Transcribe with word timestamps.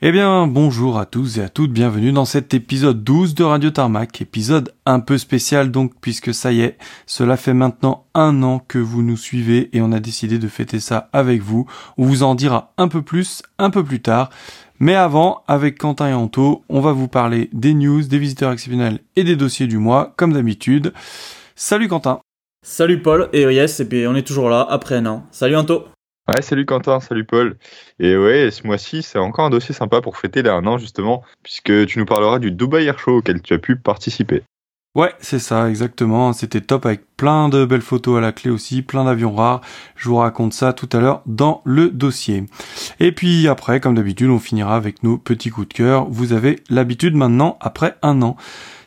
Eh 0.00 0.12
bien, 0.12 0.46
bonjour 0.46 0.96
à 0.96 1.06
tous 1.06 1.38
et 1.38 1.42
à 1.42 1.48
toutes, 1.48 1.72
bienvenue 1.72 2.12
dans 2.12 2.24
cet 2.24 2.54
épisode 2.54 3.02
12 3.02 3.34
de 3.34 3.42
Radio 3.42 3.70
Tarmac, 3.70 4.22
épisode 4.22 4.72
un 4.86 5.00
peu 5.00 5.18
spécial 5.18 5.72
donc 5.72 5.90
puisque 6.00 6.32
ça 6.32 6.52
y 6.52 6.60
est, 6.60 6.78
cela 7.04 7.36
fait 7.36 7.52
maintenant 7.52 8.06
un 8.14 8.44
an 8.44 8.60
que 8.60 8.78
vous 8.78 9.02
nous 9.02 9.16
suivez 9.16 9.70
et 9.72 9.80
on 9.80 9.90
a 9.90 9.98
décidé 9.98 10.38
de 10.38 10.46
fêter 10.46 10.78
ça 10.78 11.08
avec 11.12 11.42
vous. 11.42 11.66
On 11.96 12.04
vous 12.04 12.22
en 12.22 12.36
dira 12.36 12.74
un 12.78 12.86
peu 12.86 13.02
plus 13.02 13.42
un 13.58 13.70
peu 13.70 13.82
plus 13.82 14.00
tard. 14.00 14.30
Mais 14.78 14.94
avant, 14.94 15.42
avec 15.48 15.78
Quentin 15.78 16.10
et 16.10 16.14
Anto, 16.14 16.62
on 16.68 16.78
va 16.78 16.92
vous 16.92 17.08
parler 17.08 17.50
des 17.52 17.74
news, 17.74 18.02
des 18.02 18.18
visiteurs 18.18 18.52
exceptionnels 18.52 19.00
et 19.16 19.24
des 19.24 19.34
dossiers 19.34 19.66
du 19.66 19.78
mois, 19.78 20.14
comme 20.16 20.32
d'habitude. 20.32 20.92
Salut 21.56 21.88
Quentin 21.88 22.20
Salut 22.64 23.02
Paul, 23.02 23.30
et 23.32 23.42
yes, 23.42 23.80
et 23.80 23.88
puis 23.88 24.06
on 24.06 24.14
est 24.14 24.26
toujours 24.26 24.48
là 24.48 24.64
après 24.70 24.94
un 24.94 25.06
an. 25.06 25.26
Salut 25.32 25.56
Anto 25.56 25.86
Ouais, 26.28 26.42
salut 26.42 26.66
Quentin, 26.66 27.00
salut 27.00 27.24
Paul. 27.24 27.56
Et 27.98 28.14
ouais, 28.14 28.50
ce 28.50 28.66
mois-ci, 28.66 29.02
c'est 29.02 29.18
encore 29.18 29.46
un 29.46 29.50
dossier 29.50 29.74
sympa 29.74 30.02
pour 30.02 30.18
fêter 30.18 30.42
les 30.42 30.50
un 30.50 30.66
an, 30.66 30.76
justement, 30.76 31.22
puisque 31.42 31.86
tu 31.86 31.98
nous 31.98 32.04
parleras 32.04 32.38
du 32.38 32.52
Dubai 32.52 32.84
Air 32.84 32.98
Show 32.98 33.16
auquel 33.16 33.40
tu 33.40 33.54
as 33.54 33.58
pu 33.58 33.76
participer. 33.76 34.42
Ouais, 34.94 35.14
c'est 35.20 35.38
ça, 35.38 35.70
exactement. 35.70 36.34
C'était 36.34 36.60
top 36.60 36.84
avec 36.84 37.16
plein 37.16 37.48
de 37.48 37.64
belles 37.64 37.80
photos 37.80 38.18
à 38.18 38.20
la 38.20 38.32
clé 38.32 38.50
aussi, 38.50 38.82
plein 38.82 39.04
d'avions 39.04 39.34
rares. 39.34 39.62
Je 39.96 40.10
vous 40.10 40.16
raconte 40.16 40.52
ça 40.52 40.74
tout 40.74 40.88
à 40.92 41.00
l'heure 41.00 41.22
dans 41.24 41.62
le 41.64 41.88
dossier. 41.88 42.44
Et 43.00 43.12
puis 43.12 43.48
après, 43.48 43.80
comme 43.80 43.94
d'habitude, 43.94 44.28
on 44.28 44.38
finira 44.38 44.76
avec 44.76 45.02
nos 45.02 45.16
petits 45.16 45.48
coups 45.48 45.68
de 45.68 45.74
cœur. 45.74 46.06
Vous 46.10 46.34
avez 46.34 46.56
l'habitude 46.68 47.14
maintenant, 47.14 47.56
après 47.60 47.94
un 48.02 48.20
an. 48.20 48.36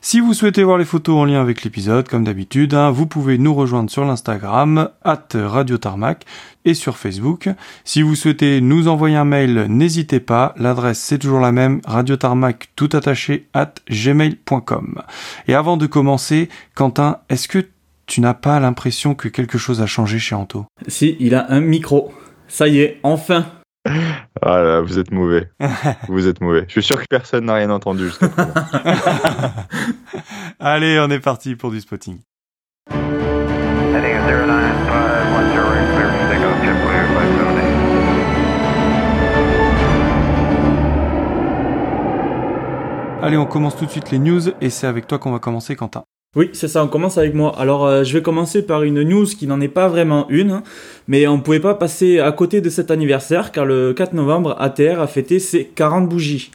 Si 0.04 0.20
vous 0.20 0.34
souhaitez 0.34 0.64
voir 0.64 0.80
les 0.80 0.86
photos 0.86 1.16
en 1.16 1.26
lien 1.26 1.40
avec 1.40 1.64
l'épisode, 1.64 2.08
comme 2.08 2.24
d'habitude, 2.24 2.74
hein, 2.74 2.90
vous 2.90 3.06
pouvez 3.06 3.38
nous 3.38 3.54
rejoindre 3.54 3.92
sur 3.92 4.04
l'Instagram, 4.04 4.90
at 5.04 5.28
Radio 5.36 5.78
Tarmac, 5.78 6.26
et 6.66 6.74
sur 6.74 6.98
Facebook. 6.98 7.48
Si 7.84 8.02
vous 8.02 8.16
souhaitez 8.16 8.62
nous 8.62 8.88
envoyer 8.88 9.16
un 9.16 9.26
mail, 9.26 9.68
n'hésitez 9.70 10.20
pas. 10.20 10.56
L'adresse 10.58 11.00
c'est 11.00 11.20
toujours 11.20 11.40
la 11.40 11.52
même, 11.52 11.82
radiotarmac 11.86 12.70
tout 12.76 12.90
attaché 12.94 13.48
at 13.54 13.76
gmail.com. 13.92 15.04
Et 15.48 15.54
avant 15.54 15.78
de 15.78 15.86
commencer, 15.86 16.50
Quentin, 16.74 17.20
est-ce 17.30 17.48
que 17.48 17.68
tu 18.08 18.22
n'as 18.22 18.34
pas 18.34 18.60
l'impression 18.60 19.14
que 19.14 19.28
quelque 19.28 19.60
chose 19.60 19.84
a 19.84 19.86
changé 19.86 20.18
chez 20.18 20.34
Anto? 20.34 20.66
Si, 20.88 21.16
il 21.20 21.36
a 21.36 21.52
un 21.52 21.62
micro. 21.62 22.12
Ça 22.48 22.68
y 22.68 22.80
est, 22.80 23.00
enfin 23.04 23.46
ah 24.40 24.62
là, 24.62 24.82
vous 24.82 24.98
êtes 24.98 25.12
mauvais. 25.12 25.50
vous 26.08 26.28
êtes 26.28 26.40
mauvais. 26.42 26.66
Je 26.68 26.72
suis 26.72 26.84
sûr 26.84 27.00
que 27.02 27.06
personne 27.10 27.46
n'a 27.46 27.56
rien 27.56 27.70
entendu 27.70 28.06
jusqu'à 28.06 28.30
présent. 28.30 28.54
Allez, 30.60 31.00
on 31.00 31.10
est 31.10 31.20
parti 31.20 31.56
pour 31.56 31.72
du 31.72 31.82
spotting. 31.82 32.20
Allez, 43.24 43.38
on 43.38 43.46
commence 43.46 43.76
tout 43.76 43.86
de 43.86 43.92
suite 43.92 44.10
les 44.10 44.18
news 44.18 44.50
et 44.62 44.72
c'est 44.72 44.88
avec 44.88 45.06
toi 45.06 45.20
qu'on 45.20 45.32
va 45.32 45.38
commencer, 45.38 45.76
Quentin. 45.76 46.06
Oui, 46.38 46.50
c'est 46.54 46.70
ça, 46.70 46.82
on 46.82 46.88
commence 46.88 47.18
avec 47.18 47.34
moi. 47.34 47.54
Alors, 47.60 47.86
euh, 47.86 48.06
je 48.06 48.14
vais 48.14 48.22
commencer 48.22 48.62
par 48.62 48.84
une 48.84 49.04
news 49.04 49.26
qui 49.26 49.48
n'en 49.48 49.60
est 49.60 49.68
pas 49.68 49.90
vraiment 49.90 50.30
une, 50.30 50.52
hein, 50.52 50.64
mais 51.10 51.28
on 51.28 51.36
ne 51.36 51.42
pouvait 51.42 51.60
pas 51.60 51.76
passer 51.76 52.22
à 52.22 52.32
côté 52.32 52.62
de 52.62 52.70
cet 52.70 52.90
anniversaire 52.90 53.52
car 53.52 53.66
le 53.66 53.92
4 53.92 54.14
novembre, 54.14 54.56
ATR 54.58 55.02
a 55.02 55.08
fêté 55.08 55.40
ses 55.40 55.66
40 55.66 56.08
bougies. 56.08 56.52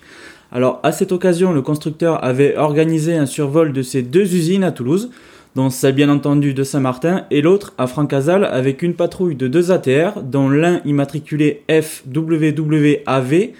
Alors, 0.51 0.81
à 0.83 0.93
cette 0.93 1.13
occasion, 1.13 1.53
le 1.53 1.61
constructeur 1.61 2.25
avait 2.25 2.57
organisé 2.57 3.19
un 3.19 3.27
survol 3.27 3.75
de 3.75 3.83
ses 3.83 4.01
deux 4.01 4.35
usines 4.35 4.65
à 4.65 4.73
Toulouse, 4.73 5.11
dont 5.57 5.69
celle 5.69 5.95
bien 5.95 6.09
entendu 6.09 6.55
de 6.55 6.65
Saint-Martin 6.65 7.27
et 7.31 7.43
l'autre 7.43 7.75
à 7.77 7.87
Francazal 7.87 8.47
avec 8.47 8.83
une 8.83 8.95
patrouille 8.95 9.37
de 9.37 9.47
deux 9.47 9.73
ATR, 9.73 10.23
dont 10.23 10.49
l'un 10.49 10.81
immatriculé 10.87 11.65
FWWAV 11.69 13.51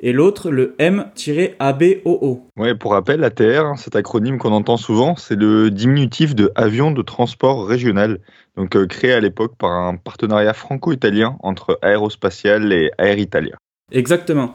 et 0.00 0.12
l'autre 0.12 0.50
le 0.50 0.74
M-ABOO. 0.78 2.46
Ouais, 2.56 2.74
pour 2.74 2.92
rappel, 2.92 3.22
ATR, 3.22 3.66
hein, 3.66 3.76
cet 3.76 3.96
acronyme 3.96 4.38
qu'on 4.38 4.52
entend 4.52 4.76
souvent, 4.76 5.14
c'est 5.16 5.36
le 5.36 5.70
diminutif 5.70 6.34
de 6.34 6.50
avion 6.54 6.90
de 6.90 7.02
transport 7.02 7.66
régional, 7.66 8.18
donc 8.56 8.76
euh, 8.76 8.86
créé 8.86 9.12
à 9.12 9.20
l'époque 9.20 9.52
par 9.58 9.70
un 9.70 9.96
partenariat 9.96 10.54
franco-italien 10.54 11.36
entre 11.40 11.78
Aérospatiale 11.82 12.72
et 12.72 12.90
Air 12.98 13.18
Italia. 13.18 13.56
Exactement. 13.92 14.54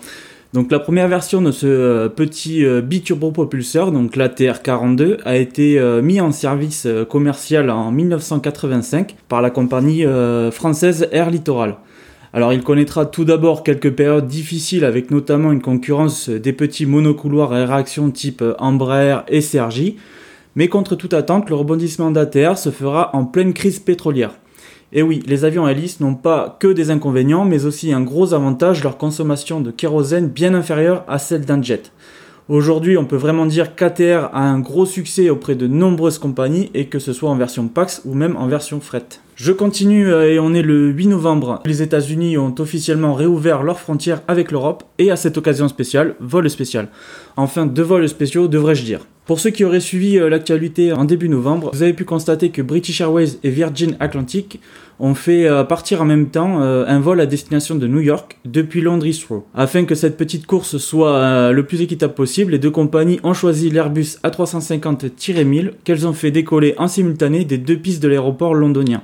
Donc 0.54 0.72
la 0.72 0.80
première 0.80 1.08
version 1.08 1.42
de 1.42 1.52
ce 1.52 1.68
euh, 1.68 2.10
petit 2.10 2.66
euh, 2.66 2.82
biturbopropulseur, 2.82 3.92
donc 3.92 4.16
l'ATR 4.16 4.62
42, 4.64 5.18
a 5.26 5.36
été 5.36 5.80
mis 6.02 6.22
en 6.22 6.32
service 6.32 6.88
commercial 7.10 7.70
en 7.70 7.92
1985 7.92 9.16
par 9.28 9.42
la 9.42 9.50
compagnie 9.50 10.06
française 10.52 11.08
Air 11.12 11.30
Littoral. 11.30 11.76
Alors 12.36 12.52
il 12.52 12.64
connaîtra 12.64 13.06
tout 13.06 13.24
d'abord 13.24 13.64
quelques 13.64 13.94
périodes 13.94 14.28
difficiles 14.28 14.84
avec 14.84 15.10
notamment 15.10 15.54
une 15.54 15.62
concurrence 15.62 16.28
des 16.28 16.52
petits 16.52 16.86
monocouloirs 16.86 17.54
à 17.54 17.66
réaction 17.66 18.12
type 18.12 18.44
Embraer 18.60 19.20
et 19.30 19.40
Sergi, 19.40 19.96
mais 20.56 20.68
contre 20.68 20.98
toute 20.98 21.14
attente, 21.14 21.50
le 21.50 21.56
rebondissement 21.56 22.12
d'ATR 22.12 22.58
se 22.58 22.72
fera 22.72 23.16
en 23.16 23.24
pleine 23.24 23.54
crise 23.54 23.80
pétrolière. 23.80 24.32
Et 24.92 25.02
oui, 25.02 25.24
les 25.26 25.46
avions 25.46 25.66
hélices 25.66 26.02
n'ont 26.02 26.16
pas 26.16 26.58
que 26.60 26.68
des 26.68 26.92
inconvénients, 26.92 27.46
mais 27.46 27.64
aussi 27.64 27.94
un 27.94 28.02
gros 28.02 28.34
avantage, 28.34 28.84
leur 28.84 28.98
consommation 28.98 29.62
de 29.62 29.72
kérosène 29.72 30.28
bien 30.28 30.54
inférieure 30.56 31.06
à 31.08 31.20
celle 31.20 31.46
d'un 31.46 31.62
jet. 31.62 31.94
Aujourd'hui, 32.50 32.98
on 32.98 33.06
peut 33.06 33.16
vraiment 33.16 33.46
dire 33.46 33.78
qu'ATR 33.78 34.30
a 34.34 34.42
un 34.42 34.60
gros 34.60 34.86
succès 34.86 35.30
auprès 35.30 35.56
de 35.56 35.68
nombreuses 35.68 36.20
compagnies 36.20 36.70
et 36.74 36.88
que 36.88 37.00
ce 37.00 37.14
soit 37.14 37.30
en 37.30 37.38
version 37.38 37.70
PAX 37.70 38.02
ou 38.04 38.14
même 38.14 38.36
en 38.36 38.48
version 38.48 38.82
fret. 38.82 39.22
Je 39.36 39.52
continue 39.52 40.14
euh, 40.14 40.32
et 40.32 40.40
on 40.40 40.54
est 40.54 40.62
le 40.62 40.88
8 40.88 41.08
novembre. 41.08 41.62
Les 41.66 41.82
États-Unis 41.82 42.38
ont 42.38 42.56
officiellement 42.58 43.14
réouvert 43.14 43.64
leurs 43.64 43.82
frontières 43.82 44.22
avec 44.30 44.50
l'Europe 44.50 44.86
et 44.98 45.12
à 45.12 45.18
cette 45.18 45.38
occasion 45.38 45.68
spéciale, 45.68 46.16
vol 46.22 46.50
spécial. 46.50 46.88
Enfin, 47.36 47.66
deux 47.66 47.84
vols 47.84 48.08
spéciaux 48.08 48.48
devrais-je 48.48 48.84
dire. 48.84 49.02
Pour 49.26 49.42
ceux 49.42 49.50
qui 49.50 49.66
auraient 49.66 49.82
suivi 49.82 50.18
euh, 50.18 50.30
l'actualité 50.30 50.94
en 50.94 51.04
début 51.04 51.28
novembre, 51.28 51.72
vous 51.74 51.84
avez 51.84 51.92
pu 51.92 52.06
constater 52.06 52.50
que 52.50 52.62
British 52.62 53.02
Airways 53.02 53.38
et 53.44 53.50
Virgin 53.50 53.98
Atlantic 54.00 54.62
ont 55.02 55.16
fait 55.16 55.46
euh, 55.46 55.66
partir 55.66 56.02
en 56.02 56.06
même 56.06 56.30
temps 56.30 56.62
un 56.62 57.00
vol 57.02 57.20
à 57.20 57.26
destination 57.26 57.76
de 57.76 57.88
New 57.88 58.00
York 58.00 58.38
depuis 58.46 58.80
Londres 58.80 59.06
Heathrow. 59.06 59.46
Afin 59.54 59.84
que 59.84 59.96
cette 59.96 60.16
petite 60.16 60.46
course 60.46 60.78
soit 60.78 61.52
le 61.52 61.66
plus 61.66 61.82
équitable 61.82 62.14
possible, 62.14 62.54
les 62.54 62.60
deux 62.60 62.72
compagnies 62.72 63.20
ont 63.24 63.34
choisi 63.34 63.70
l'Airbus 63.70 64.18
A350-1000 64.24 65.72
qu'elles 65.84 66.08
ont 66.08 66.14
fait 66.14 66.32
décoller 66.32 66.74
en 66.78 66.88
simultané 66.88 67.44
des 67.44 67.58
deux 67.58 67.76
pistes 67.76 68.02
de 68.02 68.08
l'aéroport 68.08 68.54
londonien. 68.54 69.02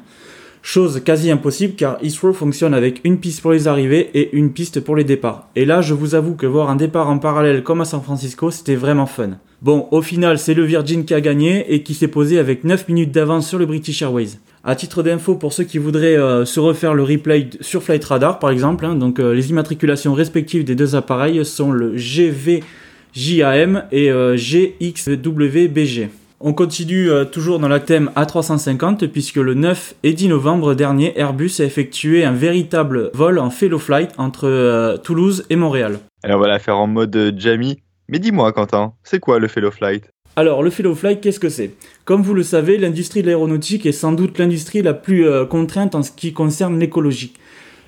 Chose 0.64 1.02
quasi 1.04 1.32
impossible 1.32 1.74
car 1.76 1.98
Heathrow 2.04 2.34
fonctionne 2.34 2.74
avec 2.74 3.02
une 3.04 3.20
piste 3.20 3.42
pour 3.42 3.52
les 3.52 3.68
arrivées 3.68 4.12
et 4.14 4.36
une 4.36 4.52
piste 4.52 4.80
pour 4.80 4.96
les 4.96 5.04
départs. 5.04 5.50
Et 5.56 5.66
là, 5.66 5.82
je 5.82 5.96
vous 5.96 6.14
avoue 6.14 6.36
que 6.36 6.46
voir 6.46 6.70
un 6.70 6.76
départ 6.76 7.10
en 7.10 7.18
parallèle 7.18 7.64
comme 7.64 7.82
à 7.82 7.86
San 7.86 8.02
Francisco, 8.02 8.52
c'était 8.52 8.76
vraiment 8.76 9.08
fun. 9.08 9.32
Bon, 9.64 9.88
au 9.92 10.02
final, 10.02 10.38
c'est 10.40 10.54
le 10.54 10.64
Virgin 10.64 11.04
qui 11.04 11.14
a 11.14 11.22
gagné 11.22 11.72
et 11.74 11.84
qui 11.84 11.94
s'est 11.94 12.08
posé 12.08 12.40
avec 12.40 12.64
9 12.64 12.88
minutes 12.88 13.12
d'avance 13.12 13.48
sur 13.48 13.58
le 13.58 13.66
British 13.66 14.02
Airways. 14.02 14.40
À 14.64 14.76
titre 14.76 15.02
d'info, 15.02 15.36
pour 15.36 15.54
ceux 15.54 15.64
qui 15.64 15.80
voudraient 15.80 16.18
euh, 16.18 16.46
se 16.46 16.60
refaire 16.60 16.94
le 16.94 17.04
replay 17.04 17.50
sur 17.62 17.82
Flight 17.82 18.04
Radar 18.06 18.38
par 18.38 18.52
exemple, 18.52 18.86
hein, 18.86 18.96
donc 18.96 19.20
euh, 19.20 19.34
les 19.34 19.50
immatriculations 19.50 20.14
respectives 20.14 20.64
des 20.64 20.76
deux 20.76 20.96
appareils 20.96 21.44
sont 21.44 21.72
le 21.72 21.96
GVJAM 21.96 23.86
et 23.92 24.12
euh, 24.12 24.36
GXWBG. 24.36 26.10
On 26.44 26.54
continue 26.54 27.12
euh, 27.12 27.24
toujours 27.24 27.60
dans 27.60 27.68
la 27.68 27.80
thème 27.80 28.10
A350 28.16 29.08
puisque 29.10 29.36
le 29.36 29.54
9 29.54 29.94
et 30.02 30.14
10 30.14 30.30
novembre 30.30 30.74
dernier, 30.74 31.14
Airbus 31.20 31.52
a 31.60 31.66
effectué 31.66 32.26
un 32.26 32.32
véritable 32.32 33.12
vol 33.14 33.38
en 33.38 33.52
fellow 33.52 33.78
flight 33.78 34.10
entre 34.18 34.48
euh, 34.48 34.98
Toulouse 34.98 35.46
et 35.52 35.56
Montréal. 35.56 36.00
Alors 36.24 36.40
on 36.40 36.42
va 36.42 36.48
la 36.48 36.58
faire 36.58 36.80
en 36.80 36.88
mode 36.88 37.16
euh, 37.16 37.32
Jamie. 37.38 37.84
Mais 38.10 38.18
dis-moi 38.18 38.52
Quentin, 38.54 38.94
c'est 39.04 39.20
quoi 39.20 39.38
le 39.38 39.48
fellow 39.48 39.70
flight? 39.70 40.06
Alors, 40.38 40.64
le 40.64 40.70
fellow 40.70 40.96
flight, 40.96 41.20
qu'est-ce 41.20 41.42
que 41.42 41.50
c'est? 41.50 41.72
Comme 42.06 42.22
vous 42.22 42.34
le 42.34 42.44
savez, 42.44 42.78
l'industrie 42.78 43.22
de 43.22 43.28
l'aéronautique 43.28 43.86
est 43.86 43.92
sans 43.92 44.14
doute 44.14 44.40
l'industrie 44.40 44.82
la 44.82 44.94
plus 44.94 45.26
contrainte 45.50 45.94
en 45.94 46.04
ce 46.04 46.12
qui 46.12 46.32
concerne 46.32 46.80
l'écologie. 46.80 47.34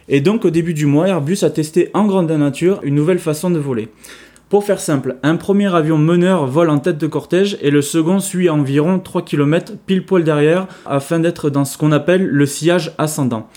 Et 0.10 0.20
donc, 0.20 0.44
au 0.44 0.50
début 0.50 0.74
du 0.74 0.86
mois, 0.86 1.08
Airbus 1.08 1.38
a 1.44 1.50
testé 1.50 1.90
en 1.94 2.06
grande 2.06 2.30
nature 2.30 2.82
une 2.84 2.96
nouvelle 2.96 3.20
façon 3.20 3.50
de 3.50 3.60
voler. 3.60 3.88
Pour 4.54 4.64
faire 4.64 4.80
simple, 4.80 5.16
un 5.24 5.36
premier 5.36 5.74
avion 5.74 5.98
meneur 5.98 6.46
vole 6.46 6.70
en 6.70 6.78
tête 6.78 7.00
de 7.00 7.08
cortège 7.08 7.58
et 7.64 7.72
le 7.72 7.82
second 7.82 8.20
suit 8.20 8.52
environ 8.52 9.00
3 9.00 9.24
km 9.24 9.74
pile 9.88 10.06
poil 10.06 10.24
derrière 10.24 10.68
afin 10.86 11.18
d'être 11.18 11.50
dans 11.50 11.66
ce 11.66 11.76
qu'on 11.76 11.92
appelle 11.92 12.28
le 12.28 12.46
sillage 12.46 12.94
ascendant. 13.00 13.50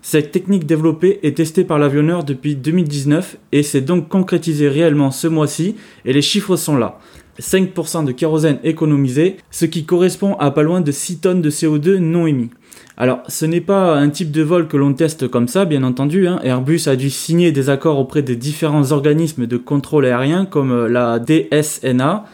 Cette 0.00 0.30
technique 0.30 0.64
développée 0.64 1.18
est 1.24 1.38
testée 1.38 1.64
par 1.64 1.80
l'avionneur 1.80 2.22
depuis 2.22 2.54
2019 2.54 3.36
et 3.50 3.64
s'est 3.64 3.80
donc 3.80 4.08
concrétisée 4.08 4.68
réellement 4.68 5.10
ce 5.10 5.26
mois-ci 5.26 5.74
et 6.04 6.12
les 6.12 6.22
chiffres 6.22 6.54
sont 6.54 6.76
là. 6.76 7.00
5% 7.40 8.04
de 8.04 8.12
kérosène 8.12 8.58
économisé, 8.64 9.36
ce 9.50 9.64
qui 9.64 9.84
correspond 9.84 10.34
à 10.34 10.50
pas 10.50 10.62
loin 10.62 10.80
de 10.80 10.92
6 10.92 11.18
tonnes 11.18 11.42
de 11.42 11.50
CO2 11.50 11.96
non 11.96 12.26
émis. 12.26 12.50
Alors, 12.96 13.22
ce 13.26 13.44
n'est 13.44 13.60
pas 13.60 13.96
un 13.96 14.08
type 14.08 14.30
de 14.30 14.42
vol 14.42 14.68
que 14.68 14.76
l'on 14.76 14.94
teste 14.94 15.26
comme 15.28 15.48
ça, 15.48 15.64
bien 15.64 15.82
entendu. 15.82 16.28
Hein. 16.28 16.38
Airbus 16.44 16.82
a 16.86 16.94
dû 16.94 17.10
signer 17.10 17.50
des 17.50 17.68
accords 17.68 17.98
auprès 17.98 18.22
des 18.22 18.36
différents 18.36 18.92
organismes 18.92 19.46
de 19.46 19.56
contrôle 19.56 20.06
aérien 20.06 20.46
comme 20.46 20.70
euh, 20.70 20.88
la 20.88 21.18
DSNA, 21.18 22.24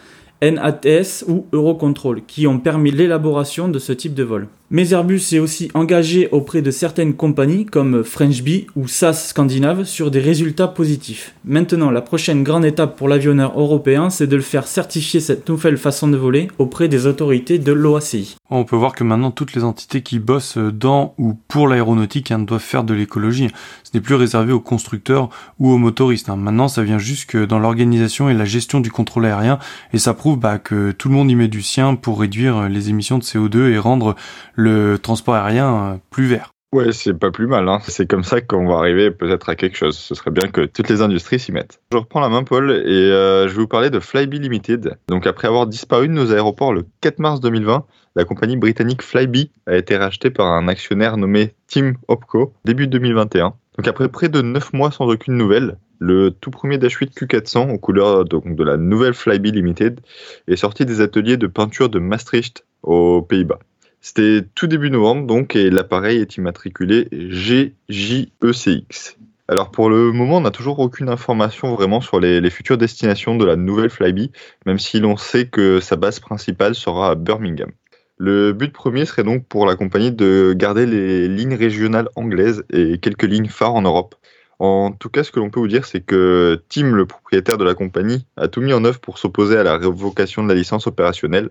NATS 0.43 1.25
ou 1.27 1.45
Eurocontrol, 1.51 2.21
qui 2.27 2.45
ont 2.45 2.59
permis 2.59 2.91
l'élaboration 2.91 3.69
de 3.69 3.79
ce 3.79 3.91
type 3.91 4.13
de 4.13 4.23
vol. 4.23 4.47
Mais 4.73 4.93
Airbus 4.93 5.21
est 5.33 5.39
aussi 5.39 5.69
engagé 5.73 6.29
auprès 6.31 6.61
de 6.61 6.71
certaines 6.71 7.13
compagnies 7.13 7.65
comme 7.65 8.05
French 8.05 8.41
Bee 8.41 8.67
ou 8.77 8.87
SAS 8.87 9.27
Scandinave 9.27 9.83
sur 9.83 10.11
des 10.11 10.21
résultats 10.21 10.69
positifs. 10.69 11.35
Maintenant, 11.43 11.91
la 11.91 11.99
prochaine 11.99 12.41
grande 12.41 12.63
étape 12.63 12.95
pour 12.95 13.09
l'avionneur 13.09 13.59
européen, 13.59 14.09
c'est 14.09 14.27
de 14.27 14.35
le 14.37 14.41
faire 14.41 14.67
certifier 14.67 15.19
cette 15.19 15.49
nouvelle 15.49 15.77
façon 15.77 16.07
de 16.07 16.15
voler 16.15 16.47
auprès 16.57 16.87
des 16.87 17.05
autorités 17.05 17.59
de 17.59 17.73
l'OACI. 17.73 18.37
On 18.49 18.63
peut 18.63 18.77
voir 18.77 18.93
que 18.93 19.03
maintenant 19.03 19.31
toutes 19.31 19.55
les 19.55 19.65
entités 19.65 20.03
qui 20.03 20.19
bossent 20.19 20.57
dans 20.57 21.15
ou 21.17 21.33
pour 21.49 21.67
l'aéronautique 21.67 22.31
hein, 22.31 22.39
doivent 22.39 22.61
faire 22.61 22.85
de 22.85 22.93
l'écologie. 22.93 23.49
Ce 23.83 23.91
n'est 23.93 24.01
plus 24.01 24.15
réservé 24.15 24.53
aux 24.53 24.61
constructeurs 24.61 25.27
ou 25.59 25.69
aux 25.69 25.77
motoristes. 25.77 26.29
Hein. 26.29 26.37
Maintenant, 26.37 26.69
ça 26.69 26.83
vient 26.83 26.97
juste 26.97 27.35
dans 27.35 27.59
l'organisation 27.59 28.29
et 28.29 28.33
la 28.33 28.45
gestion 28.45 28.79
du 28.79 28.89
contrôle 28.89 29.25
aérien 29.25 29.59
et 29.91 29.97
ça 29.97 30.13
prouve 30.13 30.39
bah, 30.39 30.59
que 30.59 30.91
tout 30.91 31.09
le 31.09 31.15
monde 31.15 31.29
y 31.29 31.35
met 31.35 31.49
du 31.49 31.61
sien 31.61 31.95
pour 31.95 32.21
réduire 32.21 32.69
les 32.69 32.89
émissions 32.89 33.17
de 33.17 33.23
CO2 33.23 33.69
et 33.69 33.77
rendre 33.77 34.15
le 34.61 34.97
transport 34.97 35.35
aérien 35.35 35.75
euh, 35.75 35.97
plus 36.09 36.25
vert. 36.25 36.53
Ouais, 36.73 36.93
c'est 36.93 37.13
pas 37.13 37.31
plus 37.31 37.47
mal. 37.47 37.67
Hein. 37.67 37.79
C'est 37.83 38.07
comme 38.09 38.23
ça 38.23 38.39
qu'on 38.39 38.65
va 38.65 38.77
arriver 38.77 39.11
peut-être 39.11 39.49
à 39.49 39.55
quelque 39.55 39.75
chose. 39.75 39.97
Ce 39.97 40.15
serait 40.15 40.31
bien 40.31 40.47
que 40.47 40.61
toutes 40.61 40.87
les 40.87 41.01
industries 41.01 41.37
s'y 41.37 41.51
mettent. 41.51 41.81
Je 41.91 41.97
reprends 41.97 42.21
la 42.21 42.29
main, 42.29 42.43
Paul, 42.43 42.71
et 42.71 43.11
euh, 43.11 43.49
je 43.49 43.53
vais 43.53 43.61
vous 43.61 43.67
parler 43.67 43.89
de 43.89 43.99
Flybe 43.99 44.33
Limited. 44.33 44.97
Donc, 45.09 45.27
après 45.27 45.49
avoir 45.49 45.67
disparu 45.67 46.07
de 46.07 46.13
nos 46.13 46.31
aéroports 46.31 46.73
le 46.73 46.85
4 47.01 47.19
mars 47.19 47.41
2020, 47.41 47.85
la 48.15 48.23
compagnie 48.23 48.55
britannique 48.55 49.01
Flybe 49.01 49.49
a 49.67 49.75
été 49.75 49.97
rachetée 49.97 50.29
par 50.29 50.47
un 50.47 50.69
actionnaire 50.69 51.17
nommé 51.17 51.55
Tim 51.67 51.93
Opco 52.07 52.53
début 52.63 52.87
2021. 52.87 53.53
Donc, 53.77 53.87
après 53.87 54.07
près 54.07 54.29
de 54.29 54.41
9 54.41 54.71
mois 54.71 54.91
sans 54.91 55.07
aucune 55.07 55.35
nouvelle, 55.35 55.77
le 55.99 56.31
tout 56.31 56.51
premier 56.51 56.77
Dash 56.77 56.95
8 56.95 57.13
Q400 57.15 57.69
aux 57.69 57.79
couleurs 57.79 58.23
de 58.23 58.63
la 58.63 58.77
nouvelle 58.77 59.13
Flybe 59.13 59.45
Limited 59.45 59.99
est 60.47 60.55
sorti 60.55 60.85
des 60.85 61.01
ateliers 61.01 61.37
de 61.37 61.47
peinture 61.47 61.89
de 61.89 61.99
Maastricht 61.99 62.65
aux 62.81 63.21
Pays-Bas. 63.21 63.59
C'était 64.01 64.41
tout 64.55 64.65
début 64.65 64.89
novembre 64.89 65.27
donc 65.27 65.55
et 65.55 65.69
l'appareil 65.69 66.17
est 66.17 66.35
immatriculé 66.35 67.07
GJECX. 67.11 69.17
Alors 69.47 69.69
pour 69.69 69.91
le 69.91 70.11
moment, 70.11 70.37
on 70.37 70.41
n'a 70.41 70.49
toujours 70.49 70.79
aucune 70.79 71.07
information 71.07 71.75
vraiment 71.75 72.01
sur 72.01 72.19
les, 72.19 72.49
futures 72.49 72.79
destinations 72.79 73.35
de 73.35 73.45
la 73.45 73.55
nouvelle 73.55 73.91
Flybe, 73.91 74.31
même 74.65 74.79
si 74.79 74.99
l'on 74.99 75.17
sait 75.17 75.45
que 75.45 75.79
sa 75.79 75.97
base 75.97 76.19
principale 76.19 76.73
sera 76.73 77.11
à 77.11 77.15
Birmingham. 77.15 77.69
Le 78.17 78.53
but 78.53 78.73
premier 78.73 79.05
serait 79.05 79.23
donc 79.23 79.47
pour 79.47 79.67
la 79.67 79.75
compagnie 79.75 80.11
de 80.11 80.53
garder 80.57 80.87
les 80.87 81.27
lignes 81.27 81.55
régionales 81.55 82.09
anglaises 82.15 82.63
et 82.71 82.97
quelques 82.97 83.23
lignes 83.23 83.49
phares 83.49 83.75
en 83.75 83.83
Europe. 83.83 84.15
En 84.57 84.91
tout 84.91 85.09
cas, 85.09 85.23
ce 85.23 85.31
que 85.31 85.39
l'on 85.39 85.49
peut 85.49 85.59
vous 85.59 85.67
dire, 85.67 85.85
c'est 85.85 86.01
que 86.01 86.61
Tim, 86.69 86.91
le 86.91 87.05
propriétaire 87.05 87.57
de 87.57 87.63
la 87.63 87.73
compagnie, 87.73 88.25
a 88.37 88.47
tout 88.47 88.61
mis 88.61 88.73
en 88.73 88.85
œuvre 88.85 88.99
pour 88.99 89.17
s'opposer 89.17 89.57
à 89.57 89.63
la 89.63 89.77
révocation 89.77 90.43
de 90.43 90.47
la 90.47 90.55
licence 90.55 90.87
opérationnelle 90.87 91.49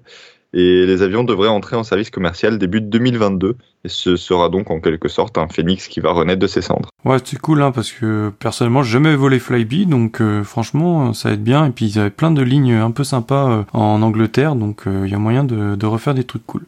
et 0.53 0.87
les 0.87 1.03
avions 1.03 1.25
devraient 1.25 1.49
entrer 1.49 1.77
en 1.77 1.85
service 1.85 2.11
commercial 2.11 2.59
début 2.59 2.81
2022 2.81 3.57
ce 3.87 4.17
sera 4.17 4.49
donc 4.49 4.71
en 4.71 4.81
quelque 4.81 5.09
sorte 5.09 5.39
un 5.39 5.49
phénix 5.49 5.89
qui 5.89 6.01
va 6.01 6.13
renaître 6.13 6.41
de 6.41 6.47
ses 6.47 6.61
cendres. 6.61 6.91
Ouais, 7.05 7.17
c'est 7.25 7.39
cool 7.39 7.63
hein, 7.63 7.73
parce 7.73 7.93
que 7.93 8.31
personnellement, 8.39 8.83
j'ai 8.83 8.93
jamais 8.93 9.17
volé 9.17 9.39
Flybe 9.39 9.89
donc 9.89 10.21
euh, 10.21 10.45
franchement, 10.45 11.15
ça 11.15 11.31
va 11.31 11.35
être 11.35 11.45
bien 11.45 11.67
et 11.67 11.71
puis 11.71 11.87
ils 11.87 11.99
avaient 11.99 12.11
plein 12.11 12.31
de 12.31 12.43
lignes 12.43 12.75
un 12.75 12.91
peu 12.91 13.05
sympas 13.05 13.51
euh, 13.51 13.63
en 13.73 14.03
Angleterre 14.03 14.55
donc 14.55 14.87
euh, 14.87 15.05
il 15.07 15.13
y 15.13 15.15
a 15.15 15.19
moyen 15.19 15.45
de, 15.45 15.77
de, 15.77 15.87
refaire 15.87 16.15
des 16.15 16.25
trucs 16.25 16.45
cool. 16.45 16.67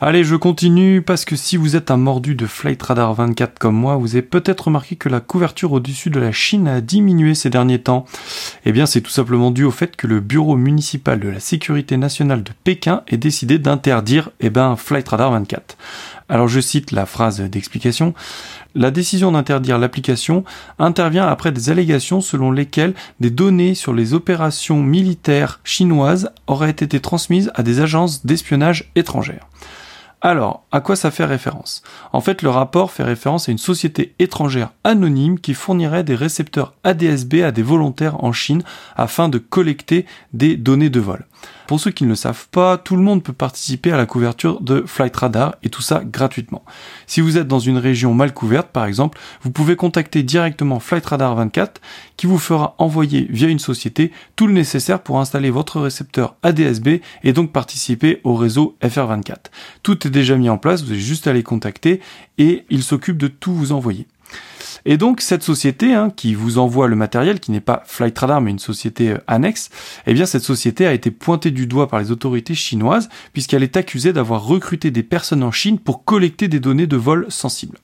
Allez, 0.00 0.24
je 0.24 0.34
continue 0.34 1.02
parce 1.02 1.24
que 1.24 1.36
si 1.36 1.56
vous 1.56 1.76
êtes 1.76 1.90
un 1.90 1.96
mordu 1.96 2.34
de 2.34 2.46
Flight 2.46 2.82
Radar 2.82 3.14
24 3.14 3.58
comme 3.58 3.76
moi, 3.76 3.96
vous 3.96 4.16
avez 4.16 4.22
peut-être 4.22 4.66
remarqué 4.66 4.96
que 4.96 5.08
la 5.08 5.20
couverture 5.20 5.72
au-dessus 5.72 6.10
de 6.10 6.18
la 6.18 6.32
Chine 6.32 6.66
a 6.66 6.80
diminué 6.80 7.34
ces 7.34 7.50
derniers 7.50 7.80
temps. 7.80 8.04
Eh 8.64 8.72
bien, 8.72 8.86
c'est 8.86 9.00
tout 9.00 9.10
simplement 9.10 9.50
dû 9.50 9.64
au 9.64 9.70
fait 9.70 9.94
que 9.94 10.06
le 10.06 10.20
bureau 10.20 10.56
municipal 10.56 11.20
de 11.20 11.28
la 11.28 11.40
sécurité 11.40 11.96
nationale 11.96 12.42
de 12.42 12.50
Pékin 12.64 13.02
est 13.06 13.16
décidé 13.16 13.58
d'interdire 13.58 14.30
eh 14.40 14.50
ben, 14.50 14.76
Flight 14.76 15.08
Radar 15.08 15.30
24. 15.32 15.76
Alors 16.28 16.48
je 16.48 16.60
cite 16.60 16.92
la 16.92 17.06
phrase 17.06 17.40
d'explication. 17.40 18.14
La 18.74 18.90
décision 18.90 19.32
d'interdire 19.32 19.78
l'application 19.78 20.44
intervient 20.78 21.26
après 21.26 21.52
des 21.52 21.70
allégations 21.70 22.20
selon 22.20 22.50
lesquelles 22.50 22.94
des 23.18 23.30
données 23.30 23.74
sur 23.74 23.94
les 23.94 24.12
opérations 24.12 24.82
militaires 24.82 25.60
chinoises 25.64 26.30
auraient 26.46 26.70
été 26.70 27.00
transmises 27.00 27.50
à 27.54 27.62
des 27.62 27.80
agences 27.80 28.26
d'espionnage 28.26 28.90
étrangères. 28.94 29.46
Alors, 30.20 30.64
à 30.72 30.80
quoi 30.80 30.96
ça 30.96 31.12
fait 31.12 31.24
référence? 31.24 31.82
En 32.12 32.20
fait, 32.20 32.42
le 32.42 32.50
rapport 32.50 32.90
fait 32.90 33.04
référence 33.04 33.48
à 33.48 33.52
une 33.52 33.58
société 33.58 34.14
étrangère 34.18 34.72
anonyme 34.82 35.38
qui 35.38 35.54
fournirait 35.54 36.02
des 36.02 36.16
récepteurs 36.16 36.74
ADSB 36.82 37.42
à 37.44 37.52
des 37.52 37.62
volontaires 37.62 38.24
en 38.24 38.32
Chine 38.32 38.64
afin 38.96 39.28
de 39.28 39.38
collecter 39.38 40.06
des 40.32 40.56
données 40.56 40.90
de 40.90 40.98
vol. 40.98 41.24
Pour 41.68 41.80
ceux 41.80 41.90
qui 41.90 42.04
ne 42.04 42.08
le 42.08 42.14
savent 42.14 42.48
pas, 42.48 42.78
tout 42.78 42.96
le 42.96 43.02
monde 43.02 43.22
peut 43.22 43.34
participer 43.34 43.92
à 43.92 43.98
la 43.98 44.06
couverture 44.06 44.62
de 44.62 44.84
Flight 44.86 45.14
Radar 45.14 45.54
et 45.62 45.68
tout 45.68 45.82
ça 45.82 46.00
gratuitement. 46.02 46.64
Si 47.06 47.20
vous 47.20 47.36
êtes 47.36 47.46
dans 47.46 47.58
une 47.58 47.76
région 47.76 48.14
mal 48.14 48.32
couverte 48.32 48.68
par 48.68 48.86
exemple, 48.86 49.18
vous 49.42 49.50
pouvez 49.50 49.76
contacter 49.76 50.22
directement 50.22 50.80
Flight 50.80 51.04
Radar 51.04 51.34
24 51.34 51.82
qui 52.16 52.26
vous 52.26 52.38
fera 52.38 52.74
envoyer 52.78 53.26
via 53.28 53.48
une 53.48 53.58
société 53.58 54.12
tout 54.34 54.46
le 54.46 54.54
nécessaire 54.54 55.02
pour 55.02 55.20
installer 55.20 55.50
votre 55.50 55.78
récepteur 55.78 56.36
ADSB 56.42 57.02
et 57.22 57.32
donc 57.34 57.52
participer 57.52 58.22
au 58.24 58.34
réseau 58.34 58.78
FR24. 58.82 59.36
Tout 59.82 60.06
est 60.06 60.10
déjà 60.10 60.36
mis 60.36 60.48
en 60.48 60.56
place, 60.56 60.82
vous 60.82 60.92
avez 60.92 61.00
juste 61.00 61.26
à 61.26 61.34
les 61.34 61.42
contacter 61.42 62.00
et 62.38 62.64
ils 62.70 62.82
s'occupent 62.82 63.18
de 63.18 63.28
tout 63.28 63.52
vous 63.52 63.72
envoyer. 63.72 64.06
Et 64.84 64.96
donc 64.96 65.20
cette 65.20 65.42
société 65.42 65.94
hein, 65.94 66.10
qui 66.14 66.34
vous 66.34 66.58
envoie 66.58 66.88
le 66.88 66.96
matériel, 66.96 67.40
qui 67.40 67.50
n'est 67.50 67.60
pas 67.60 67.82
Flight 67.86 68.18
Radar 68.18 68.40
mais 68.40 68.50
une 68.50 68.58
société 68.58 69.10
euh, 69.10 69.18
annexe, 69.26 69.70
eh 70.06 70.14
bien 70.14 70.26
cette 70.26 70.42
société 70.42 70.86
a 70.86 70.92
été 70.92 71.10
pointée 71.10 71.50
du 71.50 71.66
doigt 71.66 71.88
par 71.88 72.00
les 72.00 72.10
autorités 72.10 72.54
chinoises 72.54 73.08
puisqu'elle 73.32 73.62
est 73.62 73.76
accusée 73.76 74.12
d'avoir 74.12 74.44
recruté 74.44 74.90
des 74.90 75.02
personnes 75.02 75.42
en 75.42 75.52
Chine 75.52 75.78
pour 75.78 76.04
collecter 76.04 76.48
des 76.48 76.60
données 76.60 76.86
de 76.86 76.96
vol 76.96 77.26
sensibles. 77.28 77.78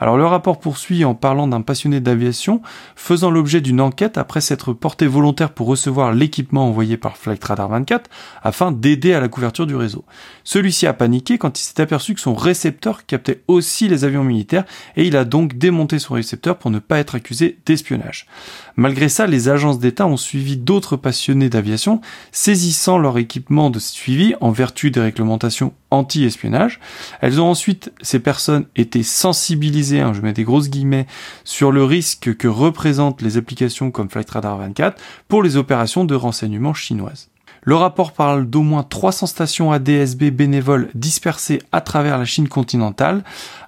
Alors 0.00 0.16
le 0.16 0.24
rapport 0.24 0.58
poursuit 0.58 1.04
en 1.04 1.14
parlant 1.14 1.46
d'un 1.46 1.60
passionné 1.60 2.00
d'aviation 2.00 2.62
faisant 2.96 3.30
l'objet 3.30 3.60
d'une 3.60 3.82
enquête 3.82 4.16
après 4.16 4.40
s'être 4.40 4.72
porté 4.72 5.06
volontaire 5.06 5.50
pour 5.50 5.66
recevoir 5.66 6.14
l'équipement 6.14 6.66
envoyé 6.66 6.96
par 6.96 7.18
Flight 7.18 7.44
Radar 7.44 7.68
24 7.68 8.08
afin 8.42 8.72
d'aider 8.72 9.12
à 9.12 9.20
la 9.20 9.28
couverture 9.28 9.66
du 9.66 9.76
réseau. 9.76 10.06
Celui-ci 10.42 10.86
a 10.86 10.94
paniqué 10.94 11.36
quand 11.36 11.60
il 11.60 11.62
s'est 11.62 11.82
aperçu 11.82 12.14
que 12.14 12.20
son 12.20 12.34
récepteur 12.34 13.04
captait 13.04 13.42
aussi 13.46 13.88
les 13.88 14.04
avions 14.04 14.24
militaires 14.24 14.64
et 14.96 15.06
il 15.06 15.16
a 15.16 15.26
donc 15.26 15.58
démonté 15.58 15.98
son 15.98 16.14
récepteur 16.14 16.56
pour 16.56 16.70
ne 16.70 16.78
pas 16.78 16.98
être 16.98 17.14
accusé 17.14 17.58
d'espionnage. 17.66 18.26
Malgré 18.76 19.10
ça, 19.10 19.26
les 19.26 19.50
agences 19.50 19.78
d'État 19.78 20.06
ont 20.06 20.16
suivi 20.16 20.56
d'autres 20.56 20.96
passionnés 20.96 21.50
d'aviation, 21.50 22.00
saisissant 22.32 22.96
leur 22.96 23.18
équipement 23.18 23.68
de 23.68 23.78
suivi 23.78 24.34
en 24.40 24.50
vertu 24.50 24.90
des 24.90 25.00
réglementations 25.00 25.74
anti-espionnage. 25.90 26.80
Elles 27.20 27.40
ont 27.40 27.50
ensuite, 27.50 27.92
ces 28.00 28.20
personnes, 28.20 28.66
été 28.76 29.02
sensibilisées, 29.02 29.89
hein, 29.98 30.12
je 30.12 30.20
mets 30.20 30.32
des 30.32 30.44
grosses 30.44 30.70
guillemets, 30.70 31.08
sur 31.42 31.72
le 31.72 31.82
risque 31.82 32.36
que 32.36 32.46
représentent 32.46 33.22
les 33.22 33.36
applications 33.36 33.90
comme 33.90 34.08
Flight 34.08 34.30
Radar 34.30 34.58
24 34.58 35.02
pour 35.26 35.42
les 35.42 35.56
opérations 35.56 36.04
de 36.04 36.14
renseignement 36.14 36.74
chinoises. 36.74 37.30
Le 37.62 37.74
rapport 37.74 38.12
parle 38.12 38.46
d'au 38.46 38.62
moins 38.62 38.82
300 38.82 39.26
stations 39.26 39.72
ADSB 39.72 40.30
bénévoles 40.30 40.88
dispersées 40.94 41.60
à 41.72 41.80
travers 41.80 42.16
la 42.16 42.24
Chine 42.24 42.48
continentale. 42.48 43.22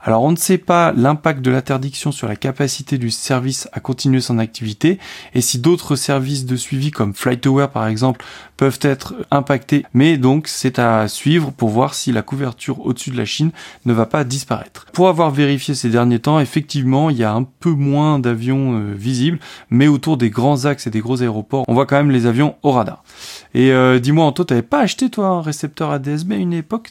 Alors 0.04 0.25
on 0.25 0.32
ne 0.32 0.37
sait 0.37 0.59
pas 0.59 0.92
l'impact 0.92 1.42
de 1.42 1.50
l'interdiction 1.52 2.11
sur 2.11 2.26
la 2.26 2.35
capacité 2.35 2.99
du 2.99 3.12
service 3.12 3.68
à 3.73 3.78
continuer 3.78 4.21
son 4.21 4.38
activité 4.38 4.99
et 5.32 5.40
si 5.40 5.61
d'autres 5.61 5.94
services 5.94 6.44
de 6.44 6.56
suivi 6.56 6.90
comme 6.90 7.14
FlightAware 7.14 7.71
par 7.71 7.87
exemple 7.87 8.25
peuvent 8.56 8.80
être 8.82 9.14
impactés. 9.30 9.85
Mais 9.94 10.16
donc 10.16 10.49
c'est 10.49 10.80
à 10.80 11.06
suivre 11.06 11.52
pour 11.52 11.68
voir 11.68 11.94
si 11.94 12.11
la 12.11 12.23
couverture 12.23 12.85
au-dessus 12.85 13.11
de 13.11 13.16
la 13.16 13.25
Chine 13.25 13.52
ne 13.85 13.92
va 13.92 14.06
pas 14.06 14.25
disparaître. 14.25 14.87
Pour 14.92 15.09
avoir 15.09 15.30
vérifié 15.30 15.75
ces 15.75 15.88
derniers 15.88 16.18
temps, 16.18 16.40
effectivement 16.40 17.09
il 17.09 17.16
y 17.16 17.25
a 17.25 17.32
un 17.32 17.44
peu 17.44 17.71
moins 17.71 18.18
d'avions 18.18 18.75
euh, 18.75 18.94
visibles, 18.94 19.38
mais 19.71 19.87
autour 19.87 20.16
des 20.16 20.30
grands 20.30 20.64
axes 20.64 20.88
et 20.88 20.90
des 20.90 21.00
gros 21.00 21.23
aéroports, 21.23 21.64
on 21.68 21.75
voit 21.75 21.87
quand 21.87 21.97
même 21.97 22.11
les 22.11 22.26
avions 22.26 22.56
au 22.62 22.73
radar. 22.73 23.04
Et 23.54 23.71
euh, 23.71 23.99
dis-moi, 23.99 24.25
Anto, 24.25 24.44
t'avais 24.44 24.62
pas 24.62 24.80
acheté 24.80 25.11
toi 25.11 25.26
un 25.28 25.42
récepteur 25.42 25.90
ADSB 25.90 26.32
à 26.32 26.37
une 26.37 26.52
époque? 26.52 26.90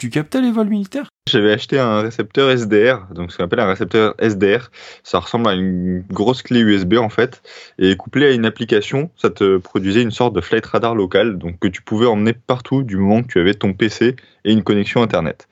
Tu 0.00 0.08
captais 0.08 0.40
les 0.40 0.50
vols 0.50 0.70
militaires? 0.70 1.10
J'avais 1.28 1.52
acheté 1.52 1.78
un 1.78 2.00
récepteur 2.00 2.48
SDR, 2.48 3.12
donc 3.12 3.30
ce 3.30 3.36
qu'on 3.36 3.44
appelle 3.44 3.60
un 3.60 3.68
récepteur 3.68 4.14
SDR. 4.18 4.70
Ça 5.02 5.18
ressemble 5.18 5.46
à 5.46 5.52
une 5.52 6.02
grosse 6.10 6.40
clé 6.40 6.60
USB 6.60 6.94
en 6.94 7.10
fait, 7.10 7.42
et 7.78 7.94
couplé 7.96 8.28
à 8.28 8.30
une 8.30 8.46
application, 8.46 9.10
ça 9.14 9.28
te 9.28 9.58
produisait 9.58 10.00
une 10.00 10.10
sorte 10.10 10.34
de 10.34 10.40
flight 10.40 10.64
radar 10.64 10.94
local, 10.94 11.36
donc 11.36 11.58
que 11.58 11.68
tu 11.68 11.82
pouvais 11.82 12.06
emmener 12.06 12.32
partout 12.32 12.82
du 12.82 12.96
moment 12.96 13.22
que 13.22 13.26
tu 13.28 13.40
avais 13.40 13.52
ton 13.52 13.74
PC 13.74 14.16
et 14.46 14.52
une 14.52 14.62
connexion 14.62 15.02
internet. 15.02 15.48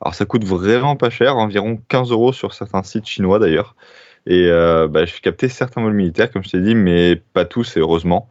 Alors 0.00 0.16
ça 0.16 0.24
coûte 0.24 0.42
vraiment 0.42 0.96
pas 0.96 1.10
cher, 1.10 1.36
environ 1.36 1.78
15 1.88 2.10
euros 2.10 2.32
sur 2.32 2.54
certains 2.54 2.82
sites 2.82 3.06
chinois 3.06 3.38
d'ailleurs. 3.38 3.76
Et 4.26 4.48
euh, 4.48 4.88
bah, 4.88 5.04
capté 5.22 5.48
certains 5.48 5.80
vols 5.80 5.94
militaires, 5.94 6.32
comme 6.32 6.42
je 6.42 6.50
t'ai 6.50 6.60
dit, 6.60 6.74
mais 6.74 7.22
pas 7.34 7.44
tous, 7.44 7.76
et 7.76 7.80
heureusement. 7.80 8.28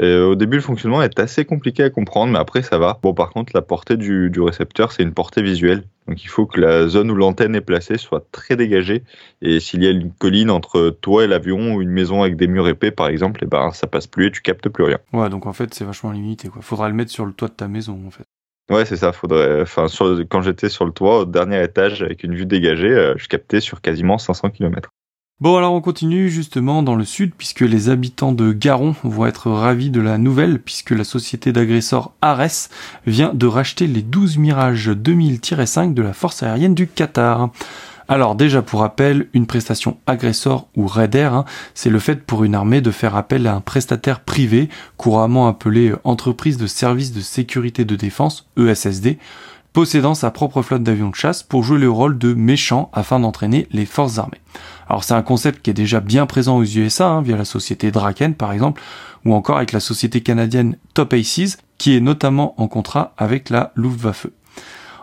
Euh, 0.00 0.26
au 0.26 0.34
début, 0.34 0.56
le 0.56 0.62
fonctionnement 0.62 1.02
est 1.02 1.18
assez 1.20 1.44
compliqué 1.44 1.84
à 1.84 1.90
comprendre, 1.90 2.32
mais 2.32 2.38
après, 2.38 2.62
ça 2.62 2.78
va. 2.78 2.98
Bon, 3.02 3.14
par 3.14 3.30
contre, 3.30 3.52
la 3.54 3.62
portée 3.62 3.96
du, 3.96 4.28
du 4.30 4.40
récepteur, 4.40 4.92
c'est 4.92 5.02
une 5.02 5.14
portée 5.14 5.42
visuelle. 5.42 5.84
Donc, 6.08 6.22
il 6.24 6.28
faut 6.28 6.46
que 6.46 6.60
la 6.60 6.88
zone 6.88 7.10
où 7.10 7.14
l'antenne 7.14 7.54
est 7.54 7.60
placée 7.60 7.96
soit 7.96 8.26
très 8.32 8.56
dégagée. 8.56 9.04
Et 9.40 9.60
s'il 9.60 9.82
y 9.82 9.86
a 9.86 9.90
une 9.90 10.12
colline 10.12 10.50
entre 10.50 10.90
toi 10.90 11.24
et 11.24 11.26
l'avion 11.26 11.74
ou 11.74 11.82
une 11.82 11.90
maison 11.90 12.22
avec 12.22 12.36
des 12.36 12.48
murs 12.48 12.68
épais, 12.68 12.90
par 12.90 13.06
exemple, 13.08 13.42
et 13.42 13.46
eh 13.46 13.48
ben, 13.48 13.70
ça 13.72 13.86
passe 13.86 14.06
plus 14.06 14.26
et 14.26 14.30
tu 14.32 14.42
captes 14.42 14.68
plus 14.68 14.84
rien. 14.84 14.98
Ouais, 15.12 15.28
donc 15.30 15.46
en 15.46 15.52
fait, 15.52 15.72
c'est 15.72 15.84
vachement 15.84 16.10
limité. 16.10 16.48
Quoi. 16.48 16.60
Faudra 16.60 16.88
le 16.88 16.94
mettre 16.94 17.12
sur 17.12 17.24
le 17.24 17.32
toit 17.32 17.48
de 17.48 17.54
ta 17.54 17.68
maison, 17.68 18.00
en 18.06 18.10
fait. 18.10 18.24
Ouais, 18.70 18.84
c'est 18.84 18.96
ça. 18.96 19.12
Faudrait. 19.12 19.62
Enfin, 19.62 19.86
quand 20.28 20.42
j'étais 20.42 20.70
sur 20.70 20.86
le 20.86 20.92
toit, 20.92 21.20
au 21.20 21.24
dernier 21.24 21.62
étage, 21.62 22.02
avec 22.02 22.24
une 22.24 22.34
vue 22.34 22.46
dégagée, 22.46 23.12
je 23.16 23.28
captais 23.28 23.60
sur 23.60 23.80
quasiment 23.80 24.18
500 24.18 24.50
km. 24.50 24.90
Bon 25.40 25.56
alors 25.56 25.74
on 25.74 25.80
continue 25.80 26.28
justement 26.28 26.84
dans 26.84 26.94
le 26.94 27.04
sud 27.04 27.32
puisque 27.36 27.62
les 27.62 27.88
habitants 27.88 28.30
de 28.30 28.52
Garon 28.52 28.94
vont 29.02 29.26
être 29.26 29.50
ravis 29.50 29.90
de 29.90 30.00
la 30.00 30.16
nouvelle 30.16 30.60
puisque 30.60 30.92
la 30.92 31.02
société 31.02 31.52
d'agresseurs 31.52 32.12
Ares 32.22 32.68
vient 33.04 33.34
de 33.34 33.48
racheter 33.48 33.88
les 33.88 34.02
12 34.02 34.38
Mirage 34.38 34.90
2000-5 34.90 35.92
de 35.92 36.02
la 36.02 36.12
force 36.12 36.44
aérienne 36.44 36.76
du 36.76 36.86
Qatar. 36.86 37.50
Alors 38.06 38.36
déjà 38.36 38.62
pour 38.62 38.80
rappel, 38.80 39.28
une 39.34 39.46
prestation 39.46 39.96
agresseur 40.06 40.66
ou 40.76 40.86
raider, 40.86 41.22
hein, 41.22 41.44
c'est 41.74 41.90
le 41.90 41.98
fait 41.98 42.24
pour 42.24 42.44
une 42.44 42.54
armée 42.54 42.80
de 42.80 42.92
faire 42.92 43.16
appel 43.16 43.48
à 43.48 43.56
un 43.56 43.60
prestataire 43.60 44.20
privé, 44.20 44.68
couramment 44.98 45.48
appelé 45.48 45.94
entreprise 46.04 46.58
de 46.58 46.68
services 46.68 47.12
de 47.12 47.22
sécurité 47.22 47.84
de 47.84 47.96
défense, 47.96 48.46
ESSD, 48.56 49.18
possédant 49.74 50.14
sa 50.14 50.30
propre 50.30 50.62
flotte 50.62 50.84
d'avions 50.84 51.10
de 51.10 51.14
chasse 51.16 51.42
pour 51.42 51.64
jouer 51.64 51.78
le 51.78 51.90
rôle 51.90 52.16
de 52.16 52.32
méchant 52.32 52.90
afin 52.94 53.20
d'entraîner 53.20 53.66
les 53.72 53.84
forces 53.84 54.18
armées. 54.18 54.40
Alors 54.88 55.02
c'est 55.02 55.14
un 55.14 55.22
concept 55.22 55.62
qui 55.62 55.70
est 55.70 55.74
déjà 55.74 56.00
bien 56.00 56.26
présent 56.26 56.56
aux 56.56 56.64
USA, 56.64 57.08
hein, 57.08 57.22
via 57.22 57.36
la 57.36 57.44
société 57.44 57.90
Draken 57.90 58.34
par 58.34 58.52
exemple, 58.52 58.80
ou 59.24 59.34
encore 59.34 59.56
avec 59.56 59.72
la 59.72 59.80
société 59.80 60.22
canadienne 60.22 60.76
Top 60.94 61.12
Aces, 61.12 61.58
qui 61.76 61.96
est 61.96 62.00
notamment 62.00 62.54
en 62.56 62.68
contrat 62.68 63.14
avec 63.18 63.50
la 63.50 63.72
Luftwaffe. 63.74 64.28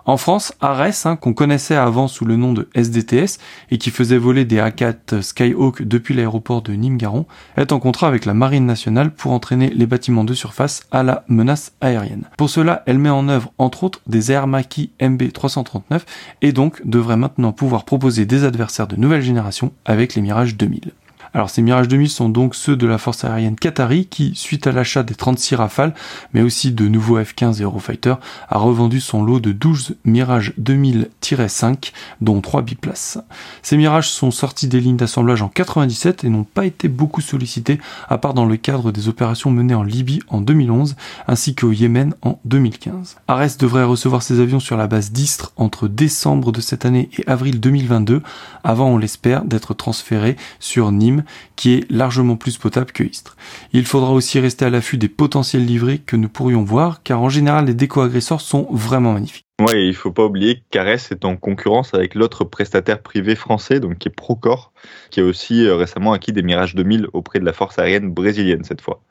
En 0.05 0.17
France, 0.17 0.53
Ares, 0.61 1.05
hein, 1.05 1.15
qu'on 1.15 1.33
connaissait 1.33 1.75
avant 1.75 2.07
sous 2.07 2.25
le 2.25 2.35
nom 2.35 2.53
de 2.53 2.69
SDTS 2.73 3.37
et 3.69 3.77
qui 3.77 3.91
faisait 3.91 4.17
voler 4.17 4.45
des 4.45 4.57
A4 4.57 5.21
Skyhawk 5.21 5.83
depuis 5.83 6.15
l'aéroport 6.15 6.61
de 6.61 6.73
Nîmes-Garon, 6.73 7.25
est 7.57 7.71
en 7.71 7.79
contrat 7.79 8.07
avec 8.07 8.25
la 8.25 8.33
Marine 8.33 8.65
nationale 8.65 9.11
pour 9.11 9.31
entraîner 9.31 9.69
les 9.69 9.85
bâtiments 9.85 10.23
de 10.23 10.33
surface 10.33 10.83
à 10.91 11.03
la 11.03 11.23
menace 11.27 11.73
aérienne. 11.81 12.25
Pour 12.37 12.49
cela, 12.49 12.83
elle 12.87 12.97
met 12.97 13.09
en 13.09 13.29
œuvre 13.29 13.51
entre 13.57 13.83
autres 13.83 14.01
des 14.07 14.31
Air 14.31 14.47
Macchi 14.47 14.91
MB339 14.99 16.01
et 16.41 16.51
donc 16.51 16.81
devrait 16.85 17.17
maintenant 17.17 17.51
pouvoir 17.51 17.85
proposer 17.85 18.25
des 18.25 18.43
adversaires 18.43 18.87
de 18.87 18.95
nouvelle 18.95 19.21
génération 19.21 19.71
avec 19.85 20.15
les 20.15 20.21
Mirage 20.21 20.55
2000. 20.55 20.91
Alors 21.33 21.49
ces 21.49 21.61
Mirage 21.61 21.87
2000 21.87 22.09
sont 22.09 22.29
donc 22.29 22.55
ceux 22.55 22.75
de 22.75 22.85
la 22.85 22.97
force 22.97 23.23
aérienne 23.23 23.55
qatari 23.55 24.05
qui, 24.05 24.33
suite 24.35 24.67
à 24.67 24.73
l'achat 24.73 25.03
des 25.03 25.15
36 25.15 25.55
Rafales, 25.55 25.93
mais 26.33 26.41
aussi 26.41 26.71
de 26.71 26.87
nouveaux 26.87 27.19
F-15 27.19 27.63
Eurofighter, 27.63 28.15
a 28.49 28.57
revendu 28.57 28.99
son 28.99 29.23
lot 29.23 29.39
de 29.39 29.53
12 29.53 29.95
Mirage 30.03 30.53
2000-5, 30.61 31.93
dont 32.19 32.41
3 32.41 32.63
biplaces. 32.63 33.17
Ces 33.61 33.77
Mirages 33.77 34.09
sont 34.09 34.31
sortis 34.31 34.67
des 34.67 34.81
lignes 34.81 34.97
d'assemblage 34.97 35.41
en 35.41 35.47
97 35.47 36.25
et 36.25 36.29
n'ont 36.29 36.43
pas 36.43 36.65
été 36.65 36.89
beaucoup 36.89 37.21
sollicités, 37.21 37.79
à 38.09 38.17
part 38.17 38.33
dans 38.33 38.45
le 38.45 38.57
cadre 38.57 38.91
des 38.91 39.07
opérations 39.07 39.51
menées 39.51 39.75
en 39.75 39.83
Libye 39.83 40.19
en 40.27 40.41
2011, 40.41 40.95
ainsi 41.27 41.55
qu'au 41.55 41.71
Yémen 41.71 42.13
en 42.23 42.39
2015. 42.43 43.17
Ares 43.27 43.57
devrait 43.57 43.83
recevoir 43.85 44.21
ses 44.21 44.41
avions 44.41 44.59
sur 44.59 44.75
la 44.75 44.87
base 44.87 45.11
d'Istre 45.11 45.53
entre 45.55 45.87
décembre 45.87 46.51
de 46.51 46.59
cette 46.59 46.85
année 46.85 47.09
et 47.17 47.23
avril 47.27 47.61
2022, 47.61 48.21
avant, 48.63 48.89
on 48.89 48.97
l'espère, 48.97 49.45
d'être 49.45 49.73
transféré 49.73 50.35
sur 50.59 50.91
Nîmes 50.91 51.20
qui 51.55 51.73
est 51.75 51.91
largement 51.91 52.35
plus 52.35 52.57
potable 52.57 52.91
que 52.91 53.03
Istres. 53.03 53.35
Il 53.73 53.85
faudra 53.85 54.11
aussi 54.11 54.39
rester 54.39 54.65
à 54.65 54.69
l'affût 54.69 54.97
des 54.97 55.09
potentiels 55.09 55.65
livrés 55.65 55.99
que 55.99 56.15
nous 56.15 56.29
pourrions 56.29 56.63
voir, 56.63 57.03
car 57.03 57.21
en 57.21 57.29
général 57.29 57.65
les 57.65 57.73
déco-agresseurs 57.73 58.41
sont 58.41 58.67
vraiment 58.71 59.13
magnifiques. 59.13 59.45
Ouais, 59.61 59.85
il 59.85 59.93
faut 59.93 60.11
pas 60.11 60.25
oublier 60.25 60.63
que 60.71 60.77
est 60.79 61.25
en 61.25 61.37
concurrence 61.37 61.93
avec 61.93 62.15
l'autre 62.15 62.43
prestataire 62.43 63.01
privé 63.01 63.35
français, 63.35 63.79
donc 63.79 63.99
qui 63.99 64.07
est 64.07 64.11
Procore, 64.11 64.73
qui 65.11 65.19
a 65.19 65.23
aussi 65.23 65.65
euh, 65.67 65.75
récemment 65.75 66.13
acquis 66.13 66.33
des 66.33 66.41
Mirage 66.41 66.73
2000 66.73 67.07
auprès 67.13 67.39
de 67.39 67.45
la 67.45 67.53
force 67.53 67.77
aérienne 67.77 68.11
brésilienne 68.11 68.63
cette 68.63 68.81
fois. 68.81 69.03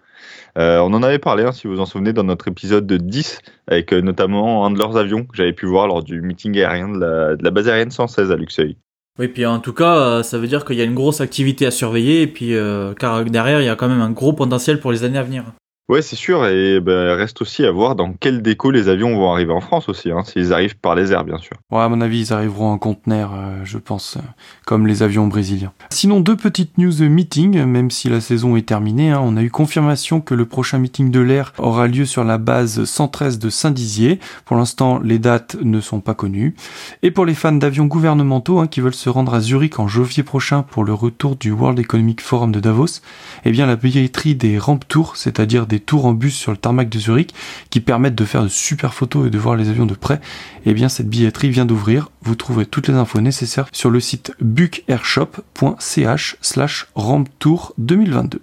Euh, 0.59 0.81
on 0.81 0.93
en 0.93 1.05
avait 1.05 1.21
parlé, 1.21 1.45
hein, 1.45 1.53
si 1.53 1.69
vous 1.69 1.75
vous 1.75 1.81
en 1.81 1.87
souvenez, 1.87 2.13
dans 2.13 2.25
notre 2.25 2.49
épisode 2.49 2.87
de 2.87 2.97
10, 2.97 3.39
avec 3.69 3.93
euh, 3.93 4.01
notamment 4.01 4.67
un 4.67 4.73
de 4.73 4.79
leurs 4.79 4.97
avions 4.97 5.25
que 5.25 5.37
j'avais 5.37 5.53
pu 5.53 5.67
voir 5.67 5.87
lors 5.87 6.03
du 6.03 6.21
meeting 6.21 6.59
aérien 6.59 6.89
de 6.89 6.99
la, 6.99 7.37
de 7.37 7.45
la 7.45 7.51
base 7.53 7.69
aérienne 7.69 7.93
116 7.93 8.33
à 8.33 8.37
Luxeuil. 8.37 8.77
Oui, 9.21 9.29
puis 9.29 9.45
en 9.45 9.61
tout 9.61 9.75
cas, 9.75 9.99
euh, 9.99 10.23
ça 10.23 10.39
veut 10.39 10.47
dire 10.47 10.65
qu'il 10.65 10.77
y 10.77 10.81
a 10.81 10.85
une 10.85 10.95
grosse 10.95 11.21
activité 11.21 11.67
à 11.67 11.71
surveiller, 11.71 12.23
et 12.23 12.27
puis 12.27 12.55
euh, 12.55 12.95
car 12.95 13.23
derrière, 13.27 13.61
il 13.61 13.67
y 13.67 13.69
a 13.69 13.77
quand 13.77 13.87
même 13.87 14.01
un 14.01 14.11
gros 14.11 14.33
potentiel 14.33 14.81
pour 14.81 14.93
les 14.93 15.05
années 15.05 15.19
à 15.19 15.23
venir. 15.23 15.45
Ouais, 15.91 16.03
c'est 16.03 16.15
sûr, 16.15 16.47
et 16.47 16.79
ben, 16.79 17.17
reste 17.17 17.43
aussi 17.43 17.65
à 17.65 17.73
voir 17.73 17.97
dans 17.97 18.13
quel 18.13 18.43
déco 18.43 18.71
les 18.71 18.89
avions 18.89 19.17
vont 19.17 19.33
arriver 19.33 19.53
en 19.53 19.61
France 19.61 19.89
aussi, 19.89 20.13
hein, 20.13 20.23
s'ils 20.23 20.53
arrivent 20.53 20.79
par 20.79 20.95
les 20.95 21.11
airs, 21.11 21.25
bien 21.25 21.39
sûr. 21.39 21.57
Ouais, 21.73 21.81
à 21.81 21.89
mon 21.89 22.01
avis, 22.01 22.21
ils 22.21 22.33
arriveront 22.33 22.71
en 22.71 22.79
conteneur, 22.79 23.33
euh, 23.35 23.63
je 23.65 23.77
pense, 23.77 24.17
euh, 24.17 24.21
comme 24.67 24.87
les 24.87 25.03
avions 25.03 25.27
brésiliens. 25.27 25.73
Sinon, 25.91 26.21
deux 26.21 26.37
petites 26.37 26.79
news 26.79 27.03
meeting, 27.09 27.65
même 27.65 27.91
si 27.91 28.09
la 28.09 28.21
saison 28.21 28.55
est 28.55 28.69
terminée, 28.69 29.11
hein, 29.11 29.21
on 29.21 29.37
a 29.37 29.43
eu 29.43 29.51
confirmation 29.51 30.21
que 30.21 30.33
le 30.33 30.47
prochain 30.47 30.79
meeting 30.79 31.11
de 31.11 31.19
l'air 31.19 31.53
aura 31.59 31.89
lieu 31.89 32.05
sur 32.05 32.23
la 32.23 32.39
base 32.39 32.85
113 32.85 33.41
de 33.41 33.51
Saint-Dizier. 33.51 34.21
Pour 34.45 34.57
l'instant, 34.57 35.01
les 35.03 35.19
dates 35.19 35.57
ne 35.61 35.81
sont 35.81 36.01
pas 36.01 36.15
connues. 36.15 36.55
Et 37.03 37.11
pour 37.11 37.27
les 37.27 37.35
fans 37.35 37.51
d'avions 37.51 37.87
gouvernementaux 37.87 38.61
hein, 38.61 38.69
qui 38.69 38.81
veulent 38.81 38.95
se 38.95 39.11
rendre 39.11 39.35
à 39.35 39.41
Zurich 39.41 39.81
en 39.81 39.89
janvier 39.89 40.23
prochain 40.23 40.63
pour 40.63 40.85
le 40.85 40.95
retour 40.95 41.35
du 41.35 41.51
World 41.51 41.81
Economic 41.81 42.21
Forum 42.21 42.53
de 42.53 42.61
Davos, 42.61 43.01
eh 43.45 43.51
bien 43.51 43.67
la 43.67 43.75
billetterie 43.75 44.37
des 44.37 44.57
ramp 44.57 44.79
tours, 44.87 45.17
c'est-à-dire 45.17 45.67
des 45.67 45.80
tours 45.81 46.07
en 46.07 46.13
bus 46.13 46.35
sur 46.35 46.53
le 46.53 46.57
tarmac 46.57 46.89
de 46.89 46.99
Zurich 46.99 47.35
qui 47.71 47.81
permettent 47.81 48.15
de 48.15 48.25
faire 48.25 48.43
de 48.43 48.49
super 48.49 48.95
photos 48.95 49.27
et 49.27 49.31
de 49.31 49.39
voir 49.39 49.57
les 49.57 49.69
avions 49.69 49.87
de 49.87 49.95
près, 49.95 50.21
eh 50.67 50.75
bien 50.75 50.89
cette 50.89 51.09
billetterie 51.09 51.51
vient 51.51 51.67
d'ouvrir. 51.67 52.11
Vous 52.23 52.35
trouverez 52.35 52.67
toutes 52.67 52.89
les 52.89 52.95
infos 52.95 53.21
nécessaires 53.21 53.69
sur 53.73 53.91
le 53.91 54.01
site 54.01 54.33
bucairshop.ch 54.41 56.37
slash 56.41 56.87
ramptour 56.95 57.75
2022. 57.79 58.41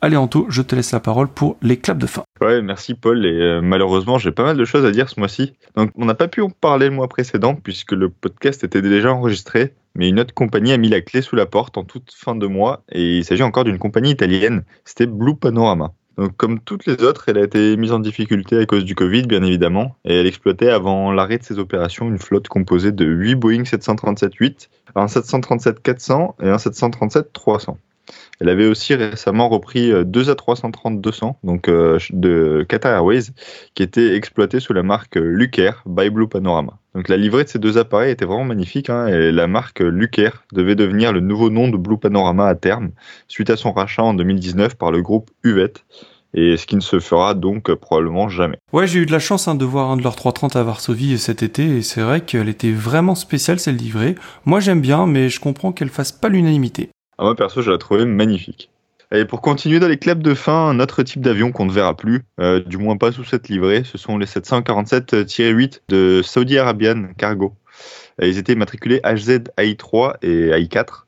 Allez 0.00 0.16
Anto, 0.16 0.46
je 0.48 0.62
te 0.62 0.76
laisse 0.76 0.92
la 0.92 1.00
parole 1.00 1.28
pour 1.28 1.56
les 1.62 1.76
claps 1.76 2.00
de 2.00 2.06
fin. 2.06 2.22
Ouais, 2.40 2.62
merci 2.62 2.94
Paul. 2.94 3.26
Et 3.26 3.40
euh, 3.40 3.60
malheureusement, 3.60 4.18
j'ai 4.18 4.30
pas 4.30 4.44
mal 4.44 4.56
de 4.56 4.64
choses 4.64 4.84
à 4.84 4.92
dire 4.92 5.08
ce 5.08 5.18
mois-ci. 5.18 5.54
Donc, 5.76 5.90
on 5.96 6.04
n'a 6.04 6.14
pas 6.14 6.28
pu 6.28 6.42
en 6.42 6.50
parler 6.50 6.88
le 6.88 6.94
mois 6.94 7.08
précédent 7.08 7.56
puisque 7.56 7.92
le 7.92 8.08
podcast 8.08 8.62
était 8.62 8.82
déjà 8.82 9.12
enregistré 9.12 9.74
mais 9.94 10.08
une 10.08 10.20
autre 10.20 10.34
compagnie 10.34 10.72
a 10.72 10.78
mis 10.78 10.88
la 10.88 11.00
clé 11.00 11.22
sous 11.22 11.36
la 11.36 11.46
porte 11.46 11.76
en 11.76 11.84
toute 11.84 12.12
fin 12.14 12.34
de 12.34 12.46
mois, 12.46 12.82
et 12.90 13.18
il 13.18 13.24
s'agit 13.24 13.42
encore 13.42 13.64
d'une 13.64 13.78
compagnie 13.78 14.10
italienne, 14.10 14.64
c'était 14.84 15.06
Blue 15.06 15.36
Panorama. 15.36 15.92
Comme 16.36 16.60
toutes 16.60 16.86
les 16.86 17.02
autres, 17.02 17.28
elle 17.28 17.38
a 17.38 17.42
été 17.42 17.76
mise 17.76 17.92
en 17.92 17.98
difficulté 17.98 18.58
à 18.58 18.66
cause 18.66 18.84
du 18.84 18.94
Covid, 18.94 19.22
bien 19.22 19.42
évidemment, 19.42 19.96
et 20.04 20.20
elle 20.20 20.26
exploitait 20.26 20.68
avant 20.68 21.10
l'arrêt 21.10 21.38
de 21.38 21.42
ses 21.42 21.58
opérations 21.58 22.08
une 22.08 22.18
flotte 22.18 22.48
composée 22.48 22.92
de 22.92 23.04
8 23.06 23.34
Boeing 23.36 23.62
737-8, 23.62 24.68
un 24.94 25.06
737-400 25.06 26.34
et 26.42 26.50
un 26.50 26.56
737-300. 26.56 27.76
Elle 28.42 28.48
avait 28.48 28.66
aussi 28.66 28.96
récemment 28.96 29.48
repris 29.48 29.92
euh, 29.92 30.02
deux 30.02 30.24
A330-200, 30.24 31.36
donc 31.44 31.68
euh, 31.68 32.00
de 32.10 32.66
Qatar 32.68 32.92
Airways, 32.92 33.30
qui 33.76 33.84
étaient 33.84 34.16
exploités 34.16 34.58
sous 34.58 34.72
la 34.72 34.82
marque 34.82 35.14
Lucer 35.14 35.70
by 35.86 36.10
Blue 36.10 36.26
Panorama. 36.26 36.72
Donc 36.96 37.08
la 37.08 37.16
livrée 37.16 37.44
de 37.44 37.48
ces 37.48 37.60
deux 37.60 37.78
appareils 37.78 38.10
était 38.10 38.24
vraiment 38.24 38.42
magnifique, 38.42 38.90
hein, 38.90 39.06
et 39.06 39.30
la 39.30 39.46
marque 39.46 39.78
Lucer 39.78 40.30
devait 40.52 40.74
devenir 40.74 41.12
le 41.12 41.20
nouveau 41.20 41.50
nom 41.50 41.68
de 41.68 41.76
Blue 41.76 41.98
Panorama 41.98 42.48
à 42.48 42.56
terme, 42.56 42.90
suite 43.28 43.48
à 43.48 43.56
son 43.56 43.70
rachat 43.70 44.02
en 44.02 44.12
2019 44.12 44.74
par 44.74 44.90
le 44.90 45.02
groupe 45.02 45.30
Uvet 45.44 45.74
et 46.34 46.56
ce 46.56 46.66
qui 46.66 46.74
ne 46.74 46.80
se 46.80 46.98
fera 46.98 47.34
donc 47.34 47.72
probablement 47.74 48.28
jamais. 48.28 48.56
Ouais, 48.72 48.88
j'ai 48.88 49.00
eu 49.00 49.06
de 49.06 49.12
la 49.12 49.20
chance 49.20 49.46
hein, 49.46 49.54
de 49.54 49.64
voir 49.64 49.90
un 49.90 49.96
de 49.96 50.02
leurs 50.02 50.16
330 50.16 50.56
à 50.56 50.64
Varsovie 50.64 51.16
cet 51.16 51.44
été, 51.44 51.76
et 51.76 51.82
c'est 51.82 52.00
vrai 52.00 52.22
qu'elle 52.22 52.48
était 52.48 52.72
vraiment 52.72 53.14
spéciale 53.14 53.60
cette 53.60 53.80
livrée. 53.80 54.16
Moi 54.46 54.58
j'aime 54.58 54.80
bien, 54.80 55.06
mais 55.06 55.28
je 55.28 55.38
comprends 55.38 55.70
qu'elle 55.70 55.90
fasse 55.90 56.10
pas 56.10 56.28
l'unanimité. 56.28 56.90
Ah, 57.22 57.24
moi, 57.26 57.36
perso, 57.36 57.62
je 57.62 57.70
la 57.70 57.78
trouvais 57.78 58.04
magnifique. 58.04 58.68
Et 59.14 59.24
pour 59.24 59.42
continuer 59.42 59.78
dans 59.78 59.86
les 59.86 59.96
clubs 59.96 60.24
de 60.24 60.34
fin, 60.34 60.70
un 60.70 60.80
autre 60.80 61.04
type 61.04 61.20
d'avion 61.20 61.52
qu'on 61.52 61.66
ne 61.66 61.70
verra 61.70 61.96
plus, 61.96 62.24
euh, 62.40 62.58
du 62.58 62.78
moins 62.78 62.96
pas 62.96 63.12
sous 63.12 63.22
cette 63.22 63.48
livrée, 63.48 63.84
ce 63.84 63.96
sont 63.96 64.18
les 64.18 64.26
747-8 64.26 65.82
de 65.88 66.20
Saudi 66.24 66.58
Arabian 66.58 67.10
Cargo. 67.16 67.54
ils 68.20 68.38
étaient 68.38 68.56
matriculés 68.56 69.00
HZ 69.04 69.44
AI3 69.56 70.14
et 70.22 70.50
AI4. 70.50 71.06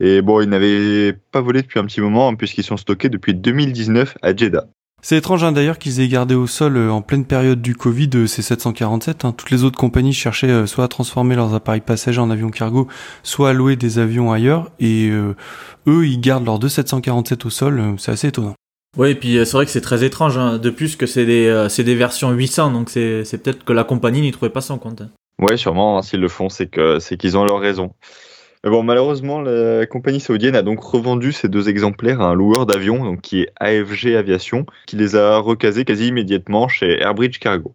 Et 0.00 0.22
bon, 0.22 0.40
ils 0.40 0.48
n'avaient 0.48 1.12
pas 1.30 1.40
volé 1.40 1.62
depuis 1.62 1.78
un 1.78 1.84
petit 1.84 2.00
moment, 2.00 2.26
hein, 2.26 2.34
puisqu'ils 2.34 2.64
sont 2.64 2.76
stockés 2.76 3.08
depuis 3.08 3.32
2019 3.32 4.18
à 4.22 4.34
Jeddah. 4.34 4.66
C'est 5.04 5.18
étrange 5.18 5.44
hein, 5.44 5.52
d'ailleurs 5.52 5.78
qu'ils 5.78 6.00
aient 6.00 6.08
gardé 6.08 6.34
au 6.34 6.46
sol 6.46 6.78
euh, 6.78 6.90
en 6.90 7.02
pleine 7.02 7.26
période 7.26 7.60
du 7.60 7.76
Covid 7.76 8.08
euh, 8.14 8.26
ces 8.26 8.40
747. 8.40 9.26
Hein. 9.26 9.34
Toutes 9.36 9.50
les 9.50 9.62
autres 9.62 9.76
compagnies 9.76 10.14
cherchaient 10.14 10.48
euh, 10.48 10.64
soit 10.64 10.84
à 10.84 10.88
transformer 10.88 11.36
leurs 11.36 11.52
appareils 11.52 11.82
passagers 11.82 12.22
en 12.22 12.30
avions 12.30 12.48
cargo, 12.48 12.88
soit 13.22 13.50
à 13.50 13.52
louer 13.52 13.76
des 13.76 13.98
avions 13.98 14.32
ailleurs. 14.32 14.70
Et 14.80 15.10
eux, 15.10 16.06
ils 16.06 16.18
gardent 16.22 16.46
leurs 16.46 16.58
deux 16.58 16.70
747 16.70 17.44
au 17.44 17.50
sol. 17.50 17.96
c'est 17.98 18.12
assez 18.12 18.28
étonnant. 18.28 18.54
Oui, 18.96 19.10
et 19.10 19.14
puis 19.14 19.34
c'est 19.44 19.52
vrai 19.52 19.66
que 19.66 19.72
c'est 19.72 19.82
très 19.82 20.04
étrange. 20.04 20.38
Hein. 20.38 20.56
De 20.56 20.70
plus 20.70 20.96
que 20.96 21.04
c'est 21.04 21.26
des, 21.26 21.68
des 21.76 21.94
versions 21.94 22.30
800, 22.30 22.70
donc 22.70 22.88
c'est 22.88 23.24
peut-être 23.42 23.62
que 23.62 23.74
la 23.74 23.84
compagnie 23.84 24.22
n'y 24.22 24.32
trouvait 24.32 24.48
pas 24.48 24.62
son 24.62 24.78
compte. 24.78 25.02
Ouais, 25.38 25.58
sûrement. 25.58 26.00
S'ils 26.00 26.20
le 26.20 26.28
font, 26.28 26.48
c'est 26.48 26.68
que 26.68 26.98
c'est 26.98 27.18
qu'ils 27.18 27.36
ont 27.36 27.44
leur 27.44 27.60
raison 27.60 27.92
bon, 28.70 28.82
malheureusement, 28.82 29.40
la 29.40 29.86
compagnie 29.86 30.20
saoudienne 30.20 30.56
a 30.56 30.62
donc 30.62 30.80
revendu 30.80 31.32
ces 31.32 31.48
deux 31.48 31.68
exemplaires 31.68 32.20
à 32.20 32.30
un 32.30 32.34
loueur 32.34 32.66
d'avions, 32.66 33.04
donc 33.04 33.20
qui 33.20 33.42
est 33.42 33.52
AFG 33.60 34.14
Aviation, 34.16 34.66
qui 34.86 34.96
les 34.96 35.16
a 35.16 35.38
recasés 35.38 35.84
quasi 35.84 36.08
immédiatement 36.08 36.68
chez 36.68 37.00
Airbridge 37.00 37.38
Cargo. 37.38 37.74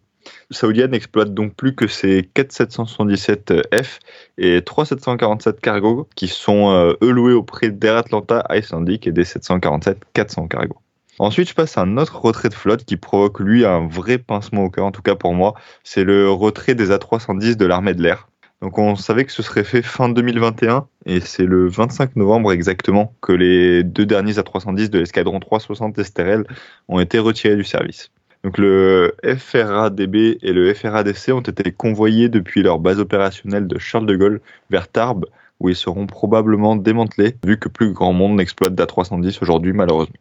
Saoudienne 0.50 0.94
exploite 0.94 1.32
donc 1.32 1.54
plus 1.54 1.74
que 1.74 1.86
ces 1.86 2.28
4 2.34 2.52
777F 2.52 4.00
et 4.38 4.62
3 4.62 4.84
747 4.84 5.60
Cargo 5.60 6.08
qui 6.16 6.28
sont 6.28 6.70
euh, 6.70 6.94
eux 7.02 7.10
loués 7.10 7.32
auprès 7.32 7.70
d'Air 7.70 7.96
Atlanta 7.96 8.44
Icelandic 8.50 9.06
et 9.06 9.12
des 9.12 9.24
747 9.24 9.98
400 10.12 10.48
Cargo. 10.48 10.76
Ensuite, 11.20 11.50
je 11.50 11.54
passe 11.54 11.76
à 11.76 11.82
un 11.82 11.98
autre 11.98 12.18
retrait 12.18 12.48
de 12.48 12.54
flotte 12.54 12.84
qui 12.84 12.96
provoque 12.96 13.40
lui 13.40 13.66
un 13.66 13.86
vrai 13.86 14.16
pincement 14.16 14.64
au 14.64 14.70
cœur, 14.70 14.86
en 14.86 14.90
tout 14.90 15.02
cas 15.02 15.16
pour 15.16 15.34
moi. 15.34 15.54
C'est 15.84 16.02
le 16.02 16.30
retrait 16.30 16.74
des 16.74 16.90
A310 16.90 17.56
de 17.56 17.66
l'armée 17.66 17.94
de 17.94 18.02
l'air. 18.02 18.29
Donc 18.62 18.78
on 18.78 18.94
savait 18.94 19.24
que 19.24 19.32
ce 19.32 19.42
serait 19.42 19.64
fait 19.64 19.80
fin 19.80 20.10
2021 20.10 20.86
et 21.06 21.20
c'est 21.20 21.46
le 21.46 21.68
25 21.68 22.16
novembre 22.16 22.52
exactement 22.52 23.14
que 23.22 23.32
les 23.32 23.82
deux 23.82 24.04
derniers 24.04 24.34
A310 24.34 24.90
de 24.90 24.98
l'escadron 24.98 25.40
360 25.40 25.98
Esterel 25.98 26.44
ont 26.88 27.00
été 27.00 27.18
retirés 27.18 27.56
du 27.56 27.64
service. 27.64 28.10
Donc 28.44 28.58
le 28.58 29.14
FRADB 29.22 30.38
et 30.42 30.52
le 30.52 30.74
FRADC 30.74 31.30
ont 31.30 31.40
été 31.40 31.72
convoyés 31.72 32.28
depuis 32.28 32.62
leur 32.62 32.78
base 32.78 32.98
opérationnelle 32.98 33.66
de 33.66 33.78
Charles 33.78 34.06
de 34.06 34.16
Gaulle 34.16 34.40
vers 34.68 34.88
Tarbes 34.88 35.26
où 35.58 35.68
ils 35.70 35.76
seront 35.76 36.06
probablement 36.06 36.76
démantelés 36.76 37.36
vu 37.44 37.58
que 37.58 37.68
plus 37.68 37.92
grand 37.92 38.12
monde 38.12 38.36
n'exploite 38.36 38.74
d'A310 38.74 39.38
aujourd'hui 39.40 39.72
malheureusement. 39.72 40.16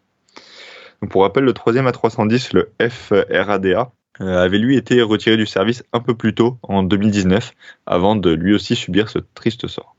Donc 1.01 1.11
pour 1.11 1.21
rappel, 1.23 1.45
le 1.45 1.53
troisième 1.53 1.87
A310, 1.87 2.53
le 2.53 2.71
FRADA, 2.89 3.91
avait 4.19 4.57
lui 4.57 4.77
été 4.77 5.01
retiré 5.01 5.37
du 5.37 5.45
service 5.45 5.83
un 5.93 5.99
peu 5.99 6.13
plus 6.13 6.33
tôt, 6.33 6.57
en 6.63 6.83
2019, 6.83 7.53
avant 7.85 8.15
de 8.15 8.31
lui 8.31 8.53
aussi 8.53 8.75
subir 8.75 9.09
ce 9.09 9.19
triste 9.33 9.67
sort. 9.67 9.95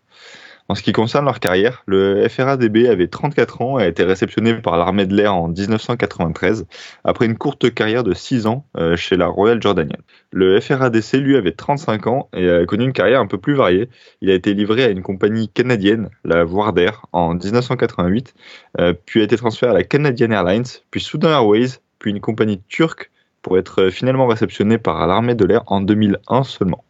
En 0.71 0.77
ce 0.77 0.85
qui 0.85 0.93
concerne 0.93 1.25
leur 1.25 1.41
carrière, 1.41 1.83
le 1.87 2.29
FRADB 2.29 2.87
avait 2.89 3.09
34 3.09 3.61
ans 3.61 3.81
et 3.81 3.83
a 3.83 3.89
été 3.89 4.05
réceptionné 4.05 4.55
par 4.55 4.77
l'armée 4.77 5.05
de 5.05 5.17
l'air 5.17 5.35
en 5.35 5.49
1993, 5.49 6.65
après 7.03 7.27
une 7.27 7.37
courte 7.37 7.75
carrière 7.75 8.05
de 8.05 8.15
6 8.15 8.47
ans 8.47 8.65
euh, 8.77 8.95
chez 8.95 9.17
la 9.17 9.27
Royal 9.27 9.61
Jordanian. 9.61 9.99
Le 10.31 10.61
FRADC, 10.61 11.15
lui, 11.15 11.37
avait 11.37 11.51
35 11.51 12.07
ans 12.07 12.29
et 12.37 12.49
a 12.49 12.67
connu 12.67 12.85
une 12.85 12.93
carrière 12.93 13.19
un 13.19 13.27
peu 13.27 13.37
plus 13.37 13.55
variée. 13.55 13.89
Il 14.21 14.31
a 14.31 14.35
été 14.35 14.55
livré 14.55 14.85
à 14.85 14.91
une 14.91 15.03
compagnie 15.03 15.49
canadienne, 15.49 16.09
la 16.25 16.45
Warder, 16.45 16.93
en 17.11 17.35
1988, 17.35 18.33
euh, 18.79 18.95
puis 19.07 19.23
a 19.23 19.25
été 19.25 19.37
transféré 19.37 19.73
à 19.73 19.75
la 19.75 19.83
Canadian 19.83 20.31
Airlines, 20.31 20.67
puis 20.93 21.01
Soudan 21.01 21.31
Airways, 21.31 21.81
puis 21.99 22.13
une 22.13 22.21
compagnie 22.21 22.63
turque 22.69 23.11
pour 23.43 23.59
être 23.59 23.91
finalement 23.91 24.27
réceptionné 24.27 24.79
par 24.79 25.07
l'armée 25.07 25.35
de 25.35 25.45
l'air 25.45 25.63
en 25.67 25.81
2001 25.81 26.45
seulement. 26.45 26.85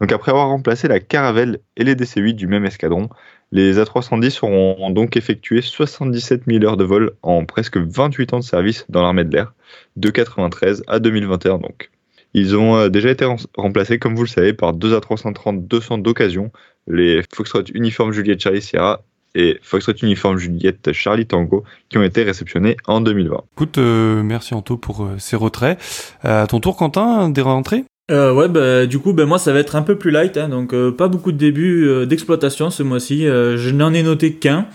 Donc 0.00 0.12
après 0.12 0.30
avoir 0.30 0.48
remplacé 0.48 0.88
la 0.88 0.98
Caravelle 0.98 1.60
et 1.76 1.84
les 1.84 1.94
DC-8 1.94 2.34
du 2.34 2.46
même 2.46 2.64
escadron, 2.64 3.10
les 3.52 3.78
A310 3.78 4.38
auront 4.42 4.90
donc 4.90 5.16
effectué 5.16 5.60
77 5.60 6.42
000 6.46 6.64
heures 6.64 6.76
de 6.76 6.84
vol 6.84 7.12
en 7.22 7.44
presque 7.44 7.76
28 7.76 8.34
ans 8.34 8.38
de 8.38 8.44
service 8.44 8.86
dans 8.88 9.02
l'armée 9.02 9.24
de 9.24 9.32
l'air, 9.32 9.52
de 9.96 10.08
93 10.10 10.84
à 10.86 11.00
2021 11.00 11.58
donc. 11.58 11.90
Ils 12.32 12.56
ont 12.56 12.76
euh, 12.76 12.88
déjà 12.88 13.10
été 13.10 13.26
remplacés, 13.56 13.98
comme 13.98 14.14
vous 14.14 14.22
le 14.22 14.28
savez, 14.28 14.52
par 14.52 14.72
deux 14.72 14.96
A330 14.96 15.66
200 15.66 15.98
d'occasion, 15.98 16.52
les 16.86 17.22
Foxtrot 17.34 17.64
Uniform 17.74 18.12
Juliette 18.12 18.40
Charlie 18.40 18.62
Sierra 18.62 19.02
et 19.34 19.58
Foxtrot 19.62 19.94
Uniform 20.02 20.38
Juliette 20.38 20.92
Charlie 20.92 21.26
Tango, 21.26 21.64
qui 21.88 21.98
ont 21.98 22.02
été 22.02 22.22
réceptionnés 22.22 22.76
en 22.86 23.00
2020. 23.00 23.42
Écoute, 23.52 23.78
euh, 23.78 24.22
merci 24.22 24.54
Anto 24.54 24.76
pour 24.76 25.04
euh, 25.04 25.16
ces 25.18 25.36
retraits. 25.36 25.78
à 26.22 26.46
ton 26.46 26.60
tour, 26.60 26.76
Quentin, 26.76 27.28
des 27.28 27.42
rentrées? 27.42 27.84
Euh, 28.10 28.32
ouais, 28.32 28.48
bah, 28.48 28.86
du 28.86 28.98
coup, 28.98 29.12
bah, 29.12 29.24
moi, 29.24 29.38
ça 29.38 29.52
va 29.52 29.60
être 29.60 29.76
un 29.76 29.82
peu 29.82 29.96
plus 29.96 30.10
light, 30.10 30.36
hein, 30.36 30.48
donc 30.48 30.72
euh, 30.74 30.90
pas 30.90 31.06
beaucoup 31.06 31.30
de 31.30 31.36
débuts 31.36 31.86
euh, 31.86 32.06
d'exploitation 32.06 32.70
ce 32.70 32.82
mois-ci. 32.82 33.26
Euh, 33.26 33.56
je 33.56 33.70
n'en 33.70 33.94
ai 33.94 34.02
noté 34.02 34.32
qu'un, 34.34 34.66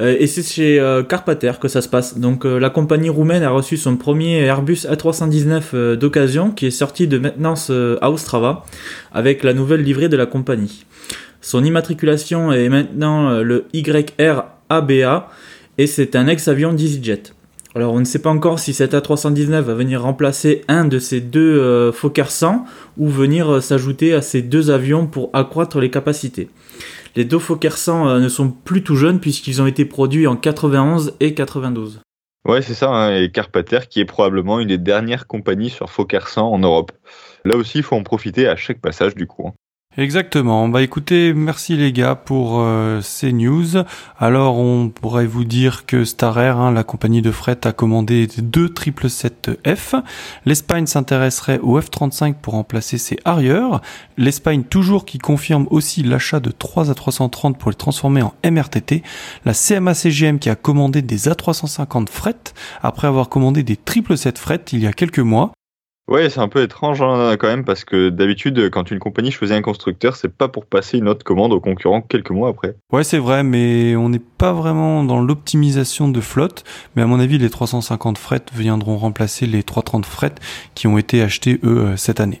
et 0.00 0.28
c'est 0.28 0.44
chez 0.46 0.80
Carpater 1.08 1.52
que 1.60 1.66
ça 1.66 1.82
se 1.82 1.88
passe. 1.88 2.18
Donc, 2.18 2.44
la 2.44 2.70
compagnie 2.70 3.08
roumaine 3.08 3.42
a 3.42 3.50
reçu 3.50 3.76
son 3.76 3.96
premier 3.96 4.38
Airbus 4.44 4.86
A319 4.88 5.96
d'occasion, 5.96 6.52
qui 6.52 6.66
est 6.66 6.70
sorti 6.70 7.08
de 7.08 7.18
maintenance 7.18 7.72
à 8.00 8.08
Ostrava, 8.08 8.64
avec 9.12 9.42
la 9.42 9.54
nouvelle 9.54 9.82
livrée 9.82 10.08
de 10.08 10.16
la 10.16 10.26
compagnie. 10.26 10.86
Son 11.48 11.64
immatriculation 11.64 12.52
est 12.52 12.68
maintenant 12.68 13.40
le 13.40 13.64
YR 13.72 14.44
ABA, 14.68 15.30
et 15.78 15.86
c'est 15.86 16.14
un 16.14 16.26
ex-avion 16.26 16.74
d'EasyJet. 16.74 17.22
Alors 17.74 17.94
on 17.94 18.00
ne 18.00 18.04
sait 18.04 18.18
pas 18.18 18.28
encore 18.28 18.58
si 18.58 18.74
cet 18.74 18.92
A319 18.92 19.62
va 19.62 19.72
venir 19.72 20.02
remplacer 20.02 20.60
un 20.68 20.84
de 20.84 20.98
ces 20.98 21.22
deux 21.22 21.58
euh, 21.58 21.90
Fokker 21.90 22.28
100 22.28 22.66
ou 22.98 23.08
venir 23.08 23.50
euh, 23.50 23.60
s'ajouter 23.62 24.12
à 24.12 24.20
ces 24.20 24.42
deux 24.42 24.70
avions 24.70 25.06
pour 25.06 25.30
accroître 25.32 25.80
les 25.80 25.88
capacités. 25.88 26.50
Les 27.16 27.24
deux 27.24 27.38
Fokker 27.38 27.70
100 27.70 28.08
euh, 28.08 28.20
ne 28.20 28.28
sont 28.28 28.50
plus 28.50 28.84
tout 28.84 28.96
jeunes 28.96 29.18
puisqu'ils 29.18 29.62
ont 29.62 29.66
été 29.66 29.86
produits 29.86 30.26
en 30.26 30.36
91 30.36 31.14
et 31.20 31.32
92. 31.32 32.02
Ouais, 32.46 32.60
c'est 32.60 32.74
ça, 32.74 32.90
hein, 32.90 33.16
et 33.16 33.30
Carpater 33.30 33.80
qui 33.88 34.00
est 34.00 34.04
probablement 34.04 34.60
une 34.60 34.68
des 34.68 34.76
dernières 34.76 35.26
compagnies 35.26 35.70
sur 35.70 35.88
Fokker 35.88 36.28
100 36.28 36.46
en 36.46 36.58
Europe. 36.58 36.92
Là 37.46 37.56
aussi, 37.56 37.78
il 37.78 37.84
faut 37.84 37.96
en 37.96 38.02
profiter 38.02 38.46
à 38.46 38.56
chaque 38.56 38.82
passage 38.82 39.14
du 39.14 39.26
coup. 39.26 39.46
Hein. 39.48 39.54
Exactement. 39.98 40.68
Bah 40.68 40.80
écoutez, 40.80 41.34
merci 41.34 41.76
les 41.76 41.92
gars 41.92 42.14
pour 42.14 42.60
euh, 42.60 43.00
ces 43.00 43.32
news. 43.32 43.82
Alors 44.16 44.56
on 44.56 44.90
pourrait 44.90 45.26
vous 45.26 45.42
dire 45.42 45.86
que 45.86 46.04
Star 46.04 46.38
Air, 46.38 46.58
hein, 46.58 46.70
la 46.70 46.84
compagnie 46.84 47.20
de 47.20 47.32
fret, 47.32 47.66
a 47.66 47.72
commandé 47.72 48.28
deux 48.38 48.68
777F. 48.68 50.00
L'Espagne 50.46 50.86
s'intéresserait 50.86 51.58
au 51.64 51.80
F-35 51.80 52.34
pour 52.34 52.52
remplacer 52.52 52.96
ses 52.96 53.18
arrières. 53.24 53.80
L'Espagne 54.16 54.62
toujours 54.62 55.04
qui 55.04 55.18
confirme 55.18 55.66
aussi 55.72 56.04
l'achat 56.04 56.38
de 56.38 56.52
3 56.52 56.92
A330 56.92 57.56
pour 57.56 57.72
les 57.72 57.76
transformer 57.76 58.22
en 58.22 58.34
MRTT. 58.48 59.02
La 59.44 59.52
CMA-CGM 59.52 60.38
qui 60.38 60.48
a 60.48 60.54
commandé 60.54 61.02
des 61.02 61.28
A350 61.28 62.08
fret 62.08 62.36
après 62.82 63.08
avoir 63.08 63.28
commandé 63.28 63.64
des 63.64 63.74
777 63.74 64.38
fret 64.38 64.64
il 64.70 64.78
y 64.78 64.86
a 64.86 64.92
quelques 64.92 65.18
mois. 65.18 65.50
Ouais, 66.08 66.30
c'est 66.30 66.40
un 66.40 66.48
peu 66.48 66.62
étrange 66.62 67.02
hein, 67.02 67.36
quand 67.38 67.48
même 67.48 67.64
parce 67.64 67.84
que 67.84 68.08
d'habitude, 68.08 68.70
quand 68.70 68.90
une 68.90 68.98
compagnie 68.98 69.30
choisit 69.30 69.54
un 69.54 69.60
constructeur, 69.60 70.16
c'est 70.16 70.32
pas 70.32 70.48
pour 70.48 70.64
passer 70.64 70.96
une 70.96 71.06
autre 71.06 71.22
commande 71.22 71.52
au 71.52 71.60
concurrent 71.60 72.00
quelques 72.00 72.30
mois 72.30 72.48
après. 72.48 72.76
Ouais, 72.90 73.04
c'est 73.04 73.18
vrai, 73.18 73.42
mais 73.42 73.94
on 73.94 74.08
n'est 74.08 74.18
pas 74.18 74.54
vraiment 74.54 75.04
dans 75.04 75.20
l'optimisation 75.20 76.08
de 76.08 76.20
flotte. 76.22 76.64
Mais 76.96 77.02
à 77.02 77.06
mon 77.06 77.20
avis, 77.20 77.36
les 77.36 77.50
350 77.50 78.16
fret 78.16 78.40
viendront 78.54 78.96
remplacer 78.96 79.44
les 79.44 79.62
330 79.62 80.06
fret 80.06 80.32
qui 80.74 80.86
ont 80.86 80.96
été 80.96 81.20
achetés 81.20 81.60
eux 81.62 81.78
euh, 81.78 81.96
cette 81.96 82.20
année. 82.20 82.40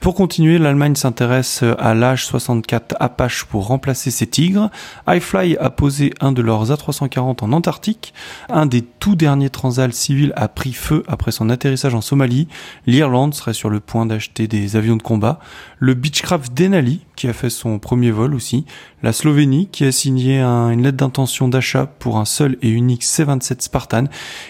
Pour 0.00 0.14
continuer, 0.14 0.58
l'Allemagne 0.58 0.94
s'intéresse 0.94 1.64
à 1.78 1.94
l'H-64 1.94 2.94
Apache 3.00 3.44
pour 3.44 3.66
remplacer 3.66 4.10
ses 4.10 4.26
Tigres. 4.26 4.70
iFly 5.08 5.56
a 5.56 5.70
posé 5.70 6.12
un 6.20 6.32
de 6.32 6.42
leurs 6.42 6.70
A340 6.70 7.44
en 7.44 7.52
Antarctique. 7.52 8.14
Un 8.48 8.66
des 8.66 8.82
tout 8.82 9.16
derniers 9.16 9.50
transals 9.50 9.92
civils 9.92 10.32
a 10.36 10.48
pris 10.48 10.72
feu 10.72 11.02
après 11.08 11.32
son 11.32 11.50
atterrissage 11.50 11.94
en 11.94 12.00
Somalie. 12.00 12.48
L'Irlande 12.86 13.34
serait 13.34 13.54
sur 13.54 13.70
le 13.70 13.80
point 13.80 14.06
d'acheter 14.06 14.46
des 14.46 14.76
avions 14.76 14.96
de 14.96 15.02
combat. 15.02 15.40
Le 15.78 15.94
Beechcraft 15.94 16.52
Denali, 16.54 17.04
qui 17.16 17.28
a 17.28 17.32
fait 17.32 17.50
son 17.50 17.78
premier 17.78 18.10
vol 18.10 18.34
aussi. 18.34 18.64
La 19.02 19.12
Slovénie, 19.12 19.68
qui 19.70 19.84
a 19.84 19.92
signé 19.92 20.40
une 20.40 20.82
lettre 20.82 20.98
d'intention 20.98 21.48
d'achat 21.48 21.86
pour 21.86 22.18
un 22.18 22.24
seul 22.24 22.56
et 22.62 22.68
unique 22.68 23.04
C-27 23.04 23.62
Spartan. 23.62 24.04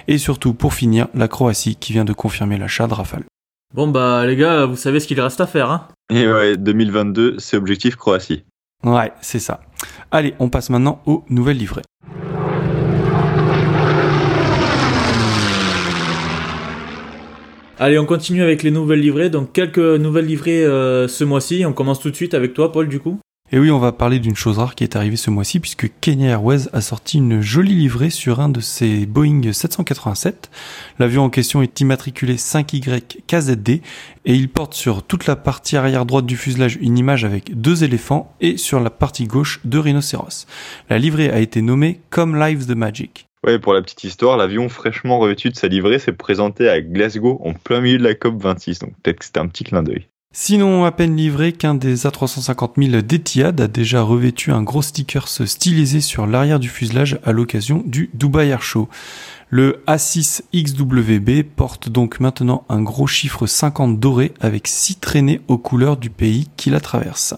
Et 0.09 0.19
surtout, 0.19 0.55
pour 0.55 0.75
finir, 0.75 1.09
la 1.15 1.29
Croatie, 1.29 1.77
qui 1.77 1.93
vient 1.93 2.05
de 2.05 2.13
confirmer 2.13 2.59
l'achat 2.59 2.87
de 2.87 2.95
Rafale. 2.95 3.25
Bon 3.74 3.88
bah 3.88 4.24
les 4.26 4.37
gars, 4.37 4.64
vous 4.64 4.76
savez 4.76 5.00
ce 5.00 5.07
qu'il 5.07 5.20
reste 5.20 5.40
à 5.40 5.46
faire, 5.46 5.70
hein 5.70 5.88
Et 6.11 6.26
ouais, 6.26 6.57
2022, 6.57 7.37
c'est 7.38 7.57
objectif 7.57 7.96
Croatie. 7.96 8.44
Ouais, 8.85 9.12
c'est 9.20 9.38
ça. 9.38 9.61
Allez, 10.11 10.35
on 10.38 10.48
passe 10.48 10.70
maintenant 10.70 11.02
aux 11.07 11.24
nouvelles 11.29 11.59
livrées. 11.59 11.83
Allez, 17.79 17.98
on 17.98 18.07
continue 18.07 18.42
avec 18.42 18.62
les 18.62 18.70
nouvelles 18.70 19.00
livrées. 19.00 19.29
Donc 19.29 19.52
quelques 19.52 19.79
nouvelles 19.79 20.24
livrées 20.26 20.64
euh, 20.64 21.09
ce 21.09 21.24
mois-ci. 21.24 21.64
On 21.66 21.74
commence 21.74 22.00
tout 22.00 22.11
de 22.11 22.16
suite 22.16 22.33
avec 22.33 22.55
toi, 22.55 22.72
Paul, 22.72 22.88
du 22.88 23.00
coup. 23.00 23.18
Et 23.53 23.61
oui, 23.61 23.71
on 23.71 23.79
va 23.79 23.93
parler 23.93 24.19
d'une 24.19 24.35
chose 24.35 24.59
rare 24.59 24.75
qui 24.75 24.83
est 24.83 24.97
arrivée 24.97 25.17
ce 25.17 25.31
mois-ci 25.31 25.61
puisque 25.61 25.89
Kenya 26.01 26.31
Airways 26.31 26.69
a 26.73 26.81
sorti 26.81 27.19
une 27.19 27.41
jolie 27.41 27.77
livrée 27.77 28.11
sur 28.11 28.41
un 28.41 28.49
de 28.49 28.61
ses 28.61 29.07
Boeing 29.07 29.53
787. 29.53 30.51
L'avion 30.99 31.23
en 31.23 31.31
question 31.31 31.63
est 31.63 31.81
immatriculé 31.81 32.35
5Y 32.37 33.03
KZD 33.29 33.83
et 34.25 34.35
il 34.35 34.49
porte 34.49 34.75
sur 34.75 35.05
toute 35.05 35.27
la 35.27 35.37
partie 35.37 35.77
arrière 35.77 36.07
droite 36.07 36.27
du 36.27 36.37
fuselage 36.37 36.77
une 36.81 36.99
image 36.99 37.25
avec 37.25 37.61
deux 37.61 37.85
éléphants 37.85 38.35
et 38.41 38.57
sur 38.57 38.81
la 38.81 38.91
partie 38.91 39.29
gauche 39.29 39.61
deux 39.65 39.81
rhinocéros. 39.81 40.47
La 40.91 40.99
livrée 40.99 41.31
a 41.31 41.39
été 41.39 41.63
nommée 41.63 42.01
Come 42.11 42.37
Live 42.37 42.67
the 42.67 42.77
Magic. 42.77 43.29
Ouais, 43.47 43.61
pour 43.61 43.75
la 43.75 43.83
petite 43.83 44.03
histoire, 44.03 44.37
l'avion 44.37 44.69
fraîchement 44.69 45.21
revêtu 45.21 45.51
de 45.51 45.57
sa 45.57 45.69
livrée 45.69 46.01
s'est 46.01 46.11
présenté 46.11 46.69
à 46.69 46.81
Glasgow 46.81 47.41
en 47.45 47.53
plein 47.53 47.81
milieu 47.81 47.99
de 47.99 48.03
la 48.03 48.17
COP 48.17 48.43
26, 48.43 48.81
donc 48.81 48.91
peut-être 49.05 49.21
que 49.21 49.25
c'était 49.25 49.39
un 49.39 49.47
petit 49.47 49.63
clin 49.63 49.85
d'œil. 49.85 50.09
Sinon, 50.38 50.85
à 50.85 50.92
peine 50.92 51.16
livré 51.16 51.53
qu'un 51.55 51.75
des 51.75 52.05
A350 52.05 52.90
000 52.90 53.01
d'Etihad 53.01 53.59
a 53.59 53.68
déjà 53.68 54.03
revêtu 54.03 54.53
un 54.53 54.62
gros 54.62 54.83
sticker 54.83 55.29
stylisé 55.29 56.03
sur 56.03 56.27
l'arrière 56.27 56.61
du 56.61 56.68
fuselage 56.68 57.18
à 57.25 57.33
l'occasion 57.33 57.83
du 57.87 58.11
Dubai 58.12 58.49
Air 58.49 58.61
Show. 58.61 58.87
Le 59.49 59.83
A6XWB 59.87 61.42
porte 61.42 61.88
donc 61.88 62.20
maintenant 62.20 62.66
un 62.68 62.83
gros 62.83 63.07
chiffre 63.07 63.46
50 63.46 63.99
doré 63.99 64.35
avec 64.38 64.68
6 64.68 64.96
traînées 64.96 65.40
aux 65.49 65.57
couleurs 65.57 65.96
du 65.96 66.11
pays 66.11 66.49
qui 66.59 66.68
la 66.68 66.81
traverse. 66.81 67.33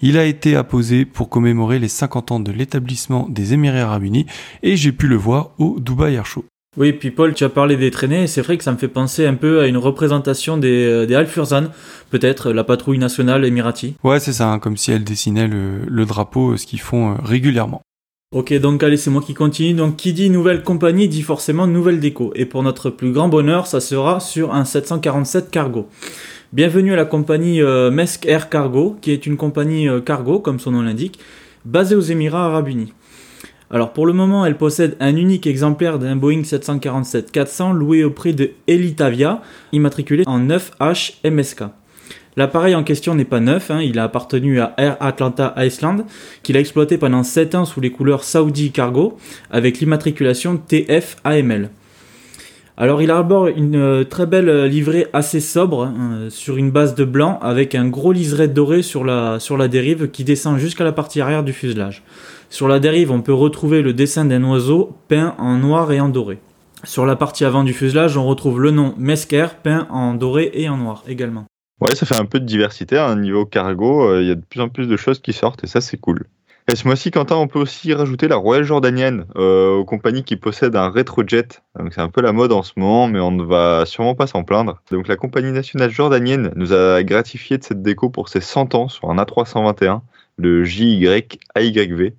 Il 0.00 0.18
a 0.18 0.24
été 0.24 0.56
apposé 0.56 1.04
pour 1.04 1.28
commémorer 1.28 1.78
les 1.78 1.86
50 1.86 2.32
ans 2.32 2.40
de 2.40 2.50
l'établissement 2.50 3.28
des 3.28 3.52
Émirats 3.54 3.82
Arabes 3.82 4.02
Unis 4.02 4.26
et 4.64 4.76
j'ai 4.76 4.90
pu 4.90 5.06
le 5.06 5.16
voir 5.16 5.50
au 5.58 5.78
Dubai 5.78 6.14
Air 6.14 6.26
Show. 6.26 6.44
Oui, 6.78 6.94
puis 6.94 7.10
Paul, 7.10 7.34
tu 7.34 7.44
as 7.44 7.50
parlé 7.50 7.76
des 7.76 7.90
traînées, 7.90 8.22
et 8.22 8.26
c'est 8.26 8.40
vrai 8.40 8.56
que 8.56 8.64
ça 8.64 8.72
me 8.72 8.78
fait 8.78 8.88
penser 8.88 9.26
un 9.26 9.34
peu 9.34 9.60
à 9.60 9.66
une 9.66 9.76
représentation 9.76 10.56
des, 10.56 10.86
euh, 10.86 11.04
des 11.04 11.14
Al-Furzan, 11.14 11.64
peut-être 12.10 12.50
la 12.50 12.64
patrouille 12.64 12.98
nationale 12.98 13.44
émirati. 13.44 13.94
Ouais, 14.02 14.20
c'est 14.20 14.32
ça, 14.32 14.50
hein, 14.50 14.58
comme 14.58 14.78
si 14.78 14.90
elle 14.90 15.04
dessinait 15.04 15.48
le, 15.48 15.82
le 15.86 16.06
drapeau, 16.06 16.56
ce 16.56 16.64
qu'ils 16.64 16.80
font 16.80 17.10
euh, 17.10 17.14
régulièrement. 17.22 17.82
Ok, 18.34 18.54
donc 18.54 18.82
allez, 18.82 18.96
c'est 18.96 19.10
moi 19.10 19.20
qui 19.20 19.34
continue. 19.34 19.74
Donc, 19.74 19.96
qui 19.96 20.14
dit 20.14 20.30
nouvelle 20.30 20.62
compagnie 20.62 21.08
dit 21.08 21.20
forcément 21.20 21.66
nouvelle 21.66 22.00
déco. 22.00 22.32
Et 22.34 22.46
pour 22.46 22.62
notre 22.62 22.88
plus 22.88 23.12
grand 23.12 23.28
bonheur, 23.28 23.66
ça 23.66 23.78
sera 23.78 24.20
sur 24.20 24.54
un 24.54 24.64
747 24.64 25.50
cargo. 25.50 25.86
Bienvenue 26.54 26.94
à 26.94 26.96
la 26.96 27.04
compagnie 27.04 27.60
euh, 27.60 27.90
Mesk 27.90 28.24
Air 28.24 28.48
Cargo, 28.48 28.96
qui 29.02 29.10
est 29.10 29.26
une 29.26 29.36
compagnie 29.36 29.86
euh, 29.86 30.00
cargo, 30.00 30.38
comme 30.40 30.58
son 30.58 30.70
nom 30.70 30.80
l'indique, 30.80 31.18
basée 31.66 31.94
aux 31.94 32.00
Émirats 32.00 32.46
Arabes 32.46 32.68
Unis. 32.68 32.94
Alors 33.74 33.94
pour 33.94 34.06
le 34.06 34.12
moment, 34.12 34.44
elle 34.44 34.58
possède 34.58 34.98
un 35.00 35.16
unique 35.16 35.46
exemplaire 35.46 35.98
d'un 35.98 36.14
Boeing 36.14 36.42
747-400 36.42 37.72
loué 37.72 38.04
au 38.04 38.10
prix 38.10 38.34
de 38.34 38.50
Elitavia, 38.66 39.40
immatriculé 39.72 40.24
en 40.26 40.38
9H 40.38 41.14
MSK. 41.24 41.62
L'appareil 42.36 42.74
en 42.74 42.84
question 42.84 43.14
n'est 43.14 43.24
pas 43.24 43.40
neuf, 43.40 43.70
hein, 43.70 43.80
il 43.80 43.98
a 43.98 44.04
appartenu 44.04 44.60
à 44.60 44.74
Air 44.76 44.98
Atlanta 45.00 45.54
Iceland, 45.56 46.04
qu'il 46.42 46.58
a 46.58 46.60
exploité 46.60 46.98
pendant 46.98 47.22
7 47.22 47.54
ans 47.54 47.64
sous 47.64 47.80
les 47.80 47.90
couleurs 47.90 48.24
Saudi 48.24 48.72
Cargo, 48.72 49.16
avec 49.50 49.80
l'immatriculation 49.80 50.58
TF-AML. 50.58 51.70
Alors 52.76 53.00
il 53.00 53.10
arbore 53.10 53.48
une 53.48 53.76
euh, 53.76 54.04
très 54.04 54.26
belle 54.26 54.48
euh, 54.48 54.66
livrée 54.66 55.06
assez 55.12 55.40
sobre, 55.40 55.84
hein, 55.84 56.28
sur 56.30 56.56
une 56.56 56.70
base 56.70 56.94
de 56.94 57.04
blanc, 57.04 57.38
avec 57.42 57.74
un 57.74 57.88
gros 57.88 58.12
liseré 58.12 58.48
doré 58.48 58.82
sur 58.82 59.04
la, 59.04 59.38
sur 59.40 59.56
la 59.56 59.68
dérive 59.68 60.10
qui 60.10 60.24
descend 60.24 60.58
jusqu'à 60.58 60.84
la 60.84 60.92
partie 60.92 61.20
arrière 61.20 61.44
du 61.44 61.52
fuselage. 61.52 62.02
Sur 62.52 62.68
la 62.68 62.80
dérive, 62.80 63.10
on 63.10 63.22
peut 63.22 63.32
retrouver 63.32 63.80
le 63.80 63.94
dessin 63.94 64.26
d'un 64.26 64.44
oiseau 64.44 64.94
peint 65.08 65.34
en 65.38 65.56
noir 65.56 65.90
et 65.90 66.00
en 66.00 66.10
doré. 66.10 66.38
Sur 66.84 67.06
la 67.06 67.16
partie 67.16 67.46
avant 67.46 67.64
du 67.64 67.72
fuselage, 67.72 68.18
on 68.18 68.26
retrouve 68.26 68.60
le 68.60 68.70
nom 68.70 68.94
Mesker 68.98 69.46
peint 69.62 69.86
en 69.88 70.12
doré 70.12 70.50
et 70.52 70.68
en 70.68 70.76
noir 70.76 71.02
également. 71.08 71.46
Ouais, 71.80 71.94
ça 71.94 72.04
fait 72.04 72.20
un 72.20 72.26
peu 72.26 72.40
de 72.40 72.44
diversité. 72.44 72.98
À 72.98 73.06
un 73.06 73.18
niveau 73.18 73.46
cargo, 73.46 74.06
euh, 74.06 74.20
il 74.20 74.28
y 74.28 74.30
a 74.30 74.34
de 74.34 74.44
plus 74.44 74.60
en 74.60 74.68
plus 74.68 74.86
de 74.86 74.98
choses 74.98 75.18
qui 75.18 75.32
sortent 75.32 75.64
et 75.64 75.66
ça, 75.66 75.80
c'est 75.80 75.96
cool. 75.96 76.26
Et 76.70 76.76
ce 76.76 76.86
mois-ci, 76.86 77.10
Quentin, 77.10 77.36
on 77.36 77.48
peut 77.48 77.58
aussi 77.58 77.94
rajouter 77.94 78.28
la 78.28 78.36
Royal 78.36 78.64
Jordanienne 78.64 79.24
euh, 79.36 79.70
aux 79.70 79.86
compagnies 79.86 80.22
qui 80.22 80.36
possèdent 80.36 80.76
un 80.76 80.90
rétrojet. 80.90 81.48
Donc 81.78 81.94
c'est 81.94 82.02
un 82.02 82.10
peu 82.10 82.20
la 82.20 82.32
mode 82.32 82.52
en 82.52 82.62
ce 82.62 82.72
moment, 82.76 83.08
mais 83.08 83.18
on 83.18 83.32
ne 83.32 83.44
va 83.44 83.86
sûrement 83.86 84.14
pas 84.14 84.26
s'en 84.26 84.44
plaindre. 84.44 84.82
Donc 84.90 85.08
la 85.08 85.16
compagnie 85.16 85.52
nationale 85.52 85.90
jordanienne 85.90 86.52
nous 86.54 86.74
a 86.74 87.02
gratifié 87.02 87.56
de 87.56 87.64
cette 87.64 87.80
déco 87.80 88.10
pour 88.10 88.28
ses 88.28 88.42
100 88.42 88.74
ans 88.74 88.88
sur 88.88 89.10
un 89.10 89.16
A321, 89.16 90.02
le 90.42 90.64
JY-AYV. 90.64 92.12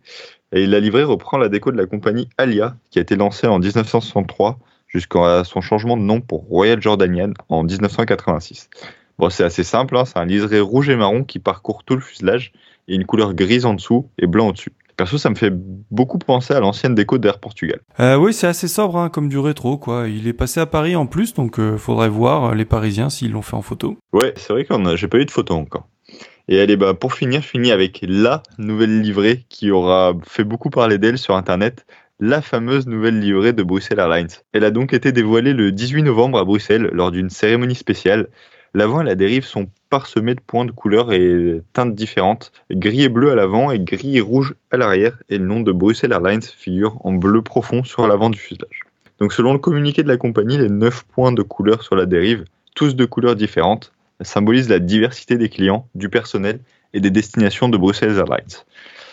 Et 0.52 0.68
la 0.68 0.80
livrée 0.80 1.04
reprend 1.04 1.38
la 1.38 1.50
déco 1.50 1.72
de 1.72 1.78
la 1.78 1.86
compagnie 1.86 2.30
Alia, 2.38 2.76
qui 2.92 3.00
a 3.00 3.02
été 3.02 3.16
lancée 3.16 3.48
en 3.48 3.60
1963 3.60 4.60
jusqu'à 4.88 5.44
son 5.44 5.62
changement 5.62 5.98
de 5.98 6.04
nom 6.04 6.22
pour 6.22 6.42
Royal 6.42 6.82
Jordanienne 6.82 7.34
en 7.50 7.64
1986. 7.64 8.70
Bon, 9.18 9.30
c'est 9.30 9.44
assez 9.44 9.64
simple, 9.64 9.98
hein, 9.98 10.06
c'est 10.06 10.18
un 10.18 10.26
liseré 10.26 10.60
rouge 10.60 10.90
et 10.90 10.96
marron 10.96 11.24
qui 11.24 11.40
parcourt 11.40 11.84
tout 11.84 11.96
le 11.96 12.02
fuselage 12.02 12.52
et 12.88 12.96
une 12.96 13.06
couleur 13.06 13.34
grise 13.34 13.66
en 13.66 13.74
dessous 13.74 14.10
et 14.18 14.28
blanc 14.28 14.50
au-dessus. 14.50 14.72
Perso, 14.96 15.18
ça 15.18 15.30
me 15.30 15.36
fait 15.36 15.52
beaucoup 15.52 16.20
penser 16.20 16.54
à 16.54 16.60
l'ancienne 16.60 16.94
déco 16.94 17.18
d'Air 17.18 17.40
Portugal. 17.40 17.80
Euh, 18.00 18.16
oui, 18.16 18.34
c'est 18.34 18.46
assez 18.46 18.68
sobre 18.68 18.98
hein, 18.98 19.10
comme 19.10 19.28
du 19.28 19.40
rétro, 19.40 19.78
quoi. 19.78 20.08
Il 20.08 20.28
est 20.28 20.34
passé 20.34 20.60
à 20.60 20.68
Paris 20.68 20.96
en 20.96 21.08
plus, 21.08 21.34
donc 21.34 21.60
euh, 21.60 21.78
faudrait 21.78 22.10
voir 22.10 22.46
euh, 22.46 22.56
les 22.56 22.66
Parisiens 22.66 23.10
s'ils 23.10 23.32
l'ont 23.32 23.42
fait 23.42 23.56
en 23.56 23.64
photo. 23.64 23.98
Ouais, 24.14 24.34
c'est 24.38 24.54
vrai 24.54 24.66
qu'on 24.66 24.86
a, 24.86 24.96
j'ai 24.96 25.08
pas 25.08 25.18
eu 25.18 25.26
de 25.26 25.32
photo 25.32 25.56
encore. 25.56 25.88
Et 26.48 26.60
allez, 26.60 26.76
bah, 26.76 26.94
pour 26.94 27.14
finir, 27.14 27.42
fini 27.44 27.72
avec 27.72 28.04
la 28.08 28.44
nouvelle 28.58 29.02
livrée 29.02 29.46
qui 29.50 29.72
aura 29.72 30.14
fait 30.28 30.44
beaucoup 30.44 30.70
parler 30.70 30.98
d'elle 30.98 31.18
sur 31.18 31.36
Internet, 31.36 31.86
la 32.20 32.42
fameuse 32.42 32.88
nouvelle 32.88 33.20
livrée 33.20 33.54
de 33.54 33.64
Bruxelles 33.64 34.00
Airlines. 34.00 34.28
Elle 34.52 34.64
a 34.64 34.72
donc 34.72 34.94
été 34.94 35.12
dévoilée 35.12 35.54
le 35.54 35.72
18 35.72 36.04
novembre 36.04 36.38
à 36.38 36.46
Bruxelles 36.46 36.90
lors 36.92 37.12
d'une 37.12 37.30
cérémonie 37.30 37.76
spéciale 37.76 38.28
L'avant 38.76 39.02
et 39.02 39.06
la 39.06 39.14
dérive 39.14 39.46
sont 39.46 39.68
parsemés 39.92 40.34
de 40.34 40.40
points 40.40 40.66
de 40.66 40.72
couleurs 40.72 41.14
et 41.14 41.62
teintes 41.74 41.94
différentes, 41.94 42.52
gris 42.72 43.04
et 43.04 43.10
bleu 43.10 43.32
à 43.32 43.36
l'avant 43.36 43.70
et 43.70 43.80
gris 43.80 44.18
et 44.18 44.22
rouge 44.22 44.56
à 44.72 44.78
l'arrière, 44.78 45.22
et 45.30 45.38
le 45.38 45.46
nom 45.46 45.60
de 45.60 45.72
Bruxelles 45.72 46.12
Airlines 46.12 46.42
figure 46.42 46.98
en 47.06 47.14
bleu 47.14 47.44
profond 47.44 47.84
sur 47.84 48.08
l'avant 48.08 48.32
du 48.32 48.40
fuselage. 48.40 48.80
Donc 49.20 49.32
selon 49.32 49.54
le 49.54 49.60
communiqué 49.60 50.02
de 50.02 50.08
la 50.08 50.18
compagnie, 50.18 50.58
les 50.58 50.70
9 50.70 51.04
points 51.04 51.32
de 51.32 51.44
couleur 51.44 51.84
sur 51.84 51.96
la 51.96 52.08
dérive, 52.08 52.46
tous 52.74 52.96
de 52.96 53.06
couleurs 53.06 53.36
différentes, 53.36 53.92
symbolisent 54.26 54.70
la 54.70 54.80
diversité 54.80 55.38
des 55.38 55.50
clients, 55.50 55.88
du 55.96 56.10
personnel 56.10 56.60
et 56.94 57.00
des 57.00 57.10
destinations 57.10 57.70
de 57.70 57.78
Bruxelles 57.78 58.18
Airlines. 58.18 58.64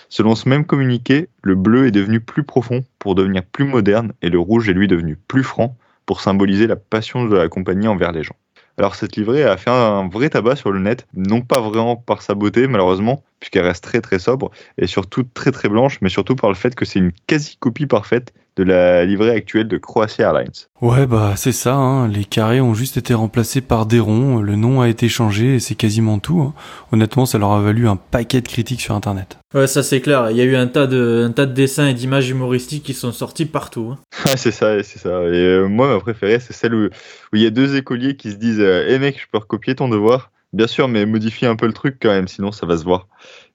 Selon 0.08 0.34
ce 0.34 0.48
même 0.48 0.64
communiqué, 0.64 1.28
le 1.42 1.54
bleu 1.54 1.86
est 1.86 1.92
devenu 1.92 2.20
plus 2.20 2.42
profond 2.42 2.84
pour 2.98 3.14
devenir 3.14 3.44
plus 3.44 3.64
moderne 3.64 4.12
et 4.22 4.28
le 4.28 4.38
rouge 4.38 4.68
est 4.68 4.74
lui 4.74 4.88
devenu 4.88 5.16
plus 5.16 5.44
franc 5.44 5.76
pour 6.04 6.20
symboliser 6.20 6.66
la 6.66 6.76
passion 6.76 7.24
de 7.24 7.36
la 7.36 7.48
compagnie 7.48 7.86
envers 7.86 8.10
les 8.10 8.24
gens. 8.24 8.34
Alors 8.76 8.96
cette 8.96 9.16
livrée 9.16 9.44
a 9.44 9.56
fait 9.56 9.70
un 9.70 10.08
vrai 10.08 10.30
tabac 10.30 10.56
sur 10.56 10.72
le 10.72 10.80
net, 10.80 11.06
non 11.14 11.42
pas 11.42 11.60
vraiment 11.60 11.96
par 11.96 12.22
sa 12.22 12.34
beauté 12.34 12.66
malheureusement, 12.66 13.22
puisqu'elle 13.40 13.64
reste 13.64 13.82
très 13.82 14.00
très 14.00 14.18
sobre, 14.18 14.50
et 14.78 14.86
surtout 14.86 15.24
très 15.24 15.50
très 15.50 15.68
blanche, 15.68 15.98
mais 16.02 16.10
surtout 16.10 16.36
par 16.36 16.50
le 16.50 16.56
fait 16.56 16.74
que 16.74 16.84
c'est 16.84 16.98
une 16.98 17.12
quasi-copie 17.26 17.86
parfaite 17.86 18.32
de 18.56 18.64
la 18.64 19.04
livrée 19.06 19.30
actuelle 19.30 19.68
de 19.68 19.78
Croatia 19.78 20.26
Airlines. 20.26 20.50
Ouais 20.82 21.06
bah 21.06 21.34
c'est 21.36 21.52
ça, 21.52 21.74
hein. 21.74 22.08
les 22.08 22.24
carrés 22.24 22.60
ont 22.60 22.74
juste 22.74 22.96
été 22.96 23.14
remplacés 23.14 23.60
par 23.60 23.86
des 23.86 24.00
ronds, 24.00 24.42
le 24.42 24.56
nom 24.56 24.80
a 24.80 24.88
été 24.88 25.08
changé 25.08 25.54
et 25.54 25.60
c'est 25.60 25.74
quasiment 25.74 26.18
tout. 26.18 26.40
Hein. 26.40 26.52
Honnêtement 26.92 27.26
ça 27.26 27.38
leur 27.38 27.52
a 27.52 27.60
valu 27.60 27.88
un 27.88 27.96
paquet 27.96 28.40
de 28.40 28.48
critiques 28.48 28.82
sur 28.82 28.94
internet. 28.94 29.38
Ouais 29.54 29.66
ça 29.66 29.82
c'est 29.82 30.00
clair, 30.00 30.30
il 30.30 30.36
y 30.36 30.40
a 30.40 30.44
eu 30.44 30.56
un 30.56 30.66
tas 30.66 30.86
de, 30.86 31.24
un 31.26 31.32
tas 31.32 31.46
de 31.46 31.52
dessins 31.52 31.88
et 31.88 31.94
d'images 31.94 32.28
humoristiques 32.28 32.82
qui 32.82 32.94
sont 32.94 33.12
sortis 33.12 33.46
partout. 33.46 33.94
Hein. 33.94 33.98
c'est 34.36 34.50
ça, 34.50 34.82
c'est 34.82 34.98
ça. 34.98 35.22
Et 35.22 35.36
euh, 35.36 35.66
moi 35.66 35.88
ma 35.88 36.00
préférée 36.00 36.40
c'est 36.40 36.52
celle 36.52 36.74
où, 36.74 36.86
où 36.86 37.36
il 37.36 37.42
y 37.42 37.46
a 37.46 37.50
deux 37.50 37.76
écoliers 37.76 38.16
qui 38.16 38.30
se 38.32 38.36
disent 38.36 38.60
euh, 38.60 38.84
Eh 38.88 38.98
mec 38.98 39.18
je 39.18 39.26
peux 39.30 39.38
recopier 39.38 39.74
ton 39.74 39.88
devoir?» 39.88 40.30
Bien 40.52 40.66
sûr, 40.66 40.88
mais 40.88 41.06
modifier 41.06 41.46
un 41.46 41.54
peu 41.54 41.66
le 41.66 41.72
truc 41.72 41.98
quand 42.02 42.08
même, 42.08 42.26
sinon 42.26 42.50
ça 42.50 42.66
va 42.66 42.76
se 42.76 42.82
voir. 42.82 43.06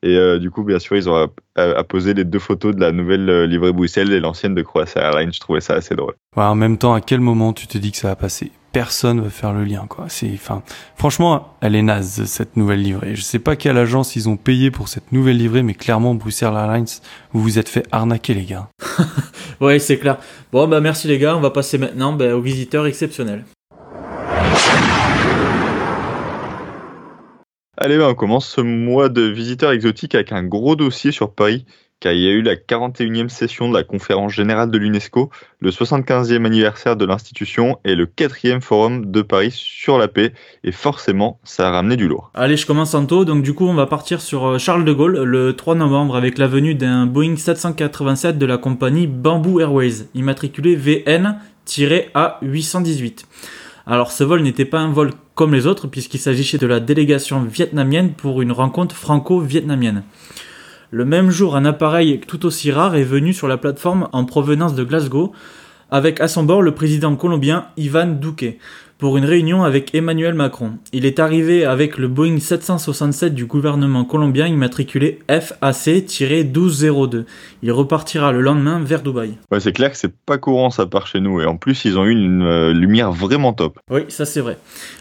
Et 0.02 0.16
euh, 0.16 0.40
du 0.40 0.50
coup, 0.50 0.64
bien 0.64 0.80
sûr, 0.80 0.96
ils 0.96 1.10
ont 1.10 1.30
apposé 1.56 2.14
les 2.14 2.24
deux 2.24 2.40
photos 2.40 2.74
de 2.74 2.80
la 2.80 2.92
nouvelle 2.94 3.30
euh, 3.30 3.46
livrée 3.46 3.74
Bruxelles 3.74 4.14
et 4.14 4.20
l'ancienne 4.20 4.56
de 4.56 4.62
Croatia 4.62 5.02
Airlines. 5.02 5.34
Je 5.34 5.40
trouvais 5.40 5.62
ça 5.62 5.74
assez 5.74 5.96
drôle. 5.96 6.14
Ouais, 6.38 6.44
en 6.44 6.56
même 6.56 6.78
temps, 6.78 6.94
à 6.94 7.02
quel 7.02 7.20
moment 7.20 7.52
tu 7.52 7.68
te 7.68 7.78
dis 7.78 7.92
que 7.92 7.98
ça 7.98 8.10
va 8.10 8.16
passer? 8.16 8.52
Personne 8.72 9.22
va 9.22 9.30
faire 9.30 9.52
le 9.52 9.64
lien, 9.64 9.86
quoi. 9.90 10.06
C'est, 10.08 10.30
enfin, 10.34 10.62
franchement, 10.96 11.56
elle 11.62 11.76
est 11.76 11.82
naze 11.82 12.24
cette 12.26 12.56
nouvelle 12.56 12.82
livrée. 12.82 13.16
Je 13.16 13.22
sais 13.22 13.40
pas 13.40 13.56
quelle 13.56 13.78
agence 13.78 14.16
ils 14.16 14.30
ont 14.30 14.38
payé 14.38 14.72
pour 14.72 14.88
cette 14.88 15.12
nouvelle 15.12 15.38
livrée, 15.38 15.64
mais 15.64 15.74
clairement, 15.74 16.14
Bruxelles 16.14 16.54
Airlines, 16.54 16.86
vous 17.34 17.42
vous 17.42 17.60
êtes 17.60 17.70
fait 17.70 17.86
arnaquer, 17.92 18.34
les 18.34 18.44
gars. 18.44 18.70
ouais, 19.60 19.80
c'est 19.80 19.98
clair. 19.98 20.18
Bon, 20.52 20.68
bah 20.68 20.80
merci 20.80 21.08
les 21.08 21.18
gars. 21.18 21.36
On 21.36 21.42
va 21.42 21.52
passer 21.52 21.78
maintenant 21.78 22.14
bah, 22.14 22.36
aux 22.36 22.42
visiteurs 22.42 22.86
exceptionnels. 22.86 23.44
Allez, 27.78 27.98
ben, 27.98 28.08
on 28.08 28.16
commence 28.16 28.48
ce 28.48 28.62
mois 28.62 29.10
de 29.10 29.24
visiteurs 29.24 29.74
exotiques 29.74 30.16
avec 30.16 30.32
un 30.32 30.44
gros 30.44 30.78
dossier 30.78 31.12
sur 31.12 31.34
Paris, 31.34 31.66
car 32.00 32.14
il 32.14 32.22
y 32.22 32.28
a 32.28 32.32
eu 32.32 32.42
la 32.42 32.56
41e 32.56 33.28
session 33.28 33.68
de 33.68 33.74
la 33.74 33.84
conférence 33.84 34.32
générale 34.32 34.72
de 34.72 34.78
l'UNESCO, 34.78 35.30
le 35.60 35.72
75e 35.72 36.46
anniversaire 36.46 36.96
de 36.96 37.04
l'institution 37.04 37.78
et 37.84 37.96
le 37.96 38.06
4e 38.06 38.62
forum 38.62 39.12
de 39.12 39.22
Paris 39.22 39.52
sur 39.52 39.98
la 39.98 40.08
paix, 40.08 40.32
et 40.64 40.72
forcément, 40.72 41.42
ça 41.44 41.68
a 41.68 41.72
ramené 41.72 41.98
du 41.98 42.08
lourd. 42.08 42.32
Allez, 42.34 42.56
je 42.56 42.66
commence 42.66 42.94
en 42.94 43.06
tôt, 43.06 43.26
donc 43.26 43.44
du 43.44 43.54
coup, 43.54 43.68
on 43.68 43.74
va 43.74 43.88
partir 43.88 44.22
sur 44.22 44.46
euh, 44.46 44.58
Charles 44.58 44.86
de 44.86 44.94
Gaulle 44.94 45.24
le 45.24 45.54
3 45.54 45.76
novembre 45.76 46.16
avec 46.16 46.38
la 46.38 46.48
venue 46.48 46.76
d'un 46.76 47.08
Boeing 47.08 47.36
787 47.36 48.38
de 48.38 48.46
la 48.46 48.58
compagnie 48.58 49.08
Bamboo 49.08 49.60
Airways, 49.60 50.08
immatriculé 50.14 50.78
VN-A818. 50.78 53.26
Alors 53.88 54.12
ce 54.12 54.24
vol 54.24 54.42
n'était 54.42 54.66
pas 54.66 54.80
un 54.80 54.92
vol 54.92 55.12
comme 55.36 55.54
les 55.54 55.68
autres 55.68 55.88
puisqu'il 55.88 56.20
s'agissait 56.20 56.58
de 56.58 56.66
la 56.66 56.80
délégation 56.80 57.44
vietnamienne 57.44 58.14
pour 58.14 58.42
une 58.42 58.52
rencontre 58.52 58.96
franco-vietnamienne. 58.96 60.04
Le 60.90 61.06
même 61.06 61.30
jour, 61.30 61.56
un 61.56 61.66
appareil 61.66 62.20
tout 62.28 62.46
aussi 62.46 62.72
rare 62.72 62.96
est 62.96 63.04
venu 63.04 63.34
sur 63.34 63.48
la 63.48 63.58
plateforme 63.58 64.10
en 64.12 64.26
provenance 64.26 64.74
de 64.74 64.84
Glasgow 64.84 65.34
avec 65.92 66.20
à 66.20 66.28
son 66.28 66.44
bord 66.44 66.64
le 66.64 66.74
président 66.74 67.16
colombien 67.16 67.68
Ivan 67.78 68.08
Duque 68.08 68.58
pour 68.98 69.18
une 69.18 69.26
réunion 69.26 69.64
avec 69.64 69.94
Emmanuel 69.94 70.34
Macron. 70.34 70.72
Il 70.94 71.06
est 71.06 71.20
arrivé 71.20 71.66
avec 71.66 71.98
le 71.98 72.08
Boeing 72.08 72.40
767 72.40 73.36
du 73.36 73.46
gouvernement 73.46 74.06
colombien 74.06 74.48
immatriculé 74.48 75.20
FAC-1202. 75.28 77.26
Il 77.62 77.72
repartira 77.72 78.32
le 78.32 78.42
lendemain 78.42 78.80
vers 78.80 79.02
Dubaï. 79.02 79.34
Ouais, 79.52 79.60
c'est 79.60 79.74
clair 79.74 79.92
que 79.92 79.98
c'est 79.98 80.16
pas 80.26 80.38
courant 80.38 80.70
ça 80.70 80.86
part 80.86 81.08
chez 81.08 81.20
nous 81.20 81.42
et 81.42 81.46
en 81.46 81.58
plus 81.58 81.84
ils 81.86 81.98
ont 81.98 82.06
eu 82.06 82.12
une 82.12 82.44
euh, 82.44 82.72
lumière 82.74 83.12
vraiment 83.12 83.52
top. 83.54 83.80
Oui, 83.90 84.02
ça 84.08 84.26
c'est 84.26 84.42
vrai. 84.42 84.58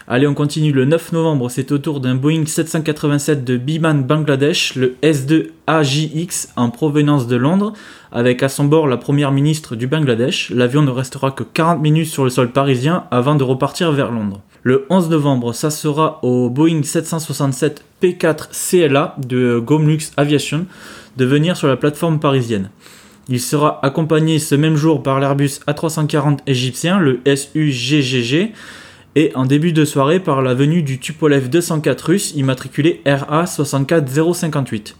Allez, 0.07 0.27
on 0.27 0.33
continue 0.33 0.71
le 0.71 0.85
9 0.85 1.13
novembre, 1.13 1.49
c'est 1.49 1.71
au 1.71 1.77
tour 1.77 1.99
d'un 2.01 2.15
Boeing 2.15 2.45
787 2.45 3.43
de 3.43 3.57
Biman 3.57 4.03
Bangladesh, 4.03 4.75
le 4.75 4.95
S2 5.03 5.51
AJX 5.67 6.49
en 6.55 6.69
provenance 6.69 7.27
de 7.27 7.35
Londres, 7.35 7.73
avec 8.15 8.41
à 8.43 8.49
son 8.49 8.63
bord 8.63 8.87
la 8.87 8.95
première 8.95 9.33
ministre 9.33 9.75
du 9.75 9.87
Bangladesh. 9.87 10.49
L'avion 10.49 10.81
ne 10.81 10.89
restera 10.89 11.31
que 11.31 11.43
40 11.43 11.81
minutes 11.81 12.07
sur 12.07 12.23
le 12.23 12.29
sol 12.29 12.49
parisien 12.49 13.03
avant 13.11 13.35
de 13.35 13.43
repartir 13.43 13.91
vers 13.91 14.09
Londres. 14.09 14.41
Le 14.63 14.85
11 14.89 15.09
novembre, 15.09 15.53
ça 15.53 15.69
sera 15.69 16.19
au 16.23 16.49
Boeing 16.49 16.81
767 16.81 17.83
P4 18.01 18.47
CLA 18.69 19.15
de 19.17 19.59
Gomlux 19.59 19.99
Aviation 20.15 20.65
de 21.17 21.25
venir 21.25 21.57
sur 21.57 21.67
la 21.67 21.75
plateforme 21.75 22.21
parisienne. 22.21 22.69
Il 23.27 23.41
sera 23.41 23.85
accompagné 23.85 24.39
ce 24.39 24.55
même 24.55 24.77
jour 24.77 25.03
par 25.03 25.19
l'Airbus 25.19 25.59
A340 25.67 26.39
égyptien, 26.47 26.99
le 26.99 27.19
SUGGG, 27.25 28.53
et 29.15 29.31
en 29.35 29.45
début 29.45 29.73
de 29.73 29.83
soirée 29.83 30.21
par 30.21 30.41
la 30.41 30.53
venue 30.53 30.83
du 30.83 30.99
Tupolev 30.99 31.49
204 31.49 32.01
russe 32.01 32.33
immatriculé 32.35 33.01
RA 33.05 33.45
64058. 33.45 34.95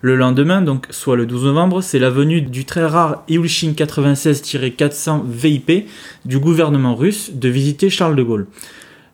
Le 0.00 0.14
lendemain, 0.14 0.62
donc 0.62 0.86
soit 0.90 1.16
le 1.16 1.26
12 1.26 1.46
novembre, 1.46 1.80
c'est 1.80 1.98
la 1.98 2.08
venue 2.08 2.40
du 2.40 2.64
très 2.64 2.86
rare 2.86 3.24
Ilyushin 3.26 3.72
96-400 3.72 5.22
VIP 5.26 5.88
du 6.24 6.38
gouvernement 6.38 6.94
russe 6.94 7.32
de 7.34 7.48
visiter 7.48 7.90
Charles 7.90 8.14
de 8.14 8.22
Gaulle. 8.22 8.46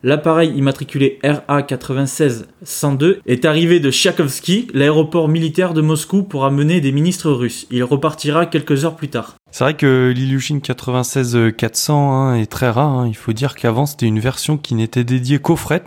L'appareil 0.05 0.55
immatriculé 0.55 1.17
RA-96-102 1.23 3.17
est 3.25 3.43
arrivé 3.43 3.79
de 3.79 3.89
Tchakovsky, 3.89 4.67
l'aéroport 4.71 5.27
militaire 5.27 5.73
de 5.73 5.81
Moscou, 5.81 6.21
pour 6.21 6.45
amener 6.45 6.79
des 6.79 6.91
ministres 6.91 7.31
russes. 7.31 7.65
Il 7.71 7.83
repartira 7.83 8.45
quelques 8.45 8.85
heures 8.85 8.97
plus 8.97 9.07
tard. 9.07 9.33
C'est 9.49 9.63
vrai 9.63 9.73
que 9.73 10.13
l'Ilyushin 10.15 10.59
96-400 10.59 11.91
hein, 11.91 12.35
est 12.35 12.45
très 12.45 12.69
rare. 12.69 12.91
Hein. 12.91 13.07
Il 13.07 13.15
faut 13.15 13.33
dire 13.33 13.55
qu'avant 13.55 13.87
c'était 13.87 14.05
une 14.05 14.19
version 14.19 14.59
qui 14.59 14.75
n'était 14.75 15.03
dédiée 15.03 15.39
qu'au 15.39 15.55
fret 15.55 15.85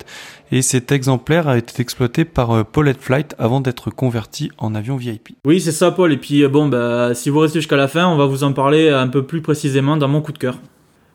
et 0.51 0.63
cet 0.63 0.91
exemplaire 0.91 1.47
a 1.47 1.57
été 1.57 1.81
exploité 1.81 2.25
par 2.25 2.51
euh, 2.51 2.65
Paulette 2.65 3.01
Flight 3.01 3.37
avant 3.39 3.61
d'être 3.61 3.91
converti 3.91 4.51
en 4.59 4.75
avion 4.75 4.97
VIP. 4.97 5.37
Oui, 5.47 5.61
c'est 5.61 5.71
ça, 5.71 5.93
Paul. 5.93 6.13
Et 6.13 6.17
puis 6.17 6.43
euh, 6.43 6.49
bon, 6.49 6.67
bah, 6.67 7.15
si 7.15 7.31
vous 7.31 7.39
restez 7.39 7.61
jusqu'à 7.61 7.77
la 7.77 7.87
fin, 7.87 8.09
on 8.09 8.17
va 8.17 8.27
vous 8.27 8.43
en 8.43 8.53
parler 8.53 8.91
un 8.91 9.07
peu 9.07 9.25
plus 9.25 9.43
précisément 9.43 9.97
dans 9.97 10.09
mon 10.09 10.23
coup 10.23 10.33
de 10.33 10.39
cœur. 10.39 10.59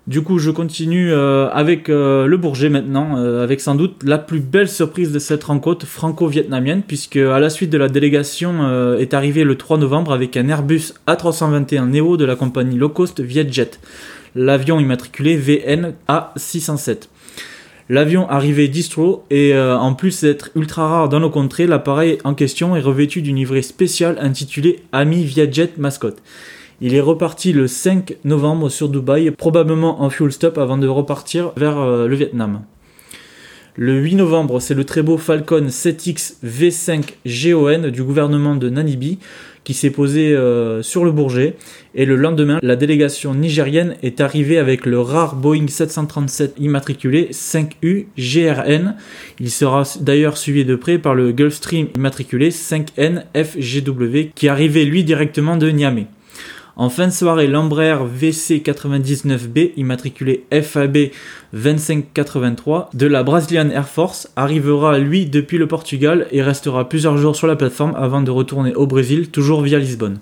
Du 0.05 0.21
coup, 0.21 0.37
je 0.37 0.51
continue 0.51 1.13
euh, 1.13 1.47
avec 1.51 1.87
euh, 1.87 2.25
le 2.25 2.35
Bourget 2.35 2.67
maintenant, 2.67 3.17
euh, 3.17 3.41
avec 3.41 3.61
sans 3.61 3.73
doute 3.73 4.03
la 4.03 4.17
plus 4.17 4.41
belle 4.41 4.67
surprise 4.67 5.13
de 5.13 5.19
cette 5.19 5.45
rencontre 5.45 5.85
franco-vietnamienne, 5.85 6.81
puisque 6.85 7.15
à 7.15 7.39
la 7.39 7.49
suite 7.49 7.69
de 7.69 7.77
la 7.77 7.87
délégation 7.87 8.97
est 8.97 9.13
arrivé 9.13 9.45
le 9.45 9.55
3 9.55 9.77
novembre 9.77 10.11
avec 10.11 10.35
un 10.35 10.49
Airbus 10.49 10.93
A321 11.07 11.89
Neo 11.89 12.17
de 12.17 12.25
la 12.25 12.35
compagnie 12.35 12.77
low 12.77 12.89
cost 12.89 13.21
Vietjet, 13.21 13.71
l'avion 14.35 14.77
immatriculé 14.77 15.37
VN 15.37 15.93
A607. 16.09 17.07
L'avion 17.87 18.29
arrivait 18.29 18.67
distro 18.67 19.23
et 19.29 19.57
en 19.57 19.93
plus 19.93 20.21
d'être 20.21 20.49
ultra 20.55 20.87
rare 20.87 21.09
dans 21.09 21.19
nos 21.19 21.29
contrées, 21.29 21.67
l'appareil 21.67 22.17
en 22.23 22.33
question 22.33 22.75
est 22.75 22.81
revêtu 22.81 23.21
d'une 23.21 23.37
livrée 23.37 23.61
spéciale 23.61 24.17
intitulée 24.19 24.79
Ami 24.91 25.23
Vietjet 25.23 25.71
Mascot. 25.77 26.15
Il 26.85 26.95
est 26.95 26.99
reparti 26.99 27.53
le 27.53 27.67
5 27.67 28.17
novembre 28.25 28.67
sur 28.67 28.89
Dubaï, 28.89 29.31
probablement 29.31 30.01
en 30.01 30.09
fuel 30.09 30.33
stop 30.33 30.57
avant 30.57 30.77
de 30.77 30.85
repartir 30.85 31.53
vers 31.55 31.77
euh, 31.79 32.09
le 32.09 32.15
Vietnam. 32.17 32.63
Le 33.77 34.01
8 34.01 34.15
novembre, 34.15 34.59
c'est 34.59 34.73
le 34.73 34.83
très 34.83 35.01
beau 35.01 35.17
Falcon 35.17 35.67
7X 35.69 36.39
V5 36.45 37.13
GON 37.25 37.87
du 37.89 38.03
gouvernement 38.03 38.57
de 38.57 38.69
Namibie 38.69 39.19
qui 39.63 39.73
s'est 39.73 39.91
posé 39.91 40.35
euh, 40.35 40.81
sur 40.81 41.05
le 41.05 41.13
Bourget. 41.13 41.55
Et 41.95 42.05
le 42.05 42.17
lendemain, 42.17 42.59
la 42.61 42.75
délégation 42.75 43.33
nigérienne 43.33 43.95
est 44.03 44.19
arrivée 44.19 44.57
avec 44.57 44.85
le 44.85 44.99
rare 44.99 45.37
Boeing 45.37 45.69
737 45.69 46.55
immatriculé 46.59 47.29
5U 47.31 48.07
GRN. 48.17 48.95
Il 49.39 49.51
sera 49.51 49.83
d'ailleurs 50.01 50.35
suivi 50.35 50.65
de 50.65 50.75
près 50.75 50.97
par 50.97 51.15
le 51.15 51.31
Gulfstream 51.31 51.87
immatriculé 51.95 52.49
5N 52.49 53.23
FGW 53.33 54.33
qui 54.35 54.49
arrivait 54.49 54.83
lui 54.83 55.05
directement 55.05 55.55
de 55.55 55.69
Niamey. 55.69 56.07
En 56.75 56.89
fin 56.89 57.05
de 57.05 57.11
soirée, 57.11 57.45
l'Embraer 57.45 57.99
VC99B, 58.19 59.73
immatriculé 59.77 60.47
FAB 60.51 61.09
2583 61.53 62.89
de 62.95 63.05
la 63.05 63.21
Brazilian 63.21 63.69
Air 63.69 63.87
Force, 63.87 64.31
arrivera 64.35 64.97
lui 64.97 65.27
depuis 65.27 65.59
le 65.59 65.67
Portugal 65.67 66.25
et 66.31 66.41
restera 66.41 66.89
plusieurs 66.89 67.17
jours 67.17 67.35
sur 67.35 67.45
la 67.45 67.55
plateforme 67.55 67.93
avant 67.95 68.21
de 68.21 68.31
retourner 68.31 68.73
au 68.73 68.87
Brésil, 68.87 69.29
toujours 69.29 69.61
via 69.61 69.77
Lisbonne. 69.77 70.17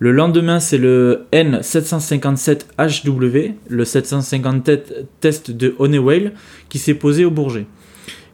Le 0.00 0.10
lendemain, 0.10 0.58
c'est 0.58 0.78
le 0.78 1.26
N757HW, 1.32 3.52
le 3.68 3.84
757 3.84 5.06
test 5.20 5.52
de 5.52 5.76
Honeywell, 5.78 6.32
qui 6.68 6.80
s'est 6.80 6.94
posé 6.94 7.24
au 7.24 7.30
Bourget. 7.30 7.66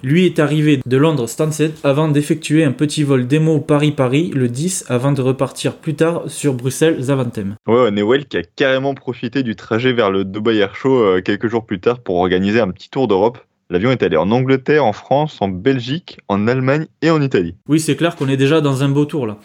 Lui 0.03 0.27
est 0.27 0.39
arrivé 0.39 0.81
de 0.85 0.97
Londres 0.97 1.29
Stansted 1.29 1.73
avant 1.83 2.09
d'effectuer 2.09 2.65
un 2.65 2.73
petit 2.73 3.03
vol 3.03 3.27
démo 3.27 3.61
Paris-Paris 3.61 4.31
le 4.35 4.49
10 4.49 4.87
avant 4.89 5.13
de 5.13 5.23
repartir 5.23 5.77
plus 5.77 5.95
tard 5.95 6.23
sur 6.27 6.55
Bruxelles-Zaventem. 6.55 7.57
Ouais, 7.67 7.91
Newell 7.91 8.27
qui 8.27 8.37
a 8.37 8.43
carrément 8.43 8.95
profité 8.95 9.43
du 9.43 9.57
trajet 9.57 9.93
vers 9.93 10.11
le 10.11 10.25
Dubai 10.25 10.57
Air 10.57 10.75
Show 10.75 11.03
euh, 11.03 11.21
quelques 11.23 11.49
jours 11.49 11.65
plus 11.65 11.81
tard 11.81 12.01
pour 12.01 12.17
organiser 12.17 12.61
un 12.61 12.71
petit 12.71 12.91
tour 12.91 13.09
d'Europe. 13.09 13.39
L'avion 13.71 13.91
est 13.91 14.03
allé 14.03 14.17
en 14.17 14.31
Angleterre, 14.31 14.85
en 14.85 14.93
France, 14.93 15.39
en 15.41 15.49
Belgique, 15.49 16.19
en 16.29 16.49
Allemagne 16.49 16.87
et 17.01 17.11
en 17.11 17.23
Italie. 17.23 17.57
Oui, 17.67 17.81
c'est 17.81 17.97
clair 17.97 18.15
qu'on 18.15 18.29
est 18.29 18.37
déjà 18.37 18.61
dans 18.61 18.83
un 18.83 18.89
beau 18.89 19.07
tour 19.07 19.27
là. 19.27 19.39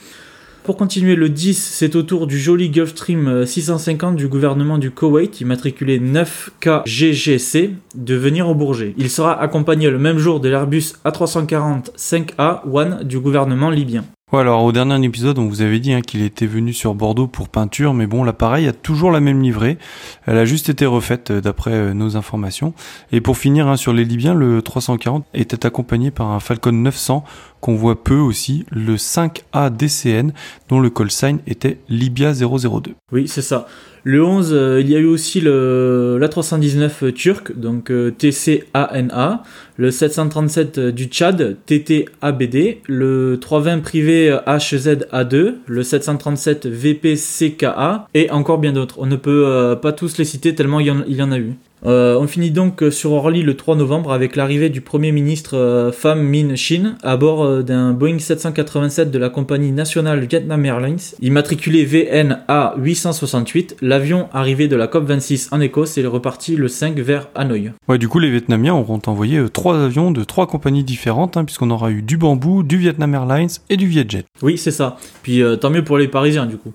Pour 0.64 0.78
continuer, 0.78 1.16
le 1.16 1.30
10, 1.30 1.58
c'est 1.58 1.96
au 1.96 2.04
tour 2.04 2.28
du 2.28 2.38
joli 2.38 2.70
Gulfstream 2.70 3.46
650 3.46 4.14
euh, 4.14 4.18
du 4.18 4.28
gouvernement 4.28 4.78
du 4.78 4.92
Koweït, 4.92 5.42
immatriculé 5.42 6.00
9KGGC, 6.00 7.72
de 7.96 8.16
venir 8.16 8.48
au 8.48 8.56
Bourget. 8.56 8.94
Il 8.98 9.10
sera 9.10 9.40
accompagné 9.42 9.90
le 9.90 9.98
même 9.98 10.18
jour 10.18 10.40
de 10.40 10.50
l'Airbus 10.50 10.94
A340 11.06 11.96
5A 11.96 12.62
One 12.72 13.04
du 13.04 13.20
gouvernement 13.20 13.70
libyen. 13.70 14.04
Ouais, 14.32 14.42
alors 14.42 14.64
au 14.64 14.72
dernier 14.72 15.04
épisode, 15.04 15.40
on 15.40 15.48
vous 15.48 15.64
avait 15.64 15.80
dit 15.80 15.92
hein, 15.92 16.02
qu'il 16.02 16.22
était 16.22 16.46
venu 16.46 16.72
sur 16.72 16.94
Bordeaux 16.94 17.26
pour 17.26 17.50
peinture, 17.50 17.96
mais 17.96 18.06
bon, 18.06 18.24
l'appareil 18.24 18.68
a 18.68 18.74
toujours 18.74 19.10
la 19.10 19.22
même 19.22 19.42
livrée. 19.42 19.80
Elle 20.28 20.38
a 20.38 20.46
juste 20.46 20.70
été 20.70 20.86
refaite 20.86 21.32
euh, 21.32 21.42
d'après 21.42 21.72
euh, 21.72 21.94
nos 21.96 22.16
informations. 22.16 22.76
Et 23.12 23.22
pour 23.22 23.40
finir 23.40 23.68
hein, 23.68 23.76
sur 23.76 23.92
les 23.92 24.06
Libyens, 24.06 24.36
le 24.36 24.62
340 24.62 25.26
était 25.34 25.66
accompagné 25.66 26.12
par 26.12 26.28
un 26.28 26.40
Falcon 26.40 26.72
900 26.72 27.24
qu'on 27.62 27.76
voit 27.76 28.04
peu 28.04 28.18
aussi, 28.18 28.66
le 28.72 28.96
5A 28.96 29.76
DCN, 29.76 30.32
dont 30.70 30.80
le 30.80 30.90
call 30.90 31.12
sign 31.12 31.40
était 31.48 31.78
Libya 31.90 32.34
002. 32.34 32.94
Oui, 33.12 33.28
c'est 33.28 33.42
ça. 33.42 33.68
Le 34.04 34.24
11, 34.24 34.54
euh, 34.54 34.82
il 34.82 34.90
y 34.90 34.96
a 34.96 35.00
eu 35.00 35.06
aussi 35.06 35.42
le 35.42 36.18
l'A319 36.22 37.12
turc, 37.12 37.58
donc 37.58 37.92
euh, 37.92 38.12
TCANA, 38.12 39.44
le 39.76 39.92
737 39.92 40.80
du 40.80 41.06
Tchad, 41.06 41.58
TTABD, 41.66 42.78
le 42.88 43.38
320 43.42 43.80
privé 43.82 44.38
HZA2, 44.48 45.56
le 45.66 45.84
737 45.84 46.68
VPCKA 46.68 48.08
et 48.14 48.32
encore 48.32 48.60
bien 48.60 48.72
d'autres. 48.72 48.96
On 49.00 49.06
ne 49.06 49.18
peut 49.18 49.44
euh, 49.46 49.76
pas 49.76 49.92
tous 49.92 50.18
les 50.18 50.26
citer 50.26 50.56
tellement 50.56 50.80
il 50.80 50.88
y 50.88 51.22
en 51.22 51.32
a 51.32 51.38
eu. 51.38 51.56
Euh, 51.86 52.18
on 52.20 52.28
finit 52.28 52.52
donc 52.52 52.84
sur 52.92 53.14
Orly 53.14 53.42
le 53.42 53.56
3 53.56 53.76
novembre 53.76 54.12
avec 54.12 54.36
l'arrivée 54.36 54.70
du 54.70 54.82
Premier 54.82 55.12
ministre 55.12 55.58
euh, 55.58 55.92
Pham 55.92 56.22
Minh 56.22 56.56
Chinh 56.56 56.96
à 57.04 57.16
bord 57.16 57.44
euh, 57.44 57.64
d'un 57.64 57.94
Boeing 57.94 58.20
787 58.20 59.12
de 59.12 59.20
la 59.20 59.30
compagnie 59.30 59.72
nationale 59.72 60.26
Vietnam 60.26 60.66
Airlines, 60.66 61.00
immatriculé 61.22 61.86
VNA 61.86 62.76
868. 62.78 63.78
L'avion 63.82 64.28
arrivé 64.34 64.68
de 64.68 64.76
la 64.76 64.88
COP26 64.88 65.50
en 65.52 65.62
Écosse 65.62 65.98
et 65.98 66.02
est 66.02 66.08
reparti 66.08 66.56
le 66.56 66.68
5 66.68 66.98
vers 67.00 67.30
Hanoï. 67.36 67.72
Ouais, 67.88 67.98
du 67.98 68.08
coup, 68.08 68.20
les 68.20 68.30
Vietnamiens 68.30 68.74
auront 68.74 69.02
envoyé 69.08 69.42
trois 69.52 69.80
avions 69.80 70.12
de 70.12 70.24
trois 70.24 70.48
compagnies 70.48 70.84
différentes, 70.84 71.38
hein, 71.38 71.46
puisqu'on 71.46 71.70
aura 71.70 71.92
eu 71.92 72.02
du 72.02 72.18
Bamboo, 72.18 72.64
du 72.64 72.78
Vietnam 72.78 73.14
Airlines 73.14 73.50
et 73.70 73.78
du 73.78 73.88
Vietjet. 73.88 74.26
Oui, 74.42 74.58
c'est 74.58 74.72
ça. 74.72 74.98
Puis 75.24 75.42
tant 75.62 75.70
mieux 75.70 75.84
pour 75.84 75.98
les 75.98 76.08
Parisiens, 76.08 76.46
du 76.46 76.58
coup. 76.58 76.74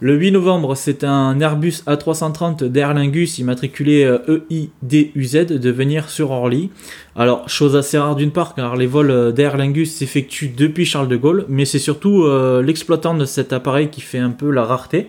Le 0.00 0.16
8 0.16 0.32
novembre, 0.32 0.74
c'est 0.74 1.04
un 1.04 1.38
Airbus 1.38 1.82
A330 1.86 2.64
d'Aer 2.64 2.94
Lingus 2.94 3.38
immatriculé 3.38 4.02
EIDUZ 4.50 5.36
euh, 5.36 5.44
de 5.58 5.70
venir 5.70 6.10
sur 6.10 6.32
Orly. 6.32 6.70
Alors, 7.14 7.48
chose 7.48 7.76
assez 7.76 7.96
rare 7.96 8.16
d'une 8.16 8.32
part, 8.32 8.56
car 8.56 8.74
les 8.74 8.86
vols 8.86 9.12
euh, 9.12 9.30
d'Aer 9.30 9.56
Lingus 9.56 9.94
s'effectuent 9.94 10.52
depuis 10.56 10.84
Charles 10.84 11.06
de 11.06 11.16
Gaulle, 11.16 11.46
mais 11.48 11.64
c'est 11.64 11.78
surtout 11.78 12.24
euh, 12.24 12.60
l'exploitant 12.60 13.14
de 13.14 13.24
cet 13.24 13.52
appareil 13.52 13.88
qui 13.88 14.00
fait 14.00 14.18
un 14.18 14.30
peu 14.30 14.50
la 14.50 14.64
rareté. 14.64 15.08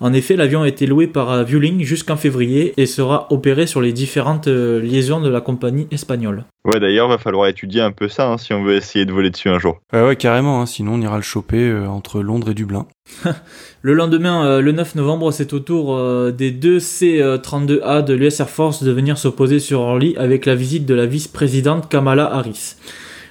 En 0.00 0.12
effet, 0.12 0.36
l'avion 0.36 0.62
a 0.62 0.68
été 0.68 0.86
loué 0.86 1.06
par 1.06 1.44
Vueling 1.44 1.82
jusqu'en 1.82 2.16
février 2.16 2.74
et 2.76 2.86
sera 2.86 3.26
opéré 3.30 3.66
sur 3.66 3.80
les 3.80 3.92
différentes 3.92 4.46
liaisons 4.46 5.20
de 5.20 5.28
la 5.28 5.40
compagnie 5.40 5.88
espagnole. 5.90 6.44
Ouais, 6.64 6.80
d'ailleurs, 6.80 7.08
va 7.08 7.18
falloir 7.18 7.48
étudier 7.48 7.80
un 7.80 7.92
peu 7.92 8.08
ça 8.08 8.28
hein, 8.28 8.38
si 8.38 8.52
on 8.52 8.62
veut 8.62 8.74
essayer 8.74 9.04
de 9.06 9.12
voler 9.12 9.30
dessus 9.30 9.48
un 9.48 9.58
jour. 9.58 9.80
ouais, 9.92 10.16
carrément, 10.16 10.60
hein, 10.60 10.66
sinon 10.66 10.94
on 10.94 11.00
ira 11.00 11.16
le 11.16 11.22
choper 11.22 11.72
entre 11.88 12.22
Londres 12.22 12.50
et 12.50 12.54
Dublin. 12.54 12.86
le 13.82 13.94
lendemain, 13.94 14.46
euh, 14.46 14.60
le 14.60 14.72
9 14.72 14.94
novembre, 14.96 15.32
c'est 15.32 15.52
au 15.52 15.60
tour 15.60 15.96
euh, 15.96 16.30
des 16.30 16.50
deux 16.50 16.80
C-32A 16.80 18.04
de 18.04 18.14
l'US 18.14 18.40
Air 18.40 18.50
Force 18.50 18.82
de 18.82 18.92
venir 18.92 19.18
s'opposer 19.18 19.58
sur 19.58 19.80
Orly 19.80 20.14
avec 20.16 20.46
la 20.46 20.54
visite 20.54 20.86
de 20.86 20.94
la 20.94 21.06
vice-présidente 21.06 21.88
Kamala 21.88 22.32
Harris. 22.32 22.76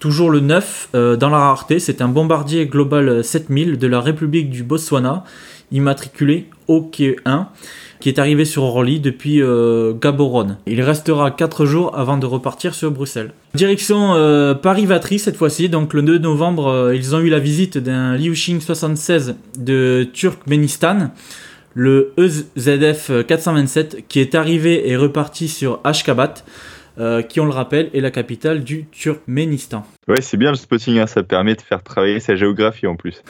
Toujours 0.00 0.30
le 0.30 0.40
9, 0.40 0.88
euh, 0.96 1.14
dans 1.14 1.28
la 1.28 1.38
rareté, 1.38 1.78
c'est 1.78 2.02
un 2.02 2.08
bombardier 2.08 2.66
Global 2.66 3.22
7000 3.22 3.78
de 3.78 3.86
la 3.86 4.00
République 4.00 4.50
du 4.50 4.64
Botswana 4.64 5.22
immatriculé 5.72 6.46
OK1 6.68 7.46
qui 8.02 8.08
est 8.08 8.18
arrivé 8.18 8.44
sur 8.44 8.64
Orly 8.64 8.98
depuis 8.98 9.40
euh, 9.40 9.92
Gaborone. 9.94 10.58
Il 10.66 10.82
restera 10.82 11.30
4 11.30 11.64
jours 11.64 11.96
avant 11.96 12.18
de 12.18 12.26
repartir 12.26 12.74
sur 12.74 12.90
Bruxelles. 12.90 13.32
Direction 13.54 14.14
euh, 14.14 14.54
Paris-Vatry 14.54 15.20
cette 15.20 15.36
fois-ci, 15.36 15.68
donc 15.68 15.94
le 15.94 16.02
2 16.02 16.18
novembre, 16.18 16.66
euh, 16.66 16.96
ils 16.96 17.14
ont 17.14 17.20
eu 17.20 17.28
la 17.28 17.38
visite 17.38 17.78
d'un 17.78 18.16
Liuxing 18.16 18.60
76 18.60 19.36
de 19.56 20.08
Turkménistan, 20.12 21.12
le 21.74 22.12
EZF 22.18 23.12
427 23.24 24.08
qui 24.08 24.18
est 24.18 24.34
arrivé 24.34 24.90
et 24.90 24.96
reparti 24.96 25.46
sur 25.46 25.78
Ashgabat. 25.84 26.34
qui, 27.28 27.40
on 27.40 27.46
le 27.46 27.52
rappelle, 27.52 27.88
est 27.94 28.00
la 28.00 28.10
capitale 28.10 28.64
du 28.64 28.86
Turkménistan. 28.90 29.86
Ouais, 30.08 30.20
c'est 30.20 30.36
bien 30.36 30.50
le 30.50 30.56
spotting, 30.56 30.98
hein, 30.98 31.06
ça 31.06 31.22
permet 31.22 31.54
de 31.54 31.62
faire 31.62 31.82
travailler 31.82 32.18
sa 32.20 32.34
géographie 32.34 32.88
en 32.88 32.96
plus. 32.96 33.22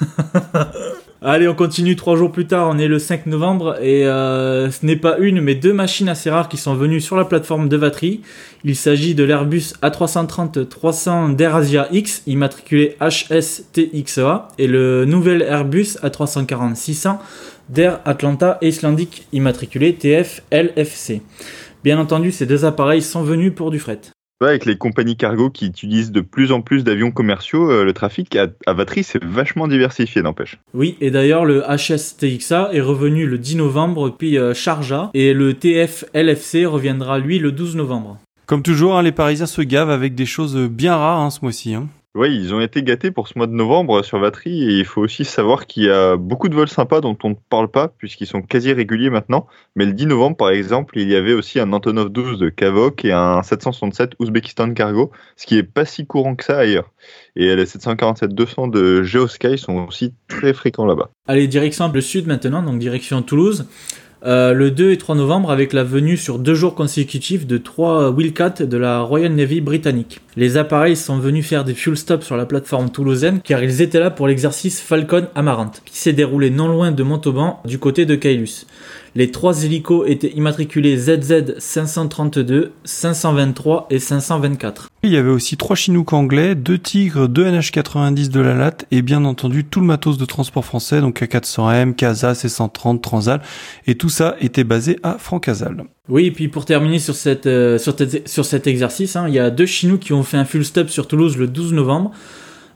Allez, 1.22 1.46
on 1.48 1.54
continue 1.54 1.96
trois 1.96 2.16
jours 2.16 2.32
plus 2.32 2.46
tard, 2.46 2.70
on 2.70 2.78
est 2.78 2.88
le 2.88 2.98
5 2.98 3.26
novembre 3.26 3.76
et 3.82 4.06
euh, 4.06 4.70
ce 4.70 4.86
n'est 4.86 4.96
pas 4.96 5.18
une 5.18 5.42
mais 5.42 5.54
deux 5.54 5.74
machines 5.74 6.08
assez 6.08 6.30
rares 6.30 6.48
qui 6.48 6.56
sont 6.56 6.74
venues 6.74 7.02
sur 7.02 7.14
la 7.14 7.26
plateforme 7.26 7.68
de 7.68 7.76
Vatry. 7.76 8.22
Il 8.64 8.74
s'agit 8.74 9.14
de 9.14 9.22
l'Airbus 9.22 9.74
A330-300 9.82 11.36
d'AirAsia 11.36 11.88
X, 11.92 12.22
immatriculé 12.26 12.96
HSTXA, 13.02 14.48
et 14.56 14.66
le 14.66 15.04
nouvel 15.04 15.42
Airbus 15.42 15.98
A340-600 16.02 17.18
d'Air 17.68 18.00
Atlanta 18.06 18.56
Icelandic, 18.62 19.26
immatriculé 19.34 19.92
TF-LFC. 19.92 21.20
Bien 21.84 21.98
entendu, 21.98 22.32
ces 22.32 22.46
deux 22.46 22.64
appareils 22.64 23.02
sont 23.02 23.22
venus 23.22 23.52
pour 23.54 23.70
du 23.70 23.78
fret 23.78 24.00
avec 24.48 24.64
les 24.64 24.76
compagnies 24.76 25.16
cargo 25.16 25.50
qui 25.50 25.66
utilisent 25.66 26.12
de 26.12 26.20
plus 26.20 26.52
en 26.52 26.62
plus 26.62 26.82
d'avions 26.82 27.10
commerciaux, 27.10 27.70
euh, 27.70 27.84
le 27.84 27.92
trafic 27.92 28.34
à, 28.36 28.46
à 28.66 28.72
Vatry 28.72 29.04
c'est 29.04 29.22
vachement 29.22 29.68
diversifié, 29.68 30.22
n'empêche. 30.22 30.58
Oui, 30.74 30.96
et 31.00 31.10
d'ailleurs 31.10 31.44
le 31.44 31.62
HSTXA 31.62 32.70
est 32.72 32.80
revenu 32.80 33.26
le 33.26 33.38
10 33.38 33.56
novembre, 33.56 34.10
puis 34.10 34.38
euh, 34.38 34.54
Charja, 34.54 35.10
et 35.14 35.34
le 35.34 35.54
TF-LFC 35.54 36.64
reviendra 36.66 37.18
lui 37.18 37.38
le 37.38 37.52
12 37.52 37.76
novembre. 37.76 38.18
Comme 38.46 38.62
toujours, 38.62 38.96
hein, 38.96 39.02
les 39.02 39.12
Parisiens 39.12 39.46
se 39.46 39.62
gavent 39.62 39.90
avec 39.90 40.14
des 40.14 40.26
choses 40.26 40.56
bien 40.56 40.96
rares 40.96 41.20
hein, 41.20 41.30
ce 41.30 41.40
mois-ci. 41.42 41.74
Hein. 41.74 41.88
Oui, 42.16 42.34
ils 42.34 42.52
ont 42.52 42.60
été 42.60 42.82
gâtés 42.82 43.12
pour 43.12 43.28
ce 43.28 43.38
mois 43.38 43.46
de 43.46 43.52
novembre 43.52 44.02
sur 44.02 44.18
Vatry 44.18 44.64
et 44.64 44.78
il 44.78 44.84
faut 44.84 45.00
aussi 45.00 45.24
savoir 45.24 45.66
qu'il 45.66 45.84
y 45.84 45.88
a 45.88 46.16
beaucoup 46.16 46.48
de 46.48 46.56
vols 46.56 46.68
sympas 46.68 47.00
dont 47.00 47.16
on 47.22 47.30
ne 47.30 47.34
parle 47.48 47.70
pas 47.70 47.86
puisqu'ils 47.86 48.26
sont 48.26 48.42
quasi 48.42 48.72
réguliers 48.72 49.10
maintenant. 49.10 49.46
Mais 49.76 49.86
le 49.86 49.92
10 49.92 50.06
novembre, 50.06 50.36
par 50.36 50.50
exemple, 50.50 50.98
il 50.98 51.08
y 51.08 51.14
avait 51.14 51.34
aussi 51.34 51.60
un 51.60 51.72
Antonov 51.72 52.08
12 52.08 52.40
de 52.40 52.48
Kavok 52.48 53.04
et 53.04 53.12
un 53.12 53.44
767 53.44 54.14
Ouzbekistan 54.18 54.74
Cargo, 54.74 55.12
ce 55.36 55.46
qui 55.46 55.56
est 55.56 55.62
pas 55.62 55.84
si 55.84 56.04
courant 56.04 56.34
que 56.34 56.42
ça 56.42 56.58
ailleurs. 56.58 56.90
Et 57.36 57.54
les 57.54 57.64
747-200 57.64 58.72
de 58.72 59.04
Geosky 59.04 59.56
sont 59.56 59.86
aussi 59.86 60.12
très 60.26 60.52
fréquents 60.52 60.86
là-bas. 60.86 61.10
Allez, 61.28 61.46
direction 61.46 61.92
le 61.92 62.00
sud 62.00 62.26
maintenant, 62.26 62.64
donc 62.64 62.80
direction 62.80 63.22
Toulouse. 63.22 63.68
Euh, 64.26 64.52
le 64.52 64.70
2 64.70 64.92
et 64.92 64.98
3 64.98 65.14
novembre 65.14 65.50
avec 65.50 65.72
la 65.72 65.82
venue 65.82 66.18
sur 66.18 66.38
deux 66.38 66.54
jours 66.54 66.74
consécutifs 66.74 67.46
de 67.46 67.56
trois 67.56 68.10
Wildcat 68.10 68.66
de 68.66 68.76
la 68.76 69.00
Royal 69.00 69.32
Navy 69.32 69.62
britannique. 69.62 70.20
Les 70.36 70.58
appareils 70.58 70.96
sont 70.96 71.18
venus 71.18 71.46
faire 71.46 71.64
des 71.64 71.72
fuel 71.72 71.96
stops 71.96 72.26
sur 72.26 72.36
la 72.36 72.44
plateforme 72.44 72.90
toulousaine 72.90 73.40
car 73.42 73.62
ils 73.62 73.80
étaient 73.80 73.98
là 73.98 74.10
pour 74.10 74.28
l'exercice 74.28 74.80
Falcon 74.80 75.26
Amarante 75.34 75.80
qui 75.86 75.96
s'est 75.96 76.12
déroulé 76.12 76.50
non 76.50 76.68
loin 76.68 76.92
de 76.92 77.02
Montauban 77.02 77.60
du 77.64 77.78
côté 77.78 78.04
de 78.04 78.14
Caylus. 78.14 78.66
Les 79.16 79.32
trois 79.32 79.64
hélicos 79.64 80.04
étaient 80.06 80.30
immatriculés 80.30 80.96
ZZ 80.96 81.58
532, 81.58 82.72
523 82.84 83.88
et 83.90 83.98
524. 83.98 84.88
Il 85.02 85.10
y 85.10 85.16
avait 85.16 85.30
aussi 85.30 85.56
trois 85.56 85.74
Chinook 85.74 86.12
anglais, 86.12 86.54
deux 86.54 86.78
Tigres, 86.78 87.28
deux 87.28 87.44
NH90 87.44 88.28
de 88.28 88.40
la 88.40 88.54
latte 88.54 88.86
et 88.90 89.02
bien 89.02 89.24
entendu 89.24 89.64
tout 89.64 89.80
le 89.80 89.86
matos 89.86 90.16
de 90.16 90.24
transport 90.24 90.64
français, 90.64 91.00
donc 91.00 91.22
A400M, 91.22 91.94
CASA, 91.94 92.34
C130, 92.34 93.00
Transal, 93.00 93.40
et 93.86 93.96
tout 93.96 94.10
ça 94.10 94.36
était 94.40 94.62
basé 94.62 94.98
à 95.02 95.16
Francazal. 95.18 95.84
Oui, 96.08 96.26
et 96.26 96.30
puis 96.30 96.48
pour 96.48 96.64
terminer 96.64 96.98
sur, 96.98 97.14
cette, 97.14 97.46
euh, 97.46 97.78
sur, 97.78 97.96
sur, 98.26 98.44
cet 98.44 98.66
exercice, 98.66 99.16
hein, 99.16 99.26
il 99.26 99.34
y 99.34 99.38
a 99.38 99.50
deux 99.50 99.66
Chinook 99.66 100.00
qui 100.00 100.12
ont 100.12 100.22
fait 100.22 100.36
un 100.36 100.44
full 100.44 100.64
stop 100.64 100.88
sur 100.88 101.08
Toulouse 101.08 101.36
le 101.36 101.46
12 101.46 101.72
novembre. 101.72 102.12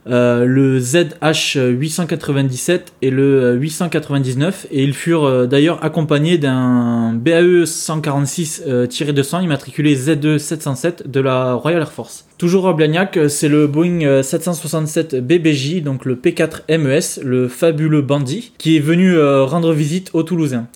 Euh, 0.07 0.45
le 0.45 0.79
ZH897 0.79 2.81
et 3.01 3.09
le 3.09 3.55
899 3.55 4.67
et 4.69 4.83
ils 4.83 4.93
furent 4.93 5.25
euh, 5.25 5.47
d'ailleurs 5.47 5.83
accompagnés 5.83 6.37
d'un 6.37 7.13
BAE 7.13 7.63
146-200 7.63 9.43
immatriculé 9.43 9.95
ZE 9.95 10.37
707 10.37 11.09
de 11.09 11.19
la 11.19 11.53
Royal 11.53 11.81
Air 11.81 11.91
Force. 11.91 12.27
Toujours 12.37 12.67
à 12.67 12.73
Blagnac, 12.73 13.17
c'est 13.29 13.49
le 13.49 13.65
Boeing 13.65 14.21
767 14.21 15.25
BBJ, 15.25 15.81
donc 15.81 16.05
le 16.05 16.15
P4 16.15 16.77
MES, 16.77 17.23
le 17.23 17.47
fabuleux 17.47 18.01
bandit, 18.01 18.51
qui 18.57 18.75
est 18.75 18.81
venu 18.81 19.17
rendre 19.17 19.71
visite 19.71 20.09
aux 20.13 20.23
Toulousains. 20.23 20.67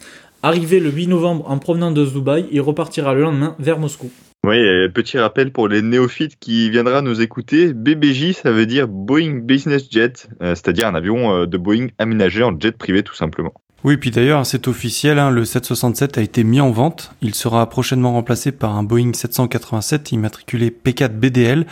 Arrivé 0.41 0.79
le 0.79 0.89
8 0.89 1.07
novembre 1.07 1.43
en 1.49 1.57
provenant 1.57 1.91
de 1.91 2.05
Dubaï, 2.05 2.45
il 2.51 2.61
repartira 2.61 3.13
le 3.13 3.23
lendemain 3.23 3.55
vers 3.59 3.77
Moscou. 3.77 4.09
Oui, 4.47 4.57
petit 4.93 5.19
rappel 5.19 5.51
pour 5.51 5.67
les 5.67 5.81
néophytes 5.81 6.39
qui 6.39 6.69
viendra 6.69 7.01
nous 7.01 7.21
écouter, 7.21 7.73
BBJ 7.73 8.31
ça 8.31 8.51
veut 8.51 8.65
dire 8.65 8.87
Boeing 8.87 9.39
Business 9.43 9.91
Jet, 9.91 10.29
euh, 10.41 10.55
c'est-à-dire 10.55 10.87
un 10.87 10.95
avion 10.95 11.33
euh, 11.33 11.45
de 11.45 11.57
Boeing 11.57 11.87
aménagé 11.97 12.41
en 12.41 12.57
jet 12.57 12.71
privé 12.71 13.03
tout 13.03 13.15
simplement. 13.15 13.53
Oui, 13.83 13.97
puis 13.97 14.11
d'ailleurs, 14.11 14.45
c'est 14.45 14.67
officiel, 14.67 15.19
hein, 15.19 15.29
le 15.29 15.43
767 15.43 16.17
a 16.17 16.21
été 16.21 16.43
mis 16.43 16.61
en 16.61 16.71
vente. 16.71 17.11
Il 17.21 17.35
sera 17.35 17.69
prochainement 17.69 18.13
remplacé 18.13 18.51
par 18.51 18.77
un 18.77 18.83
Boeing 18.83 19.11
787 19.13 20.13
immatriculé 20.13 20.69
P4 20.69 21.09
BDL 21.09 21.65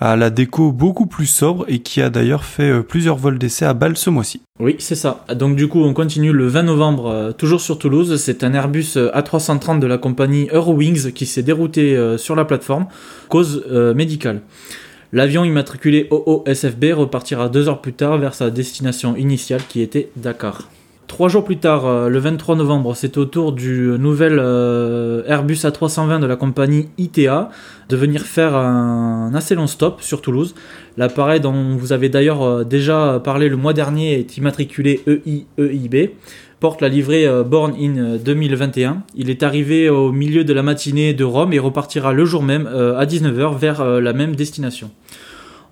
à 0.00 0.16
la 0.16 0.30
déco 0.30 0.72
beaucoup 0.72 1.06
plus 1.06 1.26
sobre 1.26 1.64
et 1.68 1.80
qui 1.80 2.00
a 2.00 2.10
d'ailleurs 2.10 2.44
fait 2.44 2.70
euh, 2.70 2.82
plusieurs 2.82 3.16
vols 3.16 3.38
d'essai 3.38 3.64
à 3.64 3.74
Bâle 3.74 3.96
ce 3.96 4.10
mois-ci. 4.10 4.40
Oui, 4.60 4.76
c'est 4.78 4.94
ça. 4.94 5.24
Donc 5.34 5.56
du 5.56 5.68
coup, 5.68 5.82
on 5.82 5.92
continue 5.92 6.32
le 6.32 6.46
20 6.46 6.64
novembre, 6.64 7.06
euh, 7.06 7.32
toujours 7.32 7.60
sur 7.60 7.78
Toulouse. 7.78 8.16
C'est 8.16 8.44
un 8.44 8.54
Airbus 8.54 8.94
euh, 8.96 9.10
A330 9.12 9.78
de 9.80 9.86
la 9.86 9.98
compagnie 9.98 10.48
Eurowings 10.52 11.12
qui 11.12 11.26
s'est 11.26 11.42
dérouté 11.42 11.96
sur 12.16 12.36
la 12.36 12.44
plateforme, 12.44 12.86
cause 13.28 13.64
médicale. 13.94 14.42
L'avion 15.12 15.44
immatriculé 15.44 16.08
OOSFB 16.10 16.92
repartira 16.92 17.48
deux 17.48 17.68
heures 17.68 17.80
plus 17.80 17.94
tard 17.94 18.18
vers 18.18 18.34
sa 18.34 18.50
destination 18.50 19.16
initiale 19.16 19.62
qui 19.68 19.80
était 19.80 20.10
Dakar. 20.16 20.68
Trois 21.08 21.30
jours 21.30 21.42
plus 21.42 21.56
tard, 21.56 21.86
euh, 21.86 22.10
le 22.10 22.18
23 22.18 22.54
novembre, 22.54 22.94
c'est 22.94 23.16
au 23.16 23.24
tour 23.24 23.52
du 23.52 23.88
nouvel 23.98 24.38
euh, 24.38 25.22
Airbus 25.26 25.54
A320 25.54 26.20
de 26.20 26.26
la 26.26 26.36
compagnie 26.36 26.90
ITA 26.98 27.48
de 27.88 27.96
venir 27.96 28.20
faire 28.20 28.54
un 28.54 29.34
assez 29.34 29.54
long 29.54 29.66
stop 29.66 30.02
sur 30.02 30.20
Toulouse. 30.20 30.54
L'appareil 30.98 31.40
dont 31.40 31.76
vous 31.76 31.94
avez 31.94 32.10
d'ailleurs 32.10 32.42
euh, 32.42 32.62
déjà 32.62 33.22
parlé 33.24 33.48
le 33.48 33.56
mois 33.56 33.72
dernier 33.72 34.20
est 34.20 34.36
immatriculé 34.36 35.00
EIEIB, 35.06 36.10
porte 36.60 36.82
la 36.82 36.90
livrée 36.90 37.26
Born 37.42 37.72
in 37.80 38.18
2021. 38.18 39.02
Il 39.14 39.30
est 39.30 39.42
arrivé 39.42 39.88
au 39.88 40.12
milieu 40.12 40.44
de 40.44 40.52
la 40.52 40.62
matinée 40.62 41.14
de 41.14 41.24
Rome 41.24 41.54
et 41.54 41.58
repartira 41.58 42.12
le 42.12 42.26
jour 42.26 42.42
même 42.42 42.66
à 42.66 43.06
19h 43.06 43.56
vers 43.56 43.84
la 44.00 44.12
même 44.12 44.36
destination. 44.36 44.90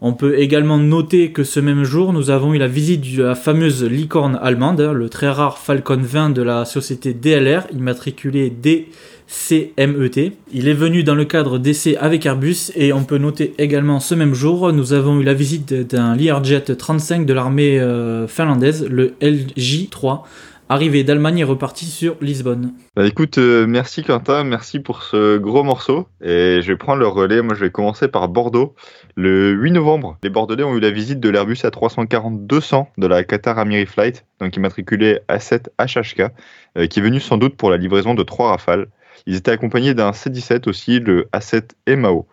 On 0.03 0.13
peut 0.13 0.39
également 0.39 0.77
noter 0.77 1.33
que 1.33 1.43
ce 1.43 1.59
même 1.59 1.85
jour, 1.85 2.13
nous 2.13 2.29
avons 2.29 2.53
eu 2.53 2.59
la 2.59 2.67
visite 2.67 3.17
de 3.17 3.23
la 3.23 3.35
fameuse 3.35 3.83
licorne 3.83 4.39
allemande, 4.43 4.81
hein, 4.81 4.93
le 4.93 5.09
très 5.09 5.31
rare 5.31 5.57
Falcon 5.57 6.01
20 6.03 6.31
de 6.31 6.43
la 6.43 6.67
société 6.67 7.15
DLR, 7.15 7.67
immatriculé 7.73 8.51
DCMET. 8.51 10.33
Il 10.53 10.69
est 10.69 10.75
venu 10.75 11.03
dans 11.03 11.15
le 11.15 11.25
cadre 11.25 11.59
d'essais 11.59 11.97
avec 11.97 12.27
Airbus 12.27 12.73
et 12.77 12.93
on 12.93 13.05
peut 13.05 13.17
noter 13.17 13.55
également 13.57 13.99
ce 13.99 14.15
même 14.15 14.35
jour, 14.35 14.71
nous 14.73 14.93
avons 14.93 15.19
eu 15.19 15.23
la 15.23 15.35
visite 15.35 15.73
d'un 15.73 16.15
Learjet 16.15 16.61
35 16.61 17.25
de 17.25 17.33
l'armée 17.33 17.81
euh, 17.81 18.29
finlandaise, 18.29 18.87
le 18.91 19.15
LJ3, 19.23 20.25
arrivé 20.69 21.05
d'Allemagne 21.05 21.39
et 21.39 21.45
reparti 21.45 21.87
sur 21.87 22.17
Lisbonne. 22.21 22.73
Bah 22.97 23.07
écoute, 23.07 23.39
euh, 23.39 23.67
merci 23.67 24.03
Quentin, 24.03 24.45
merci 24.45 24.81
pour 24.81 25.03
ce 25.03 25.39
gros 25.39 25.63
morceau. 25.63 26.09
Et 26.23 26.61
je 26.63 26.67
vais 26.67 26.77
prendre 26.77 27.01
le 27.01 27.07
relais. 27.07 27.43
Moi, 27.43 27.55
je 27.55 27.61
vais 27.61 27.71
commencer 27.71 28.09
par 28.09 28.29
Bordeaux. 28.29 28.75
Le 29.15 29.53
8 29.53 29.73
novembre, 29.73 30.19
les 30.23 30.31
Bordelais 30.31 30.65
ont 30.65 30.77
eu 30.77 30.81
la 30.81 30.91
visite 30.91 31.21
de 31.21 31.29
l'Airbus 31.29 31.63
A340-200 31.65 32.87
de 32.99 33.07
la 33.07 33.25
Qatar 33.25 33.59
Amiri 33.59 33.87
Flight, 33.87 34.25
donc 34.41 34.57
immatriculé 34.57 35.21
A7 35.29 35.69
HHK, 35.79 36.33
euh, 36.77 36.87
qui 36.87 37.01
est 37.01 37.03
venu 37.03 37.21
sans 37.21 37.39
doute 37.39 37.57
pour 37.57 37.71
la 37.71 37.77
livraison 37.77 38.15
de 38.15 38.23
trois 38.23 38.51
Rafales. 38.51 38.87
Ils 39.27 39.37
étaient 39.37 39.51
accompagnés 39.51 39.95
d'un 39.95 40.13
C-17 40.13 40.69
aussi, 40.69 41.01
le 41.01 41.29
A7 41.33 41.71
MAO. 41.97 42.27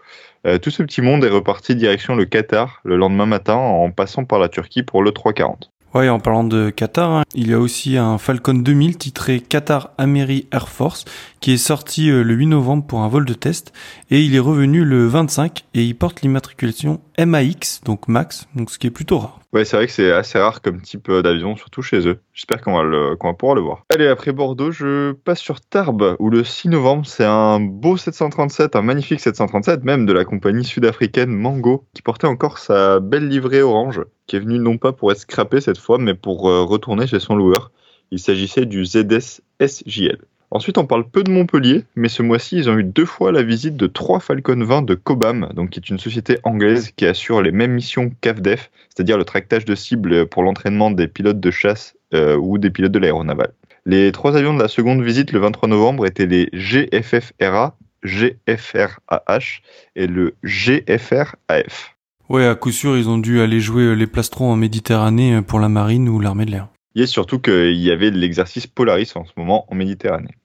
Euh, 0.45 0.57
tout 0.57 0.71
ce 0.71 0.83
petit 0.83 1.01
monde 1.01 1.23
est 1.23 1.29
reparti 1.29 1.73
direction 1.73 2.15
le 2.15 2.25
Qatar 2.25 2.81
le 2.83 2.97
lendemain 2.97 3.25
matin 3.25 3.55
en 3.55 3.91
passant 3.91 4.25
par 4.25 4.39
la 4.39 4.49
Turquie 4.49 4.83
pour 4.83 5.01
le 5.01 5.11
340. 5.11 5.71
Ouais, 5.93 6.09
en 6.09 6.19
parlant 6.19 6.43
de 6.43 6.71
Qatar, 6.71 7.11
hein, 7.11 7.23
il 7.35 7.49
y 7.49 7.53
a 7.53 7.59
aussi 7.59 7.97
un 7.97 8.17
Falcon 8.17 8.55
2000 8.55 8.97
titré 8.97 9.39
Qatar 9.39 9.91
Ameri 9.99 10.47
Air 10.51 10.67
Force 10.67 11.05
qui 11.39 11.51
est 11.51 11.57
sorti 11.57 12.09
euh, 12.09 12.23
le 12.23 12.33
8 12.33 12.47
novembre 12.47 12.83
pour 12.83 13.01
un 13.01 13.07
vol 13.07 13.25
de 13.25 13.33
test 13.35 13.73
et 14.09 14.23
il 14.23 14.33
est 14.33 14.39
revenu 14.39 14.85
le 14.85 15.05
25 15.05 15.65
et 15.75 15.83
il 15.83 15.95
porte 15.95 16.23
l'immatriculation 16.23 16.99
MAX, 17.19 17.81
donc 17.85 18.07
Max, 18.07 18.47
donc 18.55 18.71
ce 18.71 18.79
qui 18.79 18.87
est 18.87 18.91
plutôt 18.91 19.19
rare. 19.19 19.42
Ouais, 19.53 19.65
c'est 19.65 19.77
vrai 19.77 19.85
que 19.85 19.91
c'est 19.91 20.11
assez 20.11 20.39
rare 20.39 20.63
comme 20.63 20.81
type 20.81 21.09
euh, 21.09 21.21
d'avion, 21.21 21.55
surtout 21.55 21.83
chez 21.83 22.07
eux. 22.07 22.19
J'espère 22.33 22.59
qu'on 22.59 22.73
va, 22.73 22.83
va 22.83 23.33
pouvoir 23.35 23.53
le 23.53 23.61
voir. 23.61 23.83
Allez, 23.93 24.07
après 24.07 24.31
Bordeaux, 24.31 24.71
je 24.71 25.11
passe 25.11 25.39
sur 25.39 25.61
Tarbes, 25.61 26.15
où 26.17 26.31
le 26.31 26.43
6 26.43 26.69
novembre, 26.69 27.05
c'est 27.05 27.23
un 27.23 27.59
beau 27.59 27.95
737, 27.95 28.75
un 28.75 28.81
magnifique 28.81 29.19
737, 29.19 29.83
même 29.83 30.07
de 30.07 30.13
la 30.13 30.25
compagnie 30.25 30.65
sud-africaine 30.65 31.29
Mango, 31.29 31.85
qui 31.93 32.01
portait 32.01 32.25
encore 32.25 32.57
sa 32.57 32.99
belle 32.99 33.27
livrée 33.27 33.61
orange, 33.61 34.01
qui 34.25 34.37
est 34.37 34.39
venue 34.39 34.57
non 34.57 34.79
pas 34.79 34.91
pour 34.91 35.11
être 35.11 35.19
scrappée 35.19 35.61
cette 35.61 35.77
fois, 35.77 35.99
mais 35.99 36.15
pour 36.15 36.49
euh, 36.49 36.63
retourner 36.63 37.05
chez 37.05 37.19
son 37.19 37.35
loueur. 37.35 37.71
Il 38.09 38.17
s'agissait 38.17 38.65
du 38.65 38.85
ZS 38.85 39.41
SJL. 39.61 40.17
Ensuite, 40.53 40.77
on 40.77 40.85
parle 40.85 41.09
peu 41.09 41.23
de 41.23 41.31
Montpellier, 41.31 41.83
mais 41.95 42.09
ce 42.09 42.21
mois-ci, 42.21 42.57
ils 42.57 42.69
ont 42.69 42.77
eu 42.77 42.83
deux 42.83 43.07
fois 43.07 43.31
la 43.31 43.41
visite 43.41 43.75
de 43.75 43.87
trois 43.87 44.19
Falcon 44.19 44.63
20 44.63 44.83
de 44.83 44.93
Cobham, 44.93 45.49
donc 45.55 45.71
qui 45.71 45.79
est 45.79 45.89
une 45.89 45.97
société 45.97 46.37
anglaise 46.43 46.91
qui 46.95 47.07
assure 47.07 47.41
les 47.41 47.51
mêmes 47.51 47.71
missions 47.71 48.11
qu'AFDEF, 48.21 48.69
c'est-à-dire 48.87 49.17
le 49.17 49.25
tractage 49.25 49.65
de 49.65 49.73
cibles 49.73 50.27
pour 50.27 50.43
l'entraînement 50.43 50.91
des 50.91 51.07
pilotes 51.07 51.39
de 51.39 51.49
chasse 51.49 51.95
euh, 52.13 52.37
ou 52.37 52.59
des 52.59 52.69
pilotes 52.69 52.91
de 52.91 52.99
l'aéronaval. 52.99 53.51
Les 53.87 54.11
trois 54.11 54.37
avions 54.37 54.53
de 54.53 54.61
la 54.61 54.67
seconde 54.67 55.01
visite 55.01 55.31
le 55.31 55.39
23 55.39 55.67
novembre 55.69 56.05
étaient 56.05 56.27
les 56.27 56.51
GFFRA, 56.53 57.75
GFRAH 58.05 59.61
et 59.95 60.05
le 60.05 60.35
GFRAF. 60.43 61.95
Ouais, 62.29 62.45
à 62.45 62.53
coup 62.53 62.71
sûr, 62.71 62.95
ils 62.95 63.09
ont 63.09 63.17
dû 63.17 63.41
aller 63.41 63.59
jouer 63.59 63.95
les 63.95 64.07
plastrons 64.07 64.51
en 64.51 64.55
Méditerranée 64.55 65.41
pour 65.41 65.59
la 65.59 65.69
marine 65.69 66.07
ou 66.09 66.19
l'armée 66.19 66.45
de 66.45 66.51
l'air. 66.51 66.67
Et 66.93 67.07
surtout 67.07 67.39
qu'il 67.39 67.73
y 67.73 67.89
avait 67.89 68.11
l'exercice 68.11 68.67
Polaris 68.67 69.13
en 69.15 69.25
ce 69.25 69.31
moment 69.35 69.65
en 69.71 69.73
Méditerranée. 69.73 70.35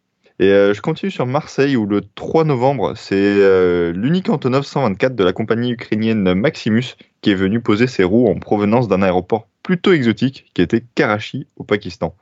Et 0.41 0.53
euh, 0.53 0.73
je 0.73 0.81
continue 0.81 1.11
sur 1.11 1.27
Marseille 1.27 1.77
où 1.77 1.85
le 1.87 2.01
3 2.15 2.45
novembre, 2.45 2.93
c'est 2.97 3.17
euh, 3.17 3.93
l'unique 3.93 4.29
Antonov 4.29 4.65
124 4.65 5.17
de 5.17 5.25
la 5.25 5.33
compagnie 5.33 5.73
ukrainienne 5.73 6.33
Maximus 6.35 6.95
qui 7.23 7.33
est 7.33 7.35
venu 7.35 7.61
poser 7.61 7.89
ses 7.89 8.05
roues 8.05 8.29
en 8.29 8.39
provenance 8.39 8.87
d'un 8.87 9.03
aéroport 9.03 9.49
plutôt 9.65 9.93
exotique 9.93 10.47
qui 10.55 10.63
était 10.63 10.85
Karachi 10.95 11.49
au 11.57 11.65
Pakistan. 11.65 12.15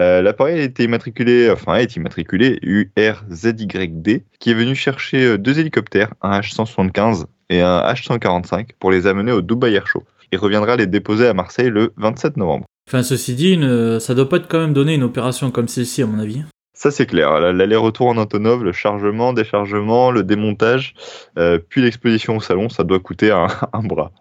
Euh, 0.00 0.22
L'appareil 0.22 0.62
été 0.62 0.84
immatriculé, 0.84 1.50
enfin 1.50 1.74
est 1.74 1.96
immatriculé 1.96 2.60
URZYD, 2.62 4.22
qui 4.38 4.50
est 4.50 4.54
venu 4.54 4.76
chercher 4.76 5.36
deux 5.36 5.58
hélicoptères, 5.58 6.14
un 6.22 6.38
H175 6.38 7.24
et 7.50 7.60
un 7.60 7.80
H145, 7.80 8.68
pour 8.78 8.92
les 8.92 9.08
amener 9.08 9.32
au 9.32 9.42
Dubai 9.42 9.72
Air 9.72 9.88
Show. 9.88 10.04
Il 10.32 10.38
reviendra 10.38 10.76
les 10.76 10.86
déposer 10.86 11.26
à 11.26 11.34
Marseille 11.34 11.68
le 11.68 11.92
27 11.96 12.36
novembre. 12.36 12.64
Enfin, 12.88 13.02
ceci 13.02 13.34
dit, 13.34 13.52
une, 13.52 13.98
ça 13.98 14.14
doit 14.14 14.28
pas 14.28 14.36
être 14.36 14.48
quand 14.48 14.60
même 14.60 14.72
donner 14.72 14.94
une 14.94 15.02
opération 15.02 15.50
comme 15.50 15.68
celle-ci, 15.68 16.02
à 16.02 16.06
mon 16.06 16.20
avis. 16.20 16.44
Ça 16.80 16.90
c'est 16.90 17.04
clair, 17.04 17.38
l'aller-retour 17.52 18.06
en 18.06 18.16
Antonov, 18.16 18.64
le 18.64 18.72
chargement, 18.72 19.34
déchargement, 19.34 20.10
le 20.10 20.22
démontage, 20.22 20.94
euh, 21.36 21.58
puis 21.58 21.82
l'exposition 21.82 22.38
au 22.38 22.40
salon, 22.40 22.70
ça 22.70 22.84
doit 22.84 23.00
coûter 23.00 23.30
un, 23.30 23.48
bras. 23.82 24.12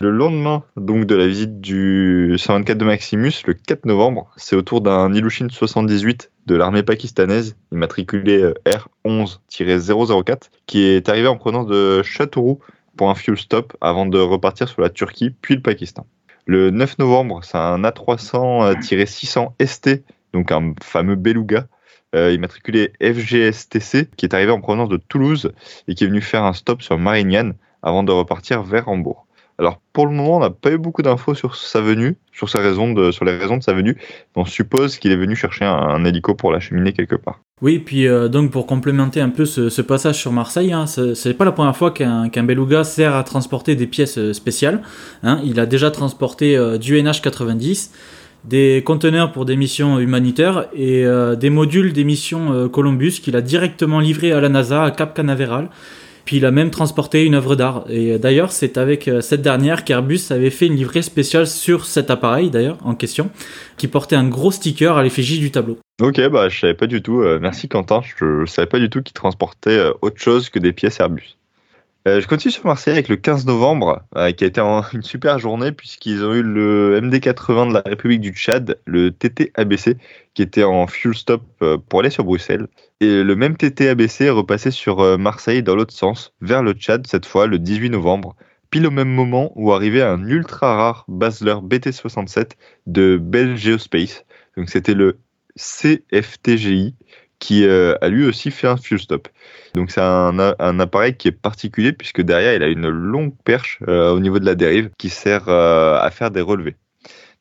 Le 0.00 0.10
lendemain 0.10 0.62
donc 0.78 1.04
de 1.04 1.14
la 1.14 1.26
visite 1.26 1.60
du 1.60 2.36
124 2.38 2.78
de 2.78 2.86
Maximus, 2.86 3.32
le 3.46 3.52
4 3.52 3.84
novembre, 3.84 4.30
c'est 4.38 4.56
au 4.56 4.62
tour 4.62 4.80
d'un 4.80 5.12
Ilushin 5.12 5.48
78 5.50 6.30
de 6.46 6.54
l'armée 6.54 6.82
pakistanaise, 6.82 7.54
immatriculé 7.70 8.40
euh, 8.40 8.54
R11-004, 9.04 10.44
qui 10.64 10.84
est 10.84 11.10
arrivé 11.10 11.28
en 11.28 11.36
provenance 11.36 11.66
de 11.66 12.02
Châteauroux 12.02 12.60
pour 12.96 13.10
un 13.10 13.14
fuel 13.14 13.36
stop 13.36 13.76
avant 13.82 14.06
de 14.06 14.18
repartir 14.18 14.70
sur 14.70 14.80
la 14.80 14.88
Turquie 14.88 15.34
puis 15.42 15.56
le 15.56 15.60
Pakistan. 15.60 16.06
Le 16.46 16.70
9 16.70 16.98
novembre, 16.98 17.40
c'est 17.42 17.58
un 17.58 17.82
A300-600 17.82 19.50
ST, 19.62 20.02
donc 20.32 20.50
un 20.50 20.72
fameux 20.82 21.16
Beluga, 21.16 21.58
euh, 21.58 21.62
immatriculé 22.32 22.92
FGSTC, 23.02 24.08
qui 24.16 24.26
est 24.26 24.34
arrivé 24.34 24.50
en 24.50 24.60
provenance 24.60 24.88
de 24.88 24.96
Toulouse 24.96 25.52
et 25.88 25.94
qui 25.94 26.04
est 26.04 26.06
venu 26.06 26.20
faire 26.20 26.44
un 26.44 26.52
stop 26.52 26.82
sur 26.82 26.98
Marignane 26.98 27.54
avant 27.82 28.02
de 28.02 28.12
repartir 28.12 28.62
vers 28.62 28.88
Hambourg. 28.88 29.26
Alors 29.58 29.80
pour 29.92 30.06
le 30.06 30.12
moment, 30.12 30.36
on 30.36 30.40
n'a 30.40 30.50
pas 30.50 30.70
eu 30.70 30.78
beaucoup 30.78 31.02
d'infos 31.02 31.34
sur 31.34 31.56
sa 31.56 31.80
venue, 31.80 32.16
sur, 32.32 32.48
sa 32.48 32.58
raison 32.58 33.10
sur 33.10 33.24
les 33.24 33.36
raisons 33.36 33.56
de 33.56 33.62
sa 33.62 33.72
venue. 33.72 33.96
On 34.34 34.44
suppose 34.44 34.98
qu'il 34.98 35.12
est 35.12 35.16
venu 35.16 35.34
chercher 35.34 35.64
un, 35.64 36.04
hélico 36.04 36.34
pour 36.34 36.52
l'acheminer 36.52 36.92
quelque 36.92 37.16
part. 37.16 37.40
Oui, 37.62 37.78
puis 37.78 38.06
euh, 38.06 38.28
donc 38.28 38.50
pour 38.50 38.66
complémenter 38.66 39.22
un 39.22 39.30
peu 39.30 39.46
ce, 39.46 39.80
passage 39.80 40.16
sur 40.16 40.30
Marseille, 40.30 40.74
hein, 40.74 40.86
ce 40.86 41.26
n'est 41.26 41.34
pas 41.34 41.46
la 41.46 41.52
première 41.52 41.74
fois 41.74 41.90
qu'un 41.90 42.42
Beluga 42.42 42.84
sert 42.84 43.14
à 43.14 43.24
transporter 43.24 43.76
des 43.76 43.86
pièces 43.86 44.18
euh, 44.18 44.34
spéciales. 44.34 44.82
Hein. 45.22 45.40
Il 45.42 45.58
a 45.58 45.64
déjà 45.64 45.90
transporté 45.90 46.54
euh, 46.54 46.76
du 46.76 46.96
NH90, 46.96 47.92
des 48.46 48.82
conteneurs 48.84 49.32
pour 49.32 49.44
des 49.44 49.56
missions 49.56 49.98
humanitaires 49.98 50.66
et 50.74 51.04
des 51.38 51.50
modules 51.50 51.92
des 51.92 52.04
missions 52.04 52.68
Columbus 52.68 53.20
qu'il 53.22 53.36
a 53.36 53.40
directement 53.40 54.00
livrés 54.00 54.32
à 54.32 54.40
la 54.40 54.48
NASA 54.48 54.84
à 54.84 54.90
Cap 54.90 55.14
Canaveral. 55.14 55.68
Puis 56.26 56.38
il 56.38 56.44
a 56.44 56.50
même 56.50 56.70
transporté 56.70 57.24
une 57.24 57.36
œuvre 57.36 57.54
d'art. 57.54 57.84
Et 57.88 58.18
d'ailleurs, 58.18 58.50
c'est 58.50 58.76
avec 58.78 59.06
euh, 59.06 59.20
cette 59.20 59.42
dernière 59.42 59.84
qu'Airbus 59.84 60.20
avait 60.30 60.50
fait 60.50 60.66
une 60.66 60.74
livrée 60.74 61.02
spéciale 61.02 61.46
sur 61.46 61.86
cet 61.86 62.10
appareil, 62.10 62.50
d'ailleurs, 62.50 62.78
en 62.84 62.96
question, 62.96 63.30
qui 63.76 63.86
portait 63.86 64.16
un 64.16 64.28
gros 64.28 64.50
sticker 64.50 64.96
à 64.96 65.04
l'effigie 65.04 65.38
du 65.38 65.52
tableau. 65.52 65.78
Ok, 66.02 66.20
bah 66.28 66.48
je 66.48 66.58
savais 66.58 66.74
pas 66.74 66.88
du 66.88 67.00
tout. 67.00 67.20
Euh, 67.20 67.38
merci 67.40 67.68
Quentin. 67.68 68.02
Je, 68.02 68.44
je 68.44 68.50
savais 68.50 68.66
pas 68.66 68.80
du 68.80 68.90
tout 68.90 69.02
qu'il 69.02 69.14
transportait 69.14 69.78
euh, 69.78 69.92
autre 70.02 70.20
chose 70.20 70.50
que 70.50 70.58
des 70.58 70.72
pièces 70.72 70.98
Airbus. 70.98 71.36
Euh, 72.06 72.20
je 72.20 72.28
continue 72.28 72.52
sur 72.52 72.64
Marseille 72.64 72.92
avec 72.92 73.08
le 73.08 73.16
15 73.16 73.46
novembre, 73.46 74.00
euh, 74.16 74.30
qui 74.30 74.44
a 74.44 74.46
été 74.46 74.60
une 74.60 75.02
super 75.02 75.40
journée 75.40 75.72
puisqu'ils 75.72 76.24
ont 76.24 76.34
eu 76.34 76.42
le 76.42 77.00
MD80 77.00 77.68
de 77.68 77.74
la 77.74 77.82
République 77.84 78.20
du 78.20 78.30
Tchad, 78.30 78.78
le 78.84 79.10
TT-ABC, 79.10 79.96
qui 80.34 80.42
était 80.42 80.62
en 80.62 80.86
fuel 80.86 81.14
stop 81.14 81.42
euh, 81.62 81.78
pour 81.78 82.00
aller 82.00 82.10
sur 82.10 82.22
Bruxelles. 82.22 82.68
Et 83.00 83.24
le 83.24 83.34
même 83.34 83.56
TT-ABC 83.56 84.26
est 84.26 84.30
repassé 84.30 84.70
sur 84.70 85.18
Marseille 85.18 85.64
dans 85.64 85.74
l'autre 85.74 85.92
sens, 85.92 86.32
vers 86.40 86.62
le 86.62 86.74
Tchad 86.74 87.06
cette 87.08 87.26
fois, 87.26 87.48
le 87.48 87.58
18 87.58 87.90
novembre, 87.90 88.36
pile 88.70 88.86
au 88.86 88.92
même 88.92 89.12
moment 89.12 89.50
où 89.56 89.72
arrivait 89.72 90.02
un 90.02 90.24
ultra 90.28 90.76
rare 90.76 91.04
Basler 91.08 91.56
BT-67 91.60 92.52
de 92.86 93.18
Bell 93.20 93.56
Geospace. 93.56 94.24
Donc 94.56 94.70
c'était 94.70 94.94
le 94.94 95.18
CFTGI 95.56 96.94
qui 97.38 97.66
euh, 97.66 97.96
a 98.00 98.08
lui 98.08 98.26
aussi 98.26 98.50
fait 98.50 98.66
un 98.66 98.76
fuel 98.76 98.98
stop. 98.98 99.28
Donc 99.74 99.90
c'est 99.90 100.00
un, 100.00 100.38
appareil 100.80 101.16
qui 101.16 101.28
est 101.28 101.32
particulier 101.32 101.92
puisque 101.92 102.22
derrière 102.22 102.54
il 102.54 102.62
a 102.62 102.68
une 102.68 102.88
longue 102.88 103.34
perche 103.44 103.78
euh, 103.88 104.10
au 104.10 104.20
niveau 104.20 104.38
de 104.38 104.46
la 104.46 104.54
dérive 104.54 104.90
qui 104.98 105.10
sert 105.10 105.48
euh, 105.48 105.98
à 106.00 106.10
faire 106.10 106.30
des 106.30 106.40
relevés. 106.40 106.76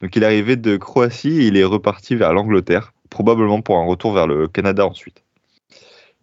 Donc 0.01 0.15
il 0.15 0.23
est 0.23 0.25
arrivé 0.25 0.57
de 0.57 0.77
Croatie 0.77 1.41
et 1.41 1.47
il 1.47 1.57
est 1.57 1.63
reparti 1.63 2.15
vers 2.15 2.33
l'Angleterre, 2.33 2.93
probablement 3.09 3.61
pour 3.61 3.77
un 3.77 3.85
retour 3.85 4.13
vers 4.13 4.27
le 4.27 4.47
Canada 4.47 4.85
ensuite. 4.85 5.23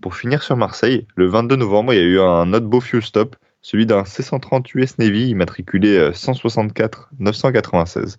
Pour 0.00 0.16
finir 0.16 0.42
sur 0.42 0.56
Marseille, 0.56 1.06
le 1.14 1.26
22 1.26 1.56
novembre, 1.56 1.94
il 1.94 1.96
y 1.96 2.02
a 2.02 2.04
eu 2.04 2.20
un 2.20 2.52
autre 2.52 2.66
beau 2.66 2.80
fuel 2.80 3.02
stop, 3.02 3.36
celui 3.62 3.86
d'un 3.86 4.04
C-130 4.04 4.66
US 4.74 4.98
Navy 4.98 5.28
immatriculé 5.28 6.10
164 6.12 7.10
996. 7.18 8.18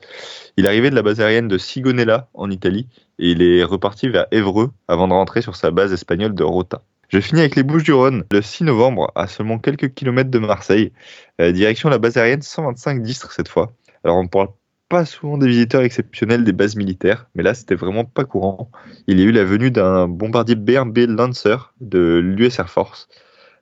Il 0.58 0.68
arrivé 0.68 0.90
de 0.90 0.96
la 0.96 1.02
base 1.02 1.22
aérienne 1.22 1.48
de 1.48 1.58
Sigonella 1.58 2.30
en 2.34 2.50
Italie 2.50 2.88
et 3.20 3.32
il 3.32 3.42
est 3.42 3.64
reparti 3.64 4.10
vers 4.10 4.26
Évreux 4.32 4.72
avant 4.88 5.08
de 5.08 5.14
rentrer 5.14 5.42
sur 5.42 5.56
sa 5.56 5.72
base 5.72 5.94
espagnole 5.94 6.34
de 6.34 6.44
Rota. 6.44 6.82
Je 7.14 7.20
finis 7.20 7.42
avec 7.42 7.56
les 7.56 7.62
Bouches-du-Rhône 7.62 8.24
le 8.32 8.42
6 8.42 8.64
novembre, 8.64 9.12
à 9.14 9.28
seulement 9.28 9.60
quelques 9.60 9.94
kilomètres 9.94 10.32
de 10.32 10.40
Marseille, 10.40 10.92
euh, 11.40 11.52
direction 11.52 11.90
la 11.90 12.00
base 12.00 12.18
aérienne 12.18 12.42
125 12.42 13.04
d'Istres 13.04 13.32
cette 13.34 13.50
fois. 13.50 13.72
Alors 14.04 14.18
on 14.18 14.24
ne 14.24 14.28
parle 14.28 14.50
pas 14.90 15.06
souvent 15.06 15.38
des 15.38 15.48
visiteurs 15.48 15.84
exceptionnels 15.84 16.44
des 16.44 16.54
bases 16.54 16.76
militaires, 16.76 17.28
mais 17.36 17.44
là 17.44 17.54
c'était 17.54 17.76
vraiment 17.76 18.04
pas 18.04 18.26
courant. 18.26 18.72
Il 19.06 19.20
y 19.20 19.24
a 19.24 19.26
eu 19.26 19.32
la 19.32 19.44
venue 19.44 19.70
d'un 19.70 20.08
bombardier 20.08 20.56
BRB 20.56 21.00
Lancer 21.08 21.58
de 21.82 22.18
l'US 22.18 22.58
Air 22.58 22.70
Force. 22.70 23.08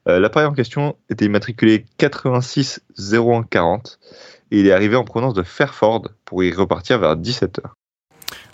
Euh, 0.08 0.18
l'appareil 0.18 0.48
en 0.48 0.52
question 0.52 0.96
était 1.10 1.26
immatriculé 1.26 1.84
86 1.98 2.80
0140 2.98 3.98
et 4.50 4.60
il 4.60 4.66
est 4.66 4.72
arrivé 4.72 4.96
en 4.96 5.04
provenance 5.04 5.34
de 5.34 5.42
Fairford 5.42 6.08
pour 6.24 6.42
y 6.42 6.52
repartir 6.52 6.98
vers 6.98 7.16
17h. 7.16 7.60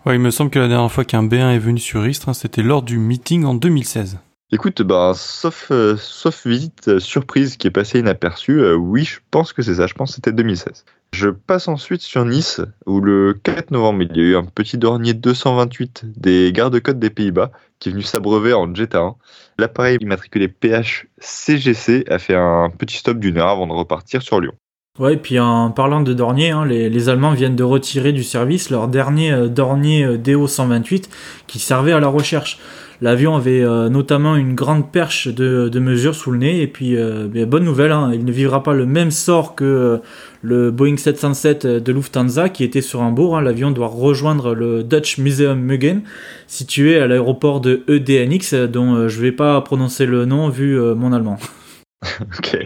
Ouais, 0.07 0.15
il 0.15 0.21
me 0.21 0.31
semble 0.31 0.51
que 0.51 0.59
la 0.59 0.69
dernière 0.69 0.93
fois 0.93 1.05
qu'un 1.05 1.27
B1 1.27 1.55
est 1.55 1.59
venu 1.59 1.79
sur 1.79 2.07
Istres, 2.07 2.29
hein, 2.29 2.35
c'était 2.35 2.63
lors 2.63 2.83
du 2.83 2.99
meeting 2.99 3.45
en 3.45 3.55
2016. 3.55 4.19
Écoute, 4.51 4.81
bah, 4.81 5.13
sauf, 5.15 5.71
euh, 5.71 5.99
sauf 5.99 6.47
visite 6.47 6.89
euh, 6.89 6.99
surprise 6.99 7.59
qui 7.59 7.67
est 7.67 7.71
passée 7.71 7.99
inaperçue, 7.99 8.61
euh, 8.61 8.75
oui, 8.75 9.05
je 9.05 9.19
pense 9.31 9.53
que 9.53 9.61
c'est 9.61 9.75
ça, 9.75 9.87
je 9.87 9.93
pense 9.93 10.11
que 10.11 10.15
c'était 10.15 10.33
2016. 10.33 10.87
Je 11.13 11.29
passe 11.29 11.69
ensuite 11.69 12.01
sur 12.01 12.25
Nice, 12.25 12.63
où 12.87 13.03
le 13.03 13.35
4 13.35 13.73
novembre, 13.73 14.05
il 14.05 14.17
y 14.17 14.21
a 14.21 14.23
eu 14.23 14.37
un 14.37 14.47
petit 14.47 14.79
Dornier 14.79 15.13
228 15.13 16.07
des 16.19 16.51
gardes-côtes 16.53 16.99
des 16.99 17.11
Pays-Bas 17.11 17.51
qui 17.79 17.91
est 17.91 17.93
venu 17.93 18.03
s'abreuver 18.03 18.55
en 18.55 18.75
Jetta 18.75 19.01
1. 19.01 19.17
L'appareil 19.59 19.99
immatriculé 20.01 20.49
PH 20.49 21.09
CGC 21.19 22.07
a 22.09 22.19
fait 22.19 22.35
un 22.35 22.71
petit 22.71 22.97
stop 22.97 23.19
d'une 23.19 23.37
heure 23.37 23.49
avant 23.49 23.67
de 23.67 23.75
repartir 23.75 24.23
sur 24.23 24.41
Lyon. 24.41 24.55
Ouais, 24.99 25.17
puis 25.17 25.39
en 25.39 25.71
parlant 25.71 26.01
de 26.01 26.13
Dornier, 26.13 26.51
hein, 26.51 26.65
les, 26.65 27.09
Allemands 27.09 27.33
viennent 27.33 27.55
de 27.55 27.63
retirer 27.63 28.13
du 28.13 28.25
service 28.25 28.69
leur 28.69 28.89
dernier 28.89 29.31
euh, 29.33 29.47
Dornier 29.47 30.05
euh, 30.05 30.17
DO-128 30.19 31.05
qui 31.47 31.61
servait 31.61 31.93
à 31.93 32.01
la 32.01 32.09
recherche. 32.09 32.59
L'avion 33.01 33.37
avait 33.37 33.63
euh, 33.63 33.89
notamment 33.89 34.35
une 34.35 34.57
grande 34.57 34.91
perche 34.91 35.29
de, 35.29 35.69
de, 35.69 35.79
mesure 35.79 36.17
sous 36.17 36.33
le 36.33 36.39
nez, 36.39 36.63
et 36.63 36.67
puis 36.67 36.97
ben, 36.97 37.49
bonne 37.49 37.63
nouvelle, 37.63 37.93
hein, 37.93 38.11
il 38.13 38.25
ne 38.25 38.33
vivra 38.33 38.65
pas 38.65 38.75
le 38.75 38.87
même 38.87 39.13
sort 39.13 39.55
que 39.55 40.01
le 40.43 40.73
Boeing 40.73 40.97
707 40.97 41.65
de 41.65 41.93
Lufthansa 41.93 42.49
qui 42.49 42.65
était 42.65 42.81
sur 42.81 43.01
Hambourg. 43.01 43.39
Hein. 43.39 43.43
L'avion 43.43 43.71
doit 43.71 43.87
rejoindre 43.87 44.53
le 44.53 44.83
Dutch 44.83 45.19
Museum 45.19 45.61
Mugen, 45.61 46.03
situé 46.49 46.99
à 46.99 47.07
l'aéroport 47.07 47.61
de 47.61 47.85
EDNX, 47.87 48.55
dont 48.55 49.09
je 49.09 49.17
ne 49.17 49.23
vais 49.23 49.33
pas 49.33 49.61
prononcer 49.61 50.05
le 50.05 50.25
nom 50.25 50.49
vu 50.49 50.77
mon 50.97 51.13
allemand. 51.13 51.39
ok, 52.21 52.57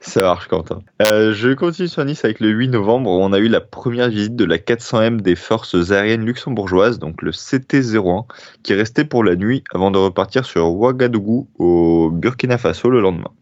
ça 0.00 0.22
marche 0.22 0.46
Quentin. 0.46 0.82
Euh, 1.10 1.32
je 1.34 1.52
continue 1.52 1.88
sur 1.88 2.04
Nice 2.04 2.24
avec 2.24 2.38
le 2.38 2.50
8 2.50 2.68
novembre 2.68 3.10
où 3.10 3.20
on 3.20 3.32
a 3.32 3.38
eu 3.38 3.48
la 3.48 3.60
première 3.60 4.08
visite 4.08 4.36
de 4.36 4.44
la 4.44 4.58
400M 4.58 5.20
des 5.20 5.34
forces 5.34 5.90
aériennes 5.90 6.24
luxembourgeoises, 6.24 7.00
donc 7.00 7.22
le 7.22 7.32
CT-01, 7.32 8.26
qui 8.62 8.72
est 8.72 8.76
resté 8.76 9.04
pour 9.04 9.24
la 9.24 9.34
nuit 9.34 9.64
avant 9.74 9.90
de 9.90 9.98
repartir 9.98 10.44
sur 10.44 10.72
Ouagadougou 10.72 11.48
au 11.58 12.10
Burkina 12.12 12.56
Faso 12.56 12.88
le 12.88 13.00
lendemain. 13.00 13.32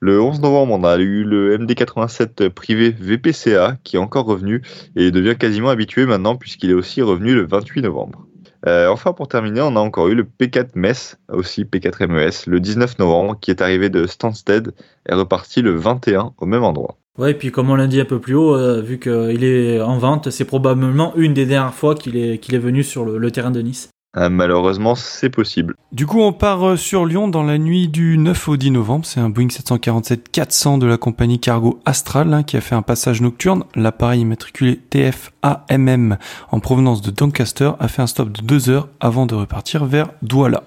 Le 0.00 0.20
11 0.20 0.40
novembre, 0.40 0.74
on 0.74 0.84
a 0.84 0.98
eu 0.98 1.24
le 1.24 1.56
MD-87 1.56 2.50
privé 2.50 2.90
VPCA 2.90 3.78
qui 3.84 3.96
est 3.96 4.00
encore 4.00 4.26
revenu 4.26 4.60
et 4.96 5.10
devient 5.10 5.36
quasiment 5.38 5.70
habitué 5.70 6.04
maintenant 6.04 6.36
puisqu'il 6.36 6.70
est 6.70 6.74
aussi 6.74 7.00
revenu 7.00 7.34
le 7.34 7.46
28 7.46 7.82
novembre. 7.82 8.26
Euh, 8.66 8.88
enfin, 8.88 9.12
pour 9.12 9.28
terminer, 9.28 9.60
on 9.60 9.76
a 9.76 9.80
encore 9.80 10.08
eu 10.08 10.14
le 10.14 10.24
P4 10.24 10.70
Metz, 10.74 11.18
aussi 11.28 11.64
P4 11.64 12.06
MES, 12.06 12.46
le 12.46 12.60
19 12.60 12.98
novembre, 12.98 13.36
qui 13.40 13.50
est 13.50 13.60
arrivé 13.60 13.90
de 13.90 14.06
Stansted 14.06 14.72
et 15.08 15.14
reparti 15.14 15.62
le 15.62 15.72
21 15.72 16.34
au 16.38 16.46
même 16.46 16.62
endroit. 16.62 16.96
Ouais, 17.18 17.32
et 17.32 17.34
puis 17.34 17.50
comme 17.50 17.68
on 17.70 17.74
l'a 17.74 17.88
dit 17.88 18.00
un 18.00 18.04
peu 18.04 18.20
plus 18.20 18.34
haut, 18.34 18.56
euh, 18.56 18.80
vu 18.80 18.98
qu'il 18.98 19.44
est 19.44 19.80
en 19.80 19.98
vente, 19.98 20.30
c'est 20.30 20.44
probablement 20.44 21.14
une 21.16 21.34
des 21.34 21.44
dernières 21.44 21.74
fois 21.74 21.94
qu'il 21.94 22.16
est, 22.16 22.38
qu'il 22.38 22.54
est 22.54 22.58
venu 22.58 22.82
sur 22.82 23.04
le 23.04 23.30
terrain 23.30 23.50
de 23.50 23.60
Nice. 23.60 23.90
Euh, 24.16 24.28
malheureusement, 24.28 24.94
c'est 24.94 25.30
possible. 25.30 25.74
Du 25.90 26.06
coup, 26.06 26.20
on 26.20 26.34
part 26.34 26.66
euh, 26.68 26.76
sur 26.76 27.06
Lyon 27.06 27.28
dans 27.28 27.42
la 27.42 27.56
nuit 27.56 27.88
du 27.88 28.18
9 28.18 28.48
au 28.48 28.56
10 28.58 28.70
novembre. 28.72 29.06
C'est 29.06 29.20
un 29.20 29.30
Boeing 29.30 29.46
747-400 29.46 30.78
de 30.78 30.86
la 30.86 30.98
compagnie 30.98 31.40
Cargo 31.40 31.80
Astral 31.86 32.32
hein, 32.34 32.42
qui 32.42 32.58
a 32.58 32.60
fait 32.60 32.74
un 32.74 32.82
passage 32.82 33.22
nocturne. 33.22 33.64
L'appareil 33.74 34.20
immatriculé 34.20 34.76
TFAMM 34.90 36.18
en 36.50 36.60
provenance 36.60 37.00
de 37.00 37.10
Doncaster 37.10 37.72
a 37.80 37.88
fait 37.88 38.02
un 38.02 38.06
stop 38.06 38.30
de 38.30 38.42
deux 38.42 38.68
heures 38.68 38.88
avant 39.00 39.24
de 39.24 39.34
repartir 39.34 39.86
vers 39.86 40.08
Douala. 40.20 40.62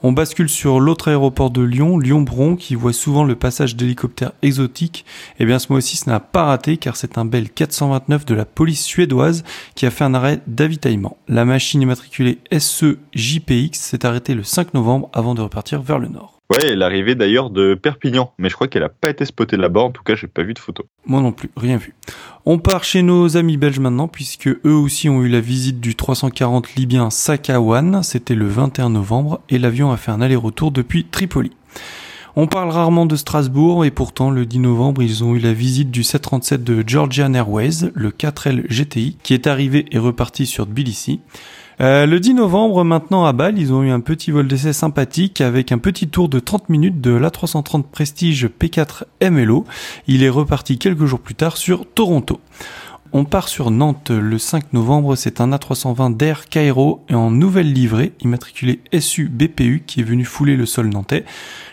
On 0.00 0.12
bascule 0.12 0.48
sur 0.48 0.78
l'autre 0.78 1.08
aéroport 1.08 1.50
de 1.50 1.60
Lyon, 1.60 1.98
Lyon-Bron, 1.98 2.54
qui 2.54 2.76
voit 2.76 2.92
souvent 2.92 3.24
le 3.24 3.34
passage 3.34 3.74
d'hélicoptères 3.74 4.30
exotiques. 4.42 5.04
Eh 5.40 5.44
bien, 5.44 5.58
ce 5.58 5.72
mois-ci, 5.72 5.96
ce 5.96 6.08
n'a 6.08 6.20
pas 6.20 6.44
raté, 6.44 6.76
car 6.76 6.94
c'est 6.94 7.18
un 7.18 7.24
Bell 7.24 7.50
429 7.50 8.24
de 8.24 8.34
la 8.36 8.44
police 8.44 8.84
suédoise 8.84 9.42
qui 9.74 9.86
a 9.86 9.90
fait 9.90 10.04
un 10.04 10.14
arrêt 10.14 10.40
d'avitaillement. 10.46 11.16
La 11.26 11.44
machine 11.44 11.82
immatriculée 11.82 12.38
SE-JPX 12.56 13.72
s'est 13.74 14.06
arrêtée 14.06 14.34
le 14.34 14.44
5 14.44 14.72
novembre 14.74 15.10
avant 15.12 15.34
de 15.34 15.42
repartir 15.42 15.82
vers 15.82 15.98
le 15.98 16.06
nord. 16.06 16.37
Ouais, 16.50 16.74
l'arrivée 16.74 17.14
d'ailleurs 17.14 17.50
de 17.50 17.74
Perpignan, 17.74 18.32
mais 18.38 18.48
je 18.48 18.54
crois 18.54 18.68
qu'elle 18.68 18.82
n'a 18.82 18.88
pas 18.88 19.10
été 19.10 19.26
spotée 19.26 19.58
là-bas, 19.58 19.82
en 19.82 19.90
tout 19.90 20.02
cas 20.02 20.14
j'ai 20.14 20.28
pas 20.28 20.42
vu 20.42 20.54
de 20.54 20.58
photo. 20.58 20.86
Moi 21.04 21.20
non 21.20 21.32
plus, 21.32 21.50
rien 21.58 21.76
vu. 21.76 21.94
On 22.46 22.58
part 22.58 22.84
chez 22.84 23.02
nos 23.02 23.36
amis 23.36 23.58
belges 23.58 23.80
maintenant, 23.80 24.08
puisque 24.08 24.48
eux 24.48 24.72
aussi 24.72 25.10
ont 25.10 25.22
eu 25.22 25.28
la 25.28 25.40
visite 25.40 25.78
du 25.78 25.94
340 25.94 26.74
libyen 26.74 27.10
Sakawan, 27.10 28.02
c'était 28.02 28.34
le 28.34 28.46
21 28.46 28.88
novembre, 28.88 29.42
et 29.50 29.58
l'avion 29.58 29.92
a 29.92 29.98
fait 29.98 30.10
un 30.10 30.22
aller-retour 30.22 30.70
depuis 30.70 31.04
Tripoli. 31.04 31.50
On 32.34 32.46
parle 32.46 32.70
rarement 32.70 33.04
de 33.04 33.16
Strasbourg 33.16 33.84
et 33.84 33.90
pourtant 33.90 34.30
le 34.30 34.46
10 34.46 34.60
novembre 34.60 35.02
ils 35.02 35.24
ont 35.24 35.34
eu 35.34 35.40
la 35.40 35.52
visite 35.52 35.90
du 35.90 36.04
737 36.04 36.62
de 36.62 36.84
Georgian 36.86 37.34
Airways, 37.34 37.90
le 37.94 38.10
4L 38.10 38.64
GTI, 38.68 39.18
qui 39.22 39.34
est 39.34 39.48
arrivé 39.48 39.86
et 39.90 39.98
reparti 39.98 40.46
sur 40.46 40.64
Tbilissi. 40.64 41.20
Euh, 41.80 42.06
le 42.06 42.18
10 42.18 42.34
novembre, 42.34 42.82
maintenant 42.82 43.24
à 43.24 43.32
Bâle, 43.32 43.56
ils 43.56 43.72
ont 43.72 43.84
eu 43.84 43.90
un 43.90 44.00
petit 44.00 44.32
vol 44.32 44.48
d'essai 44.48 44.72
sympathique 44.72 45.40
avec 45.40 45.70
un 45.70 45.78
petit 45.78 46.08
tour 46.08 46.28
de 46.28 46.40
30 46.40 46.68
minutes 46.70 47.00
de 47.00 47.12
l'A330 47.12 47.84
Prestige 47.84 48.48
P4 48.48 49.04
MLO. 49.30 49.64
Il 50.08 50.24
est 50.24 50.28
reparti 50.28 50.78
quelques 50.78 51.04
jours 51.04 51.20
plus 51.20 51.36
tard 51.36 51.56
sur 51.56 51.86
Toronto. 51.86 52.40
On 53.12 53.24
part 53.24 53.48
sur 53.48 53.70
Nantes 53.70 54.10
le 54.10 54.38
5 54.38 54.72
novembre, 54.72 55.14
c'est 55.14 55.40
un 55.40 55.52
A320 55.52 56.16
d'Air 56.16 56.48
Cairo 56.48 57.04
et 57.08 57.14
en 57.14 57.30
nouvelle 57.30 57.72
livrée, 57.72 58.12
immatriculé 58.20 58.80
SU 58.98 59.28
BPU 59.28 59.84
qui 59.86 60.00
est 60.00 60.04
venu 60.04 60.24
fouler 60.24 60.56
le 60.56 60.66
sol 60.66 60.88
nantais. 60.88 61.24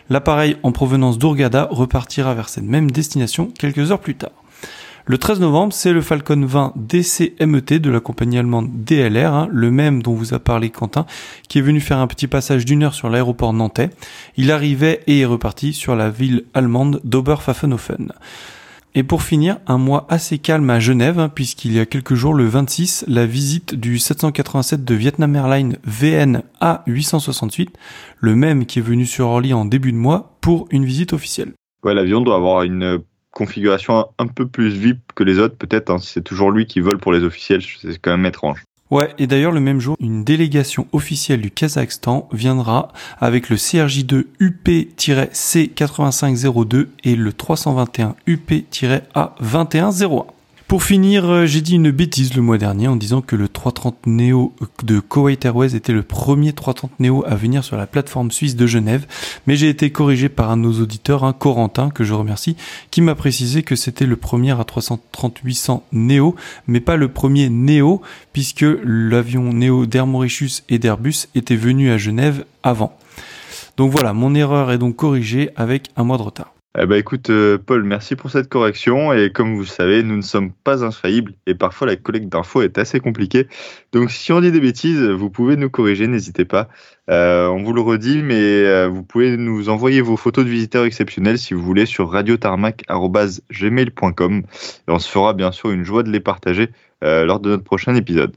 L'appareil 0.09 0.55
en 0.61 0.71
provenance 0.71 1.17
d'Ourgada 1.17 1.67
repartira 1.71 2.35
vers 2.35 2.47
cette 2.47 2.63
même 2.63 2.91
destination 2.91 3.49
quelques 3.57 3.91
heures 3.91 3.99
plus 3.99 4.15
tard. 4.15 4.31
Le 5.07 5.19
13 5.19 5.39
novembre, 5.39 5.71
c'est 5.71 5.93
le 5.93 6.01
Falcon 6.01 6.43
20 6.47 6.73
DCMET 6.77 7.77
de 7.77 7.91
la 7.91 7.99
compagnie 7.99 8.39
allemande 8.39 8.71
DLR, 8.73 9.31
hein, 9.31 9.47
le 9.51 9.69
même 9.69 10.01
dont 10.01 10.15
vous 10.15 10.33
a 10.33 10.39
parlé 10.39 10.71
Quentin, 10.71 11.05
qui 11.47 11.59
est 11.59 11.61
venu 11.61 11.79
faire 11.79 11.99
un 11.99 12.07
petit 12.07 12.25
passage 12.25 12.65
d'une 12.65 12.81
heure 12.81 12.95
sur 12.95 13.11
l'aéroport 13.11 13.53
nantais. 13.53 13.91
Il 14.35 14.51
arrivait 14.51 15.01
et 15.05 15.19
est 15.19 15.25
reparti 15.25 15.73
sur 15.73 15.95
la 15.95 16.09
ville 16.09 16.45
allemande 16.55 17.01
d'Oberpfaffenhofen. 17.03 18.13
Et 18.95 19.03
pour 19.03 19.21
finir, 19.21 19.59
un 19.67 19.77
mois 19.77 20.07
assez 20.09 20.39
calme 20.39 20.71
à 20.71 20.79
Genève, 20.79 21.19
hein, 21.19 21.29
puisqu'il 21.29 21.73
y 21.73 21.79
a 21.79 21.85
quelques 21.85 22.15
jours, 22.15 22.33
le 22.33 22.47
26, 22.47 23.05
la 23.07 23.27
visite 23.27 23.75
du 23.75 23.99
787 23.99 24.83
de 24.83 24.95
Vietnam 24.95 25.35
Airlines 25.35 25.77
VN 25.83 26.41
A868, 26.61 27.67
le 28.21 28.35
même 28.35 28.65
qui 28.65 28.79
est 28.79 28.81
venu 28.81 29.05
sur 29.05 29.27
Orly 29.27 29.53
en 29.53 29.65
début 29.65 29.91
de 29.91 29.97
mois, 29.97 30.35
pour 30.41 30.67
une 30.71 30.83
visite 30.83 31.13
officielle. 31.13 31.53
Ouais, 31.83 31.93
l'avion 31.93 32.21
doit 32.21 32.37
avoir 32.37 32.63
une 32.63 33.03
configuration 33.35 34.07
un 34.17 34.27
peu 34.27 34.47
plus 34.47 34.69
VIP 34.69 35.01
que 35.13 35.23
les 35.23 35.37
autres, 35.37 35.55
peut-être, 35.55 35.91
hein, 35.91 35.99
si 35.99 36.13
c'est 36.13 36.23
toujours 36.23 36.49
lui 36.49 36.65
qui 36.65 36.79
vole 36.79 36.97
pour 36.97 37.11
les 37.11 37.23
officiels, 37.23 37.61
c'est 37.61 37.99
quand 37.99 38.09
même 38.11 38.25
étrange. 38.25 38.63
Ouais, 38.91 39.09
et 39.17 39.25
d'ailleurs 39.27 39.51
le 39.51 39.59
même 39.59 39.81
jour, 39.81 39.97
une 39.99 40.23
délégation 40.23 40.87
officielle 40.93 41.41
du 41.41 41.51
Kazakhstan 41.51 42.29
viendra 42.31 42.93
avec 43.19 43.49
le 43.49 43.57
CRJ2 43.57 44.25
UP-C8502 44.39 46.87
et 47.03 47.15
le 47.15 47.33
321 47.33 48.15
UP-A2101. 48.27 50.27
Pour 50.67 50.81
finir, 50.81 51.29
euh, 51.29 51.45
j'ai 51.45 51.61
dit 51.61 51.75
une 51.75 51.91
bêtise 51.91 52.33
le 52.33 52.41
mois 52.41 52.57
dernier 52.57 52.87
en 52.87 52.95
disant 52.95 53.21
que 53.21 53.35
le 53.35 53.47
330 53.47 54.07
Neo 54.07 54.51
de 54.83 54.99
Kuwait 54.99 55.37
Airways 55.43 55.75
était 55.75 55.93
le 55.93 56.01
premier 56.01 56.53
330 56.53 56.99
Neo 56.99 57.23
à 57.27 57.35
venir 57.35 57.63
sur 57.63 57.77
la 57.77 57.85
plateforme 57.85 58.31
suisse 58.31 58.55
de 58.55 58.65
Genève, 58.65 59.05
mais 59.45 59.57
j'ai 59.57 59.69
été 59.69 59.91
corrigé 59.91 60.27
par 60.27 60.49
un 60.49 60.57
de 60.57 60.63
nos 60.63 60.81
auditeurs, 60.81 61.23
un 61.23 61.33
Corentin, 61.33 61.91
que 61.91 62.03
je 62.03 62.15
remercie, 62.15 62.57
qui 62.89 63.01
m'a 63.01 63.13
précisé 63.13 63.61
que 63.61 63.75
c'était 63.75 64.07
le 64.07 64.15
premier 64.15 64.53
à 64.53 64.63
330-800 64.63 65.83
Neo, 65.93 66.35
mais 66.65 66.79
pas 66.79 66.95
le 66.95 67.09
premier 67.09 67.49
Neo, 67.49 68.01
puisque 68.33 68.65
l'avion 68.83 69.53
Neo 69.53 69.85
d'Air 69.85 70.07
Mauritius 70.07 70.63
et 70.69 70.79
d'Airbus 70.79 71.27
était 71.35 71.55
venu 71.55 71.91
à 71.91 71.99
Genève 71.99 72.43
avant. 72.63 72.97
Donc 73.77 73.91
voilà, 73.91 74.13
mon 74.13 74.33
erreur 74.33 74.71
est 74.71 74.79
donc 74.79 74.95
corrigée 74.95 75.51
avec 75.55 75.89
un 75.95 76.03
mois 76.03 76.17
de 76.17 76.23
retard. 76.23 76.54
Eh 76.77 76.85
ben 76.87 76.97
écoute, 76.97 77.29
euh, 77.29 77.57
Paul, 77.57 77.83
merci 77.83 78.17
pour 78.17 78.29
cette 78.29 78.49
correction. 78.49 79.13
Et 79.13 79.31
comme 79.31 79.53
vous 79.53 79.61
le 79.61 79.65
savez, 79.65 80.03
nous 80.03 80.17
ne 80.17 80.21
sommes 80.21 80.51
pas 80.51 80.83
infaillibles 80.83 81.33
et 81.47 81.55
parfois 81.55 81.87
la 81.87 81.95
collecte 81.95 82.27
d'infos 82.27 82.63
est 82.63 82.77
assez 82.77 82.99
compliquée. 82.99 83.47
Donc 83.93 84.11
si 84.11 84.33
on 84.33 84.41
dit 84.41 84.51
des 84.51 84.59
bêtises, 84.59 85.01
vous 85.01 85.29
pouvez 85.29 85.55
nous 85.55 85.69
corriger, 85.69 86.05
n'hésitez 86.07 86.43
pas. 86.43 86.67
Euh, 87.09 87.47
on 87.47 87.63
vous 87.63 87.71
le 87.71 87.79
redit, 87.79 88.21
mais 88.21 88.35
euh, 88.35 88.89
vous 88.89 89.03
pouvez 89.03 89.37
nous 89.37 89.69
envoyer 89.69 90.01
vos 90.01 90.17
photos 90.17 90.43
de 90.43 90.49
visiteurs 90.49 90.83
exceptionnels 90.83 91.39
si 91.39 91.53
vous 91.53 91.61
voulez 91.61 91.85
sur 91.85 92.11
radiotarmac.gmail.com 92.11 94.39
et 94.39 94.91
on 94.91 94.99
se 94.99 95.09
fera 95.09 95.33
bien 95.33 95.53
sûr 95.53 95.71
une 95.71 95.85
joie 95.85 96.03
de 96.03 96.11
les 96.11 96.19
partager 96.19 96.71
lors 97.01 97.39
de 97.39 97.49
notre 97.49 97.63
prochain 97.63 97.95
épisode. 97.95 98.35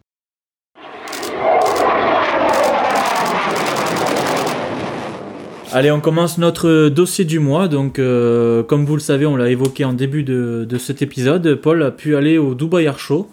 Allez, 5.71 5.91
on 5.91 6.01
commence 6.01 6.39
notre 6.39 6.89
dossier 6.89 7.27
du 7.27 7.41
mois. 7.41 7.69
Donc, 7.69 7.99
euh, 7.99 8.63
comme 8.63 8.87
vous 8.87 8.95
le 8.95 9.01
savez, 9.01 9.27
on 9.27 9.37
l'a 9.37 9.51
évoqué 9.51 9.85
en 9.85 9.93
début 9.93 10.23
de, 10.23 10.67
cet 10.79 11.03
épisode. 11.03 11.57
Paul 11.57 11.83
a 11.83 11.91
pu 11.91 12.17
aller 12.17 12.39
au 12.39 12.55
Dubai 12.55 12.85
Air 12.85 12.99
Show. 12.99 13.29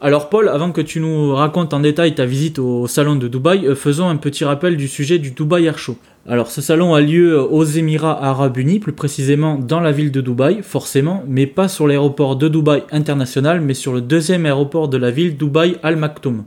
Alors, 0.00 0.28
Paul, 0.28 0.48
avant 0.48 0.72
que 0.72 0.80
tu 0.80 0.98
nous 0.98 1.32
racontes 1.32 1.72
en 1.74 1.78
détail 1.78 2.16
ta 2.16 2.26
visite 2.26 2.58
au 2.58 2.88
salon 2.88 3.14
de 3.14 3.28
Dubaï, 3.28 3.66
euh, 3.66 3.76
faisons 3.76 4.08
un 4.08 4.16
petit 4.16 4.44
rappel 4.44 4.76
du 4.76 4.88
sujet 4.88 5.18
du 5.18 5.30
Dubai 5.30 5.62
Air 5.62 5.78
Show. 5.78 5.96
Alors, 6.28 6.50
ce 6.50 6.60
salon 6.60 6.92
a 6.92 7.00
lieu 7.00 7.40
aux 7.40 7.64
Émirats 7.64 8.20
Arabes 8.20 8.56
Unis, 8.56 8.80
plus 8.80 8.92
précisément 8.92 9.56
dans 9.56 9.80
la 9.80 9.92
ville 9.92 10.10
de 10.10 10.20
Dubaï, 10.20 10.62
forcément, 10.62 11.22
mais 11.28 11.46
pas 11.46 11.68
sur 11.68 11.86
l'aéroport 11.86 12.34
de 12.34 12.48
Dubaï 12.48 12.82
international, 12.90 13.60
mais 13.60 13.74
sur 13.74 13.92
le 13.92 14.00
deuxième 14.00 14.44
aéroport 14.44 14.88
de 14.88 14.96
la 14.96 15.12
ville, 15.12 15.36
Dubaï 15.36 15.76
Al 15.84 15.94
Maktoum. 15.94 16.42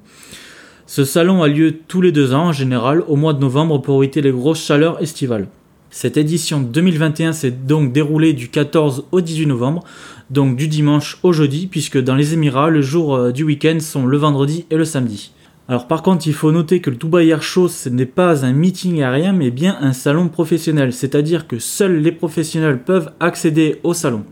Ce 0.91 1.03
salon 1.05 1.43
a 1.43 1.47
lieu 1.47 1.81
tous 1.87 2.01
les 2.01 2.11
deux 2.11 2.33
ans 2.33 2.47
en 2.47 2.51
général 2.51 3.03
au 3.07 3.15
mois 3.15 3.33
de 3.33 3.39
novembre 3.39 3.77
pour 3.79 4.03
éviter 4.03 4.23
les 4.23 4.31
grosses 4.31 4.65
chaleurs 4.65 4.99
estivales. 4.99 5.47
Cette 5.91 6.17
édition 6.17 6.61
2021 6.61 7.31
s'est 7.31 7.51
donc 7.51 7.93
déroulée 7.93 8.33
du 8.33 8.49
14 8.49 9.05
au 9.11 9.21
18 9.21 9.45
novembre, 9.45 9.83
donc 10.31 10.55
du 10.55 10.67
dimanche 10.67 11.19
au 11.21 11.31
jeudi, 11.31 11.67
puisque 11.67 11.99
dans 11.99 12.15
les 12.15 12.33
Émirats, 12.33 12.71
le 12.71 12.81
jour 12.81 13.13
euh, 13.13 13.31
du 13.31 13.43
week-end 13.43 13.77
sont 13.79 14.07
le 14.07 14.17
vendredi 14.17 14.65
et 14.71 14.77
le 14.77 14.83
samedi. 14.83 15.31
Alors 15.67 15.85
par 15.85 16.01
contre, 16.01 16.25
il 16.25 16.33
faut 16.33 16.51
noter 16.51 16.81
que 16.81 16.89
le 16.89 16.95
Dubai 16.95 17.27
Air 17.27 17.43
Show, 17.43 17.67
ce 17.67 17.89
n'est 17.89 18.07
pas 18.07 18.43
un 18.43 18.53
meeting 18.53 19.03
aérien, 19.03 19.31
mais 19.31 19.51
bien 19.51 19.77
un 19.81 19.93
salon 19.93 20.27
professionnel, 20.27 20.91
c'est-à-dire 20.91 21.45
que 21.45 21.59
seuls 21.59 22.01
les 22.01 22.11
professionnels 22.11 22.79
peuvent 22.79 23.11
accéder 23.19 23.79
au 23.83 23.93
salon. 23.93 24.23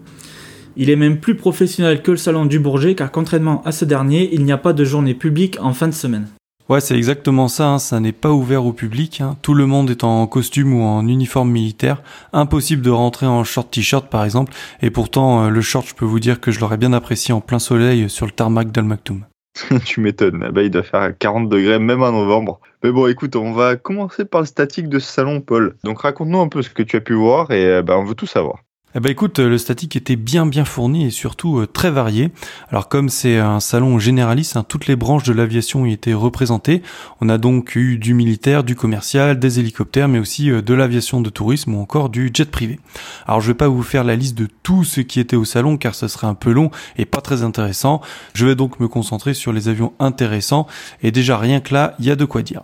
Il 0.76 0.90
est 0.90 0.96
même 0.96 1.20
plus 1.20 1.36
professionnel 1.36 2.02
que 2.02 2.10
le 2.10 2.18
salon 2.18 2.48
du 2.48 2.58
Bourget, 2.58 2.96
car 2.96 3.12
contrairement 3.12 3.62
à 3.64 3.72
ce 3.72 3.86
dernier, 3.86 4.32
il 4.34 4.44
n'y 4.44 4.52
a 4.52 4.58
pas 4.58 4.74
de 4.74 4.84
journée 4.84 5.14
publique 5.14 5.60
en 5.62 5.74
fin 5.74 5.88
de 5.88 5.94
semaine. 5.94 6.26
Ouais, 6.70 6.82
c'est 6.82 6.98
exactement 6.98 7.48
ça, 7.48 7.70
hein. 7.70 7.80
ça 7.80 8.02
n'est 8.02 8.12
pas 8.12 8.32
ouvert 8.32 8.66
au 8.66 8.74
public, 8.74 9.22
hein. 9.22 9.38
tout 9.42 9.54
le 9.54 9.66
monde 9.66 9.90
est 9.90 10.04
en 10.04 10.28
costume 10.28 10.74
ou 10.74 10.84
en 10.84 11.08
uniforme 11.08 11.50
militaire, 11.50 12.02
impossible 12.34 12.82
de 12.82 12.90
rentrer 12.90 13.26
en 13.26 13.46
short 13.46 13.72
t-shirt 13.72 14.10
par 14.10 14.26
exemple, 14.26 14.52
et 14.82 14.92
pourtant 14.92 15.46
euh, 15.46 15.50
le 15.50 15.62
short 15.62 15.88
je 15.88 15.96
peux 15.96 16.04
vous 16.04 16.20
dire 16.20 16.42
que 16.42 16.52
je 16.52 16.60
l'aurais 16.60 16.76
bien 16.76 16.92
apprécié 16.92 17.34
en 17.34 17.40
plein 17.40 17.60
soleil 17.60 18.10
sur 18.10 18.26
le 18.26 18.34
tarmac 18.34 18.70
d'Al 18.74 18.84
Maktoum. 18.84 19.24
tu 19.86 20.02
m'étonnes, 20.02 20.50
bah, 20.52 20.62
il 20.62 20.70
doit 20.70 20.84
faire 20.84 21.18
40 21.18 21.48
degrés 21.48 21.80
même 21.80 22.04
en 22.04 22.12
novembre. 22.12 22.60
Mais 22.84 22.92
bon 22.92 23.08
écoute, 23.08 23.38
on 23.38 23.54
va 23.54 23.78
commencer 23.78 24.26
par 24.26 24.42
le 24.42 24.48
statique 24.48 24.90
de 24.90 25.00
ce 25.00 25.10
salon 25.10 25.40
Paul. 25.40 25.78
Donc 25.86 26.02
raconte-nous 26.02 26.42
un 26.42 26.50
peu 26.50 26.62
ce 26.62 26.70
que 26.70 26.84
tu 26.84 26.98
as 26.98 27.02
pu 27.02 27.14
voir 27.14 27.50
et 27.52 27.66
euh, 27.66 27.82
bah, 27.82 27.98
on 27.98 28.04
veut 28.04 28.14
tout 28.14 28.28
savoir. 28.28 28.60
Eh 28.98 29.00
ben 29.00 29.12
écoute, 29.12 29.38
le 29.38 29.60
statique 29.60 29.96
était 29.96 30.16
bien 30.16 30.48
bien 30.48 30.66
fourni 30.66 31.06
et 31.06 31.12
surtout 31.12 31.60
euh, 31.60 31.68
très 31.68 31.92
varié. 31.92 32.32
Alors 32.72 32.90
comme 32.90 33.10
c'est 33.10 33.38
un 33.38 33.60
salon 33.60 34.00
généraliste, 34.00 34.58
hein, 34.58 34.66
toutes 34.68 34.88
les 34.88 34.96
branches 34.96 35.22
de 35.22 35.34
l'aviation 35.34 35.86
y 35.86 35.94
étaient 35.94 36.16
représentées. 36.16 36.82
On 37.22 37.30
a 37.30 37.38
donc 37.38 37.76
eu 37.76 38.00
du 38.00 38.16
militaire, 38.16 38.64
du 38.64 38.76
commercial, 38.76 39.38
des 39.38 39.60
hélicoptères, 39.60 40.08
mais 40.08 40.18
aussi 40.18 40.50
euh, 40.50 40.64
de 40.64 40.74
l'aviation 40.74 41.22
de 41.22 41.30
tourisme 41.30 41.76
ou 41.76 41.80
encore 41.80 42.10
du 42.10 42.32
jet 42.34 42.50
privé. 42.50 42.80
Alors 43.28 43.40
je 43.40 43.52
vais 43.52 43.54
pas 43.54 43.68
vous 43.68 43.84
faire 43.84 44.04
la 44.04 44.16
liste 44.16 44.36
de 44.36 44.48
tout 44.64 44.84
ce 44.84 45.02
qui 45.02 45.20
était 45.20 45.36
au 45.36 45.46
salon 45.46 45.78
car 45.78 45.94
ce 45.94 46.08
serait 46.08 46.26
un 46.26 46.34
peu 46.34 46.52
long 46.52 46.72
et 46.98 47.06
pas 47.06 47.22
très 47.22 47.44
intéressant. 47.44 48.02
Je 48.34 48.48
vais 48.48 48.56
donc 48.56 48.80
me 48.80 48.88
concentrer 48.88 49.36
sur 49.36 49.54
les 49.54 49.70
avions 49.70 49.94
intéressants 50.00 50.66
et 51.04 51.12
déjà 51.12 51.38
rien 51.38 51.60
que 51.60 51.72
là, 51.72 51.94
il 52.00 52.06
y 52.06 52.10
a 52.10 52.16
de 52.16 52.26
quoi 52.26 52.42
dire. 52.42 52.64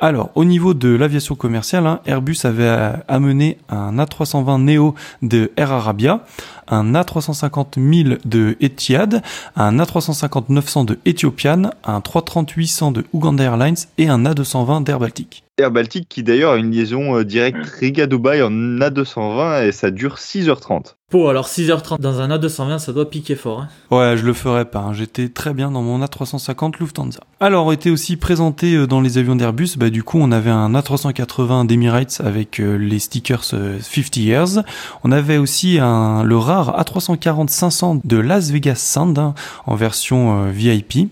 Alors, 0.00 0.30
au 0.34 0.44
niveau 0.44 0.74
de 0.74 0.88
l'aviation 0.88 1.34
commerciale, 1.34 1.86
hein, 1.86 2.00
Airbus 2.04 2.38
avait 2.44 2.68
amené 3.08 3.58
un 3.68 3.96
A320 3.96 4.62
Neo 4.62 4.94
de 5.22 5.52
Air 5.56 5.72
Arabia, 5.72 6.24
un 6.68 6.92
A350 6.92 7.78
1000 7.78 8.18
de 8.24 8.56
Etihad, 8.60 9.22
un 9.56 9.78
A350 9.78 10.44
900 10.48 10.84
de 10.84 10.98
Ethiopian, 11.04 11.70
un 11.84 12.00
330 12.00 12.50
800 12.50 12.92
de 12.92 13.04
Uganda 13.14 13.44
Airlines 13.44 13.76
et 13.98 14.08
un 14.08 14.24
A220 14.24 14.84
d'Air 14.84 14.98
Baltic. 14.98 15.44
Air 15.58 15.70
Baltic 15.70 16.08
qui 16.08 16.24
d'ailleurs 16.24 16.52
a 16.52 16.56
une 16.56 16.72
liaison 16.72 17.16
euh, 17.16 17.24
directe 17.24 17.64
Riga-Dubaï 17.80 18.42
en 18.42 18.50
A220 18.50 19.66
et 19.66 19.72
ça 19.72 19.92
dure 19.92 20.16
6h30. 20.16 20.96
Alors 21.14 21.46
6h30 21.46 22.00
dans 22.00 22.20
un 22.20 22.28
A220, 22.28 22.78
ça 22.78 22.92
doit 22.92 23.08
piquer 23.08 23.36
fort. 23.36 23.60
Hein. 23.60 23.68
Ouais, 23.90 24.16
je 24.16 24.26
le 24.26 24.32
ferais 24.32 24.64
pas. 24.64 24.80
Hein. 24.80 24.92
J'étais 24.92 25.28
très 25.28 25.54
bien 25.54 25.70
dans 25.70 25.80
mon 25.80 26.04
A350 26.04 26.74
Lufthansa. 26.80 27.20
Alors, 27.38 27.72
était 27.72 27.90
aussi 27.90 28.16
présenté 28.16 28.74
euh, 28.74 28.86
dans 28.86 29.00
les 29.00 29.16
avions 29.16 29.36
d'Airbus, 29.36 29.76
bah 29.76 29.90
du 29.90 30.02
coup, 30.02 30.18
on 30.20 30.32
avait 30.32 30.50
un 30.50 30.72
A380 30.72 31.66
d'Emirates 31.66 32.20
avec 32.24 32.58
euh, 32.58 32.76
les 32.76 32.98
stickers 32.98 33.44
50 33.44 34.16
Years. 34.16 34.64
On 35.04 35.12
avait 35.12 35.38
aussi 35.38 35.78
un, 35.80 36.24
le 36.24 36.36
rare 36.36 36.76
A340-500 36.82 38.00
de 38.02 38.16
Las 38.16 38.50
Vegas 38.50 38.76
Sand 38.76 39.16
hein, 39.18 39.34
en 39.66 39.76
version 39.76 40.50
VIP. 40.50 41.08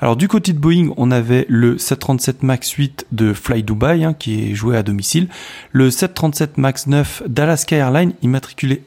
Alors 0.00 0.16
du 0.16 0.28
côté 0.28 0.52
de 0.52 0.58
Boeing, 0.58 0.90
on 0.98 1.10
avait 1.10 1.46
le 1.48 1.78
737 1.78 2.42
MAX 2.42 2.70
8 2.70 3.06
de 3.12 3.32
Fly 3.32 3.62
Dubai 3.62 4.04
hein, 4.04 4.12
qui 4.12 4.50
est 4.50 4.54
joué 4.54 4.76
à 4.76 4.82
domicile, 4.82 5.28
le 5.72 5.90
737 5.90 6.58
MAX 6.58 6.86
9 6.86 7.22
d'Alaska 7.26 7.76
Airlines 7.76 8.12
immatriculé 8.22 8.82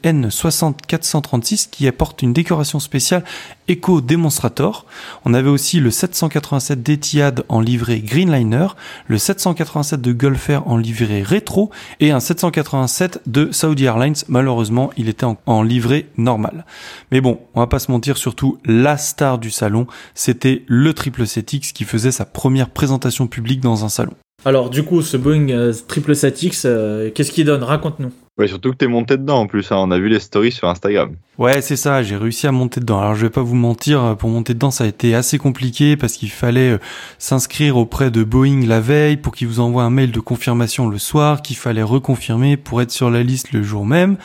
N60436 0.50 1.70
qui 1.70 1.86
apporte 1.88 2.22
une 2.22 2.32
décoration 2.32 2.80
spéciale 2.80 3.24
Eco 3.70 4.00
Demonstrator. 4.00 4.86
On 5.24 5.34
avait 5.34 5.48
aussi 5.48 5.80
le 5.80 5.90
787 5.90 6.82
d'Etihad 6.82 7.44
en 7.48 7.60
livrée 7.60 8.00
Greenliner, 8.00 8.68
le 9.06 9.18
787 9.18 10.00
de 10.00 10.12
Gulf 10.12 10.50
en 10.66 10.76
livrée 10.76 11.22
rétro 11.22 11.70
et 12.00 12.10
un 12.10 12.20
787 12.20 13.22
de 13.26 13.52
Saudi 13.52 13.84
Airlines. 13.84 14.14
Malheureusement, 14.28 14.90
il 14.96 15.08
était 15.08 15.24
en, 15.24 15.36
en 15.46 15.62
livrée 15.62 16.08
normale. 16.16 16.64
Mais 17.12 17.20
bon, 17.20 17.40
on 17.54 17.60
va 17.60 17.66
pas 17.66 17.78
se 17.78 17.90
mentir, 17.90 18.16
surtout 18.16 18.58
la 18.64 18.96
star 18.96 19.38
du 19.38 19.50
salon, 19.50 19.86
c'était 20.14 20.64
le 20.66 20.92
777X 20.92 21.72
qui 21.72 21.84
faisait 21.84 22.12
sa 22.12 22.24
première 22.24 22.70
présentation 22.70 23.26
publique 23.26 23.60
dans 23.60 23.84
un 23.84 23.88
salon. 23.88 24.14
Alors 24.44 24.70
du 24.70 24.82
coup, 24.84 25.02
ce 25.02 25.16
Boeing 25.16 25.70
777X, 25.70 26.66
euh, 26.66 26.70
euh, 26.70 27.10
qu'est-ce 27.14 27.30
qu'il 27.30 27.44
donne? 27.44 27.62
Raconte-nous. 27.62 28.12
Ouais, 28.40 28.48
surtout 28.48 28.70
que 28.70 28.76
t'es 28.76 28.86
monté 28.86 29.18
dedans 29.18 29.40
en 29.40 29.46
plus, 29.46 29.70
hein. 29.70 29.76
on 29.78 29.90
a 29.90 29.98
vu 29.98 30.08
les 30.08 30.18
stories 30.18 30.50
sur 30.50 30.66
Instagram. 30.66 31.14
Ouais, 31.36 31.60
c'est 31.60 31.76
ça, 31.76 32.02
j'ai 32.02 32.16
réussi 32.16 32.46
à 32.46 32.52
monter 32.52 32.80
dedans. 32.80 32.98
Alors 32.98 33.14
je 33.14 33.20
vais 33.20 33.30
pas 33.30 33.42
vous 33.42 33.54
mentir, 33.54 34.16
pour 34.18 34.30
monter 34.30 34.54
dedans 34.54 34.70
ça 34.70 34.84
a 34.84 34.86
été 34.86 35.14
assez 35.14 35.36
compliqué 35.36 35.94
parce 35.98 36.14
qu'il 36.14 36.30
fallait 36.30 36.70
euh, 36.70 36.78
s'inscrire 37.18 37.76
auprès 37.76 38.10
de 38.10 38.24
Boeing 38.24 38.66
la 38.66 38.80
veille 38.80 39.18
pour 39.18 39.34
qu'ils 39.34 39.46
vous 39.46 39.60
envoient 39.60 39.82
un 39.82 39.90
mail 39.90 40.10
de 40.10 40.20
confirmation 40.20 40.88
le 40.88 40.96
soir, 40.96 41.42
qu'il 41.42 41.56
fallait 41.56 41.82
reconfirmer 41.82 42.56
pour 42.56 42.80
être 42.80 42.90
sur 42.90 43.10
la 43.10 43.22
liste 43.22 43.52
le 43.52 43.62
jour 43.62 43.84
même. 43.84 44.16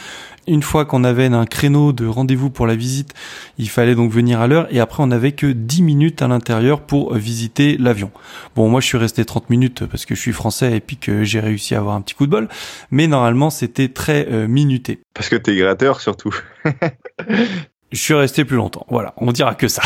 Une 0.48 0.62
fois 0.62 0.86
qu'on 0.86 1.04
avait 1.04 1.26
un 1.26 1.46
créneau 1.46 1.92
de 1.92 2.06
rendez-vous 2.06 2.50
pour 2.50 2.68
la 2.68 2.76
visite, 2.76 3.14
il 3.58 3.70
fallait 3.70 3.96
donc 3.96 4.12
venir 4.12 4.42
à 4.42 4.48
l'heure 4.48 4.68
et 4.70 4.80
après 4.80 5.02
on 5.02 5.08
n'avait 5.08 5.32
que 5.32 5.48
10 5.48 5.82
minutes 5.82 6.22
à 6.22 6.28
l'intérieur 6.28 6.82
pour 6.82 7.16
visiter 7.16 7.78
l'avion. 7.78 8.12
Bon, 8.56 8.70
moi 8.70 8.82
je 8.82 8.86
suis 8.86 8.98
resté 8.98 9.26
30 9.26 9.50
minutes 9.50 9.86
parce 9.86 10.06
que 10.06 10.14
je 10.16 10.22
suis 10.22 10.34
français 10.34 10.78
et 10.78 10.80
puis 10.80 10.98
que 10.98 11.24
j'ai 11.24 11.40
réussi 11.40 11.76
à 11.76 11.80
avoir 11.80 11.96
un 11.96 12.02
petit 12.02 12.16
coup 12.16 12.26
de 12.26 12.32
bol, 12.32 12.48
mais 12.92 13.08
normalement 13.08 13.50
c'était 13.50 13.90
très 13.90 14.28
euh, 14.30 14.48
minuté. 14.48 15.00
Parce 15.14 15.30
que 15.30 15.36
t'es 15.36 15.56
gratteur 15.56 16.00
surtout. 16.00 16.36
Je 17.96 18.02
suis 18.02 18.14
resté 18.14 18.44
plus 18.44 18.58
longtemps. 18.58 18.86
Voilà, 18.90 19.14
on 19.16 19.32
dira 19.32 19.56
que 19.56 19.70
ça. 19.70 19.82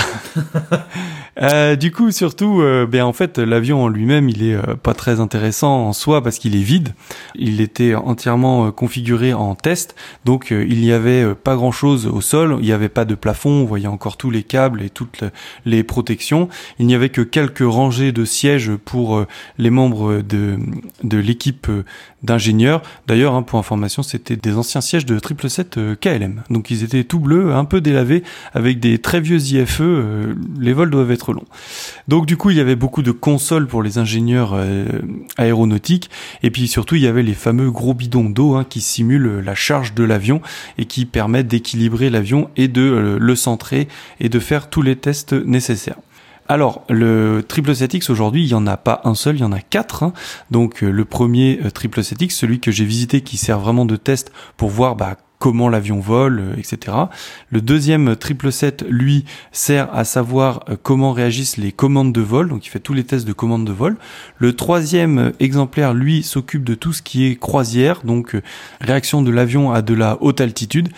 euh, 1.44 1.76
du 1.76 1.92
coup, 1.92 2.10
surtout, 2.10 2.60
euh, 2.60 2.88
ben 2.88 3.04
en 3.04 3.14
fait, 3.14 3.38
l'avion 3.38 3.84
en 3.84 3.88
lui-même, 3.88 4.30
il 4.30 4.42
est 4.42 4.56
euh, 4.56 4.74
pas 4.82 4.96
très 4.96 5.20
intéressant 5.20 5.86
en 5.86 5.94
soi 5.94 6.24
parce 6.24 6.40
qu'il 6.40 6.56
est 6.56 6.64
vide. 6.64 6.96
Il 7.36 7.62
était 7.62 7.94
entièrement 7.94 8.72
configuré 8.72 9.34
en 9.34 9.54
test, 9.54 9.96
donc 10.26 10.48
il 10.50 10.82
n'y 10.82 10.92
avait 10.92 11.36
pas 11.36 11.56
grand-chose 11.56 12.08
au 12.08 12.20
sol. 12.20 12.58
Il 12.62 12.66
n'y 12.66 12.72
avait 12.72 12.90
pas 12.90 13.06
de 13.06 13.14
plafond. 13.14 13.52
On 13.52 13.66
voyait 13.66 13.86
encore 13.86 14.18
tous 14.18 14.32
les 14.32 14.42
câbles 14.42 14.82
et 14.82 14.90
toutes 14.90 15.24
les 15.66 15.84
protections. 15.84 16.50
Il 16.80 16.88
n'y 16.88 16.96
avait 16.96 17.10
que 17.10 17.22
quelques 17.22 17.60
rangées 17.60 18.12
de 18.12 18.26
sièges 18.26 18.72
pour 18.86 19.24
les 19.60 19.70
membres 19.70 20.24
de 20.24 20.58
de 21.04 21.18
l'équipe 21.20 21.68
d'ingénieurs. 22.24 22.82
D'ailleurs, 23.08 23.36
hein, 23.36 23.44
pour 23.44 23.60
information, 23.60 24.02
c'était 24.02 24.36
des 24.36 24.58
anciens 24.58 24.82
sièges 24.82 25.06
de 25.06 25.16
777 25.16 26.00
KLM. 26.00 26.44
Donc 26.50 26.72
ils 26.72 26.84
étaient 26.84 27.04
tout 27.04 27.20
bleus, 27.20 27.54
un 27.54 27.66
peu 27.66 27.82
avec 28.54 28.80
des 28.80 28.98
très 29.00 29.22
vieux 29.22 29.40
IFE. 29.40 29.82
Euh, 29.82 30.36
les 30.60 30.74
vols 30.74 30.90
doivent 30.90 31.12
être 31.12 31.34
longs. 31.34 31.46
Donc 32.08 32.26
du 32.26 32.38
coup, 32.38 32.50
il 32.50 32.58
y 32.58 32.60
avait 32.62 32.76
beaucoup 32.76 33.02
de 33.02 33.12
consoles 33.12 33.68
pour 33.68 33.84
les 33.84 33.98
ingénieurs 33.98 34.52
euh, 34.54 34.86
aéronautiques. 35.38 36.10
Et 36.44 36.52
puis 36.52 36.68
surtout, 36.68 36.96
il 36.96 37.02
y 37.02 37.08
avait 37.08 37.24
les 37.24 37.34
fameux 37.34 37.72
gros 37.72 37.94
bidons 37.94 38.30
d'eau 38.30 38.56
hein, 38.56 38.66
qui 38.68 38.82
simulent 38.82 39.40
la 39.40 39.56
charge 39.56 39.94
de 39.94 40.04
l'avion 40.04 40.42
et 40.78 40.86
qui 40.86 41.06
permettent 41.06 41.48
d'équilibrer 41.48 42.10
l'avion 42.10 42.50
et 42.56 42.68
de 42.68 42.82
euh, 42.82 43.18
le 43.20 43.36
centrer 43.36 43.88
et 44.20 44.30
de 44.30 44.40
faire 44.40 44.70
tous 44.70 44.82
les 44.82 44.96
tests 44.96 45.34
nécessaires. 45.34 45.98
Alors, 46.48 46.84
le 46.90 47.44
triple 47.48 47.74
7X 47.74 48.12
aujourd'hui, 48.12 48.44
il 48.44 48.50
y 48.50 48.56
en 48.56 48.66
a 48.66 48.76
pas 48.76 49.02
un 49.04 49.14
seul, 49.14 49.36
il 49.36 49.42
y 49.42 49.44
en 49.44 49.52
a 49.52 49.60
quatre. 49.60 50.02
Hein. 50.02 50.14
Donc, 50.50 50.82
le 50.82 51.06
premier 51.06 51.60
euh, 51.64 51.70
triple 51.70 52.00
7X, 52.00 52.32
celui 52.32 52.60
que 52.60 52.72
j'ai 52.72 52.86
visité, 52.86 53.22
qui 53.22 53.38
sert 53.38 53.60
vraiment 53.60 53.86
de 53.86 53.96
test 53.96 54.32
pour 54.58 54.70
voir 54.70 54.96
bah, 54.96 55.18
comment 55.40 55.70
l'avion 55.70 56.00
vole, 56.00 56.40
euh, 56.40 56.58
etc. 56.58 56.96
Le 57.50 57.62
deuxième 57.62 58.16
triple 58.16 58.52
7, 58.52 58.86
lui, 58.88 59.26
sert 59.52 59.94
à 59.96 60.04
savoir 60.04 60.66
comment 60.84 61.14
réagissent 61.14 61.58
les 61.58 61.72
commandes 61.72 62.14
de 62.14 62.22
vol, 62.22 62.50
donc 62.50 62.66
il 62.66 62.70
fait 62.70 62.80
tous 62.80 62.94
les 62.94 63.04
tests 63.04 63.28
de 63.28 63.34
commandes 63.34 63.66
de 63.66 63.72
vol. 63.72 63.98
Le 64.38 64.56
troisième 64.56 65.32
exemplaire, 65.40 65.94
lui, 65.94 66.24
s'occupe 66.24 66.64
de 66.64 66.76
tout 66.76 66.94
ce 66.94 67.02
qui 67.02 67.26
est 67.26 67.36
croisière, 67.36 68.02
donc 68.04 68.36
réaction 68.82 69.22
de 69.22 69.32
l'avion 69.32 69.72
à 69.72 69.82
de 69.82 69.94
la 69.94 70.18
haute 70.22 70.42
altitude. 70.42 70.90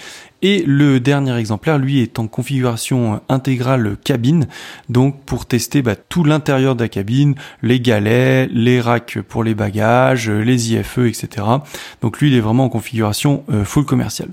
Et 0.42 0.64
le 0.66 1.00
dernier 1.00 1.36
exemplaire, 1.38 1.78
lui, 1.78 2.00
est 2.00 2.18
en 2.18 2.28
configuration 2.28 3.22
intégrale 3.30 3.96
cabine, 4.04 4.48
donc 4.90 5.24
pour 5.24 5.46
tester 5.46 5.82
bah, 5.84 5.96
tout 5.96 6.24
l'intérieur 6.24 6.76
de 6.76 6.84
la 6.84 6.90
cabine, 6.90 7.36
les 7.62 7.80
galets, 7.80 8.50
les 8.52 8.82
racks 8.82 9.20
pour 9.22 9.44
les 9.44 9.54
bagages, 9.54 10.30
les 10.30 10.74
IFE, 10.74 11.00
etc. 11.00 11.46
Donc 12.02 12.20
lui, 12.20 12.32
il 12.32 12.36
est 12.36 12.42
vraiment 12.42 12.66
en 12.66 12.70
configuration 12.70 13.44
euh, 13.52 13.64
full 13.64 13.86
commerciale. 13.86 14.30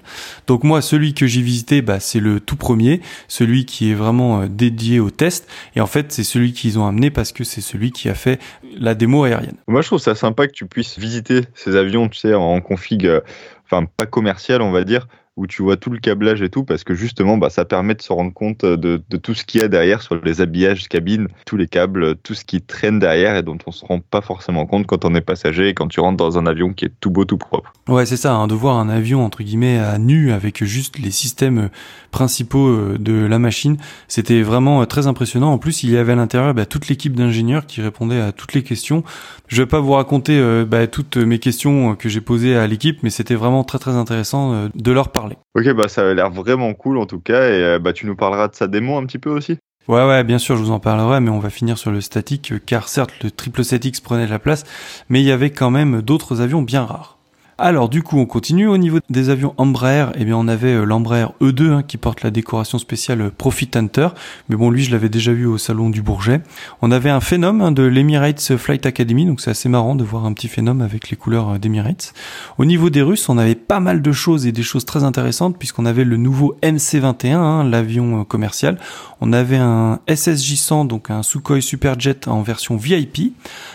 Donc 0.47 0.65
moi, 0.65 0.81
celui 0.81 1.13
que 1.13 1.27
j'ai 1.27 1.43
visité, 1.43 1.83
bah, 1.83 2.01
c'est 2.01 2.21
le 2.21 2.41
tout 2.41 2.57
premier, 2.57 3.03
celui 3.29 3.67
qui 3.67 3.91
est 3.91 3.95
vraiment 3.95 4.41
euh, 4.43 4.47
dédié 4.49 5.01
au 5.01 5.11
test. 5.11 5.47
Et 5.77 5.81
en 5.83 5.87
fait, 5.87 6.11
c'est 6.11 6.25
celui 6.25 6.53
qu'ils 6.53 6.79
ont 6.79 6.87
amené 6.87 7.11
parce 7.11 7.33
que 7.33 7.45
c'est 7.45 7.61
celui 7.61 7.93
qui 7.93 8.09
a 8.09 8.15
fait 8.15 8.41
la 8.79 8.95
démo 8.95 9.25
aérienne. 9.25 9.57
Moi, 9.67 9.83
je 9.83 9.89
trouve 9.89 10.01
ça 10.01 10.15
sympa 10.15 10.47
que 10.47 10.53
tu 10.53 10.67
puisses 10.67 10.99
visiter 10.99 11.43
ces 11.55 11.77
avions, 11.77 12.09
tu 12.09 12.19
sais, 12.19 12.35
en 12.35 12.61
config, 12.63 13.07
euh, 13.07 13.21
enfin 13.67 13.87
pas 13.97 14.07
commercial, 14.07 14.63
on 14.63 14.71
va 14.71 14.85
dire 14.85 15.07
où 15.39 15.47
tu 15.47 15.63
vois 15.63 15.77
tout 15.77 15.91
le 15.91 15.99
câblage 15.99 16.43
et 16.43 16.51
tout, 16.51 16.65
parce 16.65 16.83
que 16.83 16.95
justement, 16.95 17.39
bah, 17.39 17.49
ça 17.49 17.65
permet 17.65 17.95
de 17.95 18.03
se 18.03 18.13
rendre 18.13 18.33
compte 18.35 18.65
de, 18.65 19.01
tout 19.23 19.35
ce 19.35 19.45
qu'il 19.45 19.61
y 19.61 19.65
a 19.65 19.69
derrière 19.69 20.03
sur 20.03 20.21
les 20.23 20.41
habillages 20.41 20.89
cabine, 20.89 21.29
tous 21.47 21.57
les 21.57 21.69
câbles, 21.69 22.17
tout 22.17 22.35
ce 22.35 22.45
qui 22.45 22.61
traîne 22.61 22.99
derrière 22.99 23.37
et 23.37 23.45
dont 23.45 23.57
on 23.65 23.71
se 23.71 23.85
rend 23.85 24.01
pas 24.01 24.21
forcément 24.21 24.67
compte 24.67 24.87
quand 24.87 25.05
on 25.05 25.15
est 25.15 25.21
passager 25.21 25.69
et 25.69 25.75
quand 25.75 25.87
tu 25.87 26.01
rentres 26.01 26.17
dans 26.17 26.39
un 26.39 26.47
avion 26.47 26.73
qui 26.73 26.87
est 26.87 26.93
tout 27.01 27.11
beau, 27.11 27.25
tout 27.25 27.39
propre. 27.39 27.73
Ouais, 27.89 28.05
c'est 28.05 28.17
ça, 28.17 28.35
hein, 28.35 28.49
de 28.49 28.55
voir 28.55 28.79
un 28.79 28.89
avion 28.89 29.25
entre 29.25 29.45
guillemets 29.45 29.79
à 29.79 29.99
nu 29.99 30.33
avec 30.33 30.65
juste 30.65 30.99
les 30.99 31.13
systèmes 31.13 31.71
principaux 32.11 32.69
euh, 32.69 32.97
de 32.99 33.27
la 33.27 33.39
machine, 33.39 33.77
c'était 34.09 34.43
vraiment 34.43 34.83
euh, 34.83 34.85
très 34.85 35.07
impressionnant. 35.07 35.53
En 35.53 35.59
plus, 35.59 35.83
il 35.83 35.91
y 35.91 35.97
avait 35.97 36.13
à 36.13 36.17
l'intérieur 36.17 36.55
bah, 36.55 36.67
toute 36.67 36.89
l'équipe 36.89 37.15
d'ingénieurs 37.15 37.67
qui 37.67 37.81
répondait 37.81 38.21
à 38.21 38.33
toutes 38.33 38.55
les 38.55 38.63
questions. 38.63 39.05
Je 39.49 39.63
vais 39.63 39.67
pas 39.67 39.81
vous 39.81 39.93
raconter 39.93 40.39
euh, 40.39 40.65
bah, 40.65 40.87
toutes 40.87 41.17
mes 41.17 41.39
questions 41.39 41.95
que 41.97 42.09
j'ai 42.09 42.21
posées 42.21 42.57
à 42.57 42.67
l'équipe, 42.67 43.03
mais 43.03 43.11
c'était 43.11 43.35
vraiment 43.35 43.65
très 43.65 43.79
très 43.79 43.93
intéressant 43.93 44.69
de 44.75 44.93
leur 44.93 45.11
parler. 45.11 45.37
Ok, 45.59 45.73
bah 45.73 45.89
ça 45.89 46.09
a 46.09 46.15
l'air 46.15 46.31
vraiment 46.31 46.73
cool 46.75 46.99
en 46.99 47.07
tout 47.07 47.19
cas, 47.19 47.49
et 47.49 47.63
euh, 47.63 47.79
bah 47.79 47.93
tu 47.93 48.07
nous 48.07 48.15
parleras 48.15 48.49
de 48.49 48.55
sa 48.55 48.69
démo 48.69 48.97
un 48.97 49.07
petit 49.07 49.19
peu 49.19 49.31
aussi? 49.31 49.59
Ouais, 49.89 50.07
ouais, 50.07 50.23
bien 50.23 50.39
sûr, 50.39 50.57
je 50.57 50.63
vous 50.63 50.71
en 50.71 50.79
parlerai, 50.79 51.21
mais 51.21 51.31
on 51.31 51.39
va 51.39 51.51
finir 51.51 51.79
sur 51.79 51.91
le 51.91 52.01
statique, 52.01 52.53
car 52.67 52.89
certes, 52.89 53.13
le 53.25 53.31
triple 53.31 53.63
7X 53.63 54.03
prenait 54.03 54.27
la 54.27 54.39
place, 54.39 54.65
mais 55.09 55.21
il 55.21 55.27
y 55.27 55.33
avait 55.33 55.51
quand 55.51 55.71
même 55.71 56.03
d'autres 56.03 56.43
avions 56.43 56.63
bien 56.63 56.85
rares. 56.85 57.18
Alors 57.61 57.89
du 57.89 58.05
coup, 58.05 58.21
on 58.21 58.25
continue. 58.25 58.69
Au 58.69 58.79
niveau 58.79 59.01
des 59.11 59.31
avions 59.31 59.53
Embraer, 59.57 60.13
eh 60.15 60.25
bien 60.25 60.37
on 60.37 60.47
avait 60.47 60.75
euh, 60.75 60.85
l'Embraer 60.85 61.27
E2 61.41 61.73
hein, 61.73 61.83
qui 61.83 61.97
porte 61.97 62.23
la 62.23 62.31
décoration 62.31 62.79
spéciale 62.79 63.21
euh, 63.21 63.31
Profit 63.37 63.69
Hunter. 63.75 64.11
Mais 64.49 64.55
bon, 64.55 64.71
lui, 64.71 64.85
je 64.85 64.93
l'avais 64.93 65.09
déjà 65.09 65.33
vu 65.33 65.45
au 65.45 65.59
salon 65.59 65.91
du 65.91 66.01
Bourget. 66.01 66.41
On 66.83 66.93
avait 66.93 67.11
un 67.11 67.19
Phenom 67.19 67.61
hein, 67.61 67.73
de 67.73 67.83
l'Emirates 67.83 68.57
Flight 68.57 68.87
Academy, 68.87 69.27
donc 69.27 69.41
c'est 69.41 69.51
assez 69.51 69.69
marrant 69.69 69.97
de 69.97 70.05
voir 70.05 70.25
un 70.25 70.35
petit 70.35 70.47
Phenom 70.47 70.79
avec 70.79 71.11
les 71.11 71.17
couleurs 71.17 71.49
euh, 71.49 71.59
d'Emirates. 71.59 72.15
Au 72.59 72.65
niveau 72.65 72.91
des 72.91 73.03
Russes, 73.03 73.29
on 73.29 73.39
avait 73.39 73.57
pas 73.57 73.81
mal 73.81 74.03
de 74.03 74.13
choses 74.13 74.47
et 74.47 74.53
des 74.53 74.63
choses 74.63 74.85
très 74.85 75.03
intéressantes 75.03 75.59
puisqu'on 75.59 75.85
avait 75.85 76.05
le 76.05 76.17
nouveau 76.17 76.57
MC-21, 76.63 77.35
hein, 77.35 77.65
l'avion 77.65 78.25
commercial. 78.25 78.79
On 79.21 79.33
avait 79.33 79.57
un 79.57 79.99
SSJ 80.09 80.55
100, 80.55 80.85
donc 80.85 81.11
un 81.11 81.25
Sukhoi 81.25 81.61
Superjet 81.61 82.29
en 82.29 82.43
version 82.43 82.77
VIP, 82.77 83.33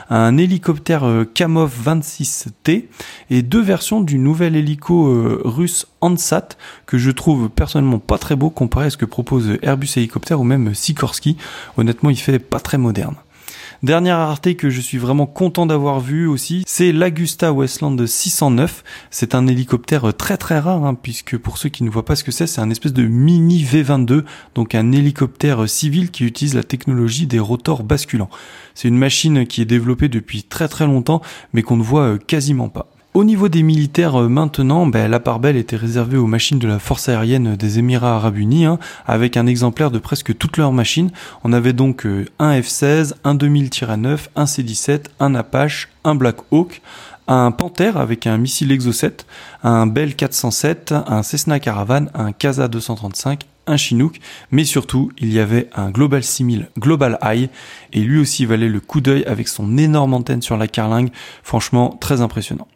un 0.09 0.37
hélicoptère 0.37 1.05
Kamov 1.33 1.73
26T 1.85 2.85
et 3.29 3.41
deux 3.41 3.72
version 3.73 4.01
du 4.01 4.19
nouvel 4.19 4.55
hélico 4.55 5.07
euh, 5.07 5.41
russe 5.43 5.87
Ansat 5.99 6.49
que 6.85 6.99
je 6.99 7.09
trouve 7.09 7.49
personnellement 7.49 7.97
pas 7.97 8.19
très 8.19 8.35
beau 8.35 8.51
comparé 8.51 8.85
à 8.85 8.89
ce 8.91 8.97
que 8.97 9.05
propose 9.05 9.57
Airbus 9.63 9.89
Hélicoptère 9.95 10.39
ou 10.39 10.43
même 10.43 10.75
Sikorsky. 10.75 11.37
Honnêtement, 11.75 12.11
il 12.11 12.17
fait 12.17 12.37
pas 12.37 12.59
très 12.59 12.77
moderne. 12.77 13.15
Dernière 13.81 14.19
rareté 14.19 14.53
que 14.53 14.69
je 14.69 14.79
suis 14.79 14.99
vraiment 14.99 15.25
content 15.25 15.65
d'avoir 15.65 15.99
vu 15.99 16.27
aussi, 16.27 16.63
c'est 16.67 16.91
l'Agusta 16.91 17.51
Westland 17.51 18.05
609. 18.05 18.83
C'est 19.09 19.33
un 19.33 19.47
hélicoptère 19.47 20.15
très 20.15 20.37
très 20.37 20.59
rare, 20.59 20.85
hein, 20.85 20.93
puisque 20.93 21.35
pour 21.35 21.57
ceux 21.57 21.69
qui 21.69 21.83
ne 21.83 21.89
voient 21.89 22.05
pas 22.05 22.15
ce 22.15 22.23
que 22.23 22.31
c'est, 22.31 22.45
c'est 22.45 22.61
un 22.61 22.69
espèce 22.69 22.93
de 22.93 23.07
mini 23.07 23.63
V22, 23.63 24.23
donc 24.53 24.75
un 24.75 24.91
hélicoptère 24.91 25.67
civil 25.67 26.11
qui 26.11 26.25
utilise 26.25 26.53
la 26.53 26.63
technologie 26.63 27.25
des 27.25 27.39
rotors 27.39 27.81
basculants. 27.81 28.29
C'est 28.75 28.87
une 28.87 28.99
machine 28.99 29.47
qui 29.47 29.63
est 29.63 29.65
développée 29.65 30.09
depuis 30.09 30.43
très 30.43 30.67
très 30.67 30.85
longtemps, 30.85 31.23
mais 31.53 31.63
qu'on 31.63 31.77
ne 31.77 31.83
voit 31.83 32.03
euh, 32.03 32.17
quasiment 32.19 32.69
pas. 32.69 32.92
Au 33.13 33.23
niveau 33.23 33.47
des 33.47 33.61
militaires 33.61 34.19
euh, 34.19 34.27
maintenant, 34.27 34.87
ben, 34.87 35.07
la 35.07 35.19
part 35.19 35.39
belle 35.39 35.55
était 35.55 35.75
réservée 35.75 36.17
aux 36.17 36.25
machines 36.25 36.57
de 36.57 36.67
la 36.67 36.79
force 36.79 37.09
aérienne 37.09 37.55
des 37.55 37.77
Émirats 37.77 38.15
arabes 38.15 38.39
unis, 38.39 38.65
hein, 38.65 38.79
avec 39.05 39.37
un 39.37 39.45
exemplaire 39.45 39.91
de 39.91 39.99
presque 39.99 40.35
toutes 40.35 40.57
leurs 40.57 40.71
machines. 40.71 41.11
On 41.43 41.53
avait 41.53 41.73
donc 41.73 42.07
euh, 42.07 42.25
un 42.39 42.59
F-16, 42.59 43.13
un 43.23 43.35
2000-9, 43.35 44.17
un 44.35 44.45
C-17, 44.47 45.03
un 45.19 45.35
Apache, 45.35 45.89
un 46.03 46.15
Black 46.15 46.37
Hawk, 46.49 46.81
un 47.27 47.51
Panther 47.51 47.91
avec 47.97 48.25
un 48.25 48.39
missile 48.39 48.71
Exocet, 48.71 49.17
un 49.61 49.85
Bell 49.85 50.15
407, 50.15 50.95
un 51.05 51.21
Cessna 51.21 51.59
Caravan, 51.59 52.07
un 52.15 52.31
Casa 52.31 52.67
235, 52.67 53.43
un 53.67 53.77
Chinook, 53.77 54.19
mais 54.49 54.63
surtout 54.63 55.11
il 55.19 55.31
y 55.31 55.39
avait 55.39 55.69
un 55.75 55.91
Global 55.91 56.23
6000 56.23 56.69
Global 56.79 57.19
Eye 57.21 57.49
et 57.93 57.99
lui 57.99 58.19
aussi 58.19 58.47
valait 58.47 58.69
le 58.69 58.79
coup 58.79 59.01
d'œil 59.01 59.23
avec 59.25 59.49
son 59.49 59.77
énorme 59.77 60.15
antenne 60.15 60.41
sur 60.41 60.57
la 60.57 60.67
carlingue, 60.67 61.11
franchement 61.43 61.95
très 62.01 62.21
impressionnant. 62.21 62.67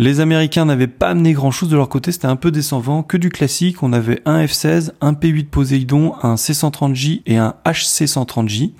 Les 0.00 0.20
Américains 0.20 0.64
n'avaient 0.64 0.86
pas 0.86 1.08
amené 1.08 1.32
grand 1.32 1.50
chose 1.50 1.68
de 1.68 1.76
leur 1.76 1.88
côté, 1.88 2.12
c'était 2.12 2.26
un 2.26 2.36
peu 2.36 2.52
décevant, 2.52 3.02
que 3.02 3.16
du 3.16 3.30
classique. 3.30 3.82
On 3.82 3.92
avait 3.92 4.22
un 4.26 4.44
F-16, 4.44 4.92
un 5.00 5.12
P-8 5.12 5.46
Poseidon, 5.46 6.14
un 6.22 6.36
C-130J 6.36 7.22
et 7.26 7.36
un 7.36 7.56
HC-130J. 7.66 8.74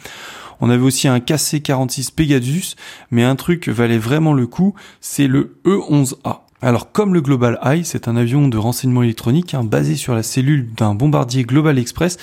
On 0.61 0.71
avait 0.71 0.83
aussi 0.83 1.09
un 1.09 1.19
KC-46 1.19 2.15
Pegasus, 2.15 2.77
mais 3.11 3.25
un 3.25 3.35
truc 3.35 3.69
valait 3.69 3.99
vraiment 3.99 4.33
le 4.33 4.47
coup, 4.47 4.75
c'est 5.01 5.27
le 5.27 5.59
E-11A. 5.67 6.48
Alors 6.61 6.91
comme 6.91 7.15
le 7.15 7.21
Global 7.21 7.57
Eye, 7.63 7.85
c'est 7.85 8.09
un 8.09 8.17
avion 8.17 8.49
de 8.49 8.59
renseignement 8.59 9.05
électronique 9.05 9.55
hein, 9.55 9.63
basé 9.63 9.95
sur 9.95 10.13
la 10.13 10.25
cellule 10.25 10.69
d'un 10.75 10.93
bombardier 10.93 11.45
Global 11.45 11.79
Express, 11.79 12.17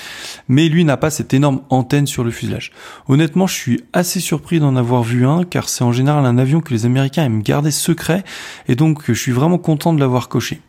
mais 0.50 0.68
lui 0.68 0.84
n'a 0.84 0.98
pas 0.98 1.10
cette 1.10 1.34
énorme 1.34 1.62
antenne 1.70 2.06
sur 2.06 2.26
le 2.26 2.32
fuselage. 2.32 2.74
Honnêtement, 3.08 3.48
je 3.48 3.54
suis 3.54 3.84
assez 3.94 4.20
surpris 4.20 4.60
d'en 4.60 4.76
avoir 4.76 5.04
vu 5.04 5.26
un, 5.26 5.46
car 5.46 5.70
c'est 5.70 5.86
en 5.86 5.94
général 5.94 6.26
un 6.26 6.38
avion 6.38 6.60
que 6.60 6.74
les 6.74 6.86
Américains 6.86 7.24
aiment 7.24 7.44
garder 7.44 7.72
secret, 7.72 8.26
et 8.68 8.76
donc 8.76 9.04
je 9.08 9.14
suis 9.14 9.32
vraiment 9.32 9.58
content 9.58 9.94
de 9.94 10.02
l'avoir 10.02 10.28
coché. 10.28 10.60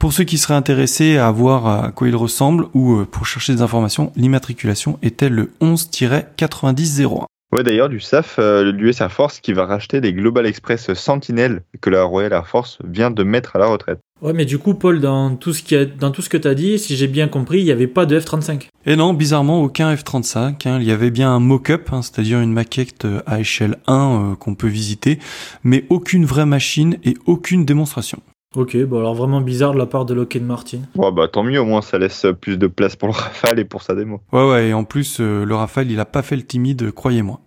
Pour 0.00 0.12
ceux 0.12 0.24
qui 0.24 0.36
seraient 0.36 0.54
intéressés 0.54 1.16
à 1.16 1.30
voir 1.30 1.66
à 1.66 1.92
quoi 1.92 2.08
il 2.08 2.16
ressemble 2.16 2.66
ou 2.74 2.96
euh, 2.96 3.04
pour 3.04 3.24
chercher 3.24 3.54
des 3.54 3.62
informations, 3.62 4.12
l'immatriculation 4.16 4.98
était 5.02 5.28
le 5.28 5.52
11-9001. 5.60 7.26
Ouais, 7.52 7.62
d'ailleurs, 7.62 7.88
du 7.88 8.00
SAF, 8.00 8.36
euh, 8.38 8.72
l'US 8.72 9.00
Air 9.00 9.12
Force 9.12 9.40
qui 9.40 9.52
va 9.52 9.66
racheter 9.66 10.00
les 10.00 10.12
Global 10.12 10.46
Express 10.46 10.92
Sentinel 10.94 11.62
que 11.80 11.90
la 11.90 12.02
Royal 12.02 12.32
Air 12.32 12.48
Force 12.48 12.78
vient 12.84 13.10
de 13.10 13.22
mettre 13.22 13.54
à 13.54 13.60
la 13.60 13.66
retraite. 13.66 14.00
Ouais, 14.22 14.32
mais 14.32 14.46
du 14.46 14.58
coup, 14.58 14.74
Paul, 14.74 15.00
dans 15.00 15.36
tout 15.36 15.52
ce, 15.52 15.62
qui 15.62 15.76
a, 15.76 15.84
dans 15.84 16.10
tout 16.10 16.22
ce 16.22 16.30
que 16.30 16.38
tu 16.38 16.48
as 16.48 16.54
dit, 16.54 16.78
si 16.78 16.96
j'ai 16.96 17.06
bien 17.06 17.28
compris, 17.28 17.60
il 17.60 17.64
n'y 17.64 17.70
avait 17.70 17.86
pas 17.86 18.06
de 18.06 18.18
F-35. 18.18 18.68
Et 18.86 18.96
non, 18.96 19.12
bizarrement, 19.12 19.62
aucun 19.62 19.94
F-35. 19.94 20.66
Hein. 20.66 20.78
Il 20.80 20.86
y 20.86 20.90
avait 20.90 21.10
bien 21.10 21.30
un 21.30 21.38
mock-up, 21.38 21.92
hein, 21.92 22.00
c'est-à-dire 22.00 22.40
une 22.40 22.52
maquette 22.52 23.04
euh, 23.04 23.20
à 23.26 23.40
échelle 23.40 23.76
1 23.86 23.94
euh, 24.32 24.34
qu'on 24.34 24.54
peut 24.54 24.68
visiter, 24.68 25.18
mais 25.64 25.84
aucune 25.90 26.24
vraie 26.24 26.46
machine 26.46 26.96
et 27.04 27.14
aucune 27.26 27.64
démonstration. 27.66 28.22
Ok, 28.56 28.74
bon 28.84 29.00
alors 29.00 29.14
vraiment 29.14 29.42
bizarre 29.42 29.74
de 29.74 29.78
la 29.78 29.84
part 29.84 30.06
de 30.06 30.14
Lockheed 30.14 30.42
Martin. 30.42 30.78
Ouais, 30.94 31.12
bah 31.12 31.28
tant 31.30 31.42
mieux, 31.42 31.60
au 31.60 31.66
moins 31.66 31.82
ça 31.82 31.98
laisse 31.98 32.26
plus 32.40 32.56
de 32.56 32.66
place 32.66 32.96
pour 32.96 33.08
le 33.08 33.12
Rafale 33.14 33.58
et 33.58 33.66
pour 33.66 33.82
sa 33.82 33.94
démo. 33.94 34.22
Ouais, 34.32 34.48
ouais, 34.48 34.68
et 34.68 34.72
en 34.72 34.84
plus, 34.84 35.18
euh, 35.20 35.44
le 35.44 35.54
Rafale, 35.54 35.90
il 35.90 36.00
a 36.00 36.06
pas 36.06 36.22
fait 36.22 36.36
le 36.36 36.42
timide, 36.42 36.90
croyez-moi. 36.90 37.40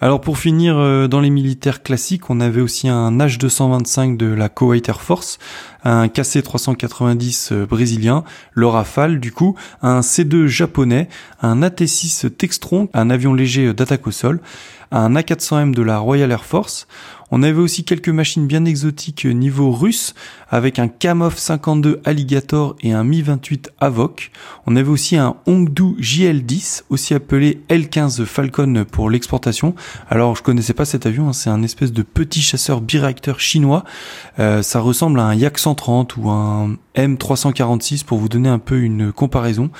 Alors 0.00 0.20
pour 0.20 0.38
finir, 0.38 0.78
euh, 0.78 1.08
dans 1.08 1.20
les 1.20 1.30
militaires 1.30 1.82
classiques, 1.82 2.30
on 2.30 2.40
avait 2.40 2.60
aussi 2.60 2.88
un 2.88 3.10
H225 3.18 4.16
de 4.16 4.26
la 4.26 4.48
Kuwait 4.48 4.82
Air 4.86 5.00
Force, 5.00 5.38
un 5.82 6.06
KC-390 6.06 7.52
euh, 7.52 7.66
brésilien, 7.66 8.22
le 8.52 8.68
Rafale 8.68 9.18
du 9.18 9.32
coup, 9.32 9.56
un 9.82 10.00
C2 10.00 10.46
japonais, 10.46 11.08
un 11.40 11.62
AT-6 11.62 12.30
Textron, 12.30 12.88
un 12.94 13.10
avion 13.10 13.34
léger 13.34 13.74
d'attaque 13.74 14.06
au 14.06 14.12
sol, 14.12 14.40
un 14.92 15.14
A400M 15.14 15.74
de 15.74 15.82
la 15.82 15.98
Royal 15.98 16.30
Air 16.30 16.44
Force. 16.44 16.86
On 17.34 17.42
avait 17.42 17.60
aussi 17.60 17.82
quelques 17.84 18.10
machines 18.10 18.46
bien 18.46 18.66
exotiques 18.66 19.24
niveau 19.24 19.72
russe, 19.72 20.14
avec 20.50 20.78
un 20.78 20.86
Kamov 20.86 21.38
52 21.38 22.02
Alligator 22.04 22.76
et 22.82 22.92
un 22.92 23.04
Mi-28 23.04 23.68
Avoc. 23.80 24.30
On 24.66 24.76
avait 24.76 24.90
aussi 24.90 25.16
un 25.16 25.36
Hongdu 25.46 25.96
JL10, 25.98 26.82
aussi 26.90 27.14
appelé 27.14 27.62
L15 27.70 28.26
Falcon 28.26 28.84
pour 28.84 29.08
l'exportation. 29.08 29.74
Alors 30.10 30.36
je 30.36 30.42
connaissais 30.42 30.74
pas 30.74 30.84
cet 30.84 31.06
avion, 31.06 31.30
hein, 31.30 31.32
c'est 31.32 31.48
un 31.48 31.62
espèce 31.62 31.94
de 31.94 32.02
petit 32.02 32.42
chasseur 32.42 32.82
biréacteur 32.82 33.40
chinois. 33.40 33.84
Euh, 34.38 34.60
ça 34.60 34.80
ressemble 34.80 35.18
à 35.18 35.24
un 35.24 35.34
Yak 35.34 35.56
130 35.56 36.18
ou 36.18 36.28
un 36.28 36.76
M346 36.96 38.04
pour 38.04 38.18
vous 38.18 38.28
donner 38.28 38.50
un 38.50 38.58
peu 38.58 38.78
une 38.78 39.10
comparaison. 39.10 39.70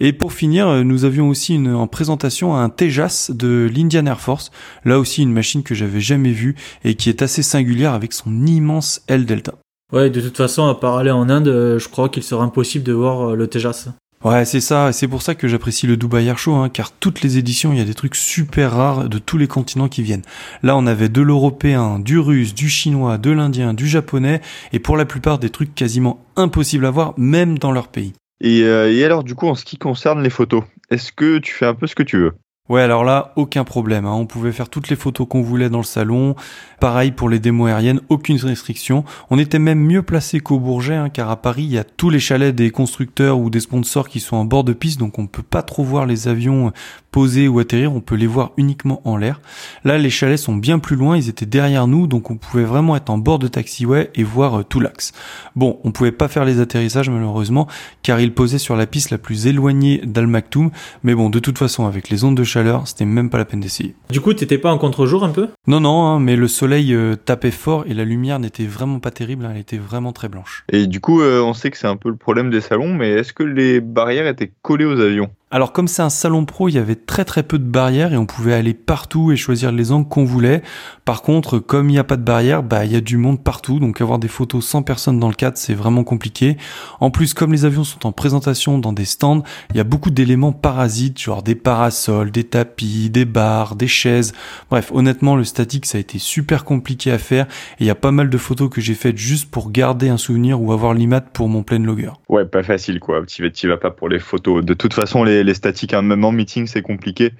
Et 0.00 0.14
pour 0.14 0.32
finir, 0.32 0.66
euh, 0.66 0.82
nous 0.82 1.04
avions 1.04 1.28
aussi 1.28 1.56
une, 1.56 1.74
en 1.74 1.86
présentation 1.86 2.56
un 2.56 2.70
Tejas 2.70 3.30
de 3.34 3.70
l'Indian 3.70 4.06
Air 4.06 4.20
Force. 4.20 4.50
Là 4.84 4.98
aussi 4.98 5.22
une 5.22 5.32
machine 5.32 5.62
que 5.62 5.74
j'avais 5.74 6.00
jamais 6.00 6.32
vue 6.32 6.54
et 6.84 6.94
qui 6.94 7.08
est 7.08 7.22
assez 7.22 7.42
singulière 7.42 7.92
avec 7.92 8.12
son 8.12 8.46
immense 8.46 9.02
L 9.08 9.26
Delta. 9.26 9.54
Ouais, 9.92 10.08
de 10.08 10.20
toute 10.20 10.36
façon, 10.36 10.66
à 10.68 10.74
part 10.74 10.96
aller 10.96 11.10
en 11.10 11.28
Inde, 11.28 11.48
euh, 11.48 11.78
je 11.78 11.88
crois 11.88 12.08
qu'il 12.08 12.22
sera 12.22 12.42
impossible 12.42 12.84
de 12.84 12.94
voir 12.94 13.30
euh, 13.30 13.36
le 13.36 13.46
Tejas. 13.46 13.88
Ouais, 14.24 14.44
c'est 14.44 14.60
ça, 14.60 14.88
et 14.88 14.92
c'est 14.92 15.08
pour 15.08 15.20
ça 15.20 15.34
que 15.34 15.48
j'apprécie 15.48 15.88
le 15.88 15.96
Dubai 15.96 16.24
Air 16.24 16.38
Show, 16.38 16.54
hein, 16.54 16.68
car 16.68 16.92
toutes 16.92 17.22
les 17.22 17.38
éditions, 17.38 17.72
il 17.72 17.78
y 17.78 17.82
a 17.82 17.84
des 17.84 17.92
trucs 17.92 18.14
super 18.14 18.70
rares 18.70 19.08
de 19.08 19.18
tous 19.18 19.36
les 19.36 19.48
continents 19.48 19.88
qui 19.88 20.02
viennent. 20.02 20.22
Là, 20.62 20.76
on 20.76 20.86
avait 20.86 21.08
de 21.08 21.20
l'européen, 21.20 21.98
du 21.98 22.20
russe, 22.20 22.54
du 22.54 22.68
chinois, 22.68 23.18
de 23.18 23.32
l'indien, 23.32 23.74
du 23.74 23.88
japonais, 23.88 24.40
et 24.72 24.78
pour 24.78 24.96
la 24.96 25.06
plupart 25.06 25.38
des 25.38 25.50
trucs 25.50 25.74
quasiment 25.74 26.24
impossibles 26.36 26.86
à 26.86 26.90
voir, 26.90 27.14
même 27.16 27.58
dans 27.58 27.72
leur 27.72 27.88
pays. 27.88 28.12
Et, 28.40 28.62
euh, 28.62 28.92
et 28.92 29.04
alors, 29.04 29.24
du 29.24 29.34
coup, 29.34 29.48
en 29.48 29.56
ce 29.56 29.64
qui 29.64 29.76
concerne 29.76 30.22
les 30.22 30.30
photos, 30.30 30.62
est-ce 30.90 31.10
que 31.10 31.38
tu 31.38 31.52
fais 31.52 31.66
un 31.66 31.74
peu 31.74 31.88
ce 31.88 31.96
que 31.96 32.04
tu 32.04 32.18
veux? 32.18 32.32
Ouais, 32.68 32.80
alors 32.80 33.02
là, 33.02 33.32
aucun 33.34 33.64
problème. 33.64 34.06
Hein. 34.06 34.14
On 34.14 34.24
pouvait 34.24 34.52
faire 34.52 34.68
toutes 34.68 34.88
les 34.88 34.94
photos 34.94 35.26
qu'on 35.28 35.42
voulait 35.42 35.68
dans 35.68 35.78
le 35.78 35.84
salon. 35.84 36.36
Pareil 36.78 37.10
pour 37.10 37.28
les 37.28 37.40
démos 37.40 37.68
aériennes, 37.68 38.00
aucune 38.08 38.36
restriction. 38.36 39.04
On 39.30 39.38
était 39.38 39.58
même 39.58 39.80
mieux 39.80 40.02
placé 40.02 40.38
qu'au 40.38 40.60
Bourget, 40.60 40.94
hein, 40.94 41.08
car 41.08 41.28
à 41.28 41.42
Paris, 41.42 41.64
il 41.64 41.72
y 41.72 41.78
a 41.78 41.84
tous 41.84 42.08
les 42.08 42.20
chalets 42.20 42.54
des 42.54 42.70
constructeurs 42.70 43.40
ou 43.40 43.50
des 43.50 43.58
sponsors 43.58 44.08
qui 44.08 44.20
sont 44.20 44.36
en 44.36 44.44
bord 44.44 44.62
de 44.62 44.72
piste, 44.72 45.00
donc 45.00 45.18
on 45.18 45.26
peut 45.26 45.42
pas 45.42 45.62
trop 45.62 45.82
voir 45.82 46.06
les 46.06 46.28
avions 46.28 46.72
poser 47.12 47.46
ou 47.46 47.58
atterrir, 47.60 47.94
on 47.94 48.00
peut 48.00 48.16
les 48.16 48.26
voir 48.26 48.52
uniquement 48.56 49.00
en 49.04 49.16
l'air. 49.16 49.40
Là, 49.84 49.98
les 49.98 50.10
chalets 50.10 50.38
sont 50.38 50.56
bien 50.56 50.78
plus 50.78 50.96
loin, 50.96 51.16
ils 51.16 51.28
étaient 51.28 51.46
derrière 51.46 51.86
nous, 51.86 52.06
donc 52.06 52.30
on 52.30 52.36
pouvait 52.36 52.64
vraiment 52.64 52.96
être 52.96 53.10
en 53.10 53.18
bord 53.18 53.38
de 53.38 53.48
taxiway 53.48 54.10
et 54.14 54.24
voir 54.24 54.60
euh, 54.60 54.64
tout 54.64 54.80
l'axe. 54.80 55.12
Bon, 55.54 55.78
on 55.84 55.92
pouvait 55.92 56.10
pas 56.10 56.26
faire 56.28 56.44
les 56.44 56.58
atterrissages 56.58 57.10
malheureusement, 57.10 57.68
car 58.02 58.18
ils 58.18 58.32
posaient 58.32 58.58
sur 58.58 58.76
la 58.76 58.86
piste 58.86 59.10
la 59.10 59.18
plus 59.18 59.46
éloignée 59.46 60.00
d'Al 60.04 60.26
Maktoum, 60.26 60.70
mais 61.04 61.14
bon, 61.14 61.28
de 61.28 61.38
toute 61.38 61.58
façon, 61.58 61.86
avec 61.86 62.08
les 62.08 62.24
ondes 62.24 62.36
de 62.36 62.44
chaleur, 62.44 62.88
c'était 62.88 63.04
même 63.04 63.30
pas 63.30 63.38
la 63.38 63.44
peine 63.44 63.60
d'essayer. 63.60 63.94
Du 64.10 64.20
coup, 64.20 64.32
t'étais 64.32 64.58
pas 64.58 64.72
en 64.72 64.78
contre-jour 64.78 65.22
un 65.22 65.30
peu? 65.30 65.48
Non, 65.66 65.80
non, 65.80 66.06
hein, 66.06 66.18
mais 66.18 66.34
le 66.34 66.48
soleil 66.48 66.94
euh, 66.94 67.14
tapait 67.14 67.50
fort 67.50 67.84
et 67.86 67.92
la 67.92 68.04
lumière 68.04 68.38
n'était 68.38 68.64
vraiment 68.64 68.98
pas 68.98 69.10
terrible, 69.10 69.44
hein, 69.44 69.50
elle 69.54 69.60
était 69.60 69.76
vraiment 69.76 70.12
très 70.12 70.30
blanche. 70.30 70.64
Et 70.72 70.86
du 70.86 71.00
coup, 71.00 71.20
euh, 71.20 71.42
on 71.42 71.52
sait 71.52 71.70
que 71.70 71.76
c'est 71.76 71.86
un 71.86 71.96
peu 71.96 72.08
le 72.08 72.16
problème 72.16 72.50
des 72.50 72.62
salons, 72.62 72.94
mais 72.94 73.10
est-ce 73.10 73.34
que 73.34 73.42
les 73.42 73.80
barrières 73.80 74.26
étaient 74.26 74.50
collées 74.62 74.86
aux 74.86 74.98
avions? 74.98 75.30
Alors 75.54 75.74
comme 75.74 75.86
c'est 75.86 76.00
un 76.00 76.08
salon 76.08 76.46
pro, 76.46 76.70
il 76.70 76.76
y 76.76 76.78
avait 76.78 76.94
très 76.94 77.26
très 77.26 77.42
peu 77.42 77.58
de 77.58 77.64
barrières 77.64 78.14
et 78.14 78.16
on 78.16 78.24
pouvait 78.24 78.54
aller 78.54 78.72
partout 78.72 79.32
et 79.32 79.36
choisir 79.36 79.70
les 79.70 79.92
angles 79.92 80.08
qu'on 80.08 80.24
voulait. 80.24 80.62
Par 81.04 81.20
contre, 81.20 81.58
comme 81.58 81.90
il 81.90 81.92
n'y 81.92 81.98
a 81.98 82.04
pas 82.04 82.16
de 82.16 82.22
barrières, 82.22 82.62
bah 82.62 82.86
il 82.86 82.92
y 82.92 82.96
a 82.96 83.02
du 83.02 83.18
monde 83.18 83.44
partout, 83.44 83.78
donc 83.78 84.00
avoir 84.00 84.18
des 84.18 84.28
photos 84.28 84.64
sans 84.64 84.82
personne 84.82 85.18
dans 85.18 85.28
le 85.28 85.34
cadre, 85.34 85.58
c'est 85.58 85.74
vraiment 85.74 86.04
compliqué. 86.04 86.56
En 87.00 87.10
plus, 87.10 87.34
comme 87.34 87.52
les 87.52 87.66
avions 87.66 87.84
sont 87.84 88.06
en 88.06 88.12
présentation 88.12 88.78
dans 88.78 88.94
des 88.94 89.04
stands, 89.04 89.42
il 89.72 89.76
y 89.76 89.80
a 89.80 89.84
beaucoup 89.84 90.10
d'éléments 90.10 90.52
parasites, 90.52 91.20
genre 91.20 91.42
des 91.42 91.54
parasols, 91.54 92.30
des 92.30 92.44
tapis, 92.44 93.10
des 93.10 93.26
barres, 93.26 93.76
des 93.76 93.88
chaises. 93.88 94.32
Bref, 94.70 94.90
honnêtement, 94.94 95.36
le 95.36 95.44
statique 95.44 95.84
ça 95.84 95.98
a 95.98 96.00
été 96.00 96.18
super 96.18 96.64
compliqué 96.64 97.10
à 97.10 97.18
faire 97.18 97.44
et 97.78 97.84
il 97.84 97.86
y 97.86 97.90
a 97.90 97.94
pas 97.94 98.10
mal 98.10 98.30
de 98.30 98.38
photos 98.38 98.70
que 98.70 98.80
j'ai 98.80 98.94
faites 98.94 99.18
juste 99.18 99.50
pour 99.50 99.70
garder 99.70 100.08
un 100.08 100.16
souvenir 100.16 100.62
ou 100.62 100.72
avoir 100.72 100.94
l'image 100.94 101.24
pour 101.34 101.50
mon 101.50 101.62
plein 101.62 101.78
logger. 101.78 102.12
Ouais, 102.30 102.46
pas 102.46 102.62
facile 102.62 103.00
quoi. 103.00 103.22
Tu 103.26 103.42
vas, 103.42 103.74
vas 103.74 103.76
pas 103.76 103.90
pour 103.90 104.08
les 104.08 104.18
photos. 104.18 104.64
De 104.64 104.72
toute 104.72 104.94
façon, 104.94 105.24
les 105.24 105.41
les, 105.44 105.54
statiques, 105.54 105.94
hein. 105.94 106.02
même 106.02 106.24
en 106.24 106.32
meeting, 106.32 106.66
c'est 106.66 106.82
compliqué. 106.82 107.32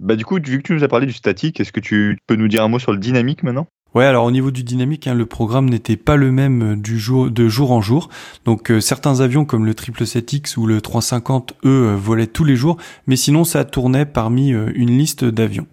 Bah, 0.00 0.16
du 0.16 0.24
coup, 0.24 0.36
vu 0.36 0.58
que 0.58 0.62
tu 0.62 0.72
nous 0.74 0.84
as 0.84 0.88
parlé 0.88 1.06
du 1.06 1.12
statique, 1.12 1.60
est-ce 1.60 1.72
que 1.72 1.80
tu 1.80 2.18
peux 2.26 2.36
nous 2.36 2.48
dire 2.48 2.62
un 2.62 2.68
mot 2.68 2.78
sur 2.78 2.92
le 2.92 2.98
dynamique 2.98 3.42
maintenant? 3.42 3.66
Ouais, 3.94 4.04
alors 4.04 4.26
au 4.26 4.30
niveau 4.30 4.50
du 4.50 4.64
dynamique, 4.64 5.06
hein, 5.06 5.14
le 5.14 5.24
programme 5.24 5.70
n'était 5.70 5.96
pas 5.96 6.16
le 6.16 6.30
même 6.30 6.72
euh, 6.72 6.76
du 6.76 6.98
jour 6.98 7.30
de 7.30 7.48
jour 7.48 7.72
en 7.72 7.80
jour. 7.80 8.10
Donc 8.44 8.70
euh, 8.70 8.80
certains 8.80 9.20
avions 9.20 9.46
comme 9.46 9.64
le 9.64 9.72
777X 9.72 10.58
ou 10.58 10.66
le 10.66 10.82
350, 10.82 11.54
eux, 11.64 11.68
euh, 11.68 11.96
volaient 11.96 12.26
tous 12.26 12.44
les 12.44 12.54
jours, 12.54 12.76
mais 13.06 13.16
sinon 13.16 13.44
ça 13.44 13.64
tournait 13.64 14.04
parmi 14.04 14.50
une 14.50 14.98
liste 14.98 15.24
d'avions. 15.24 15.66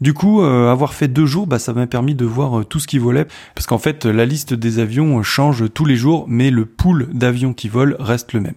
Du 0.00 0.14
coup, 0.14 0.42
avoir 0.42 0.94
fait 0.94 1.06
deux 1.06 1.26
jours, 1.26 1.46
bah, 1.46 1.60
ça 1.60 1.72
m'a 1.72 1.86
permis 1.86 2.16
de 2.16 2.24
voir 2.24 2.66
tout 2.66 2.80
ce 2.80 2.88
qui 2.88 2.98
volait, 2.98 3.26
parce 3.54 3.68
qu'en 3.68 3.78
fait, 3.78 4.04
la 4.04 4.26
liste 4.26 4.52
des 4.52 4.80
avions 4.80 5.22
change 5.22 5.72
tous 5.72 5.84
les 5.84 5.94
jours, 5.94 6.24
mais 6.26 6.50
le 6.50 6.66
pool 6.66 7.08
d'avions 7.12 7.54
qui 7.54 7.68
volent 7.68 7.94
reste 8.00 8.32
le 8.32 8.40
même. 8.40 8.56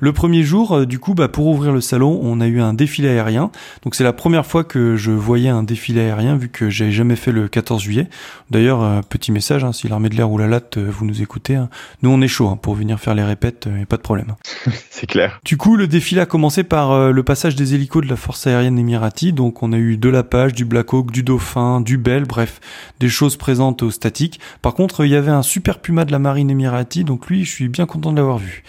Le 0.00 0.12
premier 0.12 0.42
jour, 0.42 0.72
euh, 0.72 0.86
du 0.86 0.98
coup, 0.98 1.14
bah, 1.14 1.28
pour 1.28 1.46
ouvrir 1.46 1.72
le 1.72 1.80
salon, 1.80 2.18
on 2.22 2.40
a 2.40 2.46
eu 2.46 2.60
un 2.60 2.74
défilé 2.74 3.08
aérien. 3.08 3.50
Donc 3.82 3.94
c'est 3.94 4.04
la 4.04 4.12
première 4.12 4.46
fois 4.46 4.64
que 4.64 4.96
je 4.96 5.10
voyais 5.10 5.48
un 5.48 5.62
défilé 5.62 6.00
aérien 6.00 6.36
vu 6.36 6.48
que 6.48 6.70
j'avais 6.70 6.92
jamais 6.92 7.16
fait 7.16 7.32
le 7.32 7.48
14 7.48 7.82
juillet. 7.82 8.08
D'ailleurs, 8.50 8.82
euh, 8.82 9.00
petit 9.08 9.32
message, 9.32 9.64
hein, 9.64 9.72
si 9.72 9.88
l'armée 9.88 10.08
de 10.08 10.16
l'air 10.16 10.30
ou 10.30 10.38
la 10.38 10.46
latte, 10.46 10.78
euh, 10.78 10.88
vous 10.90 11.04
nous 11.04 11.22
écoutez, 11.22 11.56
hein. 11.56 11.68
nous 12.02 12.10
on 12.10 12.20
est 12.20 12.28
chaud 12.28 12.48
hein, 12.48 12.58
pour 12.60 12.74
venir 12.74 12.98
faire 12.98 13.14
les 13.14 13.22
répètes, 13.22 13.68
a 13.68 13.86
pas 13.86 13.96
de 13.96 14.02
problème. 14.02 14.34
c'est 14.90 15.06
clair. 15.06 15.40
Du 15.44 15.56
coup, 15.56 15.76
le 15.76 15.86
défilé 15.86 16.20
a 16.20 16.26
commencé 16.26 16.64
par 16.64 17.12
le 17.12 17.22
passage 17.22 17.54
des 17.54 17.74
hélicos 17.74 18.04
de 18.04 18.08
la 18.08 18.16
force 18.16 18.46
aérienne 18.46 18.78
émirati. 18.78 19.32
Donc 19.32 19.62
on 19.62 19.72
a 19.72 19.78
eu 19.78 19.96
de 19.96 20.08
la 20.08 20.22
page, 20.22 20.52
du 20.52 20.64
Black 20.64 20.92
Hawk, 20.92 21.10
du 21.10 21.22
Dauphin, 21.22 21.80
du 21.80 21.98
Bell, 21.98 22.24
bref, 22.24 22.60
des 23.00 23.08
choses 23.08 23.36
présentes 23.36 23.82
au 23.82 23.90
statique. 23.90 24.40
Par 24.62 24.74
contre, 24.74 25.04
il 25.04 25.10
y 25.10 25.16
avait 25.16 25.30
un 25.30 25.42
super 25.42 25.78
Puma 25.78 26.04
de 26.04 26.12
la 26.12 26.18
marine 26.18 26.50
émirati, 26.50 27.04
donc 27.04 27.26
lui, 27.28 27.44
je 27.44 27.50
suis 27.50 27.68
bien 27.68 27.86
content 27.86 28.12
de 28.12 28.16
l'avoir 28.16 28.38
vu. 28.38 28.64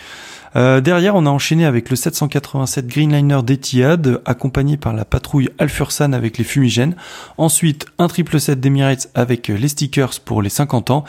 Euh, 0.56 0.80
derrière, 0.80 1.16
on 1.16 1.26
a 1.26 1.30
enchaîné 1.30 1.66
avec 1.66 1.90
le 1.90 1.96
787 1.96 2.88
Greenliner 2.88 3.42
d'Etihad, 3.44 4.22
accompagné 4.26 4.78
par 4.78 4.94
la 4.94 5.04
patrouille 5.04 5.50
Alfursan 5.60 6.14
avec 6.14 6.38
les 6.38 6.44
fumigènes. 6.44 6.96
Ensuite, 7.38 7.86
un 7.98 8.08
777 8.08 8.60
d'Emirates 8.60 9.10
avec 9.16 9.50
les 9.50 9.68
stickers 9.68 10.20
pour 10.24 10.42
les 10.42 10.50
50 10.50 10.92
ans. 10.92 11.04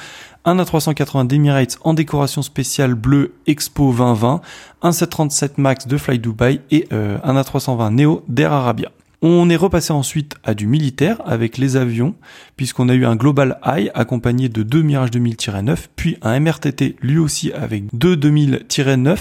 Un 0.45 0.57
A380 0.59 1.27
d'Emirates 1.27 1.79
en 1.83 1.95
décoration 1.95 2.43
spéciale 2.43 2.95
bleue 2.95 3.35
Expo 3.47 3.93
2020, 3.93 4.41
un 4.83 4.93
737 4.93 5.59
Max 5.59 5.87
de 5.87 5.97
Fly 5.97 6.19
Dubai 6.19 6.61
et 6.71 6.87
euh, 6.93 7.19
un 7.25 7.41
A320 7.41 7.95
Neo 7.95 8.25
d'Air 8.29 8.53
Arabia. 8.53 8.91
On 9.23 9.49
est 9.49 9.57
repassé 9.57 9.95
ensuite 9.95 10.35
à 10.45 10.53
du 10.53 10.67
militaire 10.67 11.23
avec 11.25 11.57
les 11.57 11.77
avions, 11.77 12.15
puisqu'on 12.57 12.91
a 12.91 12.95
eu 12.95 13.07
un 13.07 13.17
Global 13.17 13.59
High 13.65 13.91
accompagné 13.95 14.51
de 14.51 14.63
deux 14.63 14.83
Mirage 14.83 15.11
2000-9, 15.11 15.87
puis 15.97 16.19
un 16.21 16.39
MRTT 16.39 16.97
lui 17.01 17.17
aussi 17.17 17.51
avec 17.53 17.85
deux 17.95 18.15
2000-9, 18.15 19.17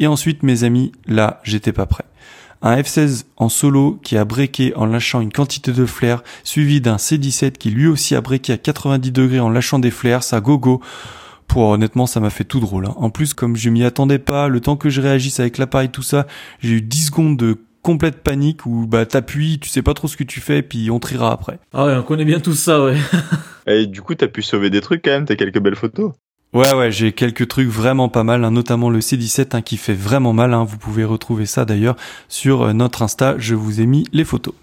et 0.00 0.06
ensuite 0.06 0.42
mes 0.42 0.64
amis, 0.64 0.92
là 1.06 1.40
j'étais 1.44 1.72
pas 1.72 1.84
prêt. 1.84 2.04
Un 2.62 2.80
F-16 2.80 3.24
en 3.36 3.50
solo 3.50 4.00
qui 4.02 4.16
a 4.16 4.24
breaké 4.24 4.74
en 4.76 4.86
lâchant 4.86 5.20
une 5.20 5.30
quantité 5.30 5.72
de 5.72 5.84
flares, 5.84 6.24
suivi 6.42 6.80
d'un 6.80 6.96
C-17 6.96 7.52
qui 7.52 7.68
lui 7.68 7.86
aussi 7.86 8.14
a 8.14 8.22
breaké 8.22 8.54
à 8.54 8.56
90 8.56 9.12
degrés 9.12 9.40
en 9.40 9.50
lâchant 9.50 9.78
des 9.78 9.90
flares, 9.90 10.22
ça 10.22 10.40
go-go. 10.40 10.80
Pour 11.46 11.64
honnêtement, 11.64 12.06
ça 12.06 12.20
m'a 12.20 12.30
fait 12.30 12.44
tout 12.44 12.60
drôle. 12.60 12.86
Hein. 12.86 12.94
En 12.96 13.10
plus, 13.10 13.34
comme 13.34 13.54
je 13.54 13.68
m'y 13.68 13.84
attendais 13.84 14.18
pas, 14.18 14.48
le 14.48 14.60
temps 14.60 14.76
que 14.76 14.88
je 14.88 15.02
réagisse 15.02 15.40
avec 15.40 15.58
l'appareil, 15.58 15.90
tout 15.90 16.02
ça, 16.02 16.26
j'ai 16.60 16.76
eu 16.76 16.80
10 16.80 17.06
secondes 17.06 17.36
de 17.36 17.58
complète 17.84 18.22
panique 18.22 18.64
où 18.66 18.86
bah 18.86 19.04
t'appuies, 19.04 19.60
tu 19.60 19.68
sais 19.68 19.82
pas 19.82 19.94
trop 19.94 20.08
ce 20.08 20.16
que 20.16 20.24
tu 20.24 20.40
fais, 20.40 20.62
puis 20.62 20.90
on 20.90 20.98
triera 20.98 21.30
après. 21.30 21.60
Ah 21.72 21.84
ouais, 21.84 21.94
on 21.94 22.02
connaît 22.02 22.24
bien 22.24 22.40
tout 22.40 22.54
ça, 22.54 22.82
ouais. 22.82 22.96
Et 23.66 23.86
du 23.86 24.02
coup, 24.02 24.14
t'as 24.14 24.26
pu 24.26 24.42
sauver 24.42 24.70
des 24.70 24.80
trucs 24.80 25.02
quand 25.02 25.10
même, 25.10 25.26
t'as 25.26 25.36
quelques 25.36 25.60
belles 25.60 25.76
photos. 25.76 26.12
Ouais, 26.54 26.72
ouais, 26.72 26.90
j'ai 26.90 27.12
quelques 27.12 27.46
trucs 27.48 27.68
vraiment 27.68 28.08
pas 28.08 28.22
mal, 28.22 28.44
hein, 28.44 28.52
notamment 28.52 28.88
le 28.88 29.00
C17 29.00 29.56
hein, 29.56 29.60
qui 29.60 29.76
fait 29.76 29.92
vraiment 29.92 30.32
mal. 30.32 30.54
Hein. 30.54 30.64
vous 30.64 30.78
pouvez 30.78 31.04
retrouver 31.04 31.46
ça 31.46 31.64
d'ailleurs 31.64 31.96
sur 32.28 32.62
euh, 32.62 32.72
notre 32.72 33.02
Insta. 33.02 33.34
Je 33.38 33.54
vous 33.54 33.80
ai 33.80 33.86
mis 33.86 34.06
les 34.12 34.24
photos. 34.24 34.54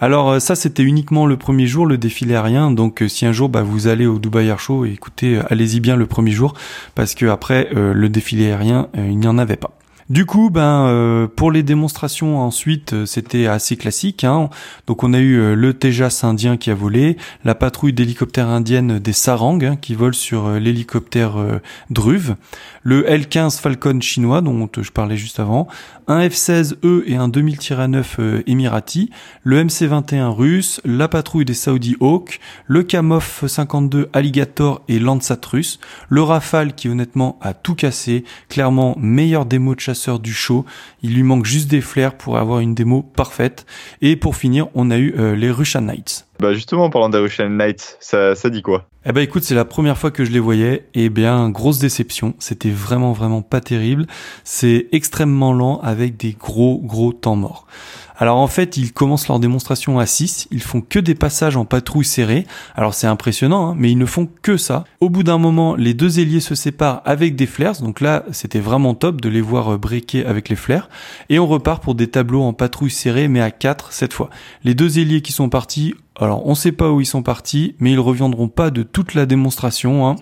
Alors 0.00 0.30
euh, 0.30 0.38
ça, 0.40 0.56
c'était 0.56 0.82
uniquement 0.82 1.26
le 1.26 1.36
premier 1.36 1.68
jour, 1.68 1.86
le 1.86 1.96
défilé 1.96 2.34
aérien. 2.34 2.72
Donc 2.72 3.02
euh, 3.02 3.08
si 3.08 3.24
un 3.24 3.32
jour 3.32 3.48
bah, 3.48 3.62
vous 3.62 3.86
allez 3.86 4.04
au 4.04 4.18
Dubai 4.18 4.46
Air 4.46 4.58
Show, 4.58 4.84
écoutez, 4.84 5.40
allez-y 5.48 5.78
bien 5.78 5.94
le 5.94 6.06
premier 6.06 6.32
jour, 6.32 6.54
parce 6.96 7.14
que 7.14 7.26
après 7.26 7.68
le 7.72 8.08
défilé 8.08 8.46
aérien, 8.46 8.88
il 8.94 9.18
n'y 9.18 9.28
en 9.28 9.38
avait 9.38 9.56
pas. 9.56 9.77
Du 10.10 10.24
coup, 10.24 10.48
ben 10.48 10.86
euh, 10.86 11.26
pour 11.26 11.52
les 11.52 11.62
démonstrations 11.62 12.40
ensuite, 12.40 12.94
euh, 12.94 13.04
c'était 13.04 13.46
assez 13.46 13.76
classique. 13.76 14.24
Hein. 14.24 14.48
Donc 14.86 15.04
on 15.04 15.12
a 15.12 15.18
eu 15.18 15.38
euh, 15.38 15.54
le 15.54 15.74
Tejas 15.74 16.20
indien 16.22 16.56
qui 16.56 16.70
a 16.70 16.74
volé, 16.74 17.18
la 17.44 17.54
patrouille 17.54 17.92
d'hélicoptères 17.92 18.48
indienne 18.48 19.00
des 19.00 19.12
Sarang 19.12 19.62
hein, 19.62 19.76
qui 19.76 19.94
vole 19.94 20.14
sur 20.14 20.48
l'hélicoptère 20.52 21.36
Druve, 21.90 22.36
le 22.82 23.06
L-15 23.06 23.60
Falcon 23.60 24.00
chinois 24.00 24.40
dont 24.40 24.66
je 24.80 24.90
parlais 24.90 25.18
juste 25.18 25.40
avant, 25.40 25.68
un 26.06 26.26
F-16E 26.26 27.02
et 27.06 27.16
un 27.16 27.28
2000-9 27.28 28.44
émirati, 28.46 29.10
le 29.42 29.62
MC-21 29.62 30.30
russe, 30.30 30.80
la 30.86 31.08
patrouille 31.08 31.44
des 31.44 31.54
Saudi 31.54 31.96
Hawk, 32.00 32.40
le 32.66 32.82
Kamov 32.82 33.44
52 33.46 34.08
Alligator 34.14 34.80
et 34.88 34.98
Landsat 34.98 35.40
russe, 35.50 35.78
le 36.08 36.22
Rafale 36.22 36.74
qui 36.74 36.88
honnêtement 36.88 37.38
a 37.42 37.52
tout 37.52 37.74
cassé, 37.74 38.24
clairement 38.48 38.96
meilleur 38.98 39.44
démo 39.44 39.74
de 39.74 39.80
chasse 39.80 39.97
du 40.20 40.32
show. 40.32 40.64
Il 41.02 41.14
lui 41.14 41.22
manque 41.22 41.44
juste 41.44 41.68
des 41.68 41.80
flares 41.80 42.14
pour 42.14 42.38
avoir 42.38 42.60
une 42.60 42.74
démo 42.74 43.02
parfaite. 43.02 43.66
Et 44.00 44.16
pour 44.16 44.36
finir, 44.36 44.68
on 44.74 44.90
a 44.90 44.96
eu 44.96 45.14
euh, 45.18 45.34
les 45.34 45.50
Russian 45.50 45.82
Knights. 45.82 46.26
Bah 46.40 46.54
justement, 46.54 46.84
en 46.84 46.90
parlant 46.90 47.08
des 47.08 47.18
Russian 47.18 47.48
Knights, 47.48 47.96
ça, 48.00 48.34
ça 48.34 48.48
dit 48.48 48.62
quoi? 48.62 48.86
Eh 49.10 49.12
bah 49.12 49.22
écoute, 49.22 49.42
c'est 49.42 49.54
la 49.54 49.64
première 49.64 49.96
fois 49.96 50.10
que 50.10 50.22
je 50.22 50.30
les 50.30 50.38
voyais, 50.38 50.86
et 50.92 51.08
bien 51.08 51.48
grosse 51.48 51.78
déception. 51.78 52.34
C'était 52.38 52.68
vraiment 52.68 53.14
vraiment 53.14 53.40
pas 53.40 53.62
terrible. 53.62 54.06
C'est 54.44 54.88
extrêmement 54.92 55.54
lent 55.54 55.80
avec 55.82 56.18
des 56.18 56.36
gros 56.38 56.78
gros 56.84 57.14
temps 57.14 57.34
morts. 57.34 57.66
Alors 58.20 58.36
en 58.36 58.48
fait, 58.48 58.76
ils 58.76 58.92
commencent 58.92 59.28
leur 59.28 59.38
démonstration 59.38 59.98
à 60.00 60.04
6, 60.04 60.48
ils 60.50 60.60
font 60.60 60.80
que 60.80 60.98
des 60.98 61.14
passages 61.14 61.56
en 61.56 61.64
patrouille 61.64 62.04
serrée. 62.04 62.46
Alors 62.74 62.92
c'est 62.92 63.06
impressionnant, 63.06 63.70
hein, 63.70 63.74
mais 63.78 63.92
ils 63.92 63.96
ne 63.96 64.04
font 64.04 64.28
que 64.42 64.56
ça. 64.56 64.84
Au 65.00 65.08
bout 65.08 65.22
d'un 65.22 65.38
moment, 65.38 65.76
les 65.76 65.94
deux 65.94 66.18
ailiers 66.18 66.40
se 66.40 66.56
séparent 66.56 67.00
avec 67.04 67.36
des 67.36 67.46
flares, 67.46 67.80
donc 67.80 68.00
là 68.00 68.24
c'était 68.32 68.58
vraiment 68.58 68.94
top 68.94 69.20
de 69.20 69.28
les 69.28 69.40
voir 69.40 69.72
euh, 69.72 69.78
breaker 69.78 70.26
avec 70.26 70.48
les 70.48 70.56
flares. 70.56 70.90
Et 71.30 71.38
on 71.38 71.46
repart 71.46 71.82
pour 71.82 71.94
des 71.94 72.08
tableaux 72.08 72.42
en 72.42 72.52
patrouille 72.52 72.90
serrée, 72.90 73.28
mais 73.28 73.40
à 73.40 73.52
4 73.52 73.92
cette 73.92 74.12
fois. 74.12 74.28
Les 74.64 74.74
deux 74.74 74.98
ailiers 74.98 75.22
qui 75.22 75.32
sont 75.32 75.48
partis 75.48 75.94
alors, 76.20 76.44
on 76.46 76.56
sait 76.56 76.72
pas 76.72 76.90
où 76.90 77.00
ils 77.00 77.06
sont 77.06 77.22
partis, 77.22 77.76
mais 77.78 77.92
ils 77.92 78.00
reviendront 78.00 78.48
pas 78.48 78.70
de 78.70 78.82
toute 78.98 79.14
la 79.14 79.26
démonstration. 79.26 80.08
Hein. 80.08 80.16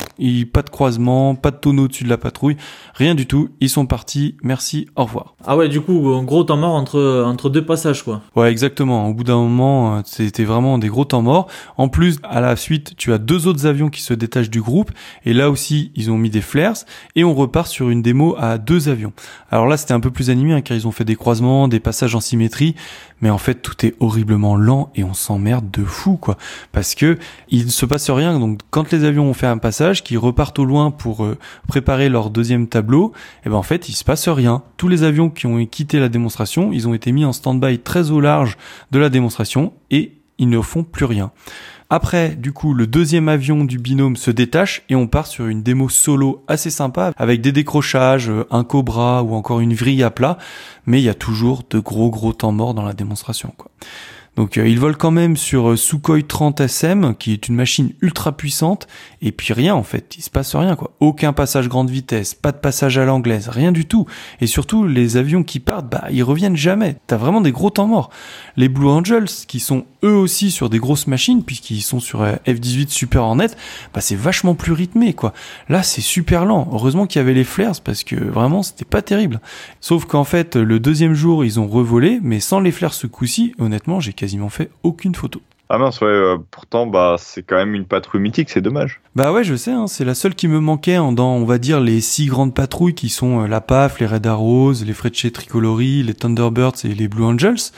pas 0.53 0.61
de 0.61 0.69
croisement, 0.69 1.35
pas 1.35 1.51
de 1.51 1.57
tonneau 1.57 1.85
au-dessus 1.85 2.05
de 2.05 2.11
la 2.11 2.19
patrouille, 2.19 2.59
rien 2.93 3.15
du 3.15 3.27
tout. 3.27 3.49
Ils 3.61 3.71
sont 3.71 3.87
partis. 3.87 4.37
Merci, 4.43 4.87
au 4.97 5.05
revoir. 5.05 5.35
Ah 5.47 5.57
ouais, 5.57 5.71
du 5.71 5.81
coup, 5.81 6.13
un 6.13 6.23
gros 6.23 6.45
temps 6.45 6.59
mort 6.59 6.75
entre 6.75 7.25
entre 7.27 7.49
deux 7.49 7.65
passages, 7.65 8.03
quoi. 8.03 8.21
Ouais, 8.35 8.51
exactement. 8.51 9.09
Au 9.09 9.15
bout 9.15 9.25
d'un 9.25 9.37
moment, 9.37 9.97
euh, 9.97 10.01
c'était 10.05 10.45
vraiment 10.45 10.77
des 10.77 10.89
gros 10.89 11.07
temps 11.07 11.23
morts. 11.23 11.49
En 11.79 11.89
plus, 11.89 12.19
à 12.23 12.43
la 12.43 12.55
suite, 12.55 12.93
tu 12.99 13.15
as 13.15 13.19
deux 13.19 13.47
autres 13.47 13.65
avions 13.65 13.89
qui 13.89 14.03
se 14.03 14.13
détachent 14.13 14.51
du 14.51 14.61
groupe, 14.61 14.91
et 15.25 15.33
là 15.33 15.49
aussi, 15.49 15.91
ils 15.95 16.11
ont 16.11 16.19
mis 16.19 16.29
des 16.29 16.43
flares, 16.43 16.77
et 17.15 17.25
on 17.25 17.33
repart 17.33 17.69
sur 17.69 17.89
une 17.89 18.03
démo 18.03 18.37
à 18.39 18.59
deux 18.59 18.91
avions. 18.91 19.15
Alors 19.51 19.67
là, 19.67 19.79
c'était 19.79 19.95
un 19.95 20.01
peu 20.01 20.11
plus 20.11 20.29
animé, 20.29 20.53
hein, 20.53 20.61
car 20.61 20.77
ils 20.77 20.87
ont 20.87 20.93
fait 20.93 21.07
des 21.07 21.17
croisements, 21.17 21.67
des 21.67 21.81
passages 21.81 22.15
en 22.15 22.21
symétrie, 22.21 22.75
mais 23.21 23.31
en 23.31 23.39
fait, 23.39 23.57
tout 23.57 23.87
est 23.87 23.95
horriblement 24.01 24.57
lent 24.57 24.91
et 24.95 25.05
on 25.05 25.15
s'emmerde 25.15 25.71
de 25.71 25.85
fou 25.85 26.17
quoi. 26.17 26.37
Parce 26.73 26.95
que 26.95 27.19
il 27.49 27.67
ne 27.67 27.71
se 27.71 27.87
passe 27.87 28.11
rien. 28.11 28.39
Donc 28.39 28.61
quand 28.71 28.93
les 28.93 29.05
avions 29.05 29.29
ont 29.29 29.35
fait 29.35 29.47
un 29.47 29.59
passage 29.59 30.05
qui 30.05 30.17
repartent 30.17 30.59
au 30.59 30.65
loin 30.65 30.91
pour 30.91 31.25
euh, 31.25 31.39
préparer 31.67 32.09
leur 32.09 32.31
deuxième 32.31 32.69
tableau 32.69 33.13
et 33.15 33.47
eh 33.47 33.51
ben 33.51 33.57
en 33.57 33.63
fait 33.63 33.89
il 33.89 33.95
se 33.95 34.05
passe 34.05 34.29
rien. 34.29 34.63
Tous 34.77 34.89
les 34.89 35.03
avions 35.03 35.31
qui 35.31 35.47
ont 35.47 35.65
quitté 35.67 35.99
la 35.99 36.09
démonstration 36.09 36.73
ils 36.73 36.89
ont 36.89 36.95
été 36.95 37.13
mis 37.13 37.25
en 37.25 37.33
stand-by 37.33 37.79
très 37.79 38.11
au 38.11 38.21
large 38.21 38.57
de 38.91 38.99
la 38.99 39.09
démonstration 39.09 39.73
et 39.91 40.13
ils 40.39 40.49
ne 40.49 40.61
font 40.61 40.85
plus 40.85 41.07
rien 41.07 41.33
après, 41.89 42.31
du 42.31 42.53
coup, 42.53 42.75
le 42.75 42.87
deuxième 42.87 43.29
avion 43.29 43.65
du 43.65 43.79
binôme 43.79 44.17
se 44.17 44.33
détache 44.33 44.83
et 44.89 44.97
on 44.97 45.07
part 45.07 45.27
sur 45.27 45.47
une 45.47 45.63
démo 45.63 45.89
solo 45.89 46.45
assez 46.49 46.71
sympa 46.71 47.13
avec 47.17 47.41
des 47.41 47.53
décrochages, 47.53 48.29
euh, 48.29 48.45
un 48.51 48.65
cobra 48.65 49.23
ou 49.23 49.35
encore 49.35 49.61
une 49.61 49.75
vrille 49.75 50.03
à 50.03 50.11
plat, 50.11 50.37
mais 50.87 51.01
il 51.01 51.05
y 51.05 51.09
a 51.09 51.15
toujours 51.15 51.63
de 51.71 51.79
gros 51.79 52.11
gros 52.11 52.33
temps 52.33 52.53
morts 52.53 52.75
dans 52.75 52.85
la 52.85 52.93
démonstration. 52.93 53.55
Donc 54.37 54.59
euh, 54.59 54.69
ils 54.69 54.79
volent 54.79 54.97
quand 54.99 55.11
même 55.11 55.37
sur 55.37 55.71
euh, 55.71 55.77
Sukhoi 55.77 56.23
30 56.23 56.61
SM, 56.61 57.15
qui 57.19 57.33
est 57.33 57.49
une 57.49 57.55
machine 57.55 57.93
ultra 58.03 58.33
puissante, 58.37 58.87
et 59.23 59.33
puis 59.33 59.55
rien 59.55 59.75
en 59.75 59.83
fait, 59.83 60.15
il 60.19 60.23
se 60.23 60.31
passe 60.31 60.55
rien 60.55 60.77
quoi. 60.77 60.93
Aucun 61.01 61.33
passage 61.33 61.69
grande 61.69 61.91
vitesse, 61.91 62.35
pas 62.35 62.53
de 62.53 62.59
passage 62.59 62.99
à 62.99 63.07
l'anglaise, 63.07 63.49
rien 63.49 63.73
du 63.73 63.87
tout. 63.87 64.07
Et 64.41 64.47
surtout, 64.47 64.87
les 64.87 65.17
avions 65.17 65.43
qui 65.43 65.59
partent, 65.59 65.91
bah 65.91 66.05
ils 66.11 66.23
reviennent 66.23 66.57
jamais. 66.57 66.97
T'as 67.07 67.17
vraiment 67.17 67.41
des 67.41 67.53
gros 67.53 67.71
temps 67.71 67.87
morts. 67.87 68.11
Les 68.57 68.69
Blue 68.69 68.89
Angels, 68.89 69.29
qui 69.49 69.59
sont 69.59 69.87
eux 70.05 70.15
aussi 70.15 70.51
sur 70.51 70.69
des 70.69 70.79
grosses 70.79 71.07
machines, 71.07 71.43
puisqu'ils 71.43 71.83
sont 71.83 72.01
sur 72.01 72.23
euh, 72.23 72.35
F-18 72.47 72.91
Super 72.91 73.23
Hornet, 73.23 73.49
bah 73.95 74.01
c'est 74.01 74.17
vachement 74.17 74.55
plus 74.55 74.73
rythmé 74.73 75.15
quoi. 75.15 75.33
Là 75.71 75.83
c'est 75.83 76.03
super 76.03 76.45
lent. 76.45 76.69
Heureusement 76.73 77.07
qu'il 77.07 77.21
y 77.21 77.23
avait 77.23 77.35
les 77.35 77.45
flares, 77.45 77.81
parce 77.83 78.05
que 78.05 78.17
vraiment 78.17 78.63
c'était 78.63 78.85
pas 78.85 79.01
terrible. 79.01 79.41
Sauf 79.81 80.05
qu'en 80.05 80.25
fait, 80.25 80.57
le 80.57 80.79
deuxième 80.79 81.15
jour, 81.15 81.45
ils 81.45 81.59
ont 81.59 81.67
revolé, 81.67 82.19
mais 82.23 82.41
sans 82.41 82.61
les 82.61 82.73
flares 82.73 82.95
ce 82.95 83.07
coup-ci, 83.07 83.55
honnêtement, 83.59 84.01
j'ai 84.01 84.13
quasiment 84.27 84.49
fait 84.49 84.71
aucune 84.83 85.15
photo. 85.15 85.41
Ah 85.69 85.79
mince, 85.79 86.01
ouais, 86.01 86.09
euh, 86.09 86.37
pourtant, 86.51 86.87
bah, 86.87 87.15
c'est 87.19 87.45
quand 87.45 87.57
même 87.57 87.75
une 87.75 87.85
patrouille 87.85 88.21
mythique, 88.21 88.51
c'est 88.51 88.61
dommage. 88.61 89.01
Bah 89.15 89.33
ouais, 89.33 89.45
je 89.45 89.55
sais, 89.55 89.71
hein, 89.71 89.87
c'est 89.87 90.05
la 90.05 90.15
seule 90.15 90.35
qui 90.35 90.49
me 90.49 90.59
manquait 90.59 90.95
hein, 90.95 91.13
dans, 91.13 91.35
on 91.35 91.45
va 91.45 91.59
dire, 91.59 91.81
les 91.81 92.01
six 92.01 92.27
grandes 92.27 92.55
patrouilles 92.55 92.95
qui 92.95 93.09
sont 93.09 93.43
euh, 93.43 93.47
la 93.47 93.61
PAF, 93.61 94.01
les 94.01 94.07
Red 94.07 94.27
Arrows, 94.27 94.75
les 94.85 94.93
Frecce 94.93 95.33
Tricolori, 95.33 96.03
les 96.03 96.15
Thunderbirds 96.15 96.85
et 96.85 96.95
les 96.95 97.07
Blue 97.07 97.25
Angels. 97.25 97.73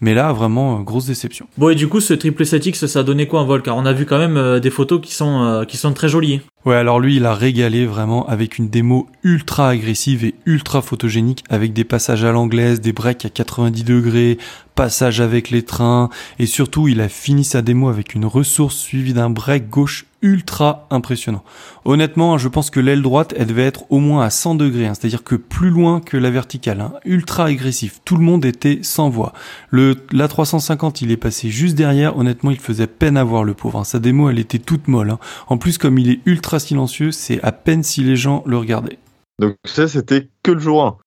Mais 0.00 0.14
là, 0.14 0.32
vraiment, 0.32 0.78
euh, 0.78 0.82
grosse 0.82 1.06
déception. 1.06 1.46
Bon, 1.56 1.70
et 1.70 1.74
du 1.74 1.88
coup, 1.88 2.00
ce 2.00 2.14
triple 2.14 2.44
7X, 2.44 2.86
ça 2.86 3.00
a 3.00 3.02
donné 3.02 3.26
quoi 3.26 3.40
en 3.40 3.44
vol 3.44 3.62
Car 3.62 3.76
on 3.76 3.84
a 3.84 3.92
vu 3.92 4.06
quand 4.06 4.18
même 4.18 4.36
euh, 4.36 4.60
des 4.60 4.70
photos 4.70 5.00
qui 5.00 5.12
sont, 5.12 5.42
euh, 5.42 5.64
qui 5.64 5.76
sont 5.76 5.92
très 5.92 6.08
jolies. 6.08 6.40
Ouais, 6.68 6.76
alors 6.76 7.00
lui, 7.00 7.16
il 7.16 7.24
a 7.24 7.32
régalé 7.32 7.86
vraiment 7.86 8.28
avec 8.28 8.58
une 8.58 8.68
démo 8.68 9.08
ultra 9.24 9.70
agressive 9.70 10.22
et 10.26 10.34
ultra 10.44 10.82
photogénique, 10.82 11.42
avec 11.48 11.72
des 11.72 11.84
passages 11.84 12.24
à 12.24 12.30
l'anglaise, 12.30 12.82
des 12.82 12.92
breaks 12.92 13.24
à 13.24 13.30
90 13.30 13.84
degrés, 13.84 14.36
passage 14.74 15.22
avec 15.22 15.48
les 15.48 15.62
trains, 15.62 16.10
et 16.38 16.44
surtout, 16.44 16.86
il 16.86 17.00
a 17.00 17.08
fini 17.08 17.42
sa 17.42 17.62
démo 17.62 17.88
avec 17.88 18.12
une 18.12 18.26
ressource 18.26 18.76
suivie 18.76 19.14
d'un 19.14 19.30
break 19.30 19.70
gauche 19.70 20.04
ultra 20.22 20.86
impressionnant. 20.90 21.44
Honnêtement, 21.84 22.34
hein, 22.34 22.38
je 22.38 22.48
pense 22.48 22.70
que 22.70 22.80
l'aile 22.80 23.02
droite, 23.02 23.34
elle 23.36 23.46
devait 23.46 23.64
être 23.64 23.84
au 23.90 23.98
moins 23.98 24.24
à 24.24 24.30
100 24.30 24.56
degrés, 24.56 24.86
hein, 24.86 24.94
c'est-à-dire 24.94 25.22
que 25.22 25.36
plus 25.36 25.70
loin 25.70 26.00
que 26.00 26.16
la 26.16 26.30
verticale, 26.30 26.80
hein, 26.80 26.92
ultra 27.04 27.46
agressif. 27.46 28.00
Tout 28.04 28.16
le 28.16 28.24
monde 28.24 28.44
était 28.44 28.80
sans 28.82 29.10
voix. 29.10 29.32
Le 29.70 29.94
l'A350, 30.12 30.98
il 31.02 31.12
est 31.12 31.16
passé 31.16 31.50
juste 31.50 31.76
derrière. 31.76 32.16
Honnêtement, 32.16 32.50
il 32.50 32.58
faisait 32.58 32.86
peine 32.86 33.16
à 33.16 33.24
voir 33.24 33.44
le 33.44 33.54
pauvre. 33.54 33.84
Sa 33.84 33.98
démo, 33.98 34.28
elle 34.28 34.38
était 34.38 34.58
toute 34.58 34.88
molle. 34.88 35.16
En 35.46 35.56
plus, 35.56 35.78
comme 35.78 35.98
il 35.98 36.10
est 36.10 36.20
ultra 36.26 36.57
silencieux, 36.58 37.12
c'est 37.12 37.42
à 37.42 37.52
peine 37.52 37.82
si 37.82 38.02
les 38.02 38.16
gens 38.16 38.42
le 38.46 38.58
regardaient. 38.58 38.98
Donc 39.40 39.56
ça, 39.64 39.88
c'était 39.88 40.28
que 40.42 40.52
le 40.52 40.60
jour 40.60 40.84
1. 40.84 40.98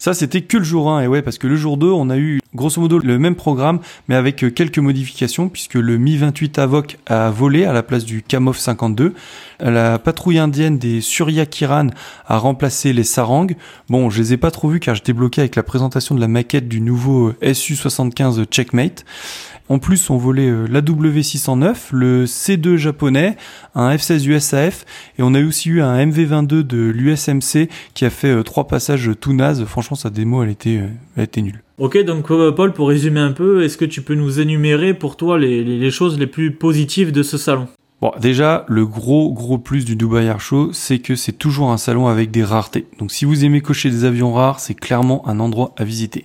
Ça, 0.00 0.14
c'était 0.14 0.40
que 0.40 0.56
le 0.56 0.64
jour 0.64 0.90
1, 0.90 1.02
et 1.02 1.06
ouais, 1.08 1.20
parce 1.20 1.36
que 1.36 1.46
le 1.46 1.56
jour 1.56 1.76
2, 1.76 1.86
on 1.86 2.08
a 2.08 2.16
eu 2.16 2.40
grosso 2.54 2.80
modo 2.80 2.98
le 2.98 3.18
même 3.18 3.34
programme, 3.34 3.80
mais 4.08 4.14
avec 4.14 4.42
euh, 4.42 4.50
quelques 4.50 4.78
modifications, 4.78 5.50
puisque 5.50 5.74
le 5.74 5.98
Mi-28 5.98 6.58
Avoc 6.58 6.96
a 7.06 7.30
volé 7.30 7.66
à 7.66 7.74
la 7.74 7.82
place 7.82 8.06
du 8.06 8.22
Kamov 8.22 8.56
52. 8.56 9.12
La 9.60 9.98
patrouille 9.98 10.38
indienne 10.38 10.78
des 10.78 11.02
Surya 11.02 11.44
Kiran 11.44 11.88
a 12.26 12.38
remplacé 12.38 12.94
les 12.94 13.04
Sarang. 13.04 13.48
Bon, 13.90 14.08
je 14.08 14.22
les 14.22 14.32
ai 14.32 14.36
pas 14.38 14.50
trop 14.50 14.70
vus 14.70 14.80
car 14.80 14.94
j'étais 14.94 15.12
bloqué 15.12 15.42
avec 15.42 15.54
la 15.54 15.62
présentation 15.62 16.14
de 16.14 16.20
la 16.20 16.28
maquette 16.28 16.66
du 16.66 16.80
nouveau 16.80 17.34
euh, 17.42 17.52
Su-75 17.52 18.46
Checkmate. 18.46 19.04
En 19.70 19.78
plus, 19.78 20.10
on 20.10 20.16
volait 20.16 20.48
euh, 20.48 20.66
l'AW609, 20.66 21.92
le 21.92 22.24
C2 22.24 22.74
japonais, 22.74 23.36
un 23.76 23.94
F16 23.94 24.26
USAF, 24.28 24.84
et 25.16 25.22
on 25.22 25.32
a 25.32 25.40
aussi 25.44 25.68
eu 25.68 25.80
un 25.80 26.04
MV22 26.06 26.62
de 26.64 26.90
l'USMC 26.90 27.68
qui 27.94 28.04
a 28.04 28.10
fait 28.10 28.32
euh, 28.32 28.42
trois 28.42 28.66
passages 28.66 29.12
tout 29.20 29.32
naze. 29.32 29.64
Franchement, 29.66 29.96
sa 29.96 30.10
démo, 30.10 30.42
elle 30.42 30.50
était, 30.50 30.78
euh, 30.78 30.88
elle 31.16 31.22
était 31.22 31.40
nulle. 31.40 31.62
Ok, 31.78 31.96
donc 32.04 32.26
Paul, 32.56 32.72
pour 32.72 32.88
résumer 32.88 33.20
un 33.20 33.30
peu, 33.30 33.62
est-ce 33.62 33.78
que 33.78 33.84
tu 33.84 34.02
peux 34.02 34.16
nous 34.16 34.40
énumérer 34.40 34.92
pour 34.92 35.16
toi 35.16 35.38
les, 35.38 35.62
les, 35.62 35.78
les 35.78 35.90
choses 35.92 36.18
les 36.18 36.26
plus 36.26 36.50
positives 36.50 37.12
de 37.12 37.22
ce 37.22 37.38
salon? 37.38 37.68
Bon, 38.00 38.10
déjà, 38.20 38.64
le 38.66 38.84
gros 38.86 39.32
gros 39.32 39.58
plus 39.58 39.84
du 39.84 39.94
Dubai 39.94 40.24
Air 40.24 40.40
Show, 40.40 40.70
c'est 40.72 40.98
que 40.98 41.14
c'est 41.14 41.32
toujours 41.32 41.70
un 41.70 41.76
salon 41.76 42.08
avec 42.08 42.32
des 42.32 42.42
raretés. 42.42 42.86
Donc 42.98 43.12
si 43.12 43.24
vous 43.24 43.44
aimez 43.44 43.60
cocher 43.60 43.88
des 43.88 44.04
avions 44.04 44.32
rares, 44.32 44.58
c'est 44.58 44.74
clairement 44.74 45.26
un 45.28 45.38
endroit 45.38 45.74
à 45.76 45.84
visiter. 45.84 46.24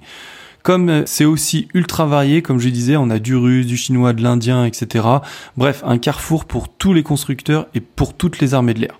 Comme 0.65 1.03
c'est 1.05 1.25
aussi 1.25 1.67
ultra 1.75 2.07
varié, 2.07 2.41
comme 2.41 2.57
je 2.57 2.69
disais, 2.69 2.97
on 2.97 3.11
a 3.11 3.19
du 3.19 3.35
russe, 3.35 3.67
du 3.67 3.77
chinois, 3.77 4.13
de 4.13 4.23
l'indien, 4.23 4.65
etc. 4.65 5.05
Bref, 5.57 5.83
un 5.85 5.99
carrefour 5.99 6.45
pour 6.45 6.69
tous 6.69 6.91
les 6.91 7.03
constructeurs 7.03 7.67
et 7.75 7.81
pour 7.81 8.15
toutes 8.15 8.39
les 8.39 8.55
armées 8.55 8.73
de 8.73 8.79
l'air. 8.79 8.99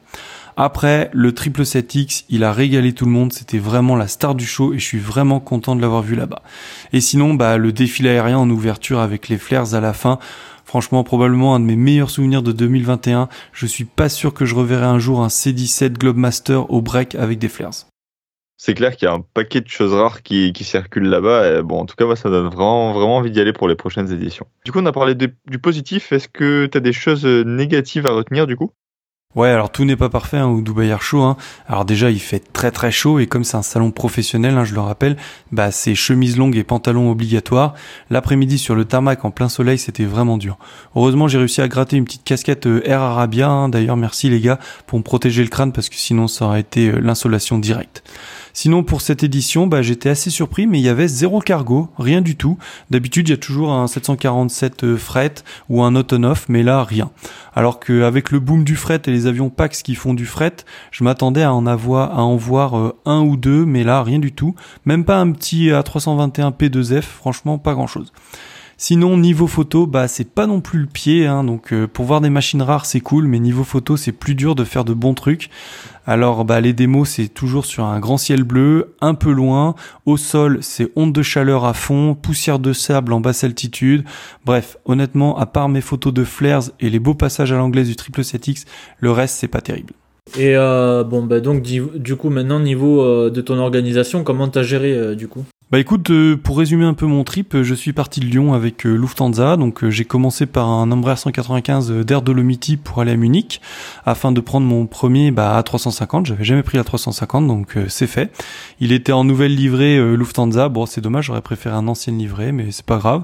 Après, 0.58 1.10
le 1.12 1.34
triple 1.34 1.64
7X, 1.64 2.26
il 2.30 2.44
a 2.44 2.54
régalé 2.54 2.94
tout 2.94 3.06
le 3.06 3.12
monde. 3.12 3.34
C'était 3.34 3.58
vraiment 3.58 3.96
la 3.96 4.08
star 4.08 4.36
du 4.36 4.46
show 4.46 4.76
et 4.76 4.78
je 4.78 4.86
suis 4.86 5.00
vraiment 5.00 5.40
content 5.40 5.76
de 5.76 5.82
l'avoir 5.82 6.04
vu 6.04 6.14
là-bas. 6.14 6.44
Et 6.94 7.02
sinon, 7.02 7.34
bah, 7.34 7.58
le 7.58 7.72
défilé 7.72 8.10
aérien 8.10 8.38
en 8.38 8.50
ouverture 8.52 9.00
avec 9.00 9.28
les 9.28 9.40
flares 9.40 9.74
à 9.74 9.80
la 9.80 9.94
fin. 9.94 10.20
Franchement, 10.66 11.04
probablement 11.04 11.56
un 11.56 11.60
de 11.60 11.66
mes 11.66 11.76
meilleurs 11.76 12.12
souvenirs 12.12 12.44
de 12.44 12.52
2021. 12.52 13.28
Je 13.54 13.66
suis 13.66 13.86
pas 13.86 14.10
sûr 14.10 14.36
que 14.36 14.46
je 14.46 14.54
reverrai 14.54 14.86
un 14.86 15.00
jour 15.00 15.24
un 15.24 15.30
C17 15.30 15.94
Globemaster 15.94 16.70
au 16.70 16.84
break 16.84 17.16
avec 17.16 17.40
des 17.40 17.50
flares 17.50 17.88
c'est 18.58 18.74
clair 18.74 18.96
qu'il 18.96 19.08
y 19.08 19.10
a 19.10 19.14
un 19.14 19.22
paquet 19.22 19.62
de 19.62 19.68
choses 19.68 19.94
rares 19.94 20.24
qui, 20.24 20.54
circulent 20.62 21.10
là-bas. 21.10 21.60
Et 21.60 21.62
bon, 21.62 21.80
en 21.80 21.86
tout 21.86 21.96
cas, 21.96 22.06
moi, 22.06 22.16
ça 22.16 22.30
donne 22.30 22.48
vraiment, 22.48 22.94
vraiment 22.94 23.18
envie 23.18 23.32
d'y 23.32 23.42
aller 23.42 23.54
pour 23.54 23.68
les 23.68 23.76
prochaines 23.76 24.12
éditions. 24.12 24.48
Du 24.64 24.72
coup, 24.72 24.80
on 24.80 24.86
a 24.86 24.92
parlé 24.92 25.16
du 25.16 25.60
positif. 25.60 26.12
Est-ce 26.12 26.28
que 26.28 26.66
tu 26.66 26.78
as 26.78 26.82
des 26.82 26.94
choses 26.94 27.26
négatives 27.26 28.08
à 28.08 28.12
retenir 28.12 28.48
du 28.48 28.56
coup? 28.56 28.72
Ouais, 29.36 29.50
alors 29.50 29.70
tout 29.70 29.84
n'est 29.84 29.98
pas 29.98 30.08
parfait 30.08 30.38
hein, 30.38 30.48
au 30.48 30.62
Dubai 30.62 30.88
Air 30.88 31.02
Show. 31.02 31.22
Hein. 31.22 31.36
Alors 31.68 31.84
déjà, 31.84 32.10
il 32.10 32.20
fait 32.20 32.40
très 32.54 32.72
très 32.72 32.90
chaud 32.90 33.20
et 33.20 33.28
comme 33.28 33.44
c'est 33.44 33.58
un 33.58 33.64
salon 33.64 33.92
professionnel, 33.92 34.58
hein, 34.58 34.64
je 34.64 34.74
le 34.74 34.80
rappelle, 34.80 35.18
bah 35.52 35.72
c'est 35.72 35.94
chemise 35.94 36.38
longue 36.38 36.56
et 36.56 36.64
pantalon 36.64 37.12
obligatoire. 37.12 37.74
L'après-midi 38.10 38.58
sur 38.58 38.76
le 38.76 38.86
tarmac 38.86 39.26
en 39.26 39.32
plein 39.32 39.50
soleil, 39.50 39.78
c'était 39.78 40.06
vraiment 40.06 40.38
dur. 40.38 40.58
Heureusement, 40.96 41.28
j'ai 41.28 41.38
réussi 41.38 41.62
à 41.62 41.68
gratter 41.68 41.98
une 41.98 42.06
petite 42.06 42.24
casquette 42.24 42.66
euh, 42.66 42.82
Air 42.86 43.02
Arabia. 43.02 43.50
Hein. 43.50 43.68
D'ailleurs, 43.68 43.98
merci 43.98 44.30
les 44.30 44.40
gars 44.40 44.58
pour 44.88 45.00
me 45.00 45.04
protéger 45.04 45.44
le 45.44 45.50
crâne 45.50 45.74
parce 45.74 45.90
que 45.90 45.96
sinon 45.96 46.30
ça 46.30 46.46
aurait 46.46 46.62
été 46.62 46.88
euh, 46.88 47.00
l'insolation 47.00 47.60
directe. 47.60 48.04
Sinon, 48.58 48.84
pour 48.84 49.02
cette 49.02 49.22
édition, 49.22 49.68
bah, 49.68 49.82
j'étais 49.82 50.08
assez 50.08 50.30
surpris, 50.30 50.66
mais 50.66 50.80
il 50.80 50.86
y 50.86 50.88
avait 50.88 51.10
zéro 51.10 51.42
cargo, 51.42 51.90
rien 52.00 52.22
du 52.22 52.38
tout. 52.38 52.58
D'habitude, 52.90 53.28
il 53.28 53.32
y 53.32 53.34
a 53.34 53.38
toujours 53.38 53.74
un 53.74 53.86
747 53.86 54.86
euh, 54.86 54.98
fret 54.98 55.34
ou 55.68 55.84
un 55.84 55.94
Off, 55.94 56.46
mais 56.48 56.64
là, 56.64 56.86
rien. 56.86 57.12
Alors 57.54 57.82
qu'avec 57.82 58.32
le 58.32 58.40
boom 58.40 58.64
du 58.64 58.78
fret 58.78 59.02
et 59.08 59.12
les 59.12 59.25
avions 59.28 59.50
Pax 59.50 59.84
qui 59.84 59.96
font 59.96 60.14
du 60.14 60.26
fret, 60.26 60.56
je 60.92 61.04
m'attendais 61.04 61.44
à 61.44 61.54
en 61.54 61.66
avoir, 61.66 62.18
à 62.18 62.24
en 62.24 62.36
voir 62.36 62.78
euh, 62.78 62.96
un 63.06 63.22
ou 63.22 63.38
deux, 63.38 63.66
mais 63.66 63.84
là, 63.84 64.04
rien 64.04 64.20
du 64.20 64.34
tout. 64.34 64.56
Même 64.86 65.06
pas 65.06 65.18
un 65.18 65.32
petit 65.32 65.70
A321 65.70 66.56
P2F, 66.56 67.02
franchement, 67.02 67.58
pas 67.58 67.74
grand 67.74 67.88
chose. 67.88 68.12
Sinon 68.78 69.18
niveau 69.18 69.48
photo, 69.48 69.88
bah 69.88 70.10
c'est 70.10 70.30
pas 70.30 70.48
non 70.48 70.60
plus 70.60 70.80
le 70.80 70.86
pied, 70.86 71.26
hein, 71.26 71.46
donc 71.46 71.72
euh, 71.72 71.88
pour 71.88 72.04
voir 72.04 72.20
des 72.20 72.30
machines 72.30 72.62
rares 72.62 72.86
c'est 72.86 73.00
cool, 73.00 73.26
mais 73.26 73.40
niveau 73.40 73.64
photo 73.64 73.96
c'est 73.96 74.12
plus 74.12 74.36
dur 74.36 74.54
de 74.54 74.66
faire 74.66 74.84
de 74.84 74.94
bons 74.94 75.14
trucs. 75.14 75.50
Alors 76.06 76.44
bah 76.44 76.60
les 76.60 76.74
démos 76.74 77.10
c'est 77.10 77.30
toujours 77.30 77.66
sur 77.66 77.86
un 77.86 78.00
grand 78.02 78.18
ciel 78.18 78.44
bleu, 78.44 78.94
un 79.00 79.14
peu 79.14 79.32
loin, 79.32 79.76
au 80.06 80.18
sol 80.18 80.58
c'est 80.62 80.92
onde 80.98 81.14
de 81.14 81.22
chaleur 81.22 81.64
à 81.64 81.74
fond, 81.74 82.16
poussière 82.16 82.60
de 82.60 82.74
sable 82.74 83.14
en 83.14 83.22
basse 83.22 83.46
altitude. 83.46 84.04
Bref, 84.46 84.78
honnêtement, 84.84 85.38
à 85.38 85.46
part 85.46 85.70
mes 85.70 85.82
photos 85.82 86.14
de 86.14 86.26
flares 86.26 86.64
et 86.82 86.90
les 86.90 87.00
beaux 87.00 87.16
passages 87.16 87.54
à 87.54 87.56
l'anglaise 87.56 87.88
du 87.88 87.96
triple 87.96 88.22
7X, 88.22 88.66
le 89.00 89.12
reste 89.12 89.36
c'est 89.36 89.48
pas 89.48 89.62
terrible. 89.62 89.94
Et 90.38 90.58
euh, 90.58 91.04
bon 91.04 91.24
bah 91.24 91.40
donc 91.40 91.62
du 91.62 92.16
coup 92.18 92.30
maintenant 92.30 92.60
niveau 92.60 93.02
euh, 93.02 93.30
de 93.30 93.40
ton 93.40 93.58
organisation, 93.58 94.26
comment 94.26 94.50
t'as 94.50 94.64
géré 94.64 94.92
euh, 94.92 95.16
du 95.16 95.30
coup? 95.30 95.46
Bah 95.72 95.80
écoute, 95.80 96.12
euh, 96.12 96.38
pour 96.38 96.60
résumer 96.60 96.86
un 96.86 96.94
peu 96.94 97.08
mon 97.08 97.24
trip, 97.24 97.64
je 97.64 97.74
suis 97.74 97.92
parti 97.92 98.20
de 98.20 98.26
Lyon 98.26 98.54
avec 98.54 98.86
euh, 98.86 98.94
Lufthansa. 98.96 99.58
Donc 99.58 99.84
euh, 99.84 99.90
j'ai 99.90 100.06
commencé 100.06 100.46
par 100.46 100.70
un 100.70 100.92
Embraer 100.92 101.18
195 101.18 101.92
d'Air 102.06 102.22
Dolomiti 102.22 102.78
pour 102.78 103.02
aller 103.02 103.14
à 103.14 103.16
Munich, 103.16 103.62
afin 104.06 104.32
de 104.32 104.40
prendre 104.42 104.68
mon 104.68 104.86
premier 104.86 105.32
bah, 105.32 105.60
A350. 105.60 106.28
J'avais 106.28 106.44
jamais 106.44 106.62
pris 106.62 106.78
la 106.78 106.84
350, 106.84 107.48
donc 107.48 107.80
c'est 107.88 108.06
fait. 108.06 108.32
Il 108.80 108.92
était 108.92 109.12
en 109.12 109.24
nouvelle 109.24 109.56
livrée 109.56 110.16
Lufthansa. 110.16 110.70
Bon, 110.70 110.86
c'est 110.86 111.02
dommage, 111.02 111.26
j'aurais 111.26 111.42
préféré 111.42 111.76
un 111.76 111.88
ancien 111.88 112.14
livrée, 112.14 112.52
mais 112.52 112.68
c'est 112.70 112.86
pas 112.86 112.98
grave. 112.98 113.24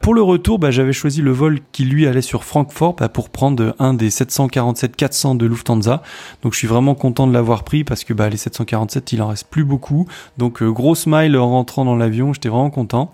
Pour 0.00 0.14
le 0.14 0.22
retour, 0.22 0.58
bah, 0.58 0.70
j'avais 0.70 0.92
choisi 0.92 1.22
le 1.22 1.32
vol 1.32 1.58
qui 1.72 1.84
lui 1.84 2.06
allait 2.06 2.22
sur 2.22 2.44
Francfort 2.44 2.94
bah, 2.94 3.08
pour 3.08 3.30
prendre 3.30 3.74
un 3.78 3.94
des 3.94 4.10
747-400 4.10 5.36
de 5.36 5.46
Lufthansa. 5.46 6.02
Donc 6.42 6.52
je 6.52 6.58
suis 6.58 6.68
vraiment 6.68 6.94
content 6.94 7.26
de 7.26 7.32
l'avoir 7.32 7.64
pris 7.64 7.84
parce 7.84 8.04
que 8.04 8.12
bah, 8.12 8.28
les 8.28 8.36
747, 8.36 9.12
il 9.12 9.22
en 9.22 9.28
reste 9.28 9.48
plus 9.48 9.64
beaucoup. 9.64 10.06
Donc 10.38 10.62
euh, 10.62 10.70
gros 10.70 10.94
smile 10.94 11.36
en 11.36 11.48
rentrant 11.48 11.84
dans 11.84 11.96
l'avion, 11.96 12.32
j'étais 12.32 12.48
vraiment 12.48 12.70
content. 12.70 13.12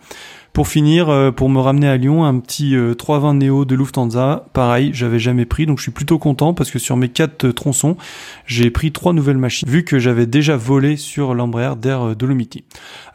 Pour 0.53 0.69
finir, 0.69 1.09
euh, 1.09 1.31
pour 1.31 1.49
me 1.49 1.59
ramener 1.61 1.89
à 1.89 1.97
Lyon, 1.97 2.27
un 2.27 2.39
petit 2.39 2.77
320 2.99 3.31
euh, 3.31 3.33
Neo 3.33 3.65
de 3.65 3.75
Lufthansa, 3.75 4.45
pareil, 4.53 4.91
j'avais 4.93 5.19
jamais 5.19 5.47
pris, 5.47 5.65
donc 5.65 5.79
je 5.79 5.85
suis 5.85 5.93
plutôt 5.93 6.19
content 6.19 6.53
parce 6.53 6.71
que 6.71 6.79
sur 6.79 6.95
mes 6.99 7.09
quatre 7.09 7.47
euh, 7.47 7.53
tronçons, 7.55 7.97
j'ai 8.45 8.71
pris 8.71 8.93
trois 8.93 9.15
nouvelles 9.15 9.39
machines, 9.39 9.67
vu 9.67 9.83
que 9.83 9.99
j'avais 9.99 10.27
déjà 10.27 10.55
volé 10.59 10.99
sur 10.99 11.33
l'Embraer 11.33 11.77
d'Air 11.77 12.15
Dolomiti. 12.15 12.65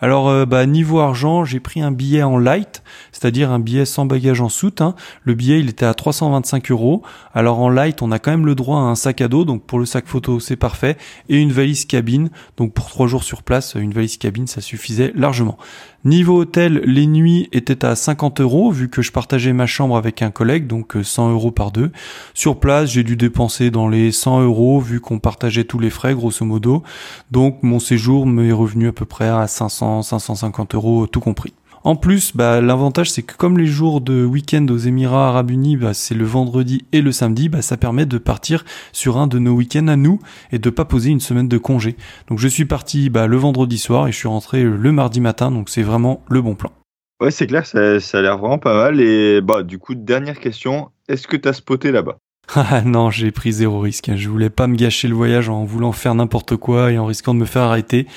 Alors, 0.01 0.47
bah, 0.47 0.65
niveau 0.65 0.99
argent, 0.99 1.45
j'ai 1.45 1.59
pris 1.59 1.79
un 1.81 1.91
billet 1.91 2.23
en 2.23 2.39
light, 2.39 2.81
c'est-à-dire 3.11 3.51
un 3.51 3.59
billet 3.59 3.85
sans 3.85 4.07
bagage 4.07 4.41
en 4.41 4.49
soute. 4.49 4.81
Hein. 4.81 4.95
Le 5.23 5.35
billet, 5.35 5.59
il 5.59 5.69
était 5.69 5.85
à 5.85 5.93
325 5.93 6.71
euros. 6.71 7.03
Alors 7.33 7.59
en 7.59 7.69
light, 7.69 8.01
on 8.01 8.11
a 8.11 8.17
quand 8.17 8.31
même 8.31 8.47
le 8.47 8.55
droit 8.55 8.79
à 8.79 8.83
un 8.83 8.95
sac 8.95 9.21
à 9.21 9.27
dos, 9.27 9.45
donc 9.45 9.63
pour 9.63 9.77
le 9.77 9.85
sac 9.85 10.07
photo, 10.07 10.39
c'est 10.39 10.55
parfait, 10.55 10.97
et 11.29 11.38
une 11.38 11.51
valise 11.51 11.85
cabine. 11.85 12.31
Donc 12.57 12.73
pour 12.73 12.88
trois 12.88 13.05
jours 13.05 13.23
sur 13.23 13.43
place, 13.43 13.75
une 13.75 13.93
valise 13.93 14.17
cabine, 14.17 14.47
ça 14.47 14.61
suffisait 14.61 15.11
largement. 15.15 15.57
Niveau 16.06 16.38
hôtel, 16.41 16.82
les 16.86 17.08
nuits 17.08 17.50
étaient 17.52 17.84
à 17.84 17.95
50 17.95 18.39
euros 18.39 18.72
vu 18.72 18.88
que 18.88 19.02
je 19.02 19.12
partageais 19.12 19.52
ma 19.52 19.66
chambre 19.66 19.98
avec 19.98 20.22
un 20.22 20.32
collègue, 20.32 20.68
donc 20.68 20.95
100 21.02 21.32
euros 21.32 21.52
par 21.52 21.72
deux. 21.72 21.91
Sur 22.34 22.60
place, 22.60 22.91
j'ai 22.91 23.04
dû 23.04 23.18
dépenser 23.18 23.72
dans 23.72 23.89
les 23.89 24.12
100 24.12 24.43
euros 24.43 24.80
vu 24.80 25.02
qu'on 25.02 25.20
partageait 25.20 25.64
tous 25.64 25.80
les 25.80 25.89
frais 25.89 26.14
grosso 26.14 26.45
modo. 26.45 26.84
Donc 27.32 27.64
mon 27.64 27.80
séjour 27.80 28.28
m'est 28.28 28.52
revenu 28.52 28.88
à 28.88 28.93
peu 28.93 29.06
près 29.06 29.28
à 29.28 29.48
500, 29.48 30.04
550 30.04 30.76
euros 30.76 31.08
tout 31.08 31.20
compris. 31.20 31.54
En 31.88 31.95
plus, 31.95 32.35
bah, 32.35 32.59
l'avantage 32.59 33.09
c'est 33.09 33.23
que 33.23 33.38
comme 33.38 33.57
les 33.57 33.65
jours 33.65 34.01
de 34.01 34.25
week-end 34.25 34.65
aux 34.69 34.77
Émirats 34.77 35.29
Arabes 35.29 35.51
Unis, 35.51 35.77
bah, 35.77 35.93
c'est 35.93 36.15
le 36.15 36.25
vendredi 36.25 36.83
et 36.91 36.99
le 36.99 37.13
samedi, 37.13 37.47
bah, 37.47 37.61
ça 37.61 37.77
permet 37.77 38.05
de 38.05 38.17
partir 38.17 38.65
sur 38.91 39.15
un 39.15 39.25
de 39.25 39.39
nos 39.39 39.53
week-ends 39.53 39.88
à 39.88 39.95
nous 39.95 40.19
et 40.51 40.59
de 40.59 40.69
pas 40.69 40.83
poser 40.83 41.11
une 41.11 41.21
semaine 41.21 41.47
de 41.47 41.57
congé. 41.57 41.95
Donc 42.27 42.39
je 42.39 42.49
suis 42.49 42.65
parti 42.65 43.07
le 43.07 43.38
vendredi 43.38 43.77
soir 43.77 44.05
et 44.09 44.11
je 44.11 44.17
suis 44.17 44.27
rentré 44.27 44.63
le 44.63 44.91
mardi 44.91 45.21
matin, 45.21 45.49
donc 45.49 45.69
c'est 45.69 45.81
vraiment 45.81 46.25
le 46.29 46.41
bon 46.41 46.55
plan. 46.55 46.73
Ouais, 47.21 47.31
c'est 47.31 47.47
clair, 47.47 47.65
ça, 47.65 48.01
ça 48.01 48.17
a 48.17 48.21
l'air 48.21 48.38
vraiment 48.38 48.59
pas 48.59 48.75
mal. 48.75 48.99
Et 48.99 49.39
bah, 49.39 49.63
du 49.63 49.79
coup, 49.79 49.95
dernière 49.95 50.41
question, 50.41 50.89
est-ce 51.07 51.25
que 51.25 51.38
tu 51.38 51.47
as 51.47 51.53
spoté 51.53 51.93
là-bas? 51.93 52.17
ah 52.56 52.82
non, 52.82 53.10
j'ai 53.10 53.32
pris 53.32 53.52
zéro 53.52 53.80
risque. 53.80 54.10
Je 54.16 54.30
voulais 54.30 54.50
pas 54.50 54.68
me 54.68 54.76
gâcher 54.76 55.08
le 55.08 55.16
voyage 55.16 55.50
en 55.50 55.66
voulant 55.66 55.91
faire 55.91 56.16
n'importe 56.16 56.56
quoi 56.56 56.91
et 56.91 56.98
en 56.98 57.06
risquant 57.06 57.34
de 57.34 57.39
me 57.39 57.45
faire 57.45 57.64
arrêter. 57.64 58.08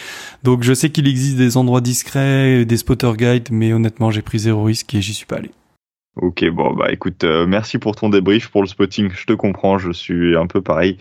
Donc 0.45 0.63
je 0.63 0.73
sais 0.73 0.91
qu'il 0.91 1.09
existe 1.09 1.37
des 1.37 1.57
endroits 1.57 1.81
discrets, 1.81 2.65
des 2.65 2.77
spotter 2.77 3.13
guides, 3.17 3.49
mais 3.51 3.73
honnêtement 3.73 4.11
j'ai 4.11 4.23
pris 4.23 4.39
zéro 4.39 4.65
risque 4.65 4.95
et 4.95 5.03
j'y 5.03 5.15
suis 5.15 5.27
pas 5.27 5.37
allé. 5.37 5.51
Ok, 6.17 6.45
bon 6.51 6.75
bah 6.75 6.93
écoute, 6.93 7.25
euh, 7.25 7.47
merci 7.47 7.79
pour 7.79 7.97
ton 7.97 8.09
débrief, 8.09 8.49
pour 8.49 8.63
le 8.63 8.69
spotting. 8.69 9.11
Je 9.15 9.25
te 9.27 9.33
comprends, 9.33 9.79
je 9.79 9.91
suis 9.91 10.37
un 10.37 10.47
peu 10.47 10.61
pareil. 10.61 10.99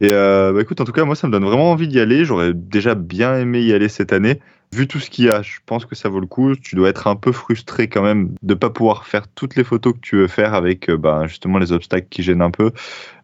Et 0.00 0.08
euh, 0.12 0.52
bah 0.52 0.62
écoute, 0.62 0.80
en 0.80 0.84
tout 0.84 0.92
cas 0.92 1.04
moi 1.04 1.14
ça 1.14 1.26
me 1.26 1.32
donne 1.32 1.44
vraiment 1.44 1.70
envie 1.70 1.88
d'y 1.88 2.00
aller. 2.00 2.24
J'aurais 2.24 2.52
déjà 2.54 2.94
bien 2.94 3.38
aimé 3.38 3.62
y 3.62 3.72
aller 3.72 3.88
cette 3.88 4.12
année 4.12 4.40
vu 4.72 4.86
tout 4.86 5.00
ce 5.00 5.10
qu'il 5.10 5.26
y 5.26 5.30
a, 5.30 5.42
je 5.42 5.58
pense 5.66 5.84
que 5.84 5.94
ça 5.94 6.08
vaut 6.08 6.20
le 6.20 6.26
coup. 6.26 6.54
Tu 6.56 6.76
dois 6.76 6.88
être 6.88 7.06
un 7.06 7.16
peu 7.16 7.32
frustré 7.32 7.88
quand 7.88 8.02
même 8.02 8.34
de 8.42 8.54
pas 8.54 8.70
pouvoir 8.70 9.06
faire 9.06 9.26
toutes 9.28 9.56
les 9.56 9.64
photos 9.64 9.94
que 9.94 10.00
tu 10.00 10.16
veux 10.16 10.28
faire 10.28 10.54
avec 10.54 10.88
euh, 10.88 10.96
bah, 10.96 11.26
justement 11.26 11.58
les 11.58 11.72
obstacles 11.72 12.08
qui 12.10 12.22
gênent 12.22 12.42
un 12.42 12.50
peu. 12.50 12.70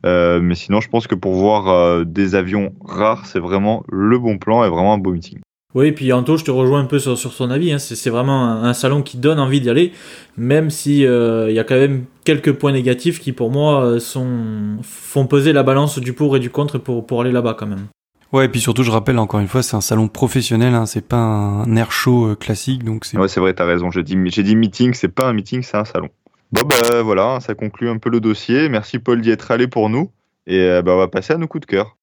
Euh, 0.06 0.40
mais 0.40 0.54
sinon, 0.54 0.80
je 0.80 0.88
pense 0.88 1.06
que 1.06 1.14
pour 1.14 1.34
voir 1.34 1.68
euh, 1.68 2.04
des 2.04 2.34
avions 2.34 2.72
rares, 2.84 3.26
c'est 3.26 3.38
vraiment 3.38 3.84
le 3.90 4.18
bon 4.18 4.38
plan 4.38 4.64
et 4.64 4.68
vraiment 4.68 4.94
un 4.94 4.98
beau 4.98 5.12
meeting. 5.12 5.38
Oui, 5.74 5.90
puis 5.90 6.12
Anto, 6.12 6.36
je 6.36 6.44
te 6.44 6.52
rejoins 6.52 6.80
un 6.80 6.84
peu 6.84 7.00
sur, 7.00 7.18
sur 7.18 7.32
son 7.32 7.50
avis. 7.50 7.72
Hein. 7.72 7.78
C'est 7.78 8.10
vraiment 8.10 8.44
un, 8.44 8.74
salon 8.74 9.02
qui 9.02 9.16
donne 9.16 9.40
envie 9.40 9.60
d'y 9.60 9.68
aller, 9.68 9.92
même 10.36 10.70
si 10.70 10.98
il 11.00 11.52
y 11.52 11.58
a 11.58 11.64
quand 11.64 11.74
même 11.74 12.04
quelques 12.22 12.52
points 12.52 12.70
négatifs 12.70 13.18
qui, 13.18 13.32
pour 13.32 13.50
moi, 13.50 13.98
font 13.98 15.26
peser 15.26 15.52
la 15.52 15.64
balance 15.64 15.98
du 15.98 16.12
pour 16.12 16.36
et 16.36 16.38
du 16.38 16.48
contre 16.48 16.78
pour 16.78 17.20
aller 17.20 17.32
là-bas 17.32 17.56
quand 17.58 17.66
même. 17.66 17.88
Ouais, 18.34 18.46
et 18.46 18.48
puis 18.48 18.60
surtout, 18.60 18.82
je 18.82 18.90
rappelle 18.90 19.20
encore 19.20 19.38
une 19.38 19.46
fois, 19.46 19.62
c'est 19.62 19.76
un 19.76 19.80
salon 19.80 20.08
professionnel, 20.08 20.74
hein, 20.74 20.86
c'est 20.86 21.06
pas 21.06 21.18
un 21.18 21.76
air 21.76 21.92
show 21.92 22.26
euh, 22.26 22.34
classique, 22.34 22.82
donc 22.82 23.04
c'est. 23.04 23.16
Ouais, 23.16 23.28
c'est 23.28 23.38
vrai, 23.38 23.54
t'as 23.54 23.64
raison. 23.64 23.92
J'ai 23.92 24.02
dit, 24.02 24.18
j'ai 24.26 24.42
dit 24.42 24.56
meeting, 24.56 24.92
c'est 24.92 25.06
pas 25.06 25.28
un 25.28 25.32
meeting, 25.32 25.62
c'est 25.62 25.76
un 25.76 25.84
salon. 25.84 26.08
Bon 26.50 26.62
bah 26.66 27.02
voilà, 27.02 27.38
ça 27.38 27.54
conclut 27.54 27.88
un 27.88 27.98
peu 27.98 28.10
le 28.10 28.18
dossier. 28.18 28.68
Merci 28.68 28.98
Paul 28.98 29.20
d'y 29.20 29.30
être 29.30 29.52
allé 29.52 29.68
pour 29.68 29.88
nous, 29.88 30.10
et 30.48 30.58
euh, 30.62 30.82
bah 30.82 30.94
on 30.94 30.98
va 30.98 31.06
passer 31.06 31.32
à 31.32 31.38
nos 31.38 31.46
coups 31.46 31.60
de 31.60 31.70
cœur. 31.70 31.96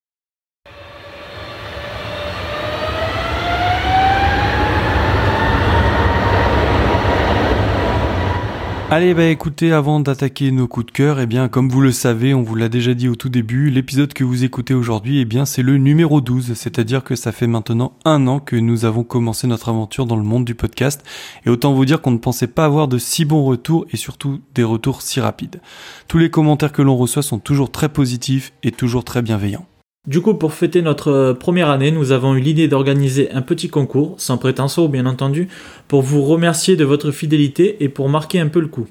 Allez, 8.94 9.14
bah 9.14 9.24
écoutez, 9.24 9.72
avant 9.72 10.02
d'attaquer 10.02 10.52
nos 10.52 10.68
coups 10.68 10.88
de 10.88 10.92
cœur, 10.92 11.22
eh 11.22 11.26
bien, 11.26 11.48
comme 11.48 11.70
vous 11.70 11.80
le 11.80 11.94
savez, 11.94 12.34
on 12.34 12.42
vous 12.42 12.56
l'a 12.56 12.68
déjà 12.68 12.94
dit 12.94 13.08
au 13.08 13.16
tout 13.16 13.30
début, 13.30 13.70
l'épisode 13.70 14.12
que 14.12 14.26
vous 14.26 14.44
écoutez 14.44 14.74
aujourd'hui, 14.74 15.22
eh 15.22 15.24
bien, 15.24 15.46
c'est 15.46 15.62
le 15.62 15.78
numéro 15.78 16.20
12, 16.20 16.56
c'est-à-dire 16.56 17.02
que 17.02 17.16
ça 17.16 17.32
fait 17.32 17.48
maintenant 17.48 17.94
un 18.04 18.28
an 18.28 18.42
que 18.42 18.58
nous 18.58 18.84
avons 18.84 19.06
commencé 19.06 19.48
notre 19.48 19.70
aventure 19.70 20.06
dans 20.06 20.18
le 20.18 20.24
monde 20.24 20.44
du 20.44 20.56
podcast, 20.56 21.06
et 21.46 21.50
autant 21.50 21.74
vous 21.74 21.86
dire 21.86 22.02
qu'on 22.02 22.12
ne 22.12 22.18
pensait 22.18 22.48
pas 22.48 22.66
avoir 22.66 22.90
de 22.90 22.98
si 22.98 23.24
bons 23.24 23.46
retours, 23.46 23.86
et 23.92 23.96
surtout 23.96 24.42
des 24.56 24.64
retours 24.66 25.02
si 25.02 25.22
rapides. 25.22 25.62
Tous 26.10 26.18
les 26.18 26.30
commentaires 26.30 26.74
que 26.74 26.82
l'on 26.82 26.98
reçoit 26.98 27.24
sont 27.24 27.40
toujours 27.40 27.72
très 27.72 27.88
positifs 27.88 28.52
et 28.62 28.72
toujours 28.72 29.06
très 29.06 29.22
bienveillants. 29.22 29.71
Du 30.08 30.20
coup, 30.20 30.34
pour 30.34 30.54
fêter 30.54 30.82
notre 30.82 31.12
euh, 31.12 31.34
première 31.36 31.70
année, 31.70 31.92
nous 31.92 32.12
avons 32.12 32.34
eu 32.34 32.40
l'idée 32.40 32.68
d'organiser 32.68 33.30
un 33.34 33.44
petit 33.44 33.70
concours, 33.70 34.16
sans 34.18 34.40
prétention 34.40 34.90
bien 34.90 35.06
entendu, 35.06 35.48
pour 35.88 36.02
vous 36.02 36.24
remercier 36.24 36.76
de 36.76 36.84
votre 36.84 37.12
fidélité 37.12 37.84
et 37.84 37.88
pour 37.88 38.10
marquer 38.10 38.40
un 38.40 38.48
peu 38.48 38.62
le 38.62 38.68
coup. 38.68 38.88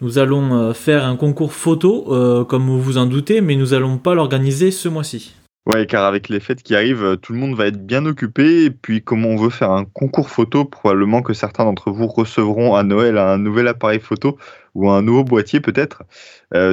Nous 0.00 0.18
allons 0.18 0.54
euh, 0.54 0.72
faire 0.72 1.04
un 1.04 1.14
concours 1.14 1.52
photo, 1.52 2.12
euh, 2.12 2.42
comme 2.42 2.66
vous 2.66 2.80
vous 2.80 2.98
en 2.98 3.06
doutez, 3.06 3.40
mais 3.40 3.54
nous 3.54 3.72
allons 3.72 3.98
pas 3.98 4.14
l'organiser 4.14 4.72
ce 4.72 4.88
mois-ci. 4.88 5.36
Ouais, 5.64 5.86
car 5.86 6.04
avec 6.04 6.28
les 6.28 6.40
fêtes 6.40 6.64
qui 6.64 6.74
arrivent, 6.74 7.18
tout 7.22 7.34
le 7.34 7.38
monde 7.38 7.54
va 7.54 7.68
être 7.68 7.86
bien 7.86 8.04
occupé. 8.04 8.64
Et 8.64 8.70
puis, 8.70 9.00
comme 9.00 9.26
on 9.26 9.36
veut 9.36 9.50
faire 9.50 9.70
un 9.70 9.84
concours 9.84 10.28
photo, 10.28 10.64
probablement 10.64 11.22
que 11.22 11.34
certains 11.34 11.66
d'entre 11.66 11.92
vous 11.92 12.08
recevront 12.08 12.74
à 12.74 12.82
Noël 12.82 13.16
un 13.16 13.38
nouvel 13.38 13.68
appareil 13.68 14.00
photo 14.00 14.36
ou 14.74 14.90
un 14.90 15.02
nouveau 15.02 15.22
boîtier 15.22 15.60
peut-être. 15.60 16.02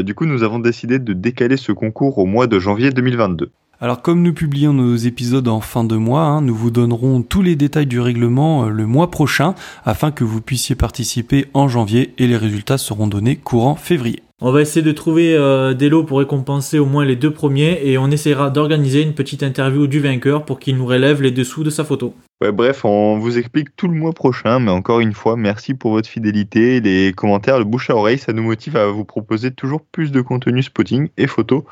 du 0.02 0.16
coup, 0.16 0.26
nous 0.26 0.42
avons 0.42 0.58
décidé 0.58 0.98
de 0.98 1.14
décaler 1.14 1.58
ce 1.58 1.72
concours 1.72 2.18
au 2.18 2.26
mois 2.26 2.48
de 2.48 2.58
janvier 2.58 2.90
2022. 2.90 3.52
Alors 3.82 4.02
comme 4.02 4.22
nous 4.22 4.34
publions 4.34 4.74
nos 4.74 4.96
épisodes 4.96 5.48
en 5.50 5.60
fin 5.60 5.84
de 5.84 5.98
mois, 5.98 6.22
hein, 6.22 6.42
nous 6.42 6.56
vous 6.56 6.72
donnerons 6.72 7.22
tous 7.22 7.42
les 7.42 7.58
détails 7.58 7.88
du 7.88 8.00
règlement 8.00 8.66
euh, 8.66 8.70
le 8.70 8.86
mois 8.86 9.12
prochain 9.12 9.54
afin 9.84 10.12
que 10.12 10.24
vous 10.24 10.40
puissiez 10.40 10.76
participer 10.76 11.48
en 11.54 11.68
janvier 11.68 12.14
et 12.18 12.28
les 12.28 12.38
résultats 12.38 12.78
seront 12.78 13.08
donnés 13.08 13.36
courant 13.36 13.76
février. 13.76 14.25
On 14.42 14.52
va 14.52 14.62
essayer 14.62 14.82
de 14.82 14.92
trouver 14.92 15.34
euh, 15.34 15.74
des 15.74 15.88
lots 15.88 16.04
pour 16.04 16.20
récompenser 16.20 16.78
au 16.78 16.86
moins 16.86 17.06
les 17.06 17.16
deux 17.16 17.32
premiers 17.32 17.80
et 17.84 17.98
on 17.98 18.12
essaiera 18.12 18.50
d'organiser 18.50 19.02
une 19.02 19.14
petite 19.14 19.44
interview 19.44 19.88
du 19.88 20.02
vainqueur 20.02 20.44
pour 20.44 20.60
qu'il 20.60 20.76
nous 20.76 20.86
relève 20.86 21.22
les 21.22 21.32
dessous 21.32 21.64
de 21.64 21.70
sa 21.70 21.86
photo. 21.86 22.14
Ouais, 22.42 22.52
bref, 22.52 22.84
on 22.84 23.18
vous 23.18 23.38
explique 23.38 23.74
tout 23.78 23.88
le 23.88 23.94
mois 23.94 24.12
prochain, 24.12 24.60
mais 24.60 24.72
encore 24.72 25.00
une 25.00 25.14
fois, 25.14 25.38
merci 25.38 25.74
pour 25.74 25.92
votre 25.92 26.10
fidélité. 26.10 26.82
Les 26.82 27.14
commentaires, 27.14 27.60
le 27.60 27.64
bouche 27.64 27.90
à 27.90 27.96
oreille, 27.96 28.18
ça 28.18 28.34
nous 28.34 28.44
motive 28.44 28.76
à 28.76 28.88
vous 28.88 29.06
proposer 29.06 29.52
toujours 29.52 29.80
plus 29.90 30.12
de 30.12 30.20
contenu 30.20 30.62
spotting 30.62 31.08
et 31.16 31.28
photos. 31.28 31.64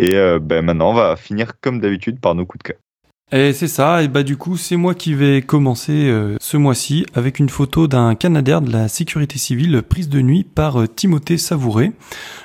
Et 0.00 0.16
euh, 0.16 0.40
ben 0.40 0.64
maintenant, 0.64 0.90
on 0.90 0.94
va 0.94 1.14
finir 1.14 1.52
comme 1.60 1.78
d'habitude 1.78 2.18
par 2.18 2.34
nos 2.34 2.44
coups 2.44 2.64
de 2.64 2.68
cœur. 2.72 2.81
Et 3.34 3.54
c'est 3.54 3.66
ça, 3.66 4.02
et 4.02 4.08
bah 4.08 4.24
du 4.24 4.36
coup 4.36 4.58
c'est 4.58 4.76
moi 4.76 4.94
qui 4.94 5.14
vais 5.14 5.40
commencer 5.40 6.10
euh, 6.10 6.36
ce 6.38 6.58
mois-ci 6.58 7.06
avec 7.14 7.38
une 7.38 7.48
photo 7.48 7.86
d'un 7.86 8.14
Canadair 8.14 8.60
de 8.60 8.70
la 8.70 8.88
sécurité 8.88 9.38
civile 9.38 9.80
prise 9.80 10.10
de 10.10 10.20
nuit 10.20 10.44
par 10.44 10.82
euh, 10.82 10.86
Timothée 10.86 11.38
Savouré. 11.38 11.92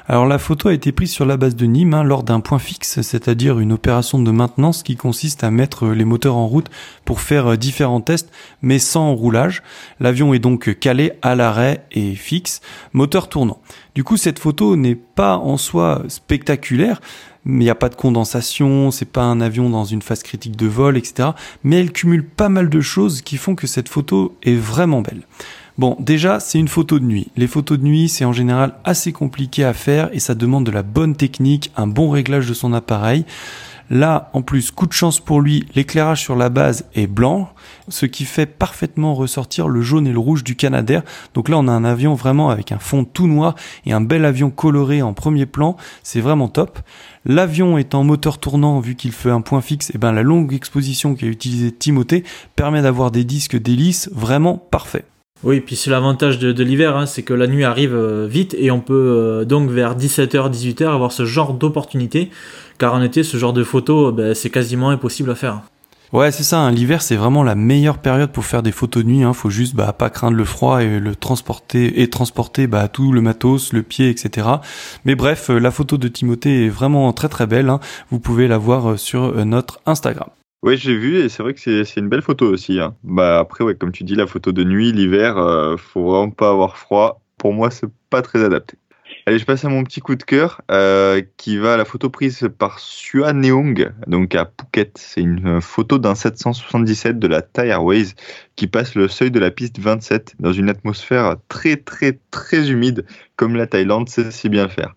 Alors 0.08 0.26
la 0.26 0.40
photo 0.40 0.70
a 0.70 0.74
été 0.74 0.94
prise 0.94 1.12
sur 1.12 1.26
la 1.26 1.36
base 1.36 1.58
de 1.58 1.66
Nîmes 1.66 1.94
hein, 1.94 2.04
lors 2.04 2.24
d'un 2.24 2.40
point 2.40 2.58
fixe, 2.58 3.02
c'est-à-dire 3.02 3.60
une 3.60 3.74
opération 3.74 4.18
de 4.18 4.32
maintenance 4.32 4.82
qui 4.82 4.96
consiste 4.96 5.44
à 5.44 5.52
mettre 5.52 5.88
les 5.90 6.06
moteurs 6.06 6.38
en 6.38 6.48
route 6.48 6.70
pour 7.04 7.20
faire 7.20 7.58
différents 7.58 8.00
tests 8.00 8.32
mais 8.62 8.80
sans 8.80 9.14
roulage. 9.14 9.64
L'avion 10.00 10.34
est 10.34 10.40
donc 10.40 10.80
calé 10.80 11.12
à 11.22 11.36
l'arrêt 11.36 11.86
et 11.92 12.16
fixe, 12.16 12.62
moteur 12.94 13.28
tournant. 13.28 13.60
Du 13.94 14.06
coup 14.06 14.16
cette 14.16 14.40
photo 14.40 14.78
n'est 14.78 14.96
pas 14.96 15.36
en 15.36 15.58
soi 15.58 16.04
spectaculaire, 16.08 17.02
mais 17.48 17.64
il 17.64 17.68
n'y 17.68 17.72
a 17.72 17.76
pas 17.76 17.90
de 17.90 17.96
condensation, 17.96 18.92
c'est 18.92 19.10
pas 19.10 19.24
un 19.24 19.40
avion 19.40 19.70
dans 19.70 19.86
une 19.86 20.02
phase 20.02 20.22
critique 20.22 20.58
de 20.58 20.68
vol, 20.68 20.98
etc. 20.98 21.30
Mais 21.64 21.80
elle 21.80 21.94
cumule 21.94 22.26
pas 22.26 22.50
mal 22.50 22.70
de 22.70 22.82
choses 22.82 23.22
qui 23.22 23.38
font 23.38 23.56
que 23.56 23.68
cette 23.68 23.88
photo 23.88 24.38
est 24.44 24.56
vraiment 24.56 25.02
belle. 25.02 25.22
Bon, 25.78 25.96
déjà, 26.00 26.40
c'est 26.40 26.60
une 26.60 26.68
photo 26.68 27.00
de 27.00 27.06
nuit. 27.06 27.28
Les 27.38 27.48
photos 27.48 27.80
de 27.80 27.84
nuit, 27.84 28.10
c'est 28.10 28.26
en 28.26 28.34
général 28.34 28.74
assez 28.84 29.14
compliqué 29.14 29.64
à 29.64 29.74
faire 29.74 30.10
et 30.12 30.20
ça 30.20 30.36
demande 30.36 30.66
de 30.66 30.72
la 30.72 30.84
bonne 30.84 31.16
technique, 31.16 31.72
un 31.78 31.88
bon 31.88 32.10
réglage 32.10 32.48
de 32.48 32.54
son 32.54 32.74
appareil. 32.74 33.26
Là, 33.90 34.30
en 34.34 34.42
plus, 34.42 34.72
coup 34.72 34.86
de 34.86 34.94
chance 34.94 35.20
pour 35.20 35.40
lui, 35.40 35.66
l'éclairage 35.74 36.22
sur 36.22 36.36
la 36.36 36.50
base 36.50 36.86
est 36.94 37.08
blanc, 37.08 37.50
ce 37.88 38.06
qui 38.06 38.26
fait 38.26 38.46
parfaitement 38.46 39.16
ressortir 39.16 39.70
le 39.70 39.82
jaune 39.82 40.08
et 40.08 40.12
le 40.12 40.20
rouge 40.20 40.44
du 40.44 40.56
Canadair. 40.56 41.04
Donc 41.34 41.48
là, 41.48 41.58
on 41.58 41.68
a 41.68 41.72
un 41.72 41.86
avion 41.86 42.14
vraiment 42.14 42.50
avec 42.50 42.72
un 42.72 42.80
fond 42.80 43.06
tout 43.06 43.28
noir 43.28 43.56
et 43.86 43.94
un 43.94 44.02
bel 44.02 44.26
avion 44.26 44.50
coloré 44.50 45.02
en 45.02 45.14
premier 45.14 45.46
plan. 45.46 45.78
C'est 46.04 46.22
vraiment 46.22 46.50
top. 46.50 46.80
L'avion 47.26 47.78
étant 47.78 48.04
moteur 48.04 48.40
tournant, 48.40 48.80
vu 48.80 48.96
qu'il 48.96 49.12
fait 49.12 49.32
un 49.32 49.42
point 49.42 49.62
fixe, 49.62 49.90
et 49.90 49.94
eh 49.96 49.98
ben 49.98 50.12
la 50.12 50.24
longue 50.24 50.54
exposition 50.54 51.16
qu'a 51.16 51.28
utilisé 51.28 51.72
Timothée 51.72 52.24
permet 52.56 52.82
d'avoir 52.82 53.12
des 53.12 53.24
disques 53.24 53.58
d'hélice 53.58 54.10
vraiment 54.14 54.58
parfaits. 54.58 55.06
Oui, 55.44 55.60
puis 55.60 55.76
c'est 55.76 55.92
l'avantage 55.92 56.40
de, 56.40 56.64
l'hiver, 56.64 56.98
hein, 56.98 57.06
c'est 57.06 57.22
que 57.22 57.34
la 57.34 57.46
nuit 57.46 57.64
arrive 57.64 57.94
euh, 57.94 58.26
vite 58.28 58.56
et 58.58 58.72
on 58.72 58.80
peut 58.80 58.94
euh, 58.96 59.46
donc 59.46 59.70
vers 59.70 59.96
17h, 59.96 60.52
18h 60.52 60.88
avoir 60.88 61.12
ce 61.12 61.26
genre 61.26 61.54
d'opportunité, 61.54 62.32
car 62.78 62.94
en 62.94 63.02
été, 63.02 63.24
ce 63.24 63.38
genre 63.38 63.54
de 63.54 63.64
photos, 63.64 64.14
ben, 64.14 64.34
c'est 64.34 64.50
quasiment 64.50 64.90
impossible 64.90 65.32
à 65.32 65.36
faire. 65.36 65.62
Ouais, 66.14 66.32
c'est 66.32 66.44
ça. 66.44 66.60
Hein. 66.60 66.72
L'hiver, 66.72 67.02
c'est 67.02 67.18
vraiment 67.18 67.44
la 67.44 67.56
meilleure 67.56 67.98
période 67.98 68.32
pour 68.32 68.46
faire 68.46 68.64
des 68.64 68.72
photos 68.72 69.04
de 69.04 69.10
nuit. 69.10 69.24
Hein. 69.24 69.34
Faut 69.34 69.50
juste 69.50 69.76
bah, 69.76 69.92
pas 69.92 70.10
craindre 70.10 70.38
le 70.38 70.46
froid 70.46 70.82
et 70.82 71.00
le 71.00 71.16
transporter 71.16 72.02
et 72.02 72.10
transporter 72.10 72.66
bah, 72.68 72.88
tout 72.88 73.12
le 73.12 73.20
matos, 73.20 73.74
le 73.74 73.84
pied, 73.84 74.10
etc. 74.10 74.48
Mais 75.04 75.16
bref, 75.16 75.50
euh, 75.50 75.60
la 75.60 75.70
photo 75.70 75.98
de 75.98 76.08
Timothée 76.08 76.66
est 76.66 76.70
vraiment 76.70 77.12
très 77.12 77.28
très 77.28 77.46
belle. 77.46 77.72
Vous 78.10 78.20
pouvez 78.20 78.48
la 78.48 78.58
voir 78.58 78.98
sur 78.98 79.46
notre 79.46 79.82
Instagram. 79.86 80.30
Oui, 80.64 80.76
j'ai 80.76 80.96
vu 80.96 81.20
et 81.20 81.30
c'est 81.30 81.44
vrai 81.44 81.54
que 81.54 81.60
c'est 81.60 82.00
une 82.00 82.10
belle 82.10 82.22
photo 82.22 82.52
aussi. 82.52 82.80
Hein. 82.80 82.96
Bah 83.04 83.40
après, 83.40 83.64
ouais, 83.64 83.76
comme 83.76 83.92
tu 83.92 84.04
dis, 84.04 84.16
la 84.16 84.28
photo 84.28 84.52
de 84.52 84.64
nuit, 84.64 84.92
l'hiver, 84.92 85.38
euh, 85.38 85.78
faut 85.78 86.04
vraiment 86.04 86.32
pas 86.32 86.50
avoir 86.50 86.78
froid. 86.78 87.22
Pour 87.38 87.54
moi, 87.54 87.70
c'est 87.70 87.90
pas 88.10 88.22
très 88.22 88.44
adapté. 88.44 88.78
Allez, 89.28 89.40
je 89.40 89.46
passe 89.46 89.66
à 89.66 89.68
mon 89.68 89.84
petit 89.84 90.00
coup 90.00 90.16
de 90.16 90.24
cœur 90.24 90.62
euh, 90.72 91.22
qui 91.36 91.58
va 91.58 91.74
à 91.74 91.78
la 91.78 91.84
photo 91.84 92.10
prise 92.10 92.48
par 92.58 92.80
Sua 92.80 93.34
Neung, 93.34 93.92
donc 94.08 94.34
à 94.36 94.46
Phuket. 94.46 94.98
C'est 94.98 95.20
une 95.20 95.60
photo 95.60 95.98
d'un 95.98 96.16
777 96.16 97.20
de 97.20 97.28
la 97.28 97.42
Thai 97.42 97.68
Airways 97.68 98.14
qui 98.56 98.68
passe 98.68 98.96
le 98.96 99.10
seuil 99.10 99.30
de 99.30 99.40
la 99.42 99.52
piste 99.52 99.80
27 99.80 100.36
dans 100.40 100.54
une 100.54 100.70
atmosphère 100.70 101.36
très 101.50 101.76
très 101.76 102.18
très 102.32 102.72
humide 102.72 103.06
comme 103.36 103.58
la 103.58 103.68
Thaïlande 103.68 104.08
sait 104.08 104.32
si 104.32 104.48
bien 104.48 104.70
faire. 104.70 104.96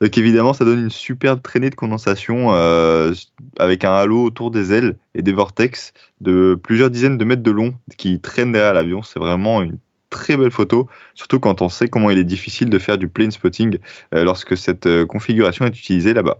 Donc 0.00 0.18
évidemment, 0.18 0.52
ça 0.52 0.64
donne 0.64 0.80
une 0.80 0.90
superbe 0.90 1.40
traînée 1.40 1.70
de 1.70 1.76
condensation 1.76 2.52
euh, 2.54 3.14
avec 3.60 3.84
un 3.84 3.92
halo 3.92 4.24
autour 4.24 4.50
des 4.50 4.72
ailes 4.72 4.96
et 5.14 5.22
des 5.22 5.32
vortex 5.32 5.92
de 6.20 6.58
plusieurs 6.60 6.90
dizaines 6.90 7.18
de 7.18 7.24
mètres 7.24 7.44
de 7.44 7.52
long 7.52 7.72
qui 7.98 8.18
traînent 8.18 8.50
derrière 8.50 8.74
l'avion. 8.74 9.04
C'est 9.04 9.20
vraiment 9.20 9.62
une 9.62 9.78
très 10.14 10.36
belle 10.36 10.52
photo, 10.52 10.88
surtout 11.14 11.40
quand 11.40 11.60
on 11.60 11.68
sait 11.68 11.88
comment 11.88 12.08
il 12.08 12.18
est 12.18 12.24
difficile 12.24 12.70
de 12.70 12.78
faire 12.78 12.96
du 12.96 13.08
plane 13.08 13.32
spotting 13.32 13.78
euh, 14.14 14.24
lorsque 14.24 14.56
cette 14.56 14.86
euh, 14.86 15.04
configuration 15.04 15.66
est 15.66 15.76
utilisée 15.76 16.14
là-bas. 16.14 16.38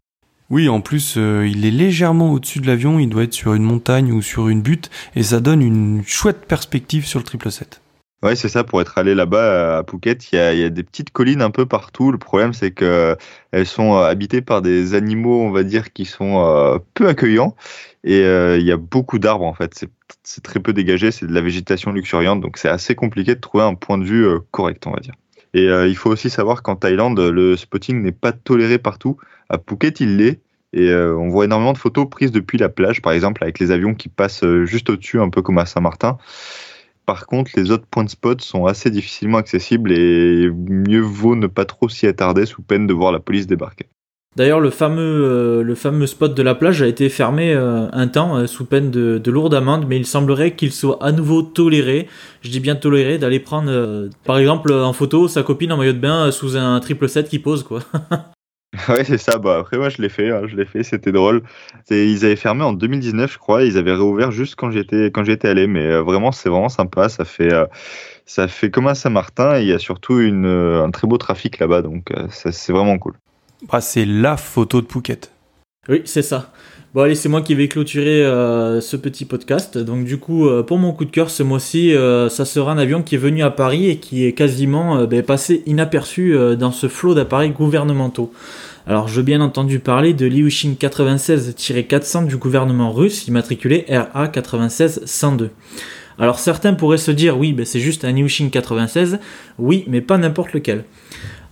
Oui, 0.48 0.68
en 0.68 0.80
plus, 0.80 1.16
euh, 1.16 1.48
il 1.48 1.66
est 1.66 1.70
légèrement 1.70 2.30
au-dessus 2.32 2.60
de 2.60 2.66
l'avion, 2.66 3.00
il 3.00 3.08
doit 3.08 3.24
être 3.24 3.32
sur 3.32 3.54
une 3.54 3.64
montagne 3.64 4.12
ou 4.12 4.22
sur 4.22 4.48
une 4.48 4.62
butte, 4.62 4.90
et 5.16 5.22
ça 5.22 5.40
donne 5.40 5.60
une 5.60 6.02
chouette 6.06 6.46
perspective 6.46 7.04
sur 7.04 7.18
le 7.18 7.24
triple 7.24 7.50
7. 7.50 7.80
Ouais, 8.24 8.34
c'est 8.36 8.48
ça. 8.48 8.64
Pour 8.64 8.80
être 8.80 8.98
allé 8.98 9.14
là-bas 9.14 9.78
à 9.78 9.84
Phuket, 9.84 10.32
il 10.32 10.36
y, 10.36 10.64
a, 10.64 10.68
des 10.70 10.82
petites 10.82 11.10
collines 11.10 11.42
un 11.42 11.50
peu 11.50 11.66
partout. 11.66 12.10
Le 12.10 12.18
problème, 12.18 12.54
c'est 12.54 12.70
que 12.70 13.16
elles 13.52 13.66
sont 13.66 13.98
habitées 13.98 14.40
par 14.40 14.62
des 14.62 14.94
animaux, 14.94 15.42
on 15.42 15.50
va 15.50 15.62
dire, 15.62 15.92
qui 15.92 16.06
sont 16.06 16.80
peu 16.94 17.06
accueillants. 17.06 17.54
Et 18.02 18.20
il 18.20 18.62
y 18.64 18.72
a 18.72 18.76
beaucoup 18.78 19.18
d'arbres 19.18 19.44
en 19.44 19.52
fait. 19.52 19.84
C'est 20.22 20.42
très 20.42 20.60
peu 20.60 20.72
dégagé, 20.72 21.10
c'est 21.10 21.26
de 21.26 21.34
la 21.34 21.40
végétation 21.40 21.92
luxuriante, 21.92 22.40
donc 22.40 22.56
c'est 22.56 22.68
assez 22.68 22.94
compliqué 22.94 23.34
de 23.34 23.40
trouver 23.40 23.64
un 23.64 23.74
point 23.74 23.98
de 23.98 24.04
vue 24.04 24.26
euh, 24.26 24.38
correct, 24.50 24.86
on 24.86 24.92
va 24.92 25.00
dire. 25.00 25.14
Et 25.52 25.68
euh, 25.68 25.86
il 25.86 25.96
faut 25.96 26.10
aussi 26.10 26.30
savoir 26.30 26.62
qu'en 26.62 26.76
Thaïlande, 26.76 27.18
le 27.20 27.56
spotting 27.56 28.02
n'est 28.02 28.12
pas 28.12 28.32
toléré 28.32 28.78
partout. 28.78 29.18
À 29.48 29.58
Phuket, 29.58 30.00
il 30.00 30.16
l'est. 30.16 30.40
Et 30.72 30.88
euh, 30.88 31.16
on 31.16 31.28
voit 31.28 31.44
énormément 31.44 31.72
de 31.72 31.78
photos 31.78 32.08
prises 32.10 32.32
depuis 32.32 32.58
la 32.58 32.68
plage, 32.68 33.00
par 33.00 33.12
exemple, 33.12 33.44
avec 33.44 33.60
les 33.60 33.70
avions 33.70 33.94
qui 33.94 34.08
passent 34.08 34.44
juste 34.64 34.90
au-dessus, 34.90 35.20
un 35.20 35.28
peu 35.28 35.42
comme 35.42 35.58
à 35.58 35.66
Saint-Martin. 35.66 36.18
Par 37.06 37.26
contre, 37.26 37.50
les 37.56 37.70
autres 37.70 37.86
points 37.86 38.04
de 38.04 38.10
spot 38.10 38.40
sont 38.40 38.66
assez 38.66 38.90
difficilement 38.90 39.38
accessibles 39.38 39.92
et 39.92 40.48
mieux 40.50 41.00
vaut 41.00 41.36
ne 41.36 41.46
pas 41.46 41.64
trop 41.64 41.88
s'y 41.88 42.06
attarder 42.06 42.46
sous 42.46 42.62
peine 42.62 42.86
de 42.86 42.94
voir 42.94 43.12
la 43.12 43.20
police 43.20 43.46
débarquer. 43.46 43.86
D'ailleurs, 44.36 44.58
le 44.58 44.70
fameux, 44.70 45.62
euh, 45.62 46.06
spot 46.06 46.34
de 46.34 46.42
la 46.42 46.56
plage 46.56 46.82
a 46.82 46.88
été 46.88 47.08
fermé 47.08 47.54
euh, 47.54 47.86
un 47.92 48.08
temps 48.08 48.36
euh, 48.36 48.46
sous 48.48 48.64
peine 48.64 48.90
de, 48.90 49.18
de 49.18 49.30
lourde 49.30 49.54
amende, 49.54 49.86
mais 49.88 49.96
il 49.96 50.06
semblerait 50.06 50.56
qu'il 50.56 50.72
soit 50.72 50.98
à 51.00 51.12
nouveau 51.12 51.42
toléré, 51.42 52.08
je 52.42 52.50
dis 52.50 52.58
bien 52.58 52.74
toléré, 52.74 53.18
d'aller 53.18 53.38
prendre, 53.38 54.08
par 54.24 54.38
exemple, 54.38 54.72
en 54.72 54.92
photo 54.92 55.28
sa 55.28 55.44
copine 55.44 55.70
en 55.70 55.76
maillot 55.76 55.92
de 55.92 55.98
bain 55.98 56.32
sous 56.32 56.56
un 56.56 56.80
triple 56.80 57.08
set 57.08 57.28
qui 57.28 57.38
pose, 57.38 57.62
quoi. 57.62 57.80
ouais, 58.88 59.04
c'est 59.04 59.18
ça. 59.18 59.38
Bah, 59.38 59.58
après, 59.60 59.76
moi, 59.76 59.88
je 59.88 60.02
l'ai 60.02 60.08
fait, 60.08 60.30
hein, 60.30 60.42
je 60.46 60.56
l'ai 60.56 60.64
fait, 60.64 60.82
c'était 60.82 61.12
drôle. 61.12 61.42
Ils 61.90 62.24
avaient 62.24 62.36
fermé 62.36 62.62
en 62.62 62.72
2019, 62.72 63.32
je 63.32 63.38
crois, 63.38 63.62
ils 63.62 63.78
avaient 63.78 63.92
réouvert 63.92 64.30
juste 64.30 64.56
quand 64.56 64.70
j'étais, 64.70 65.06
quand 65.06 65.24
j'étais 65.24 65.48
allé, 65.48 65.66
mais 65.66 65.98
vraiment, 66.00 66.32
c'est 66.32 66.48
vraiment 66.48 66.68
sympa. 66.68 67.08
Ça 67.08 67.24
fait, 67.24 67.52
ça 68.26 68.48
fait 68.48 68.70
comme 68.70 68.86
à 68.86 68.94
Saint-Martin 68.94 69.58
et 69.58 69.62
il 69.62 69.68
y 69.68 69.72
a 69.72 69.78
surtout 69.78 70.20
une, 70.20 70.46
un 70.46 70.90
très 70.90 71.06
beau 71.06 71.18
trafic 71.18 71.58
là-bas, 71.58 71.82
donc 71.82 72.12
c'est 72.30 72.72
vraiment 72.72 72.98
cool. 72.98 73.14
Bah, 73.70 73.80
c'est 73.80 74.04
la 74.04 74.36
photo 74.36 74.80
de 74.80 74.86
Phuket. 74.90 75.30
Oui, 75.88 76.02
c'est 76.04 76.22
ça. 76.22 76.52
Bon 76.94 77.00
allez, 77.00 77.16
c'est 77.16 77.28
moi 77.28 77.42
qui 77.42 77.56
vais 77.56 77.66
clôturer 77.66 78.24
euh, 78.24 78.80
ce 78.80 78.96
petit 78.96 79.24
podcast. 79.24 79.78
Donc 79.78 80.04
du 80.04 80.18
coup, 80.18 80.46
euh, 80.46 80.62
pour 80.62 80.78
mon 80.78 80.92
coup 80.92 81.04
de 81.04 81.10
cœur 81.10 81.28
ce 81.28 81.42
mois-ci, 81.42 81.92
euh, 81.92 82.28
ça 82.28 82.44
sera 82.44 82.70
un 82.70 82.78
avion 82.78 83.02
qui 83.02 83.16
est 83.16 83.18
venu 83.18 83.42
à 83.42 83.50
Paris 83.50 83.88
et 83.88 83.96
qui 83.96 84.24
est 84.24 84.30
quasiment 84.30 85.02
ben, 85.04 85.24
passé 85.24 85.64
inaperçu 85.66 86.36
dans 86.56 86.70
ce 86.70 86.86
flot 86.86 87.14
d'appareils 87.14 87.50
gouvernementaux. 87.50 88.32
Alors 88.86 89.08
je 89.08 89.20
bien 89.22 89.40
entendu 89.40 89.80
parler 89.80 90.14
de 90.14 90.24
l'Ilyushin 90.24 90.76
96-400 90.78 92.28
du 92.28 92.36
gouvernement 92.36 92.92
russe, 92.92 93.26
immatriculé 93.26 93.86
RA 93.88 94.28
96-102. 94.28 95.48
Alors 96.20 96.38
certains 96.38 96.74
pourraient 96.74 96.96
se 96.96 97.10
dire 97.10 97.36
oui, 97.36 97.52
ben, 97.52 97.66
c'est 97.66 97.80
juste 97.80 98.04
un 98.04 98.10
Ilyushin 98.10 98.50
96, 98.50 99.18
oui, 99.58 99.84
mais 99.88 100.00
pas 100.00 100.16
n'importe 100.16 100.52
lequel. 100.52 100.84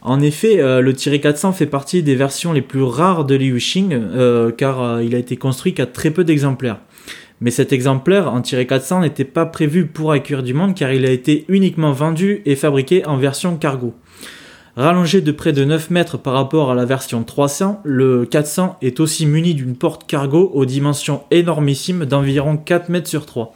En 0.04 0.20
effet, 0.20 0.60
euh, 0.60 0.80
le 0.80 0.94
Tiré 0.94 1.20
400 1.20 1.52
fait 1.52 1.66
partie 1.66 2.02
des 2.02 2.16
versions 2.16 2.52
les 2.52 2.60
plus 2.60 2.82
rares 2.82 3.24
de 3.24 3.36
Liu 3.36 3.62
euh, 3.92 4.50
car 4.50 4.82
euh, 4.82 5.02
il 5.02 5.14
a 5.14 5.18
été 5.18 5.36
construit 5.36 5.74
qu'à 5.74 5.86
très 5.86 6.10
peu 6.10 6.24
d'exemplaires. 6.24 6.80
Mais 7.40 7.52
cet 7.52 7.72
exemplaire 7.72 8.32
en 8.32 8.40
Tiré 8.40 8.66
400 8.66 9.00
n'était 9.00 9.24
pas 9.24 9.46
prévu 9.46 9.86
pour 9.86 10.10
accueillir 10.10 10.42
du 10.42 10.54
monde 10.54 10.74
car 10.74 10.92
il 10.92 11.06
a 11.06 11.10
été 11.10 11.44
uniquement 11.48 11.92
vendu 11.92 12.42
et 12.46 12.56
fabriqué 12.56 13.06
en 13.06 13.16
version 13.16 13.56
cargo. 13.56 13.94
Rallongé 14.74 15.20
de 15.20 15.32
près 15.32 15.52
de 15.52 15.64
9 15.64 15.90
mètres 15.90 16.18
par 16.18 16.32
rapport 16.32 16.72
à 16.72 16.74
la 16.74 16.84
version 16.84 17.22
300, 17.22 17.80
le 17.84 18.24
400 18.24 18.78
est 18.82 18.98
aussi 19.00 19.26
muni 19.26 19.54
d'une 19.54 19.76
porte 19.76 20.06
cargo 20.08 20.50
aux 20.54 20.64
dimensions 20.64 21.22
énormissimes 21.30 22.06
d'environ 22.06 22.56
4 22.56 22.88
mètres 22.88 23.08
sur 23.08 23.26
3. 23.26 23.54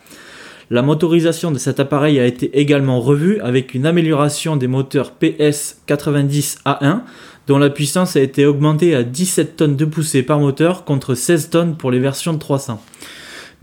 La 0.69 0.83
motorisation 0.83 1.53
de 1.53 1.59
cet 1.59 1.79
appareil 1.79 2.19
a 2.19 2.27
été 2.27 2.59
également 2.59 3.01
revue 3.01 3.39
avec 3.41 3.73
une 3.75 3.87
amélioration 3.87 4.57
des 4.57 4.67
moteurs 4.67 5.13
PS90A1 5.23 7.03
dont 7.47 7.59
la 7.59 7.71
puissance 7.71 8.17
a 8.17 8.21
été 8.21 8.47
augmentée 8.47 8.97
à 8.97 9.05
17 9.05 9.55
tonnes 9.55 9.77
de 9.77 9.85
poussée 9.85 10.25
par 10.25 10.41
moteur 10.41 10.85
contre 10.85 11.15
16 11.15 11.51
tonnes 11.51 11.77
pour 11.77 11.93
les 11.93 12.01
versions 12.01 12.33
de 12.33 12.41
300. 12.41 12.83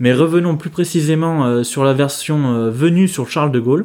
Mais 0.00 0.14
revenons 0.14 0.56
plus 0.56 0.70
précisément 0.70 1.44
euh, 1.44 1.62
sur 1.62 1.84
la 1.84 1.92
version 1.92 2.54
euh, 2.54 2.70
venue 2.70 3.06
sur 3.06 3.28
Charles 3.28 3.52
de 3.52 3.60
Gaulle. 3.60 3.84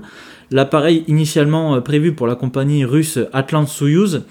L'appareil 0.49 1.03
initialement 1.07 1.75
euh, 1.75 1.81
prévu 1.81 2.13
pour 2.13 2.25
la 2.25 2.35
compagnie 2.35 2.85
russe 2.85 3.19
Atlant 3.33 3.67
Soyuz 3.67 4.23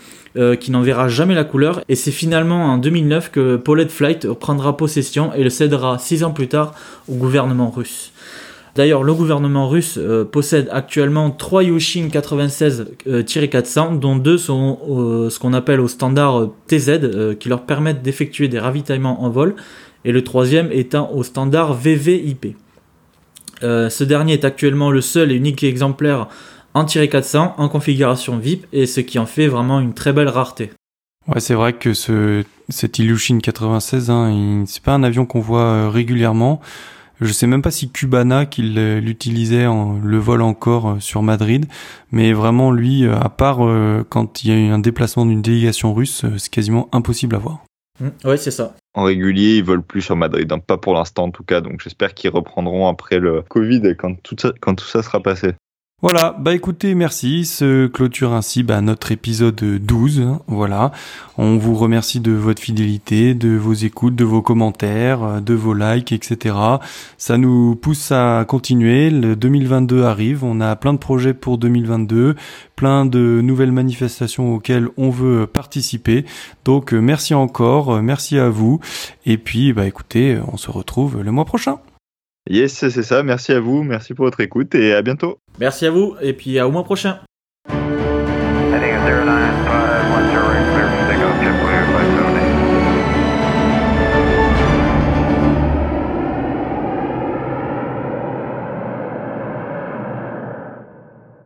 qui 0.61 0.71
n'en 0.71 0.83
verra 0.83 1.09
jamais 1.09 1.35
la 1.35 1.43
couleur 1.43 1.81
et 1.89 1.97
c'est 1.97 2.13
finalement 2.13 2.67
en 2.67 2.79
2009 2.79 3.33
que 3.33 3.57
Paulette 3.57 3.91
Flight 3.91 4.31
prendra 4.35 4.77
possession 4.77 5.33
et 5.35 5.43
le 5.43 5.51
cédera 5.51 5.99
6 5.99 6.23
ans 6.23 6.31
plus 6.31 6.47
tard 6.47 6.75
au 7.09 7.15
gouvernement 7.15 7.71
russe. 7.71 8.13
D'ailleurs, 8.75 9.03
le 9.03 9.15
gouvernement 9.15 9.69
russe 9.69 9.99
euh, 9.99 10.25
possède 10.25 10.69
actuellement 10.71 11.31
3 11.31 11.65
Yushin 11.65 12.09
96-400, 12.09 13.99
dont 13.99 14.17
deux 14.17 14.39
sont 14.39 14.79
ce 15.31 15.39
qu'on 15.39 15.53
appelle 15.53 15.81
au 15.81 15.89
standard 15.89 16.49
TZ, 16.67 16.89
euh, 16.89 17.35
qui 17.35 17.49
leur 17.49 17.63
permettent 17.63 18.03
d'effectuer 18.03 18.49
des 18.49 18.59
ravitaillements 18.59 19.23
en 19.23 19.31
vol, 19.31 19.57
et 20.05 20.13
le 20.13 20.23
troisième 20.23 20.71
étant 20.73 21.11
au 21.13 21.23
standard 21.23 21.75
VVIP. 21.75 22.57
Euh, 23.63 23.91
ce 23.91 24.05
dernier 24.05 24.35
est 24.35 24.45
actuellement 24.45 24.91
le 24.91 25.01
seul 25.01 25.33
et 25.33 25.35
unique 25.35 25.65
exemplaire 25.65 26.29
en 26.75 26.85
400 26.85 27.55
en 27.59 27.69
configuration 27.69 28.39
VIP, 28.39 28.67
et 28.73 28.87
ce 28.87 29.01
qui 29.01 29.19
en 29.19 29.27
fait 29.27 29.49
vraiment 29.49 29.81
une 29.81 29.95
très 29.95 30.13
belle 30.13 30.29
rareté. 30.29 30.71
Ouais, 31.27 31.41
c'est 31.41 31.55
vrai 31.55 31.73
que 31.73 31.93
ce, 31.93 32.45
cet 32.69 32.99
Ilyushin 32.99 33.39
96, 33.39 34.11
hein, 34.11 34.65
c'est 34.67 34.83
pas 34.83 34.95
un 34.95 35.03
avion 35.03 35.27
qu'on 35.27 35.41
voit 35.41 35.91
régulièrement. 35.91 36.61
Je 37.21 37.33
sais 37.33 37.47
même 37.47 37.63
pas 37.63 37.71
si 37.71 37.91
Cubana 37.91 38.47
qu'il 38.47 38.75
l'utilisait 38.99 39.67
en 39.67 39.99
le 39.99 40.19
vol 40.19 40.41
encore 40.43 40.91
euh, 40.91 41.01
sur 41.01 41.23
Madrid, 41.23 41.67
mais 42.13 42.33
vraiment 42.33 42.71
lui, 42.71 43.05
euh, 43.05 43.19
à 43.19 43.29
part 43.29 43.67
euh, 43.67 44.05
quand 44.09 44.45
il 44.45 44.51
y 44.51 44.53
a 44.53 44.57
eu 44.57 44.69
un 44.69 44.79
déplacement 44.79 45.27
d'une 45.27 45.43
délégation 45.43 45.93
russe, 45.95 46.25
c'est 46.37 46.51
quasiment 46.51 46.89
impossible 46.93 47.35
à 47.35 47.39
voir. 47.39 47.65
Mmh, 48.01 48.29
ouais, 48.29 48.37
c'est 48.37 48.53
ça. 48.53 48.77
En 48.95 49.03
régulier, 49.03 49.57
ils 49.57 49.65
volent 49.65 49.83
plus 49.83 50.03
sur 50.03 50.15
Madrid, 50.15 50.51
hein. 50.53 50.61
pas 50.61 50.79
pour 50.79 50.95
l'instant 50.95 51.25
en 51.25 51.31
tout 51.31 51.43
cas. 51.43 51.61
Donc 51.61 51.81
j'espère 51.83 52.15
qu'ils 52.15 52.31
reprendront 52.31 52.87
après 52.87 53.19
le 53.19 53.43
Covid 53.49 53.83
et 53.85 53.97
quand 53.97 54.15
tout 54.23 54.37
ça, 54.39 54.53
quand 54.61 54.77
tout 54.77 54.87
ça 54.87 55.03
sera 55.03 55.21
passé. 55.21 55.55
Voilà, 56.01 56.37
bah 56.39 56.55
écoutez, 56.55 56.95
merci. 56.95 57.45
Ce 57.45 57.89
clôture 57.89 58.33
ainsi 58.33 58.63
bah, 58.63 58.81
notre 58.81 59.11
épisode 59.11 59.57
12. 59.57 60.21
Hein, 60.21 60.41
voilà. 60.47 60.93
On 61.39 61.57
vous 61.57 61.75
remercie 61.75 62.21
de 62.21 62.31
votre 62.31 62.63
fidélité, 62.63 63.35
de 63.35 63.57
vos 63.57 63.73
écoutes, 63.73 64.15
de 64.15 64.23
vos 64.23 64.41
commentaires, 64.41 65.43
de 65.43 65.55
vos 65.55 65.75
likes, 65.75 66.13
etc. 66.13 66.55
Ça 67.17 67.37
nous 67.37 67.75
pousse 67.75 68.13
à 68.13 68.45
continuer. 68.47 69.11
Le 69.11 69.35
2022 69.35 70.05
arrive. 70.05 70.45
On 70.45 70.61
a 70.61 70.77
plein 70.77 70.93
de 70.93 70.99
projets 70.99 71.35
pour 71.35 71.59
2022, 71.59 72.37
plein 72.77 73.05
de 73.05 73.41
nouvelles 73.43 73.73
manifestations 73.73 74.55
auxquelles 74.55 74.91
on 74.99 75.11
veut 75.11 75.49
participer. 75.49 76.25
Donc 76.65 76.93
merci 76.93 77.35
encore, 77.35 78.01
merci 78.03 78.39
à 78.39 78.51
vous. 78.51 78.79
Et 79.27 79.37
puis 79.37 79.73
bah 79.73 79.87
écoutez, 79.87 80.39
on 80.47 80.59
se 80.59 80.71
retrouve 80.71 81.23
le 81.23 81.33
mois 81.33 81.45
prochain. 81.45 81.81
Yes, 82.49 82.89
c'est 82.89 83.03
ça. 83.03 83.25
Merci 83.25 83.51
à 83.51 83.59
vous. 83.59 83.83
Merci 83.83 84.15
pour 84.15 84.27
votre 84.27 84.41
écoute 84.41 84.77
et 84.77 84.95
à 84.95 85.03
bientôt. 85.03 85.41
Merci 85.59 85.87
à 85.87 85.91
vous 85.91 86.17
et 86.21 86.33
puis 86.33 86.61
au 86.61 86.71
mois 86.71 86.85
prochain. 86.85 87.21